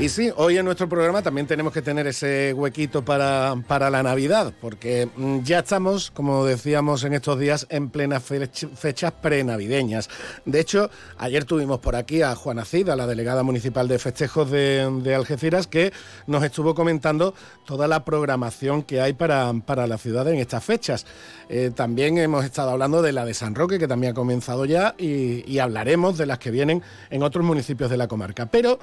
Y 0.00 0.10
sí, 0.10 0.30
hoy 0.36 0.56
en 0.56 0.64
nuestro 0.64 0.88
programa 0.88 1.22
también 1.22 1.48
tenemos 1.48 1.72
que 1.72 1.82
tener 1.82 2.06
ese 2.06 2.52
huequito 2.54 3.04
para, 3.04 3.56
para 3.66 3.90
la 3.90 4.00
Navidad, 4.00 4.52
porque 4.60 5.08
mm, 5.16 5.40
ya 5.40 5.58
estamos, 5.58 6.12
como 6.12 6.44
decíamos 6.44 7.02
en 7.02 7.14
estos 7.14 7.36
días, 7.40 7.66
en 7.68 7.90
plenas 7.90 8.22
fech- 8.30 8.70
fechas 8.76 9.12
prenavideñas. 9.20 10.08
De 10.44 10.60
hecho, 10.60 10.88
ayer 11.18 11.44
tuvimos 11.44 11.80
por 11.80 11.96
aquí 11.96 12.22
a 12.22 12.36
Juana 12.36 12.64
Cid, 12.64 12.90
a 12.90 12.94
la 12.94 13.08
delegada 13.08 13.42
municipal 13.42 13.88
de 13.88 13.98
festejos 13.98 14.48
de, 14.52 14.88
de 15.02 15.16
Algeciras, 15.16 15.66
que 15.66 15.92
nos 16.28 16.44
estuvo 16.44 16.76
comentando 16.76 17.34
toda 17.66 17.88
la 17.88 18.04
programación 18.04 18.84
que 18.84 19.00
hay 19.00 19.14
para, 19.14 19.52
para 19.66 19.88
la 19.88 19.98
ciudad 19.98 20.28
en 20.28 20.38
estas 20.38 20.62
fechas. 20.62 21.06
Eh, 21.48 21.72
también 21.74 22.18
hemos 22.18 22.44
estado 22.44 22.70
hablando 22.70 23.02
de 23.02 23.10
la 23.12 23.24
de 23.24 23.34
San 23.34 23.56
Roque, 23.56 23.80
que 23.80 23.88
también 23.88 24.12
ha 24.12 24.14
comenzado 24.14 24.64
ya, 24.64 24.94
y, 24.96 25.42
y 25.50 25.58
hablaremos 25.58 26.16
de 26.18 26.26
las 26.26 26.38
que 26.38 26.52
vienen 26.52 26.84
en 27.10 27.24
otros 27.24 27.44
municipios 27.44 27.90
de 27.90 27.96
la 27.96 28.06
comarca. 28.06 28.46
Pero 28.46 28.78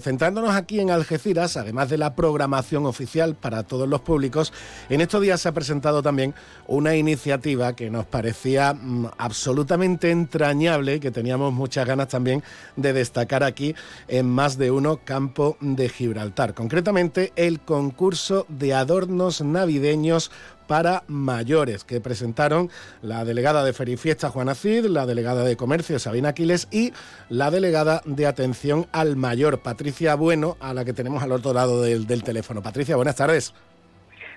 centrándonos 0.00 0.54
aquí 0.54 0.80
en 0.80 0.90
Algeciras, 0.90 1.56
además 1.56 1.88
de 1.88 1.98
la 1.98 2.14
programación 2.14 2.86
oficial 2.86 3.34
para 3.34 3.62
todos 3.62 3.88
los 3.88 4.00
públicos, 4.00 4.52
en 4.88 5.00
estos 5.00 5.22
días 5.22 5.40
se 5.40 5.48
ha 5.48 5.52
presentado 5.52 6.02
también 6.02 6.34
una 6.66 6.96
iniciativa 6.96 7.74
que 7.74 7.90
nos 7.90 8.06
parecía 8.06 8.74
mm, 8.74 9.06
absolutamente 9.18 10.10
entrañable 10.10 11.00
que 11.00 11.10
teníamos 11.10 11.52
muchas 11.52 11.86
ganas 11.86 12.08
también 12.08 12.42
de 12.76 12.92
destacar 12.92 13.42
aquí 13.42 13.74
en 14.08 14.28
más 14.28 14.58
de 14.58 14.70
uno 14.70 15.00
campo 15.04 15.56
de 15.60 15.88
Gibraltar. 15.88 16.54
Concretamente, 16.54 17.32
el 17.36 17.60
concurso 17.60 18.46
de 18.48 18.74
adornos 18.74 19.40
navideños 19.40 20.30
para 20.70 21.02
mayores 21.08 21.82
que 21.82 22.00
presentaron 22.00 22.70
la 23.02 23.24
delegada 23.24 23.64
de 23.64 23.72
Ferifiesta 23.72 24.30
Juana 24.30 24.54
Cid, 24.54 24.84
la 24.84 25.04
delegada 25.04 25.42
de 25.42 25.56
Comercio 25.56 25.98
Sabina 25.98 26.28
Aquiles 26.28 26.68
y 26.70 26.92
la 27.28 27.50
delegada 27.50 28.02
de 28.04 28.28
Atención 28.28 28.86
al 28.92 29.16
Mayor 29.16 29.62
Patricia 29.62 30.14
Bueno, 30.14 30.56
a 30.60 30.72
la 30.72 30.84
que 30.84 30.92
tenemos 30.92 31.24
al 31.24 31.32
otro 31.32 31.52
lado 31.52 31.82
del, 31.82 32.06
del 32.06 32.22
teléfono. 32.22 32.62
Patricia, 32.62 32.94
buenas 32.94 33.16
tardes. 33.16 33.52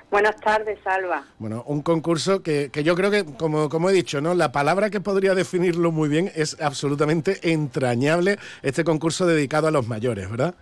Buenas 0.10 0.36
tardes, 0.38 0.80
Alba. 0.88 1.24
Bueno, 1.38 1.64
un 1.68 1.84
concurso 1.84 2.42
que, 2.42 2.72
que 2.72 2.84
yo 2.84 2.96
creo 2.96 3.12
que, 3.12 3.26
como, 3.26 3.70
como 3.70 3.92
he 3.92 3.94
dicho, 3.94 4.20
¿no? 4.20 4.34
La 4.34 4.52
palabra 4.52 4.90
que 4.90 5.02
podría 5.02 5.36
definirlo 5.36 5.92
muy 5.92 6.10
bien 6.10 6.32
es 6.34 6.60
absolutamente 6.60 7.52
entrañable 7.52 8.40
este 8.64 8.84
concurso 8.84 9.28
dedicado 9.28 9.68
a 9.68 9.72
los 9.72 9.88
mayores, 9.88 10.32
¿verdad? 10.32 10.56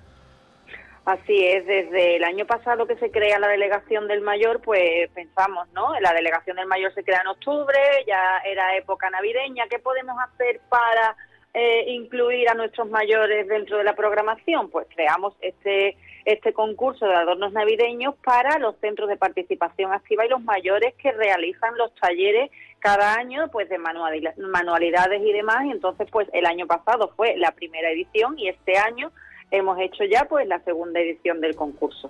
Así 1.03 1.45
es, 1.45 1.65
desde 1.65 2.17
el 2.17 2.23
año 2.23 2.45
pasado 2.45 2.85
que 2.85 2.95
se 2.97 3.09
crea 3.09 3.39
la 3.39 3.47
delegación 3.47 4.07
del 4.07 4.21
mayor, 4.21 4.61
pues 4.61 5.09
pensamos, 5.15 5.67
¿no? 5.73 5.99
La 5.99 6.13
delegación 6.13 6.57
del 6.57 6.67
mayor 6.67 6.93
se 6.93 7.03
crea 7.03 7.21
en 7.21 7.27
octubre, 7.27 7.75
ya 8.05 8.37
era 8.45 8.77
época 8.77 9.09
navideña, 9.09 9.65
¿qué 9.67 9.79
podemos 9.79 10.15
hacer 10.19 10.61
para 10.69 11.15
eh, 11.55 11.85
incluir 11.87 12.47
a 12.49 12.53
nuestros 12.53 12.87
mayores 12.87 13.47
dentro 13.47 13.77
de 13.79 13.83
la 13.83 13.95
programación? 13.95 14.69
Pues 14.69 14.85
creamos 14.93 15.33
este 15.41 15.97
este 16.23 16.53
concurso 16.53 17.07
de 17.07 17.15
adornos 17.15 17.51
navideños 17.51 18.13
para 18.23 18.59
los 18.59 18.75
centros 18.77 19.09
de 19.09 19.17
participación 19.17 19.91
activa 19.91 20.23
y 20.23 20.29
los 20.29 20.43
mayores 20.43 20.93
que 21.01 21.11
realizan 21.11 21.75
los 21.79 21.93
talleres 21.95 22.51
cada 22.77 23.15
año 23.15 23.49
pues 23.51 23.67
de 23.69 23.79
manualidad- 23.79 24.37
manualidades 24.37 25.19
y 25.19 25.33
demás 25.33 25.65
y 25.65 25.71
entonces 25.71 26.07
pues 26.11 26.27
el 26.33 26.45
año 26.45 26.67
pasado 26.67 27.11
fue 27.15 27.35
la 27.37 27.51
primera 27.53 27.89
edición 27.89 28.37
y 28.37 28.49
este 28.49 28.77
año 28.77 29.11
hemos 29.51 29.77
hecho 29.79 30.03
ya 30.05 30.25
pues 30.29 30.47
la 30.47 30.63
segunda 30.63 30.99
edición 30.99 31.41
del 31.41 31.55
concurso. 31.55 32.09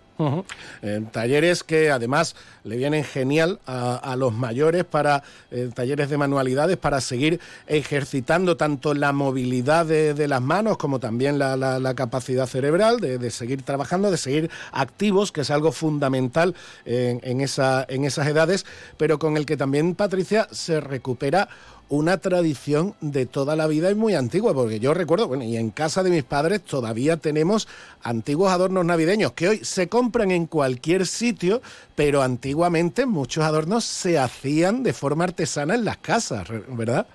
Talleres 1.12 1.64
que 1.64 1.90
además 1.92 2.36
le 2.64 2.78
vienen 2.78 3.04
genial 3.04 3.60
a, 3.66 4.16
los 4.16 4.34
mayores 4.34 4.84
para 4.86 5.24
eh, 5.50 5.70
talleres 5.74 6.10
de 6.10 6.18
manualidades 6.18 6.78
para 6.78 7.02
seguir 7.02 7.40
ejercitando 7.68 8.56
tanto 8.58 8.94
la 8.94 9.12
movilidad 9.14 9.86
de, 9.86 10.28
las 10.28 10.42
manos 10.42 10.78
como 10.78 11.00
también 11.00 11.40
la, 11.40 11.58
la- 11.58 11.80
la 11.80 11.96
capacidad 11.96 12.46
cerebral 12.46 13.00
de, 13.00 13.18
de 13.18 13.32
seguir 13.32 13.64
trabajando, 13.64 14.12
de 14.12 14.18
seguir 14.18 14.52
activos, 14.72 15.32
que 15.32 15.42
es 15.42 15.50
algo 15.52 15.72
fundamental 15.72 16.54
en, 16.86 17.20
en 17.24 17.42
esa, 17.42 17.86
en 17.90 18.06
esas 18.06 18.28
edades, 18.28 18.66
pero 18.98 19.18
con 19.18 19.38
el 19.38 19.46
que 19.48 19.58
también, 19.58 19.96
Patricia, 19.96 20.48
se 20.52 20.80
recupera 20.80 21.50
una 21.92 22.20
tradición 22.20 22.96
de 23.02 23.26
toda 23.26 23.58
la 23.58 23.68
vida 23.68 23.92
y 23.92 23.96
muy 23.96 24.16
antigua, 24.16 24.54
porque 24.54 24.80
yo 24.80 24.94
recuerdo, 24.94 25.28
bueno, 25.28 25.44
y 25.44 25.58
en 25.58 25.72
casa 25.72 26.04
de 26.04 26.10
mis 26.10 26.24
padres 26.24 26.64
todavía 26.64 27.18
tenemos 27.18 27.68
antiguos 28.02 28.50
adornos 28.50 28.86
navideños 28.86 29.34
que 29.34 29.50
hoy 29.50 29.66
se 29.66 29.90
compran 29.90 30.32
en 30.32 30.46
cualquier 30.46 31.06
sitio, 31.06 31.62
pero 31.94 32.22
antiguamente 32.22 33.06
muchos 33.06 33.44
adornos 33.44 33.84
se 33.84 34.18
hacían 34.18 34.84
de 34.84 34.94
forma 34.94 35.26
artesana 35.26 35.76
en 35.76 35.84
las 35.84 35.98
casas, 35.98 36.48
¿verdad? 36.70 37.08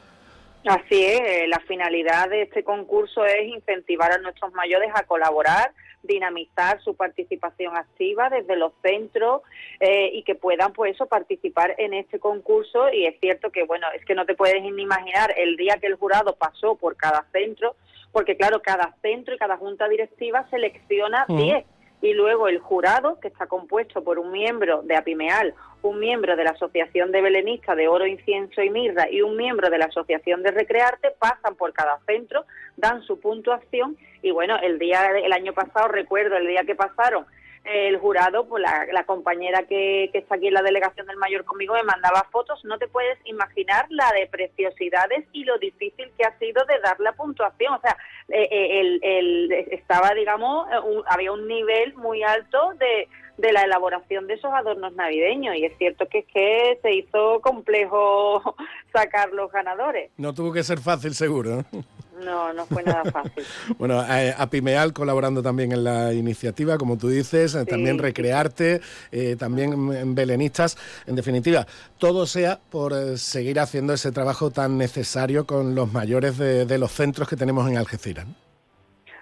Así 0.67 1.05
es, 1.05 1.21
eh, 1.21 1.47
la 1.49 1.61
finalidad 1.61 2.29
de 2.29 2.43
este 2.43 2.65
concurso 2.65 3.25
es 3.25 3.47
incentivar 3.47 4.13
a 4.13 4.19
nuestros 4.19 4.53
mayores 4.53 4.91
a 4.95 5.05
colaborar, 5.05 5.73
dinamizar 6.03 6.81
su 6.83 6.97
participación 6.97 7.77
activa 7.77 8.29
desde 8.31 8.57
los 8.57 8.73
centros 8.83 9.43
eh, 9.81 10.11
y 10.13 10.23
que 10.25 10.35
puedan 10.35 10.73
pues 10.73 10.95
eso 10.95 11.07
participar 11.07 11.75
en 11.79 11.95
este 11.95 12.19
concurso 12.19 12.93
y 12.93 13.07
es 13.07 13.19
cierto 13.21 13.51
que 13.51 13.65
bueno, 13.65 13.87
es 13.95 14.05
que 14.05 14.15
no 14.15 14.27
te 14.27 14.35
puedes 14.35 14.61
ni 14.63 14.83
imaginar 14.83 15.33
el 15.37 15.57
día 15.57 15.79
que 15.81 15.87
el 15.87 15.95
jurado 15.95 16.35
pasó 16.37 16.77
por 16.77 16.97
cada 16.97 17.25
centro, 17.33 17.77
porque 18.13 18.37
claro, 18.37 18.61
cada 18.61 18.95
centro 19.03 19.35
y 19.35 19.39
cada 19.39 19.57
junta 19.57 19.89
directiva 19.89 20.49
selecciona 20.51 21.27
Ujú. 21.29 21.43
10 21.43 21.65
y 22.03 22.13
luego 22.13 22.49
el 22.49 22.59
jurado, 22.59 23.19
que 23.21 23.29
está 23.29 23.47
compuesto 23.47 24.03
por 24.05 24.19
un 24.19 24.31
miembro 24.31 24.83
de 24.83 24.97
APIMEAL, 24.97 25.55
un 25.83 25.99
miembro 25.99 26.37
de 26.37 26.45
la 26.45 26.51
Asociación 26.51 27.13
de 27.13 27.23
Belenistas 27.23 27.77
de 27.77 27.89
Oro, 27.89 28.07
Incienso 28.07 28.63
y 28.63 28.71
Mirra 28.71 29.09
y 29.11 29.23
un 29.23 29.37
miembro 29.37 29.71
de 29.71 29.79
la 29.79 29.87
Asociación 29.87 30.43
de 30.43 30.51
Recrearte, 30.51 31.13
pasan 31.19 31.55
por 31.55 31.73
cada 31.73 31.99
centro, 32.07 32.45
dan 32.77 33.03
su 33.03 33.21
puntuación. 33.21 33.97
Y 34.23 34.31
bueno, 34.31 34.57
el 34.63 34.79
día 34.79 35.11
el 35.17 35.33
año 35.33 35.53
pasado, 35.53 35.89
recuerdo 35.89 36.37
el 36.37 36.47
día 36.47 36.65
que 36.65 36.75
pasaron, 36.75 37.27
el 37.67 37.99
jurado, 37.99 38.47
pues 38.47 38.63
la, 38.93 39.05
compañera 39.05 39.63
que, 39.65 40.11
está 40.13 40.37
aquí 40.37 40.49
en 40.49 40.55
la 40.55 40.63
delegación 40.63 41.07
del 41.07 41.17
mayor 41.17 41.45
conmigo 41.45 41.75
me 41.75 41.83
mandaba 41.83 42.27
fotos, 42.31 42.65
no 42.65 42.79
te 42.79 42.89
puedes 42.89 43.19
imaginar 43.25 43.87
la 43.91 44.11
de 44.13 44.27
preciosidades 44.27 45.25
y 45.33 45.45
lo 45.45 45.59
difícil 45.59 46.11
que 46.17 46.25
ha 46.25 46.39
sido 46.39 46.65
de 46.67 46.79
dar 46.81 46.99
la 47.01 47.13
puntuación, 47.13 47.75
o 47.75 47.81
sea, 47.81 47.97
eh, 48.29 48.49
eh, 48.51 48.81
el, 48.81 49.01
el- 49.03 49.53
estaba, 49.71 50.13
digamos, 50.15 50.69
eh, 50.71 51.03
había 51.09 51.33
un 51.33 51.47
nivel 51.47 51.95
muy 51.95 52.23
alto 52.23 52.73
de, 52.79 53.09
de 53.37 53.53
la 53.53 53.63
elaboración 53.63 54.27
de 54.27 54.35
esos 54.35 54.53
adornos 54.53 54.95
navideños 54.95 55.57
y 55.57 55.65
es 55.65 55.77
cierto 55.79 56.09
que 56.09 56.19
es 56.21 56.27
que 56.27 56.79
se 56.83 56.93
hizo 56.95 57.41
complejo 57.41 58.57
sacar 58.93 59.31
los 59.33 59.51
ganadores. 59.53 60.11
No 60.17 60.35
tuvo 60.35 60.53
que 60.53 60.63
ser 60.63 60.79
fácil, 60.79 61.15
seguro. 61.15 61.65
¿no? 61.73 61.85
No, 62.25 62.53
no 62.53 62.67
fue 62.67 62.83
nada 62.83 63.05
fácil. 63.13 63.45
bueno, 63.79 64.03
eh, 64.09 64.35
a 64.37 64.49
Pimeal 64.49 64.93
colaborando 64.93 65.43
también 65.43 65.73
en 65.73 65.85
la 65.85 66.13
iniciativa, 66.13 66.79
como 66.79 66.97
tú 66.97 67.09
dices, 67.09 67.55
eh, 67.55 67.65
también 67.65 67.99
Recrearte, 67.99 68.81
eh, 69.13 69.37
también 69.39 69.73
en 69.93 70.15
Belenistas. 70.15 70.77
En 71.07 71.17
definitiva, 71.17 71.67
todo 71.99 72.27
sea 72.27 72.59
por 72.71 73.19
seguir 73.19 73.61
haciendo 73.61 73.93
ese 73.93 74.13
trabajo 74.13 74.51
tan 74.51 74.79
necesario 74.79 75.47
con 75.47 75.75
los 75.75 75.93
mayores 75.93 76.39
de, 76.39 76.77
los 76.77 76.93
centros 76.93 77.29
que 77.29 77.37
tenemos 77.37 77.69
en 77.69 77.79
Algeciras. 77.79 78.27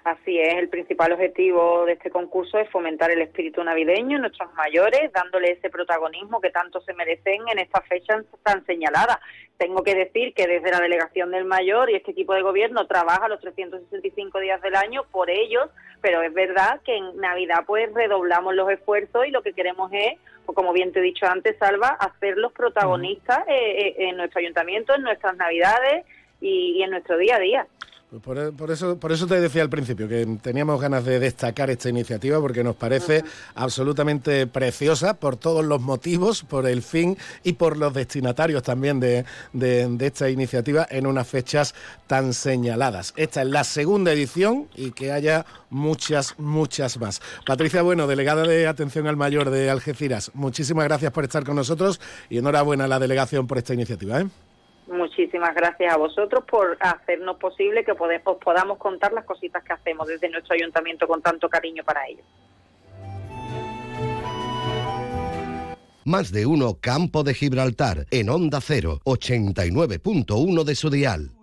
Así 0.05 0.39
es, 0.39 0.53
el 0.53 0.69
principal 0.69 1.13
objetivo 1.13 1.83
de 1.85 1.93
este 1.93 2.11
concurso 2.11 2.59
es 2.59 2.69
fomentar 2.69 3.09
el 3.09 3.23
espíritu 3.23 3.63
navideño 3.63 4.17
en 4.17 4.21
nuestros 4.21 4.53
mayores, 4.53 5.11
dándole 5.11 5.53
ese 5.53 5.71
protagonismo 5.71 6.39
que 6.39 6.51
tanto 6.51 6.79
se 6.81 6.93
merecen 6.93 7.41
en 7.51 7.57
estas 7.57 7.87
fechas 7.87 8.23
tan 8.43 8.63
señaladas. 8.67 9.17
Tengo 9.57 9.81
que 9.81 9.95
decir 9.95 10.35
que 10.35 10.45
desde 10.45 10.69
la 10.69 10.79
delegación 10.79 11.31
del 11.31 11.45
mayor 11.45 11.89
y 11.89 11.95
este 11.95 12.11
equipo 12.11 12.35
de 12.35 12.43
gobierno 12.43 12.85
trabaja 12.85 13.27
los 13.27 13.41
365 13.41 14.39
días 14.41 14.61
del 14.61 14.75
año 14.75 15.05
por 15.09 15.31
ellos, 15.31 15.71
pero 16.01 16.21
es 16.21 16.31
verdad 16.35 16.81
que 16.85 16.95
en 16.95 17.17
Navidad 17.17 17.63
pues 17.65 17.91
redoblamos 17.91 18.53
los 18.53 18.69
esfuerzos 18.69 19.25
y 19.25 19.31
lo 19.31 19.41
que 19.41 19.53
queremos 19.53 19.89
es, 19.91 20.19
pues, 20.45 20.55
como 20.55 20.71
bien 20.71 20.91
te 20.91 20.99
he 20.99 21.01
dicho 21.01 21.25
antes, 21.25 21.57
Salva, 21.57 21.97
hacerlos 21.99 22.53
protagonistas 22.53 23.39
eh, 23.47 23.79
eh, 23.79 23.95
en 23.97 24.17
nuestro 24.17 24.39
ayuntamiento, 24.39 24.93
en 24.93 25.01
nuestras 25.01 25.35
Navidades 25.35 26.05
y 26.41 26.83
en 26.83 26.91
nuestro 26.91 27.17
día 27.17 27.37
a 27.37 27.39
día. 27.39 27.67
Pues 28.11 28.21
por, 28.21 28.69
eso, 28.69 28.99
por 28.99 29.11
eso 29.11 29.25
te 29.25 29.41
decía 29.41 29.63
al 29.63 29.69
principio 29.69 30.07
que 30.07 30.27
teníamos 30.39 30.79
ganas 30.79 31.03
de 31.05 31.19
destacar 31.19 31.71
esta 31.71 31.89
iniciativa 31.89 32.39
porque 32.39 32.63
nos 32.63 32.75
parece 32.75 33.23
absolutamente 33.55 34.45
preciosa 34.45 35.15
por 35.15 35.37
todos 35.37 35.65
los 35.65 35.81
motivos, 35.81 36.43
por 36.43 36.67
el 36.67 36.83
fin 36.83 37.17
y 37.43 37.53
por 37.53 37.77
los 37.77 37.95
destinatarios 37.95 38.61
también 38.61 38.99
de, 38.99 39.25
esta 39.99 40.29
iniciativa 40.29 40.85
en 40.89 41.07
unas 41.07 41.27
fechas 41.27 41.73
tan 42.05 42.33
señaladas. 42.33 43.11
Esta 43.17 43.41
es 43.41 43.47
la 43.47 43.63
segunda 43.63 44.13
edición 44.13 44.67
y 44.75 44.91
que 44.91 45.11
haya 45.11 45.47
muchas, 45.71 46.35
muchas 46.37 46.99
más. 46.99 47.21
Patricia 47.43 47.81
Bueno, 47.81 48.05
delegada 48.05 48.43
de 48.43 48.67
Atención 48.67 49.07
al 49.07 49.17
Mayor 49.17 49.49
de 49.49 49.71
Algeciras, 49.71 50.29
muchísimas 50.35 50.85
gracias 50.85 51.11
por 51.11 51.23
estar 51.23 51.43
con 51.43 51.55
nosotros 51.55 51.99
y 52.29 52.37
enhorabuena 52.37 52.83
a 52.83 52.87
la 52.87 52.99
delegación 52.99 53.47
por 53.47 53.57
esta 53.57 53.73
iniciativa. 53.73 54.21
¿eh? 54.21 54.27
Muchísimas 54.87 55.55
gracias 55.55 55.91
a 55.91 55.97
vosotros 55.97 56.43
por 56.45 56.77
hacernos 56.79 57.37
posible 57.37 57.83
que 57.83 57.91
os 57.91 57.97
podamos 58.39 58.77
contar 58.77 59.13
las 59.13 59.25
cositas 59.25 59.63
que 59.63 59.73
hacemos 59.73 60.07
desde 60.07 60.29
nuestro 60.29 60.53
ayuntamiento 60.53 61.07
con 61.07 61.21
tanto 61.21 61.49
cariño 61.49 61.83
para 61.83 62.07
ellos. 62.07 62.25
Más 66.03 66.31
de 66.31 66.45
uno 66.45 66.77
Campo 66.79 67.23
de 67.23 67.33
Gibraltar 67.33 68.05
en 68.11 68.29
Onda 68.29 68.61
0, 68.61 68.99
89.1 69.05 70.63
de 70.63 70.75
su 70.75 70.91
dial. 70.91 71.34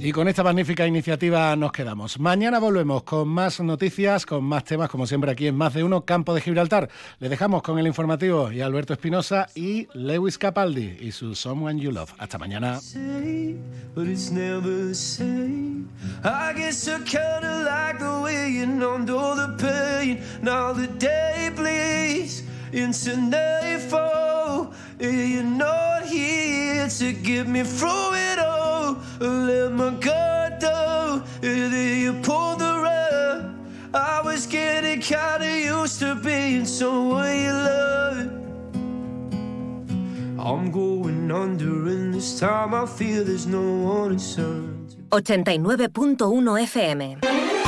Y 0.00 0.12
con 0.12 0.28
esta 0.28 0.42
magnífica 0.42 0.86
iniciativa 0.86 1.56
nos 1.56 1.72
quedamos. 1.72 2.18
Mañana 2.20 2.58
volvemos 2.58 3.02
con 3.02 3.28
más 3.28 3.60
noticias, 3.60 4.26
con 4.26 4.44
más 4.44 4.64
temas, 4.64 4.90
como 4.90 5.06
siempre 5.06 5.30
aquí 5.30 5.46
en 5.46 5.56
Más 5.56 5.74
de 5.74 5.82
Uno, 5.82 6.04
Campo 6.04 6.34
de 6.34 6.40
Gibraltar. 6.40 6.88
Le 7.20 7.28
dejamos 7.28 7.62
con 7.62 7.78
el 7.78 7.86
informativo 7.86 8.52
y 8.52 8.60
Alberto 8.60 8.92
Espinosa 8.92 9.48
y 9.54 9.88
Lewis 9.94 10.38
Capaldi 10.38 10.98
y 11.00 11.12
su 11.12 11.34
Someone 11.34 11.80
You 11.80 11.90
Love. 11.90 12.12
Hasta 12.18 12.38
mañana. 12.38 12.80
Into 22.74 23.16
nightfall. 23.16 24.72
You're 24.98 25.44
not 25.44 26.04
here 26.06 26.88
to 26.88 27.12
get 27.12 27.46
me 27.46 27.62
through 27.62 28.14
it 28.14 28.38
all. 28.38 28.98
I 29.20 29.24
let 29.24 29.72
my 29.72 29.90
guard 29.90 30.58
down, 30.58 31.22
and 31.42 31.72
then 31.72 32.00
you 32.00 32.12
pulled 32.14 32.58
the 32.58 32.74
rug. 32.82 33.54
I 33.94 34.20
was 34.24 34.46
getting 34.46 35.00
kinda 35.00 35.60
used 35.60 36.00
to 36.00 36.16
being 36.16 36.64
someone 36.64 37.36
you 37.46 37.52
love. 37.52 38.30
I'm 40.38 40.70
going 40.70 41.30
under, 41.30 41.88
and 41.88 42.12
this 42.12 42.38
time 42.40 42.74
I 42.74 42.86
feel 42.86 43.24
there's 43.24 43.46
no 43.46 43.62
one 43.62 44.18
turn. 44.18 44.88
89.1 45.12 46.58
FM. 46.58 47.63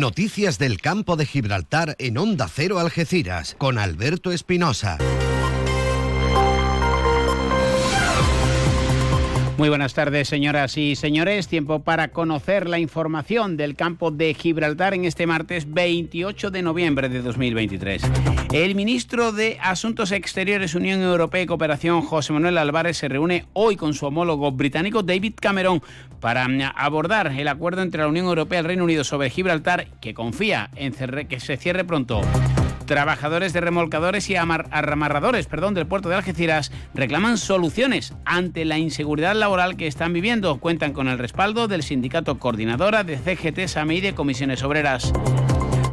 Noticias 0.00 0.58
del 0.58 0.80
campo 0.80 1.16
de 1.16 1.26
Gibraltar 1.26 1.94
en 1.98 2.16
Onda 2.16 2.48
Cero 2.48 2.78
Algeciras 2.78 3.54
con 3.58 3.76
Alberto 3.76 4.32
Espinosa. 4.32 4.96
Muy 9.60 9.68
buenas 9.68 9.92
tardes, 9.92 10.26
señoras 10.26 10.78
y 10.78 10.96
señores. 10.96 11.46
Tiempo 11.46 11.80
para 11.80 12.08
conocer 12.08 12.66
la 12.66 12.78
información 12.78 13.58
del 13.58 13.76
campo 13.76 14.10
de 14.10 14.32
Gibraltar 14.32 14.94
en 14.94 15.04
este 15.04 15.26
martes 15.26 15.70
28 15.70 16.50
de 16.50 16.62
noviembre 16.62 17.10
de 17.10 17.20
2023. 17.20 18.04
El 18.54 18.74
ministro 18.74 19.32
de 19.32 19.58
Asuntos 19.60 20.12
Exteriores, 20.12 20.74
Unión 20.74 21.02
Europea 21.02 21.42
y 21.42 21.46
Cooperación, 21.46 22.00
José 22.00 22.32
Manuel 22.32 22.56
Álvarez, 22.56 22.96
se 22.96 23.08
reúne 23.08 23.44
hoy 23.52 23.76
con 23.76 23.92
su 23.92 24.06
homólogo 24.06 24.50
británico 24.50 25.02
David 25.02 25.34
Cameron 25.38 25.82
para 26.20 26.46
abordar 26.74 27.26
el 27.26 27.46
acuerdo 27.46 27.82
entre 27.82 28.00
la 28.00 28.08
Unión 28.08 28.28
Europea 28.28 28.60
y 28.60 28.60
el 28.60 28.66
Reino 28.66 28.84
Unido 28.84 29.04
sobre 29.04 29.28
Gibraltar, 29.28 29.88
que 30.00 30.14
confía 30.14 30.70
en 30.74 30.94
que 31.28 31.38
se 31.38 31.58
cierre 31.58 31.84
pronto. 31.84 32.22
Trabajadores 32.90 33.52
de 33.52 33.60
remolcadores 33.60 34.28
y 34.30 34.34
amarradores 34.34 35.46
perdón, 35.46 35.74
del 35.74 35.86
puerto 35.86 36.08
de 36.08 36.16
Algeciras 36.16 36.72
reclaman 36.92 37.38
soluciones 37.38 38.14
ante 38.24 38.64
la 38.64 38.78
inseguridad 38.78 39.36
laboral 39.36 39.76
que 39.76 39.86
están 39.86 40.12
viviendo. 40.12 40.58
Cuentan 40.58 40.92
con 40.92 41.06
el 41.06 41.16
respaldo 41.16 41.68
del 41.68 41.84
sindicato 41.84 42.40
coordinadora 42.40 43.04
de 43.04 43.16
CGT, 43.16 43.68
SAME 43.68 43.94
y 43.94 44.00
de 44.00 44.16
comisiones 44.16 44.64
obreras. 44.64 45.12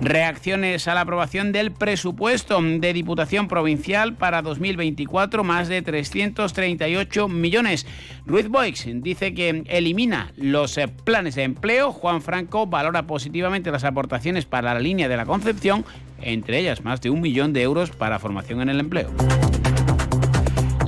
Reacciones 0.01 0.87
a 0.87 0.93
la 0.93 1.01
aprobación 1.01 1.51
del 1.51 1.71
presupuesto 1.71 2.61
de 2.61 2.93
Diputación 2.93 3.47
Provincial 3.47 4.13
para 4.13 4.41
2024, 4.41 5.43
más 5.43 5.67
de 5.67 5.81
338 5.81 7.27
millones. 7.27 7.87
Ruiz 8.25 8.47
Boix 8.47 8.87
dice 9.01 9.33
que 9.33 9.63
elimina 9.67 10.31
los 10.37 10.77
eh, 10.77 10.87
planes 10.87 11.35
de 11.35 11.43
empleo. 11.43 11.91
Juan 11.91 12.21
Franco 12.21 12.67
valora 12.67 13.07
positivamente 13.07 13.71
las 13.71 13.83
aportaciones 13.83 14.45
para 14.45 14.73
la 14.73 14.79
línea 14.79 15.09
de 15.09 15.17
la 15.17 15.25
Concepción, 15.25 15.83
entre 16.21 16.59
ellas 16.59 16.83
más 16.83 17.01
de 17.01 17.09
un 17.09 17.21
millón 17.21 17.53
de 17.53 17.63
euros 17.63 17.89
para 17.91 18.19
formación 18.19 18.61
en 18.61 18.69
el 18.69 18.79
empleo. 18.79 19.09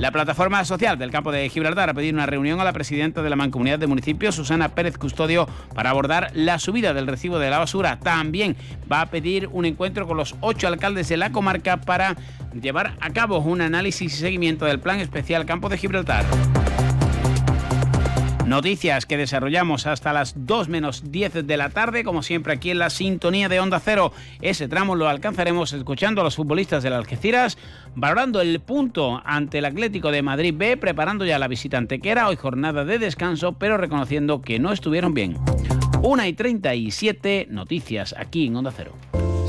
La 0.00 0.12
plataforma 0.12 0.64
social 0.64 0.96
del 0.96 1.10
campo 1.10 1.30
de 1.30 1.46
Gibraltar 1.50 1.90
ha 1.90 1.94
pedido 1.94 2.14
una 2.14 2.24
reunión 2.24 2.58
a 2.58 2.64
la 2.64 2.72
presidenta 2.72 3.20
de 3.20 3.28
la 3.28 3.36
Mancomunidad 3.36 3.78
de 3.78 3.86
Municipios, 3.86 4.34
Susana 4.34 4.70
Pérez 4.70 4.96
Custodio, 4.96 5.46
para 5.74 5.90
abordar 5.90 6.30
la 6.32 6.58
subida 6.58 6.94
del 6.94 7.06
recibo 7.06 7.38
de 7.38 7.50
la 7.50 7.58
basura. 7.58 8.00
También 8.00 8.56
va 8.90 9.02
a 9.02 9.10
pedir 9.10 9.50
un 9.52 9.66
encuentro 9.66 10.06
con 10.06 10.16
los 10.16 10.36
ocho 10.40 10.68
alcaldes 10.68 11.10
de 11.10 11.18
la 11.18 11.32
comarca 11.32 11.82
para 11.82 12.16
llevar 12.58 12.96
a 12.98 13.10
cabo 13.10 13.40
un 13.40 13.60
análisis 13.60 14.14
y 14.14 14.16
seguimiento 14.16 14.64
del 14.64 14.80
Plan 14.80 15.00
Especial 15.00 15.44
Campo 15.44 15.68
de 15.68 15.76
Gibraltar. 15.76 16.24
Noticias 18.50 19.06
que 19.06 19.16
desarrollamos 19.16 19.86
hasta 19.86 20.12
las 20.12 20.34
2 20.44 20.68
menos 20.68 21.12
10 21.12 21.46
de 21.46 21.56
la 21.56 21.70
tarde, 21.70 22.02
como 22.02 22.24
siempre 22.24 22.52
aquí 22.52 22.72
en 22.72 22.80
la 22.80 22.90
sintonía 22.90 23.48
de 23.48 23.60
Onda 23.60 23.78
Cero. 23.78 24.12
Ese 24.42 24.66
tramo 24.66 24.96
lo 24.96 25.08
alcanzaremos 25.08 25.72
escuchando 25.72 26.20
a 26.20 26.24
los 26.24 26.34
futbolistas 26.34 26.82
del 26.82 26.94
Algeciras, 26.94 27.58
valorando 27.94 28.40
el 28.40 28.58
punto 28.58 29.22
ante 29.24 29.58
el 29.58 29.66
Atlético 29.66 30.10
de 30.10 30.22
Madrid 30.22 30.52
B, 30.56 30.76
preparando 30.78 31.24
ya 31.24 31.38
la 31.38 31.46
visita 31.46 31.78
antequera, 31.78 32.26
hoy 32.26 32.34
jornada 32.34 32.84
de 32.84 32.98
descanso, 32.98 33.52
pero 33.52 33.76
reconociendo 33.76 34.42
que 34.42 34.58
no 34.58 34.72
estuvieron 34.72 35.14
bien. 35.14 35.36
1 36.02 36.26
y 36.26 36.32
37 36.32 37.46
noticias 37.50 38.16
aquí 38.18 38.48
en 38.48 38.56
Onda 38.56 38.72
Cero. 38.76 39.29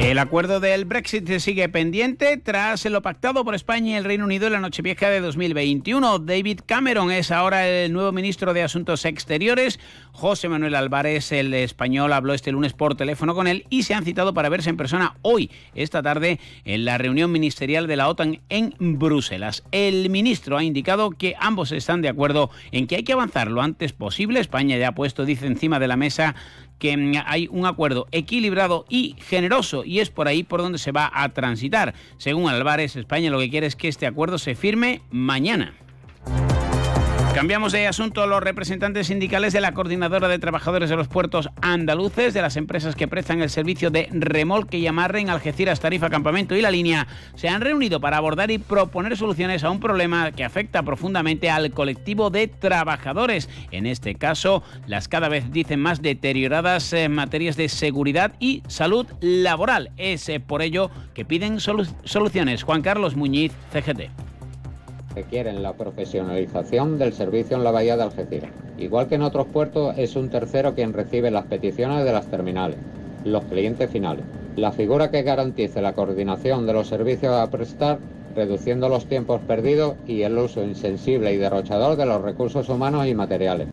El 0.00 0.18
acuerdo 0.18 0.60
del 0.60 0.86
Brexit 0.86 1.28
sigue 1.38 1.68
pendiente 1.68 2.38
tras 2.38 2.86
lo 2.86 3.02
pactado 3.02 3.44
por 3.44 3.54
España 3.54 3.92
y 3.92 3.94
el 3.94 4.04
Reino 4.04 4.24
Unido 4.24 4.46
en 4.46 4.54
la 4.54 4.60
Nochevieja 4.60 5.10
de 5.10 5.20
2021. 5.20 6.20
David 6.20 6.60
Cameron 6.64 7.12
es 7.12 7.30
ahora 7.30 7.68
el 7.68 7.92
nuevo 7.92 8.10
ministro 8.10 8.54
de 8.54 8.62
Asuntos 8.62 9.04
Exteriores. 9.04 9.78
José 10.10 10.48
Manuel 10.48 10.74
Álvarez, 10.74 11.30
el 11.32 11.52
español, 11.52 12.14
habló 12.14 12.32
este 12.32 12.50
lunes 12.50 12.72
por 12.72 12.96
teléfono 12.96 13.34
con 13.34 13.46
él 13.46 13.66
y 13.68 13.82
se 13.82 13.92
han 13.92 14.04
citado 14.04 14.32
para 14.32 14.48
verse 14.48 14.70
en 14.70 14.78
persona 14.78 15.16
hoy, 15.20 15.50
esta 15.74 16.02
tarde, 16.02 16.40
en 16.64 16.86
la 16.86 16.96
reunión 16.96 17.30
ministerial 17.30 17.86
de 17.86 17.96
la 17.96 18.08
OTAN 18.08 18.40
en 18.48 18.74
Bruselas. 18.78 19.64
El 19.70 20.08
ministro 20.08 20.56
ha 20.56 20.64
indicado 20.64 21.10
que 21.10 21.36
ambos 21.38 21.72
están 21.72 22.00
de 22.00 22.08
acuerdo 22.08 22.50
en 22.72 22.86
que 22.86 22.96
hay 22.96 23.02
que 23.04 23.12
avanzar 23.12 23.50
lo 23.50 23.60
antes 23.60 23.92
posible. 23.92 24.40
España 24.40 24.78
ya 24.78 24.88
ha 24.88 24.94
puesto, 24.94 25.26
dice, 25.26 25.46
encima 25.46 25.78
de 25.78 25.88
la 25.88 25.96
mesa 25.96 26.34
que 26.80 26.96
mm, 26.96 27.22
hay 27.26 27.46
un 27.52 27.66
acuerdo 27.66 28.08
equilibrado 28.10 28.84
y 28.88 29.14
generoso 29.20 29.84
y 29.84 30.00
es 30.00 30.10
por 30.10 30.26
ahí 30.26 30.42
por 30.42 30.62
donde 30.62 30.78
se 30.78 30.90
va 30.90 31.08
a 31.14 31.28
transitar. 31.28 31.94
Según 32.16 32.50
Álvarez, 32.50 32.96
España 32.96 33.30
lo 33.30 33.38
que 33.38 33.50
quiere 33.50 33.68
es 33.68 33.76
que 33.76 33.86
este 33.86 34.08
acuerdo 34.08 34.38
se 34.38 34.56
firme 34.56 35.02
mañana. 35.12 35.74
Cambiamos 37.34 37.72
de 37.72 37.86
asunto. 37.86 38.26
Los 38.26 38.42
representantes 38.42 39.06
sindicales 39.06 39.52
de 39.52 39.60
la 39.60 39.72
Coordinadora 39.72 40.26
de 40.26 40.40
Trabajadores 40.40 40.90
de 40.90 40.96
los 40.96 41.06
Puertos 41.06 41.48
Andaluces, 41.62 42.34
de 42.34 42.42
las 42.42 42.56
empresas 42.56 42.96
que 42.96 43.06
prestan 43.06 43.40
el 43.40 43.50
servicio 43.50 43.90
de 43.90 44.08
remolque 44.10 44.78
y 44.78 44.86
amarre 44.88 45.20
en 45.20 45.30
Algeciras, 45.30 45.80
Tarifa, 45.80 46.10
Campamento 46.10 46.56
y 46.56 46.60
La 46.60 46.72
Línea, 46.72 47.06
se 47.36 47.48
han 47.48 47.60
reunido 47.60 48.00
para 48.00 48.16
abordar 48.16 48.50
y 48.50 48.58
proponer 48.58 49.16
soluciones 49.16 49.62
a 49.62 49.70
un 49.70 49.78
problema 49.78 50.32
que 50.32 50.44
afecta 50.44 50.82
profundamente 50.82 51.50
al 51.50 51.70
colectivo 51.70 52.30
de 52.30 52.48
trabajadores. 52.48 53.48
En 53.70 53.86
este 53.86 54.16
caso, 54.16 54.64
las 54.86 55.06
cada 55.06 55.28
vez 55.28 55.52
dicen 55.52 55.80
más 55.80 56.02
deterioradas 56.02 56.92
eh, 56.92 57.08
materias 57.08 57.56
de 57.56 57.68
seguridad 57.68 58.32
y 58.40 58.64
salud 58.66 59.06
laboral. 59.20 59.92
Es 59.96 60.28
eh, 60.28 60.40
por 60.40 60.62
ello 60.62 60.90
que 61.14 61.24
piden 61.24 61.60
soluciones. 61.60 62.64
Juan 62.64 62.82
Carlos 62.82 63.14
Muñiz, 63.14 63.52
CGT 63.72 64.10
que 65.14 65.24
quieren 65.24 65.62
la 65.62 65.72
profesionalización 65.72 66.98
del 66.98 67.12
servicio 67.12 67.56
en 67.56 67.64
la 67.64 67.70
bahía 67.70 67.96
de 67.96 68.04
Algeciras. 68.04 68.50
Igual 68.78 69.08
que 69.08 69.16
en 69.16 69.22
otros 69.22 69.46
puertos, 69.46 69.94
es 69.98 70.16
un 70.16 70.30
tercero 70.30 70.74
quien 70.74 70.92
recibe 70.92 71.30
las 71.30 71.46
peticiones 71.46 72.04
de 72.04 72.12
las 72.12 72.26
terminales, 72.26 72.78
los 73.24 73.44
clientes 73.44 73.90
finales. 73.90 74.24
La 74.56 74.72
figura 74.72 75.10
que 75.10 75.22
garantice 75.22 75.82
la 75.82 75.92
coordinación 75.92 76.66
de 76.66 76.72
los 76.72 76.88
servicios 76.88 77.34
a 77.34 77.50
prestar, 77.50 77.98
reduciendo 78.34 78.88
los 78.88 79.06
tiempos 79.06 79.40
perdidos 79.46 79.94
y 80.06 80.22
el 80.22 80.38
uso 80.38 80.62
insensible 80.62 81.32
y 81.32 81.36
derrochador 81.36 81.96
de 81.96 82.06
los 82.06 82.22
recursos 82.22 82.68
humanos 82.68 83.06
y 83.06 83.14
materiales. 83.14 83.68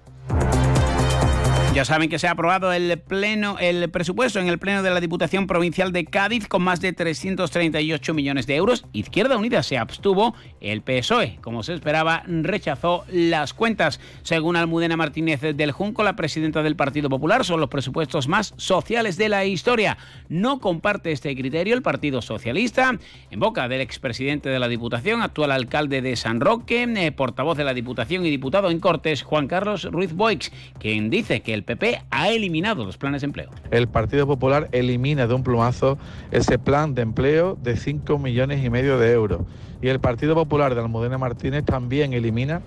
Ya 1.74 1.86
saben 1.86 2.10
que 2.10 2.18
se 2.18 2.28
ha 2.28 2.32
aprobado 2.32 2.74
el 2.74 2.98
pleno, 2.98 3.58
el 3.60 3.88
presupuesto 3.92 4.40
en 4.40 4.48
el 4.48 4.58
pleno 4.58 4.82
de 4.82 4.90
la 4.90 5.00
Diputación 5.00 5.46
Provincial 5.46 5.92
de 5.92 6.06
Cádiz 6.06 6.48
con 6.48 6.64
más 6.64 6.82
de 6.82 6.92
338 6.92 8.16
millones 8.16 8.48
de 8.48 8.56
euros. 8.56 8.86
Izquierda 8.94 9.38
Unida 9.38 9.62
se 9.62 9.78
abstuvo, 9.78 10.34
el 10.60 10.82
PSOE, 10.82 11.38
como 11.42 11.62
se 11.62 11.76
esperaba, 11.76 12.24
rechazó 12.26 13.06
las 13.12 13.54
cuentas. 13.54 14.00
Según 14.24 14.56
Almudena 14.56 14.98
Martínez 14.98 15.42
del 15.42 15.72
Junco, 15.72 16.04
la 16.04 16.16
presidenta 16.16 16.64
del 16.64 16.76
Partido 16.76 17.10
Popular, 17.10 17.46
son 17.46 17.60
los 17.60 17.70
presupuestos 17.70 18.28
más 18.28 18.56
sociales 18.58 19.18
de 19.18 19.30
la 19.30 19.46
historia. 19.46 20.00
No 20.30 20.60
comparte 20.60 21.12
este 21.12 21.36
criterio 21.36 21.76
el 21.76 21.84
Partido 21.84 22.24
Socialista, 22.24 22.98
en 23.30 23.40
boca 23.40 23.68
del 23.68 23.82
expresidente 23.82 24.50
de 24.50 24.58
la 24.58 24.68
Diputación, 24.68 25.22
actual 25.22 25.52
alcalde 25.52 26.02
de 26.02 26.16
San 26.16 26.42
Roque, 26.42 26.88
eh, 26.98 27.12
portavoz 27.12 27.56
de 27.56 27.66
la 27.66 27.76
Diputación 27.76 28.26
y 28.26 28.32
diputado 28.32 28.72
en 28.72 28.80
Cortes, 28.80 29.22
Juan 29.22 29.48
Carlos 29.48 29.84
Ruiz 29.84 30.14
Boix, 30.14 30.52
quien 30.80 31.12
dice 31.12 31.42
que 31.42 31.54
el 31.54 31.67
PP 31.68 32.02
ha 32.12 32.30
eliminado 32.30 32.86
los 32.86 32.98
planes 32.98 33.22
de 33.22 33.26
empleo. 33.26 33.50
El 33.72 33.90
Partido 33.90 34.26
Popular 34.26 34.70
elimina 34.72 35.28
de 35.28 35.34
un 35.34 35.44
plumazo 35.44 35.98
ese 36.32 36.58
plan 36.58 36.96
de 36.96 37.02
empleo 37.02 37.58
de 37.62 37.76
5 37.76 38.18
millones 38.18 38.64
y 38.64 38.70
medio 38.70 38.98
de 38.98 39.12
euros. 39.12 39.42
Y 39.82 39.90
el 39.90 40.00
Partido 40.00 40.34
Popular 40.34 40.74
de 40.74 40.82
Almudena 40.82 41.18
Martínez 41.18 41.66
también 41.66 42.14
elimina 42.14 42.62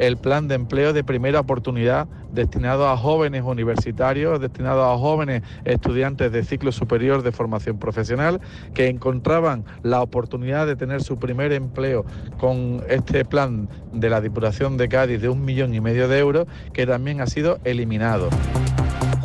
el 0.00 0.16
plan 0.16 0.48
de 0.48 0.54
empleo 0.54 0.94
de 0.94 1.04
primera 1.04 1.40
oportunidad 1.40 2.08
destinado 2.32 2.88
a 2.88 2.96
jóvenes 2.96 3.42
universitarios, 3.44 4.40
destinado 4.40 4.90
a 4.90 4.96
jóvenes 4.96 5.42
estudiantes 5.64 6.32
de 6.32 6.42
ciclo 6.42 6.72
superior 6.72 7.22
de 7.22 7.32
formación 7.32 7.78
profesional 7.78 8.40
que 8.72 8.88
encontraban 8.88 9.64
la 9.82 10.00
oportunidad 10.00 10.66
de 10.66 10.74
tener 10.74 11.02
su 11.02 11.18
primer 11.18 11.52
empleo 11.52 12.06
con 12.38 12.82
este 12.88 13.26
plan 13.26 13.68
de 13.92 14.08
la 14.08 14.22
Diputación 14.22 14.78
de 14.78 14.88
Cádiz 14.88 15.20
de 15.20 15.28
un 15.28 15.44
millón 15.44 15.74
y 15.74 15.80
medio 15.82 16.08
de 16.08 16.18
euros 16.18 16.46
que 16.72 16.86
también 16.86 17.20
ha 17.20 17.26
sido 17.26 17.58
eliminado. 17.64 18.30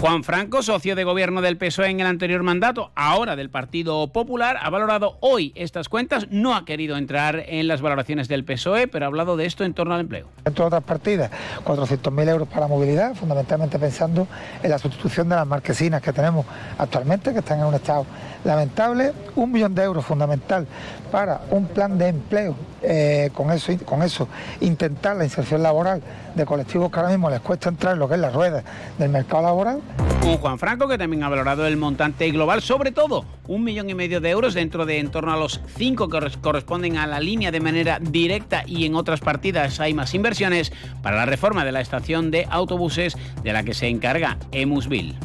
Juan 0.05 0.23
Franco, 0.23 0.61
socio 0.61 0.95
de 0.95 1.03
gobierno 1.03 1.41
del 1.41 1.57
PSOE 1.57 1.89
en 1.89 1.99
el 1.99 2.05
anterior 2.05 2.43
mandato, 2.43 2.91
ahora 2.93 3.35
del 3.35 3.49
Partido 3.49 4.05
Popular, 4.13 4.55
ha 4.61 4.69
valorado 4.69 5.17
hoy 5.19 5.51
estas 5.55 5.89
cuentas, 5.89 6.27
no 6.29 6.55
ha 6.55 6.63
querido 6.63 6.95
entrar 6.95 7.43
en 7.47 7.67
las 7.67 7.81
valoraciones 7.81 8.27
del 8.27 8.45
PSOE, 8.45 8.87
pero 8.87 9.05
ha 9.05 9.07
hablado 9.07 9.35
de 9.35 9.47
esto 9.47 9.63
en 9.63 9.73
torno 9.73 9.95
al 9.95 10.01
empleo. 10.01 10.27
Entre 10.45 10.63
otras 10.63 10.83
partidas, 10.83 11.31
400.000 11.63 12.29
euros 12.29 12.47
para 12.47 12.67
movilidad, 12.67 13.15
fundamentalmente 13.15 13.79
pensando 13.79 14.27
en 14.61 14.69
la 14.69 14.77
sustitución 14.77 15.27
de 15.27 15.37
las 15.37 15.47
marquesinas 15.47 16.03
que 16.03 16.13
tenemos 16.13 16.45
actualmente, 16.77 17.33
que 17.33 17.39
están 17.39 17.61
en 17.61 17.65
un 17.65 17.73
estado 17.73 18.05
lamentable, 18.45 19.11
un 19.35 19.51
millón 19.51 19.75
de 19.75 19.83
euros 19.83 20.05
fundamental 20.05 20.65
para 21.11 21.41
un 21.49 21.67
plan 21.67 21.97
de 21.97 22.09
empleo, 22.09 22.55
eh, 22.81 23.29
con, 23.33 23.51
eso, 23.51 23.73
con 23.83 24.03
eso 24.03 24.27
intentar 24.61 25.15
la 25.15 25.23
inserción 25.23 25.63
laboral 25.63 26.01
de 26.35 26.45
colectivos 26.45 26.91
que 26.91 26.99
ahora 26.99 27.11
mismo 27.11 27.29
les 27.29 27.39
cuesta 27.39 27.69
entrar 27.69 27.93
en 27.93 27.99
lo 27.99 28.07
que 28.07 28.15
es 28.15 28.19
la 28.19 28.29
rueda 28.29 28.63
del 28.97 29.09
mercado 29.09 29.43
laboral. 29.43 29.81
Un 30.25 30.37
Juan 30.37 30.59
Franco 30.59 30.87
que 30.87 30.97
también 30.97 31.23
ha 31.23 31.29
valorado 31.29 31.65
el 31.65 31.77
montante 31.77 32.29
global, 32.31 32.61
sobre 32.61 32.91
todo 32.91 33.25
un 33.47 33.63
millón 33.63 33.89
y 33.89 33.95
medio 33.95 34.21
de 34.21 34.29
euros 34.29 34.53
dentro 34.53 34.85
de 34.85 34.99
en 34.99 35.09
torno 35.09 35.33
a 35.33 35.37
los 35.37 35.61
cinco 35.77 36.09
que 36.09 36.19
corresponden 36.41 36.97
a 36.97 37.07
la 37.07 37.19
línea 37.19 37.51
de 37.51 37.59
manera 37.59 37.99
directa 37.99 38.63
y 38.65 38.85
en 38.85 38.95
otras 38.95 39.19
partidas 39.19 39.79
hay 39.79 39.93
más 39.93 40.13
inversiones 40.13 40.71
para 41.01 41.17
la 41.17 41.25
reforma 41.25 41.65
de 41.65 41.71
la 41.71 41.81
estación 41.81 42.31
de 42.31 42.47
autobuses 42.49 43.17
de 43.43 43.53
la 43.53 43.63
que 43.63 43.73
se 43.73 43.87
encarga 43.87 44.37
Emusville 44.51 45.15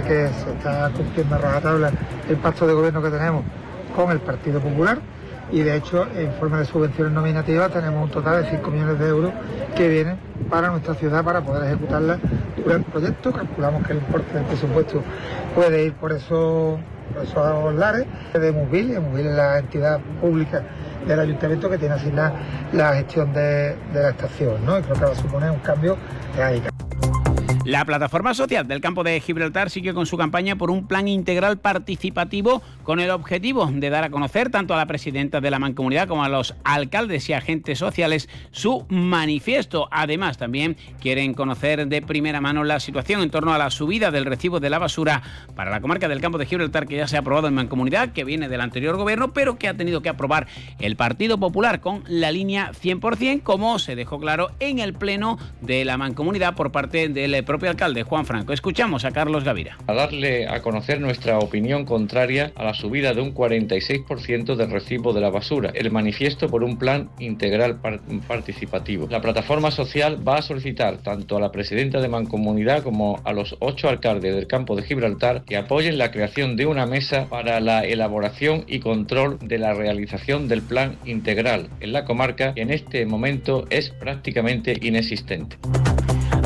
que 0.00 0.28
se 0.28 0.52
está 0.56 0.90
cumpliendo 0.96 1.34
a 1.34 1.38
rajatabla 1.38 1.92
el 2.26 2.36
pacto 2.38 2.66
de 2.66 2.72
gobierno 2.72 3.02
que 3.02 3.10
tenemos 3.10 3.44
con 3.94 4.10
el 4.10 4.20
Partido 4.20 4.58
Popular 4.58 4.98
y 5.50 5.60
de 5.60 5.76
hecho 5.76 6.06
en 6.16 6.32
forma 6.32 6.60
de 6.60 6.64
subvenciones 6.64 7.12
nominativas 7.12 7.70
tenemos 7.70 8.04
un 8.04 8.10
total 8.10 8.42
de 8.42 8.50
5 8.50 8.70
millones 8.70 8.98
de 8.98 9.08
euros 9.08 9.32
que 9.76 9.88
vienen 9.88 10.16
para 10.48 10.70
nuestra 10.70 10.94
ciudad 10.94 11.22
para 11.22 11.42
poder 11.42 11.64
ejecutarla 11.64 12.18
durante 12.56 12.86
el 12.86 12.92
proyecto. 12.92 13.32
Calculamos 13.32 13.86
que 13.86 13.92
el 13.92 13.98
importe 13.98 14.32
del 14.32 14.44
presupuesto 14.44 15.02
puede 15.54 15.84
ir 15.84 15.92
por 15.92 16.12
esos, 16.12 16.80
esos 17.22 17.74
lares 17.74 18.06
de 18.32 18.50
Mubil, 18.50 18.98
Mubil 18.98 19.26
es 19.26 19.34
la 19.34 19.58
entidad 19.58 20.00
pública 20.22 20.62
del 21.06 21.20
ayuntamiento 21.20 21.68
que 21.68 21.76
tiene 21.76 21.96
asignada 21.96 22.32
la 22.72 22.94
gestión 22.94 23.34
de, 23.34 23.76
la 23.92 24.08
estación, 24.08 24.64
¿no? 24.64 24.78
Y 24.78 24.82
creo 24.82 24.94
que 24.94 25.04
va 25.04 25.12
a 25.12 25.16
suponer 25.16 25.50
un 25.50 25.58
cambio 25.58 25.98
radical. 26.34 26.71
La 27.64 27.84
plataforma 27.84 28.34
social 28.34 28.66
del 28.66 28.80
campo 28.80 29.04
de 29.04 29.20
Gibraltar 29.20 29.70
sigue 29.70 29.94
con 29.94 30.04
su 30.04 30.16
campaña 30.16 30.56
por 30.56 30.72
un 30.72 30.88
plan 30.88 31.06
integral 31.06 31.60
participativo 31.60 32.60
con 32.82 32.98
el 32.98 33.10
objetivo 33.10 33.70
de 33.72 33.88
dar 33.88 34.02
a 34.02 34.10
conocer 34.10 34.50
tanto 34.50 34.74
a 34.74 34.76
la 34.76 34.86
presidenta 34.86 35.40
de 35.40 35.48
la 35.48 35.60
mancomunidad 35.60 36.08
como 36.08 36.24
a 36.24 36.28
los 36.28 36.56
alcaldes 36.64 37.28
y 37.28 37.34
agentes 37.34 37.78
sociales 37.78 38.28
su 38.50 38.84
manifiesto. 38.88 39.86
Además, 39.92 40.38
también 40.38 40.76
quieren 41.00 41.34
conocer 41.34 41.86
de 41.86 42.02
primera 42.02 42.40
mano 42.40 42.64
la 42.64 42.80
situación 42.80 43.22
en 43.22 43.30
torno 43.30 43.54
a 43.54 43.58
la 43.58 43.70
subida 43.70 44.10
del 44.10 44.26
recibo 44.26 44.58
de 44.58 44.68
la 44.68 44.80
basura 44.80 45.22
para 45.54 45.70
la 45.70 45.80
comarca 45.80 46.08
del 46.08 46.20
campo 46.20 46.38
de 46.38 46.46
Gibraltar 46.46 46.88
que 46.88 46.96
ya 46.96 47.06
se 47.06 47.16
ha 47.16 47.20
aprobado 47.20 47.46
en 47.46 47.54
mancomunidad, 47.54 48.12
que 48.12 48.24
viene 48.24 48.48
del 48.48 48.60
anterior 48.60 48.96
gobierno, 48.96 49.32
pero 49.32 49.56
que 49.56 49.68
ha 49.68 49.74
tenido 49.74 50.02
que 50.02 50.08
aprobar 50.08 50.48
el 50.80 50.96
Partido 50.96 51.38
Popular 51.38 51.80
con 51.80 52.02
la 52.08 52.32
línea 52.32 52.72
100%, 52.72 53.44
como 53.44 53.78
se 53.78 53.94
dejó 53.94 54.18
claro 54.18 54.50
en 54.58 54.80
el 54.80 54.94
pleno 54.94 55.38
de 55.60 55.84
la 55.84 55.96
mancomunidad 55.96 56.56
por 56.56 56.72
parte 56.72 57.08
del 57.08 57.36
propio 57.52 57.68
alcalde, 57.68 58.02
Juan 58.02 58.24
Franco. 58.24 58.54
Escuchamos 58.54 59.04
a 59.04 59.10
Carlos 59.10 59.44
Gavira. 59.44 59.76
A 59.86 59.92
darle 59.92 60.48
a 60.48 60.62
conocer 60.62 61.02
nuestra 61.02 61.38
opinión 61.38 61.84
contraria 61.84 62.50
a 62.56 62.64
la 62.64 62.72
subida 62.72 63.12
de 63.12 63.20
un 63.20 63.34
46% 63.34 64.56
del 64.56 64.70
recibo 64.70 65.12
de 65.12 65.20
la 65.20 65.28
basura, 65.28 65.70
el 65.74 65.90
manifiesto 65.90 66.48
por 66.48 66.64
un 66.64 66.78
plan 66.78 67.10
integral 67.18 67.78
participativo. 68.26 69.06
La 69.10 69.20
plataforma 69.20 69.70
social 69.70 70.26
va 70.26 70.38
a 70.38 70.42
solicitar 70.42 71.02
tanto 71.02 71.36
a 71.36 71.40
la 71.40 71.52
presidenta 71.52 72.00
de 72.00 72.08
Mancomunidad 72.08 72.82
como 72.82 73.20
a 73.22 73.34
los 73.34 73.54
ocho 73.60 73.90
alcaldes 73.90 74.34
del 74.34 74.46
campo 74.46 74.74
de 74.74 74.84
Gibraltar 74.84 75.44
que 75.44 75.58
apoyen 75.58 75.98
la 75.98 76.10
creación 76.10 76.56
de 76.56 76.64
una 76.64 76.86
mesa 76.86 77.26
para 77.28 77.60
la 77.60 77.84
elaboración 77.84 78.64
y 78.66 78.80
control 78.80 79.38
de 79.42 79.58
la 79.58 79.74
realización 79.74 80.48
del 80.48 80.62
plan 80.62 80.96
integral 81.04 81.68
en 81.80 81.92
la 81.92 82.06
comarca 82.06 82.54
que 82.54 82.62
en 82.62 82.70
este 82.70 83.04
momento 83.04 83.66
es 83.68 83.90
prácticamente 83.90 84.74
inexistente. 84.80 85.58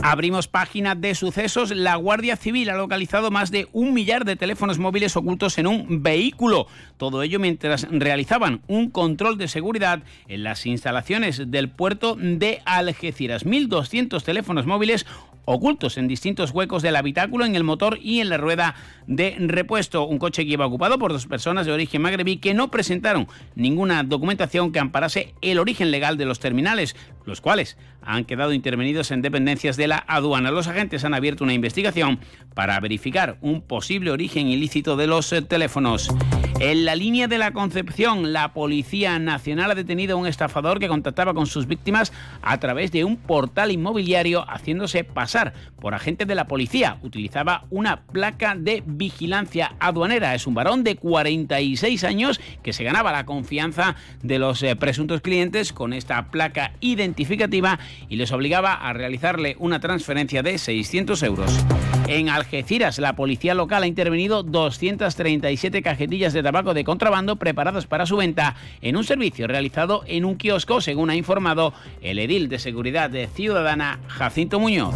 Abrimos 0.08 0.46
página 0.46 0.94
de 0.94 1.16
sucesos. 1.16 1.74
La 1.74 1.96
Guardia 1.96 2.36
Civil 2.36 2.70
ha 2.70 2.76
localizado 2.76 3.32
más 3.32 3.50
de 3.50 3.66
un 3.72 3.92
millar 3.92 4.24
de 4.24 4.36
teléfonos 4.36 4.78
móviles 4.78 5.16
ocultos 5.16 5.58
en 5.58 5.66
un 5.66 6.04
vehículo. 6.04 6.68
Todo 6.96 7.24
ello 7.24 7.40
mientras 7.40 7.88
realizaban 7.90 8.60
un 8.68 8.90
control 8.90 9.36
de 9.36 9.48
seguridad 9.48 10.04
en 10.28 10.44
las 10.44 10.64
instalaciones 10.64 11.50
del 11.50 11.70
puerto 11.70 12.14
de 12.14 12.62
Algeciras. 12.66 13.44
1.200 13.44 14.22
teléfonos 14.22 14.64
móviles 14.64 15.06
ocultos 15.46 15.96
en 15.96 16.08
distintos 16.08 16.50
huecos 16.50 16.82
del 16.82 16.96
habitáculo, 16.96 17.46
en 17.46 17.56
el 17.56 17.64
motor 17.64 17.98
y 18.02 18.20
en 18.20 18.28
la 18.28 18.36
rueda 18.36 18.74
de 19.06 19.34
repuesto. 19.38 20.06
Un 20.06 20.18
coche 20.18 20.44
que 20.44 20.52
iba 20.52 20.66
ocupado 20.66 20.98
por 20.98 21.12
dos 21.12 21.26
personas 21.26 21.64
de 21.64 21.72
origen 21.72 22.02
magrebí 22.02 22.36
que 22.36 22.52
no 22.52 22.70
presentaron 22.70 23.26
ninguna 23.54 24.02
documentación 24.02 24.72
que 24.72 24.78
amparase 24.78 25.34
el 25.40 25.58
origen 25.58 25.90
legal 25.90 26.18
de 26.18 26.26
los 26.26 26.38
terminales, 26.38 26.94
los 27.24 27.40
cuales 27.40 27.78
han 28.02 28.24
quedado 28.24 28.52
intervenidos 28.52 29.10
en 29.10 29.22
dependencias 29.22 29.76
de 29.76 29.88
la 29.88 30.04
aduana. 30.06 30.50
Los 30.50 30.68
agentes 30.68 31.04
han 31.04 31.14
abierto 31.14 31.44
una 31.44 31.54
investigación 31.54 32.20
para 32.54 32.78
verificar 32.80 33.38
un 33.40 33.62
posible 33.62 34.10
origen 34.10 34.48
ilícito 34.48 34.96
de 34.96 35.06
los 35.06 35.32
eh, 35.32 35.42
teléfonos. 35.42 36.10
En 36.58 36.86
la 36.86 36.96
línea 36.96 37.28
de 37.28 37.36
la 37.36 37.52
Concepción, 37.52 38.32
la 38.32 38.54
Policía 38.54 39.18
Nacional 39.18 39.72
ha 39.72 39.74
detenido 39.74 40.14
a 40.14 40.18
un 40.18 40.26
estafador 40.26 40.78
que 40.78 40.88
contactaba 40.88 41.34
con 41.34 41.46
sus 41.46 41.66
víctimas 41.66 42.14
a 42.40 42.58
través 42.58 42.90
de 42.92 43.04
un 43.04 43.18
portal 43.18 43.70
inmobiliario 43.70 44.42
haciéndose 44.48 45.04
pasar 45.04 45.52
por 45.78 45.92
agente 45.92 46.24
de 46.24 46.34
la 46.34 46.46
policía. 46.46 46.96
Utilizaba 47.02 47.66
una 47.68 48.00
placa 48.06 48.54
de 48.56 48.82
vigilancia 48.86 49.76
aduanera. 49.80 50.34
Es 50.34 50.46
un 50.46 50.54
varón 50.54 50.82
de 50.82 50.96
46 50.96 52.04
años 52.04 52.40
que 52.62 52.72
se 52.72 52.84
ganaba 52.84 53.12
la 53.12 53.26
confianza 53.26 53.94
de 54.22 54.38
los 54.38 54.62
eh, 54.62 54.76
presuntos 54.76 55.20
clientes 55.20 55.74
con 55.74 55.92
esta 55.92 56.30
placa 56.30 56.72
identificativa 56.80 57.78
y 58.08 58.16
les 58.16 58.32
obligaba 58.32 58.72
a 58.72 58.94
realizarle 58.94 59.56
una 59.58 59.78
transferencia 59.78 60.42
de 60.42 60.56
600 60.56 61.22
euros. 61.22 61.66
En 62.08 62.28
Algeciras, 62.28 63.00
la 63.00 63.16
policía 63.16 63.54
local 63.54 63.82
ha 63.82 63.86
intervenido 63.88 64.44
237 64.44 65.82
cajetillas 65.82 66.32
de 66.32 66.42
tabaco 66.46 66.74
de 66.74 66.84
contrabando 66.84 67.34
preparadas 67.34 67.86
para 67.88 68.06
su 68.06 68.18
venta 68.18 68.54
en 68.80 68.96
un 68.96 69.02
servicio 69.02 69.48
realizado 69.48 70.04
en 70.06 70.24
un 70.24 70.36
kiosco, 70.36 70.80
según 70.80 71.10
ha 71.10 71.16
informado 71.16 71.74
el 72.02 72.20
edil 72.20 72.48
de 72.48 72.60
Seguridad 72.60 73.10
Ciudadana 73.34 73.98
Jacinto 74.06 74.60
Muñoz 74.60 74.94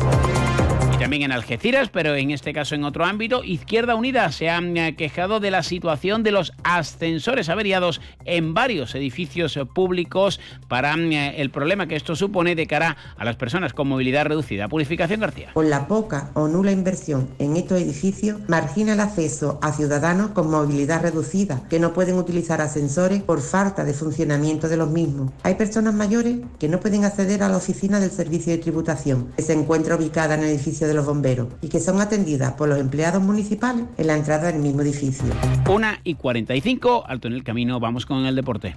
también 1.00 1.22
en 1.22 1.32
Algeciras, 1.32 1.88
pero 1.88 2.14
en 2.14 2.30
este 2.30 2.52
caso 2.52 2.74
en 2.74 2.84
otro 2.84 3.06
ámbito, 3.06 3.42
Izquierda 3.42 3.94
Unida 3.94 4.30
se 4.32 4.50
ha 4.50 4.58
eh, 4.58 4.94
quejado 4.96 5.40
de 5.40 5.50
la 5.50 5.62
situación 5.62 6.22
de 6.22 6.30
los 6.30 6.52
ascensores 6.62 7.48
averiados 7.48 8.02
en 8.26 8.52
varios 8.52 8.94
edificios 8.94 9.58
públicos 9.74 10.40
para 10.68 10.94
eh, 10.96 11.40
el 11.40 11.50
problema 11.50 11.86
que 11.86 11.96
esto 11.96 12.14
supone 12.16 12.54
de 12.54 12.66
cara 12.66 12.98
a 13.16 13.24
las 13.24 13.36
personas 13.36 13.72
con 13.72 13.88
movilidad 13.88 14.26
reducida. 14.26 14.68
Purificación 14.68 15.20
García. 15.20 15.52
Con 15.54 15.70
la 15.70 15.88
poca 15.88 16.32
o 16.34 16.48
nula 16.48 16.70
inversión 16.70 17.30
en 17.38 17.56
estos 17.56 17.80
edificios, 17.80 18.38
margina 18.46 18.92
el 18.92 19.00
acceso 19.00 19.58
a 19.62 19.72
ciudadanos 19.72 20.32
con 20.32 20.50
movilidad 20.50 21.00
reducida 21.00 21.62
que 21.70 21.80
no 21.80 21.94
pueden 21.94 22.18
utilizar 22.18 22.60
ascensores 22.60 23.22
por 23.22 23.40
falta 23.40 23.84
de 23.84 23.94
funcionamiento 23.94 24.68
de 24.68 24.76
los 24.76 24.90
mismos. 24.90 25.32
Hay 25.44 25.54
personas 25.54 25.94
mayores 25.94 26.36
que 26.58 26.68
no 26.68 26.78
pueden 26.78 27.06
acceder 27.06 27.42
a 27.42 27.48
la 27.48 27.56
oficina 27.56 28.00
del 28.00 28.10
servicio 28.10 28.52
de 28.52 28.58
tributación, 28.58 29.32
que 29.34 29.42
se 29.42 29.54
encuentra 29.54 29.96
ubicada 29.96 30.34
en 30.34 30.40
el 30.40 30.50
edificio 30.50 30.89
de 30.90 30.94
los 30.94 31.06
bomberos 31.06 31.48
y 31.62 31.68
que 31.68 31.80
son 31.80 32.00
atendidas 32.00 32.52
por 32.52 32.68
los 32.68 32.78
empleados 32.78 33.22
municipales 33.22 33.84
en 33.96 34.06
la 34.06 34.16
entrada 34.16 34.52
del 34.52 34.60
mismo 34.60 34.82
edificio. 34.82 35.26
Una 35.70 36.00
y 36.04 36.14
45, 36.14 37.04
alto 37.06 37.28
en 37.28 37.34
el 37.34 37.44
camino, 37.44 37.80
vamos 37.80 38.06
con 38.06 38.26
el 38.26 38.36
deporte. 38.36 38.76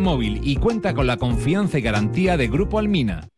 Móvil 0.00 0.40
y 0.42 0.56
cuenta 0.56 0.94
con 0.94 1.06
la 1.06 1.16
confianza 1.16 1.78
y 1.78 1.82
garantía 1.82 2.36
de 2.36 2.48
Grupo 2.48 2.78
Almina. 2.78 3.28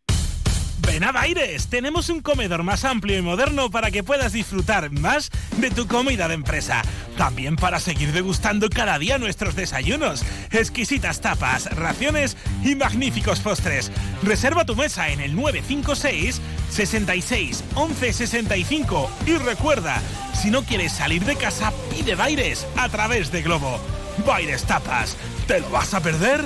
Ven 0.87 1.05
a 1.05 1.13
Baires, 1.13 1.69
tenemos 1.69 2.09
un 2.09 2.21
comedor 2.21 2.63
más 2.63 2.85
amplio 2.85 3.19
y 3.19 3.23
moderno 3.23 3.71
para 3.71 3.91
que 3.91 4.03
puedas 4.03 4.33
disfrutar 4.33 4.91
más 4.91 5.31
de 5.59 5.71
tu 5.71 5.87
comida 5.87 6.27
de 6.27 6.35
empresa. 6.35 6.83
También 7.17 7.57
para 7.57 7.81
seguir 7.81 8.13
degustando 8.13 8.69
cada 8.69 8.99
día 8.99 9.19
nuestros 9.19 9.55
desayunos, 9.55 10.25
exquisitas 10.51 11.21
tapas, 11.21 11.67
raciones 11.77 12.37
y 12.65 12.75
magníficos 12.75 13.41
postres. 13.41 13.93
Reserva 14.23 14.65
tu 14.65 14.75
mesa 14.75 15.11
en 15.11 15.21
el 15.21 15.37
956 15.37 16.41
66 16.71 17.65
11 17.75 18.13
65 18.13 19.11
y 19.27 19.35
recuerda, 19.35 20.01
si 20.35 20.51
no 20.51 20.63
quieres 20.63 20.93
salir 20.93 21.25
de 21.25 21.37
casa, 21.37 21.73
pide 21.91 22.15
Baires 22.15 22.67
a 22.77 22.89
través 22.89 23.31
de 23.31 23.43
Globo. 23.43 23.79
Baires 24.27 24.65
Tapas, 24.65 25.17
¿Te 25.47 25.61
lo 25.61 25.71
vas 25.71 25.95
a 25.95 26.01
perder? 26.01 26.41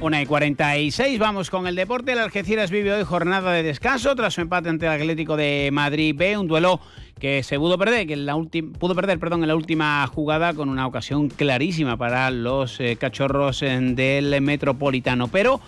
Una 0.00 0.22
y 0.22 0.26
46, 0.26 1.18
vamos 1.18 1.50
con 1.50 1.66
el 1.66 1.74
deporte. 1.74 2.12
El 2.12 2.18
Algeciras 2.20 2.70
vive 2.70 2.92
hoy 2.92 3.04
jornada 3.04 3.52
de 3.52 3.62
descanso 3.64 4.14
tras 4.14 4.34
su 4.34 4.40
empate 4.40 4.68
ante 4.68 4.86
el 4.86 4.92
Atlético 4.92 5.36
de 5.36 5.70
Madrid 5.72 6.14
B, 6.16 6.38
un 6.38 6.46
duelo 6.46 6.80
que 7.18 7.42
se 7.42 7.58
pudo 7.58 7.76
perder, 7.76 8.06
que 8.06 8.16
la 8.16 8.36
pudo 8.78 8.94
perder, 8.94 9.18
perdón, 9.18 9.42
en 9.42 9.48
la 9.48 9.56
última 9.56 10.06
jugada 10.06 10.54
con 10.54 10.68
una 10.68 10.86
ocasión 10.86 11.28
clarísima 11.28 11.96
para 11.96 12.30
los 12.30 12.78
eh, 12.78 12.96
cachorros 12.96 13.62
eh, 13.62 13.78
del 13.80 14.40
Metropolitano, 14.40 15.28
pero 15.28 15.60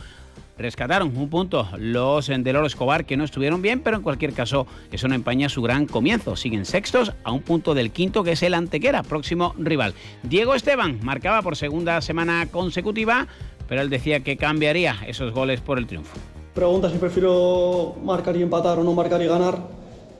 rescataron 0.60 1.16
un 1.16 1.28
punto 1.28 1.66
los 1.78 2.26
del 2.26 2.56
Oro 2.56 2.66
Escobar 2.66 3.04
que 3.04 3.16
no 3.16 3.24
estuvieron 3.24 3.62
bien, 3.62 3.80
pero 3.80 3.96
en 3.96 4.02
cualquier 4.02 4.32
caso 4.32 4.66
eso 4.92 5.08
no 5.08 5.14
empaña 5.14 5.48
su 5.48 5.62
gran 5.62 5.86
comienzo. 5.86 6.36
Siguen 6.36 6.64
sextos 6.64 7.12
a 7.24 7.32
un 7.32 7.42
punto 7.42 7.74
del 7.74 7.90
quinto 7.90 8.22
que 8.22 8.32
es 8.32 8.42
el 8.42 8.54
Antequera, 8.54 9.02
próximo 9.02 9.54
rival. 9.58 9.94
Diego 10.22 10.54
Esteban 10.54 11.00
marcaba 11.02 11.42
por 11.42 11.56
segunda 11.56 12.00
semana 12.00 12.46
consecutiva, 12.50 13.26
pero 13.68 13.80
él 13.80 13.90
decía 13.90 14.20
que 14.20 14.36
cambiaría 14.36 14.96
esos 15.06 15.32
goles 15.32 15.60
por 15.60 15.78
el 15.78 15.86
triunfo. 15.86 16.18
Pregunta 16.54 16.90
si 16.90 16.98
prefiero 16.98 17.96
marcar 18.04 18.36
y 18.36 18.42
empatar 18.42 18.78
o 18.78 18.84
no 18.84 18.92
marcar 18.92 19.22
y 19.22 19.26
ganar. 19.26 19.58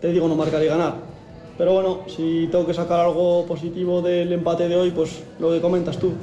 Te 0.01 0.12
digo 0.12 0.29
no 0.29 0.37
marcar 0.37 0.62
y 0.62 0.67
ganar. 0.67 0.95
Pero 1.59 1.75
bueno, 1.75 2.01
si 2.07 2.49
tengo 2.51 2.67
que 2.67 2.73
sacar 2.73 3.01
algo 3.01 3.45
positivo 3.45 4.01
del 4.01 4.33
empate 4.33 4.69
de 4.69 4.77
hoy, 4.77 4.91
pues 4.93 5.23
lo 5.39 5.51
que 5.51 5.61
comentas 5.61 5.99
tú 5.99 6.15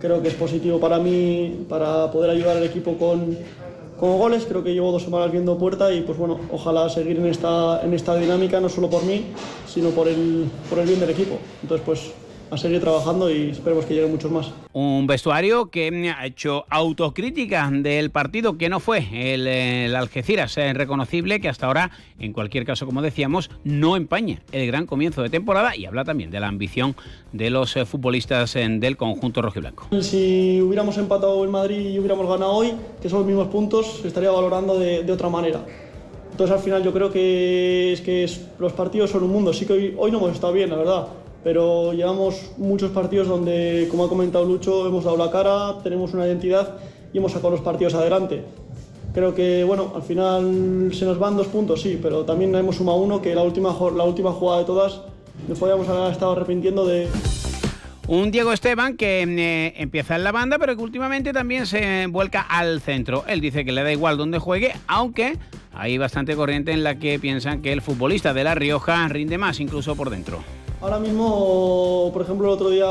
creo 0.00 0.22
que 0.22 0.28
es 0.28 0.34
positivo 0.34 0.78
para 0.78 0.98
mí, 0.98 1.66
para 1.68 2.10
poder 2.10 2.30
ayudar 2.30 2.56
al 2.56 2.64
equipo 2.64 2.96
con, 2.96 3.36
con 3.98 4.18
goles. 4.18 4.44
Creo 4.46 4.62
que 4.62 4.72
llevo 4.72 4.92
dos 4.92 5.02
semanas 5.02 5.30
viendo 5.32 5.58
puerta 5.58 5.92
y 5.92 6.02
pues 6.02 6.18
bueno, 6.18 6.38
ojalá 6.50 6.88
seguir 6.88 7.18
en 7.18 7.26
esta, 7.26 7.80
en 7.82 7.94
esta 7.94 8.16
dinámica, 8.16 8.60
no 8.60 8.68
solo 8.68 8.88
por 8.88 9.04
mí, 9.04 9.26
sino 9.66 9.90
por 9.90 10.08
el, 10.08 10.50
por 10.68 10.78
el 10.78 10.86
bien 10.86 11.00
del 11.00 11.10
equipo. 11.10 11.38
Entonces 11.62 11.84
pues 11.84 12.12
a 12.50 12.56
seguir 12.56 12.80
trabajando 12.80 13.30
y 13.30 13.50
esperemos 13.50 13.84
que 13.84 13.94
lleguen 13.94 14.10
muchos 14.10 14.30
más. 14.30 14.52
Un 14.72 15.06
vestuario 15.06 15.70
que 15.70 16.14
ha 16.16 16.26
hecho 16.26 16.64
autocrítica 16.70 17.68
del 17.72 18.10
partido 18.10 18.56
que 18.56 18.68
no 18.68 18.80
fue 18.80 19.06
el, 19.34 19.94
Algeciras, 19.94 20.56
es 20.58 20.74
reconocible 20.74 21.40
que 21.40 21.48
hasta 21.48 21.66
ahora, 21.66 21.90
en 22.18 22.32
cualquier 22.32 22.64
caso, 22.64 22.86
como 22.86 23.02
decíamos, 23.02 23.50
no 23.64 23.96
empaña 23.96 24.40
el 24.52 24.66
gran 24.66 24.86
comienzo 24.86 25.22
de 25.22 25.30
temporada 25.30 25.76
y 25.76 25.86
habla 25.86 26.04
también 26.04 26.30
de 26.30 26.40
la 26.40 26.48
ambición 26.48 26.94
de 27.32 27.50
los 27.50 27.76
eh, 27.76 27.84
futbolistas 27.84 28.54
del 28.54 28.96
conjunto 28.96 29.42
rojiblanco. 29.42 29.88
Si 30.00 30.60
hubiéramos 30.60 30.96
empatado 30.98 31.42
el 31.44 31.50
Madrid 31.50 31.90
y 31.90 31.98
hubiéramos 31.98 32.28
ganado 32.28 32.52
hoy, 32.52 32.72
que 33.00 33.08
son 33.08 33.20
los 33.20 33.26
mismos 33.26 33.48
puntos, 33.48 34.02
estaría 34.04 34.30
valorando 34.30 34.78
de, 34.78 35.02
de 35.02 35.12
otra 35.12 35.28
manera. 35.28 35.64
Entonces 36.30 36.56
al 36.56 36.62
final 36.62 36.84
yo 36.84 36.92
creo 36.92 37.10
que 37.10 37.92
es 37.92 38.00
que 38.00 38.30
los 38.58 38.72
partidos 38.72 39.10
son 39.10 39.24
un 39.24 39.32
mundo. 39.32 39.52
Sí 39.52 39.66
que 39.66 39.72
hoy, 39.72 39.94
hoy 39.98 40.12
no 40.12 40.18
hemos 40.18 40.32
estado 40.32 40.52
bien, 40.52 40.70
la 40.70 40.76
verdad 40.76 41.08
pero 41.44 41.92
llevamos 41.92 42.52
muchos 42.56 42.90
partidos 42.90 43.28
donde, 43.28 43.86
como 43.90 44.04
ha 44.04 44.08
comentado 44.08 44.44
Lucho, 44.44 44.86
hemos 44.86 45.04
dado 45.04 45.16
la 45.16 45.30
cara, 45.30 45.78
tenemos 45.82 46.12
una 46.14 46.26
identidad 46.26 46.76
y 47.12 47.18
hemos 47.18 47.32
sacado 47.32 47.50
los 47.50 47.60
partidos 47.60 47.94
adelante. 47.94 48.44
Creo 49.14 49.34
que, 49.34 49.64
bueno, 49.64 49.92
al 49.94 50.02
final 50.02 50.90
se 50.92 51.04
nos 51.04 51.18
van 51.18 51.36
dos 51.36 51.46
puntos, 51.48 51.80
sí, 51.80 51.98
pero 52.00 52.24
también 52.24 52.54
hemos 52.54 52.76
sumado 52.76 52.98
uno 52.98 53.22
que 53.22 53.34
la 53.34 53.42
última, 53.42 53.74
la 53.96 54.04
última 54.04 54.32
jugada 54.32 54.60
de 54.60 54.64
todas 54.66 55.00
nos 55.48 55.58
podíamos 55.58 55.88
haber 55.88 56.12
estado 56.12 56.32
arrepintiendo 56.32 56.86
de... 56.86 57.08
Un 58.06 58.30
Diego 58.30 58.52
Esteban 58.52 58.96
que 58.96 59.22
eh, 59.22 59.74
empieza 59.76 60.16
en 60.16 60.24
la 60.24 60.32
banda, 60.32 60.58
pero 60.58 60.76
que 60.76 60.82
últimamente 60.82 61.32
también 61.32 61.66
se 61.66 62.06
vuelca 62.06 62.40
al 62.40 62.80
centro. 62.80 63.24
Él 63.28 63.40
dice 63.40 63.64
que 63.64 63.72
le 63.72 63.82
da 63.82 63.92
igual 63.92 64.16
donde 64.16 64.38
juegue, 64.38 64.72
aunque 64.86 65.36
hay 65.74 65.98
bastante 65.98 66.34
corriente 66.34 66.72
en 66.72 66.84
la 66.84 66.98
que 66.98 67.18
piensan 67.18 67.60
que 67.60 67.72
el 67.72 67.82
futbolista 67.82 68.32
de 68.32 68.44
La 68.44 68.54
Rioja 68.54 69.06
rinde 69.08 69.36
más, 69.36 69.60
incluso 69.60 69.94
por 69.94 70.08
dentro. 70.08 70.42
Ahora 70.80 71.00
mismo, 71.00 72.10
por 72.12 72.22
ejemplo, 72.22 72.46
el 72.46 72.52
otro 72.52 72.70
día 72.70 72.86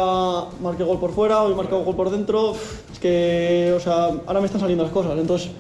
marqué 0.62 0.84
gol 0.84 1.00
por 1.00 1.14
fuera, 1.14 1.42
hoy 1.44 1.56
marcado 1.56 1.84
gol 1.84 1.96
por 1.96 2.10
dentro. 2.10 2.54
Es 2.92 3.00
que, 3.00 3.74
o 3.76 3.80
sea, 3.80 4.12
ahora 4.26 4.42
me 4.42 4.46
están 4.46 4.60
saliendo 4.60 4.84
las 4.84 4.92
cosas. 4.92 5.18
Entonces, 5.18 5.52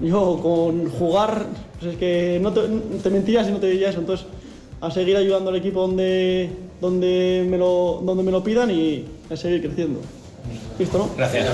yo 0.00 0.40
con 0.42 0.90
jugar, 0.90 1.46
pues 1.78 1.92
es 1.92 1.98
que 1.98 2.38
no 2.40 2.52
te, 2.52 2.62
te 3.02 3.10
mentías 3.10 3.46
y 3.48 3.52
no 3.52 3.58
te 3.58 3.66
diría 3.66 3.90
eso. 3.90 4.00
Entonces, 4.00 4.26
a 4.80 4.90
seguir 4.90 5.16
ayudando 5.16 5.50
al 5.50 5.56
equipo 5.56 5.82
donde, 5.82 6.50
donde, 6.80 7.46
me, 7.48 7.58
lo, 7.58 8.00
donde 8.04 8.22
me 8.22 8.30
lo 8.30 8.42
pidan 8.42 8.70
y 8.70 9.04
a 9.30 9.36
seguir 9.36 9.60
creciendo. 9.60 10.00
¿Listo, 10.78 10.96
no? 10.96 11.10
Gracias. 11.14 11.46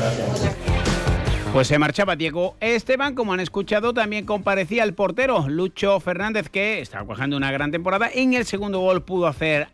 Pues 1.56 1.68
se 1.68 1.78
marchaba 1.78 2.16
Diego 2.16 2.54
Esteban, 2.60 3.14
como 3.14 3.32
han 3.32 3.40
escuchado, 3.40 3.94
también 3.94 4.26
comparecía 4.26 4.84
el 4.84 4.92
portero 4.92 5.48
Lucho 5.48 5.98
Fernández, 6.00 6.50
que 6.50 6.82
estaba 6.82 7.06
cuajando 7.06 7.34
una 7.34 7.50
gran 7.50 7.70
temporada. 7.70 8.10
En 8.12 8.34
el 8.34 8.44
segundo 8.44 8.80
gol 8.80 9.02
pudo 9.02 9.26
hacer 9.26 9.68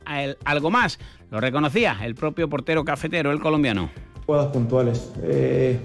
algo 0.44 0.70
más. 0.70 1.00
Lo 1.32 1.40
reconocía 1.40 1.98
el 2.04 2.14
propio 2.14 2.48
portero 2.48 2.84
cafetero, 2.84 3.32
el 3.32 3.40
colombiano. 3.40 3.90
Jugadas 4.26 4.52
puntuales. 4.52 5.10
Eh, 5.24 5.76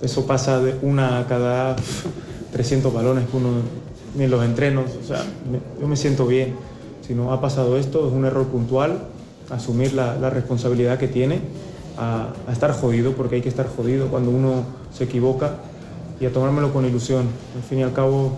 eso 0.00 0.28
pasa 0.28 0.60
de 0.60 0.76
una 0.80 1.18
a 1.18 1.26
cada 1.26 1.74
300 2.52 2.94
balones 2.94 3.28
que 3.28 3.36
uno 3.36 3.62
en 4.16 4.30
los 4.30 4.44
entrenos. 4.44 4.92
O 5.02 5.04
sea, 5.04 5.24
yo 5.80 5.88
me 5.88 5.96
siento 5.96 6.24
bien 6.24 6.54
si 7.04 7.14
no 7.14 7.32
ha 7.32 7.40
pasado 7.40 7.76
esto, 7.76 8.06
es 8.06 8.14
un 8.14 8.26
error 8.26 8.46
puntual, 8.46 9.08
asumir 9.50 9.92
la, 9.92 10.30
responsabilidad 10.30 11.00
que 11.00 11.08
tiene, 11.08 11.40
a, 11.98 12.32
estar 12.50 12.72
jodido, 12.72 13.12
porque 13.12 13.36
hay 13.36 13.42
que 13.42 13.48
estar 13.48 13.66
jodido 13.66 14.08
cuando 14.08 14.30
uno 14.30 14.64
se 14.92 15.04
equivoca 15.04 15.56
y 16.20 16.26
a 16.26 16.32
tomármelo 16.32 16.72
con 16.72 16.84
ilusión. 16.84 17.26
Al 17.56 17.62
fin 17.62 17.80
y 17.80 17.82
al 17.82 17.92
cabo 17.92 18.32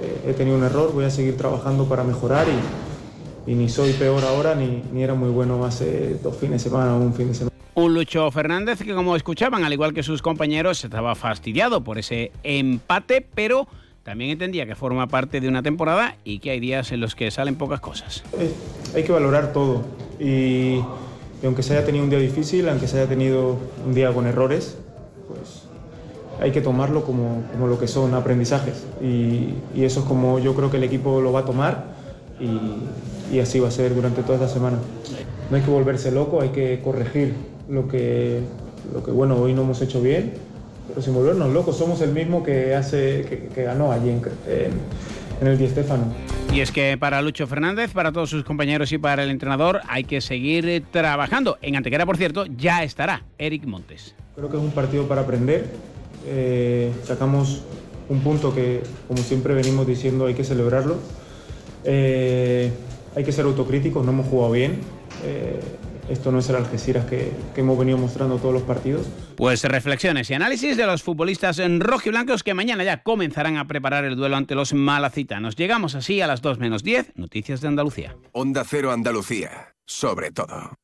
eh, 0.00 0.30
he 0.30 0.32
tenido 0.34 0.56
un 0.56 0.64
error, 0.64 0.92
voy 0.92 1.04
a 1.04 1.10
seguir 1.10 1.36
trabajando 1.36 1.86
para 1.86 2.04
mejorar 2.04 2.46
y, 3.46 3.54
ni 3.54 3.68
soy 3.68 3.92
peor 3.92 4.24
ahora 4.24 4.54
ni, 4.54 4.82
ni 4.92 5.02
era 5.02 5.14
muy 5.14 5.28
bueno 5.28 5.66
hace 5.66 6.18
dos 6.22 6.34
fines 6.36 6.62
de 6.64 6.70
semana 6.70 6.96
o 6.96 7.00
un 7.00 7.12
fin 7.12 7.28
de 7.28 7.34
semana. 7.34 7.54
Un 7.74 7.92
Lucho 7.92 8.30
Fernández 8.30 8.82
que 8.82 8.94
como 8.94 9.16
escuchaban, 9.16 9.64
al 9.64 9.72
igual 9.72 9.92
que 9.92 10.02
sus 10.02 10.22
compañeros, 10.22 10.82
estaba 10.84 11.14
fastidiado 11.14 11.82
por 11.82 11.98
ese 11.98 12.30
empate, 12.42 13.26
pero 13.34 13.66
también 14.04 14.30
entendía 14.30 14.66
que 14.66 14.74
forma 14.74 15.08
parte 15.08 15.40
de 15.40 15.48
una 15.48 15.62
temporada 15.62 16.16
y 16.24 16.38
que 16.38 16.50
hay 16.50 16.60
días 16.60 16.92
en 16.92 17.00
los 17.00 17.14
que 17.14 17.30
salen 17.30 17.56
pocas 17.56 17.80
cosas. 17.80 18.22
Eh, 18.38 18.52
hay 18.94 19.02
que 19.02 19.10
valorar 19.10 19.52
todo 19.52 19.82
y, 20.20 20.80
aunque 21.46 21.62
se 21.62 21.76
haya 21.76 21.84
tenido 21.84 22.04
un 22.04 22.10
día 22.10 22.18
difícil, 22.18 22.68
aunque 22.68 22.88
se 22.88 22.98
haya 22.98 23.08
tenido 23.08 23.56
un 23.86 23.94
día 23.94 24.12
con 24.12 24.26
errores, 24.26 24.76
pues 25.28 25.62
hay 26.40 26.50
que 26.50 26.60
tomarlo 26.60 27.04
como, 27.04 27.42
como 27.52 27.66
lo 27.66 27.78
que 27.78 27.86
son 27.86 28.14
aprendizajes 28.14 28.84
y, 29.00 29.54
y, 29.74 29.84
eso 29.84 30.00
es 30.00 30.06
como 30.06 30.38
yo 30.40 30.54
creo 30.54 30.70
que 30.70 30.78
el 30.78 30.84
equipo 30.84 31.20
lo 31.20 31.32
va 31.32 31.40
a 31.40 31.44
tomar 31.44 31.84
y, 32.40 33.34
y 33.36 33.40
así 33.40 33.60
va 33.60 33.68
a 33.68 33.70
ser 33.70 33.94
durante 33.94 34.22
toda 34.22 34.34
esta 34.34 34.48
semana. 34.48 34.78
No 35.50 35.56
hay 35.56 35.62
que 35.62 35.70
volverse 35.70 36.10
loco, 36.10 36.40
hay 36.40 36.48
que 36.48 36.80
corregir 36.82 37.34
lo 37.68 37.88
que, 37.88 38.40
lo 38.92 39.02
que 39.04 39.10
bueno, 39.10 39.36
hoy 39.36 39.52
no 39.52 39.62
hemos 39.62 39.80
hecho 39.80 40.00
bien 40.00 40.32
pero 40.88 41.00
sin 41.00 41.14
volvernos 41.14 41.52
locos, 41.52 41.76
somos 41.76 42.00
el 42.02 42.12
mismo 42.12 42.42
que 42.42 42.74
hace 42.74 43.48
que, 43.54 43.62
ganó 43.62 43.90
allí 43.90 44.10
en, 44.10 44.22
el 45.40 45.58
Di 45.58 45.68
Stéfano. 45.68 46.12
Y 46.52 46.60
es 46.60 46.70
que 46.70 46.96
para 46.98 47.20
Lucho 47.22 47.46
Fernández, 47.46 47.92
para 47.92 48.12
todos 48.12 48.30
sus 48.30 48.44
compañeros 48.44 48.92
y 48.92 48.98
para 48.98 49.24
el 49.24 49.30
entrenador 49.30 49.80
hay 49.88 50.04
que 50.04 50.20
seguir 50.20 50.84
trabajando. 50.90 51.58
En 51.62 51.76
Antequera, 51.76 52.06
por 52.06 52.16
cierto, 52.16 52.46
ya 52.46 52.84
estará 52.84 53.24
Eric 53.38 53.64
Montes. 53.66 54.14
Creo 54.36 54.50
que 54.50 54.56
es 54.56 54.62
un 54.62 54.70
partido 54.70 55.08
para 55.08 55.22
aprender. 55.22 55.66
Eh, 56.26 56.92
sacamos 57.04 57.62
un 58.08 58.20
punto 58.20 58.54
que, 58.54 58.82
como 59.08 59.22
siempre 59.22 59.54
venimos 59.54 59.86
diciendo, 59.86 60.26
hay 60.26 60.34
que 60.34 60.44
celebrarlo. 60.44 60.98
Eh, 61.84 62.70
hay 63.16 63.24
que 63.24 63.32
ser 63.32 63.44
autocríticos, 63.44 64.04
no 64.04 64.12
hemos 64.12 64.26
jugado 64.26 64.52
bien. 64.52 64.80
Eh, 65.24 65.60
esto 66.08 66.30
no 66.30 66.38
es 66.38 66.48
el 66.48 66.56
Algeciras 66.56 67.06
que, 67.06 67.32
hemos 67.56 67.78
venido 67.78 67.98
mostrando 67.98 68.38
todos 68.38 68.54
los 68.54 68.62
partidos. 68.62 69.06
Pues 69.36 69.64
reflexiones 69.64 70.30
y 70.30 70.34
análisis 70.34 70.76
de 70.76 70.86
los 70.86 71.02
futbolistas 71.02 71.58
en 71.58 71.80
rojo 71.80 72.08
y 72.08 72.10
blancos 72.10 72.42
que 72.42 72.54
mañana 72.54 72.84
ya 72.84 73.02
comenzarán 73.02 73.56
a 73.56 73.66
preparar 73.66 74.04
el 74.04 74.16
duelo 74.16 74.36
ante 74.36 74.54
los 74.54 74.74
malacitanos. 74.74 75.56
Llegamos 75.56 75.94
así 75.94 76.20
a 76.20 76.26
las 76.26 76.42
2 76.42 76.58
menos 76.58 76.82
10, 76.82 77.16
Noticias 77.16 77.60
de 77.60 77.68
Andalucía. 77.68 78.16
Onda 78.32 78.64
Cero 78.68 78.92
Andalucía, 78.92 79.74
sobre 79.86 80.30
todo. 80.30 80.76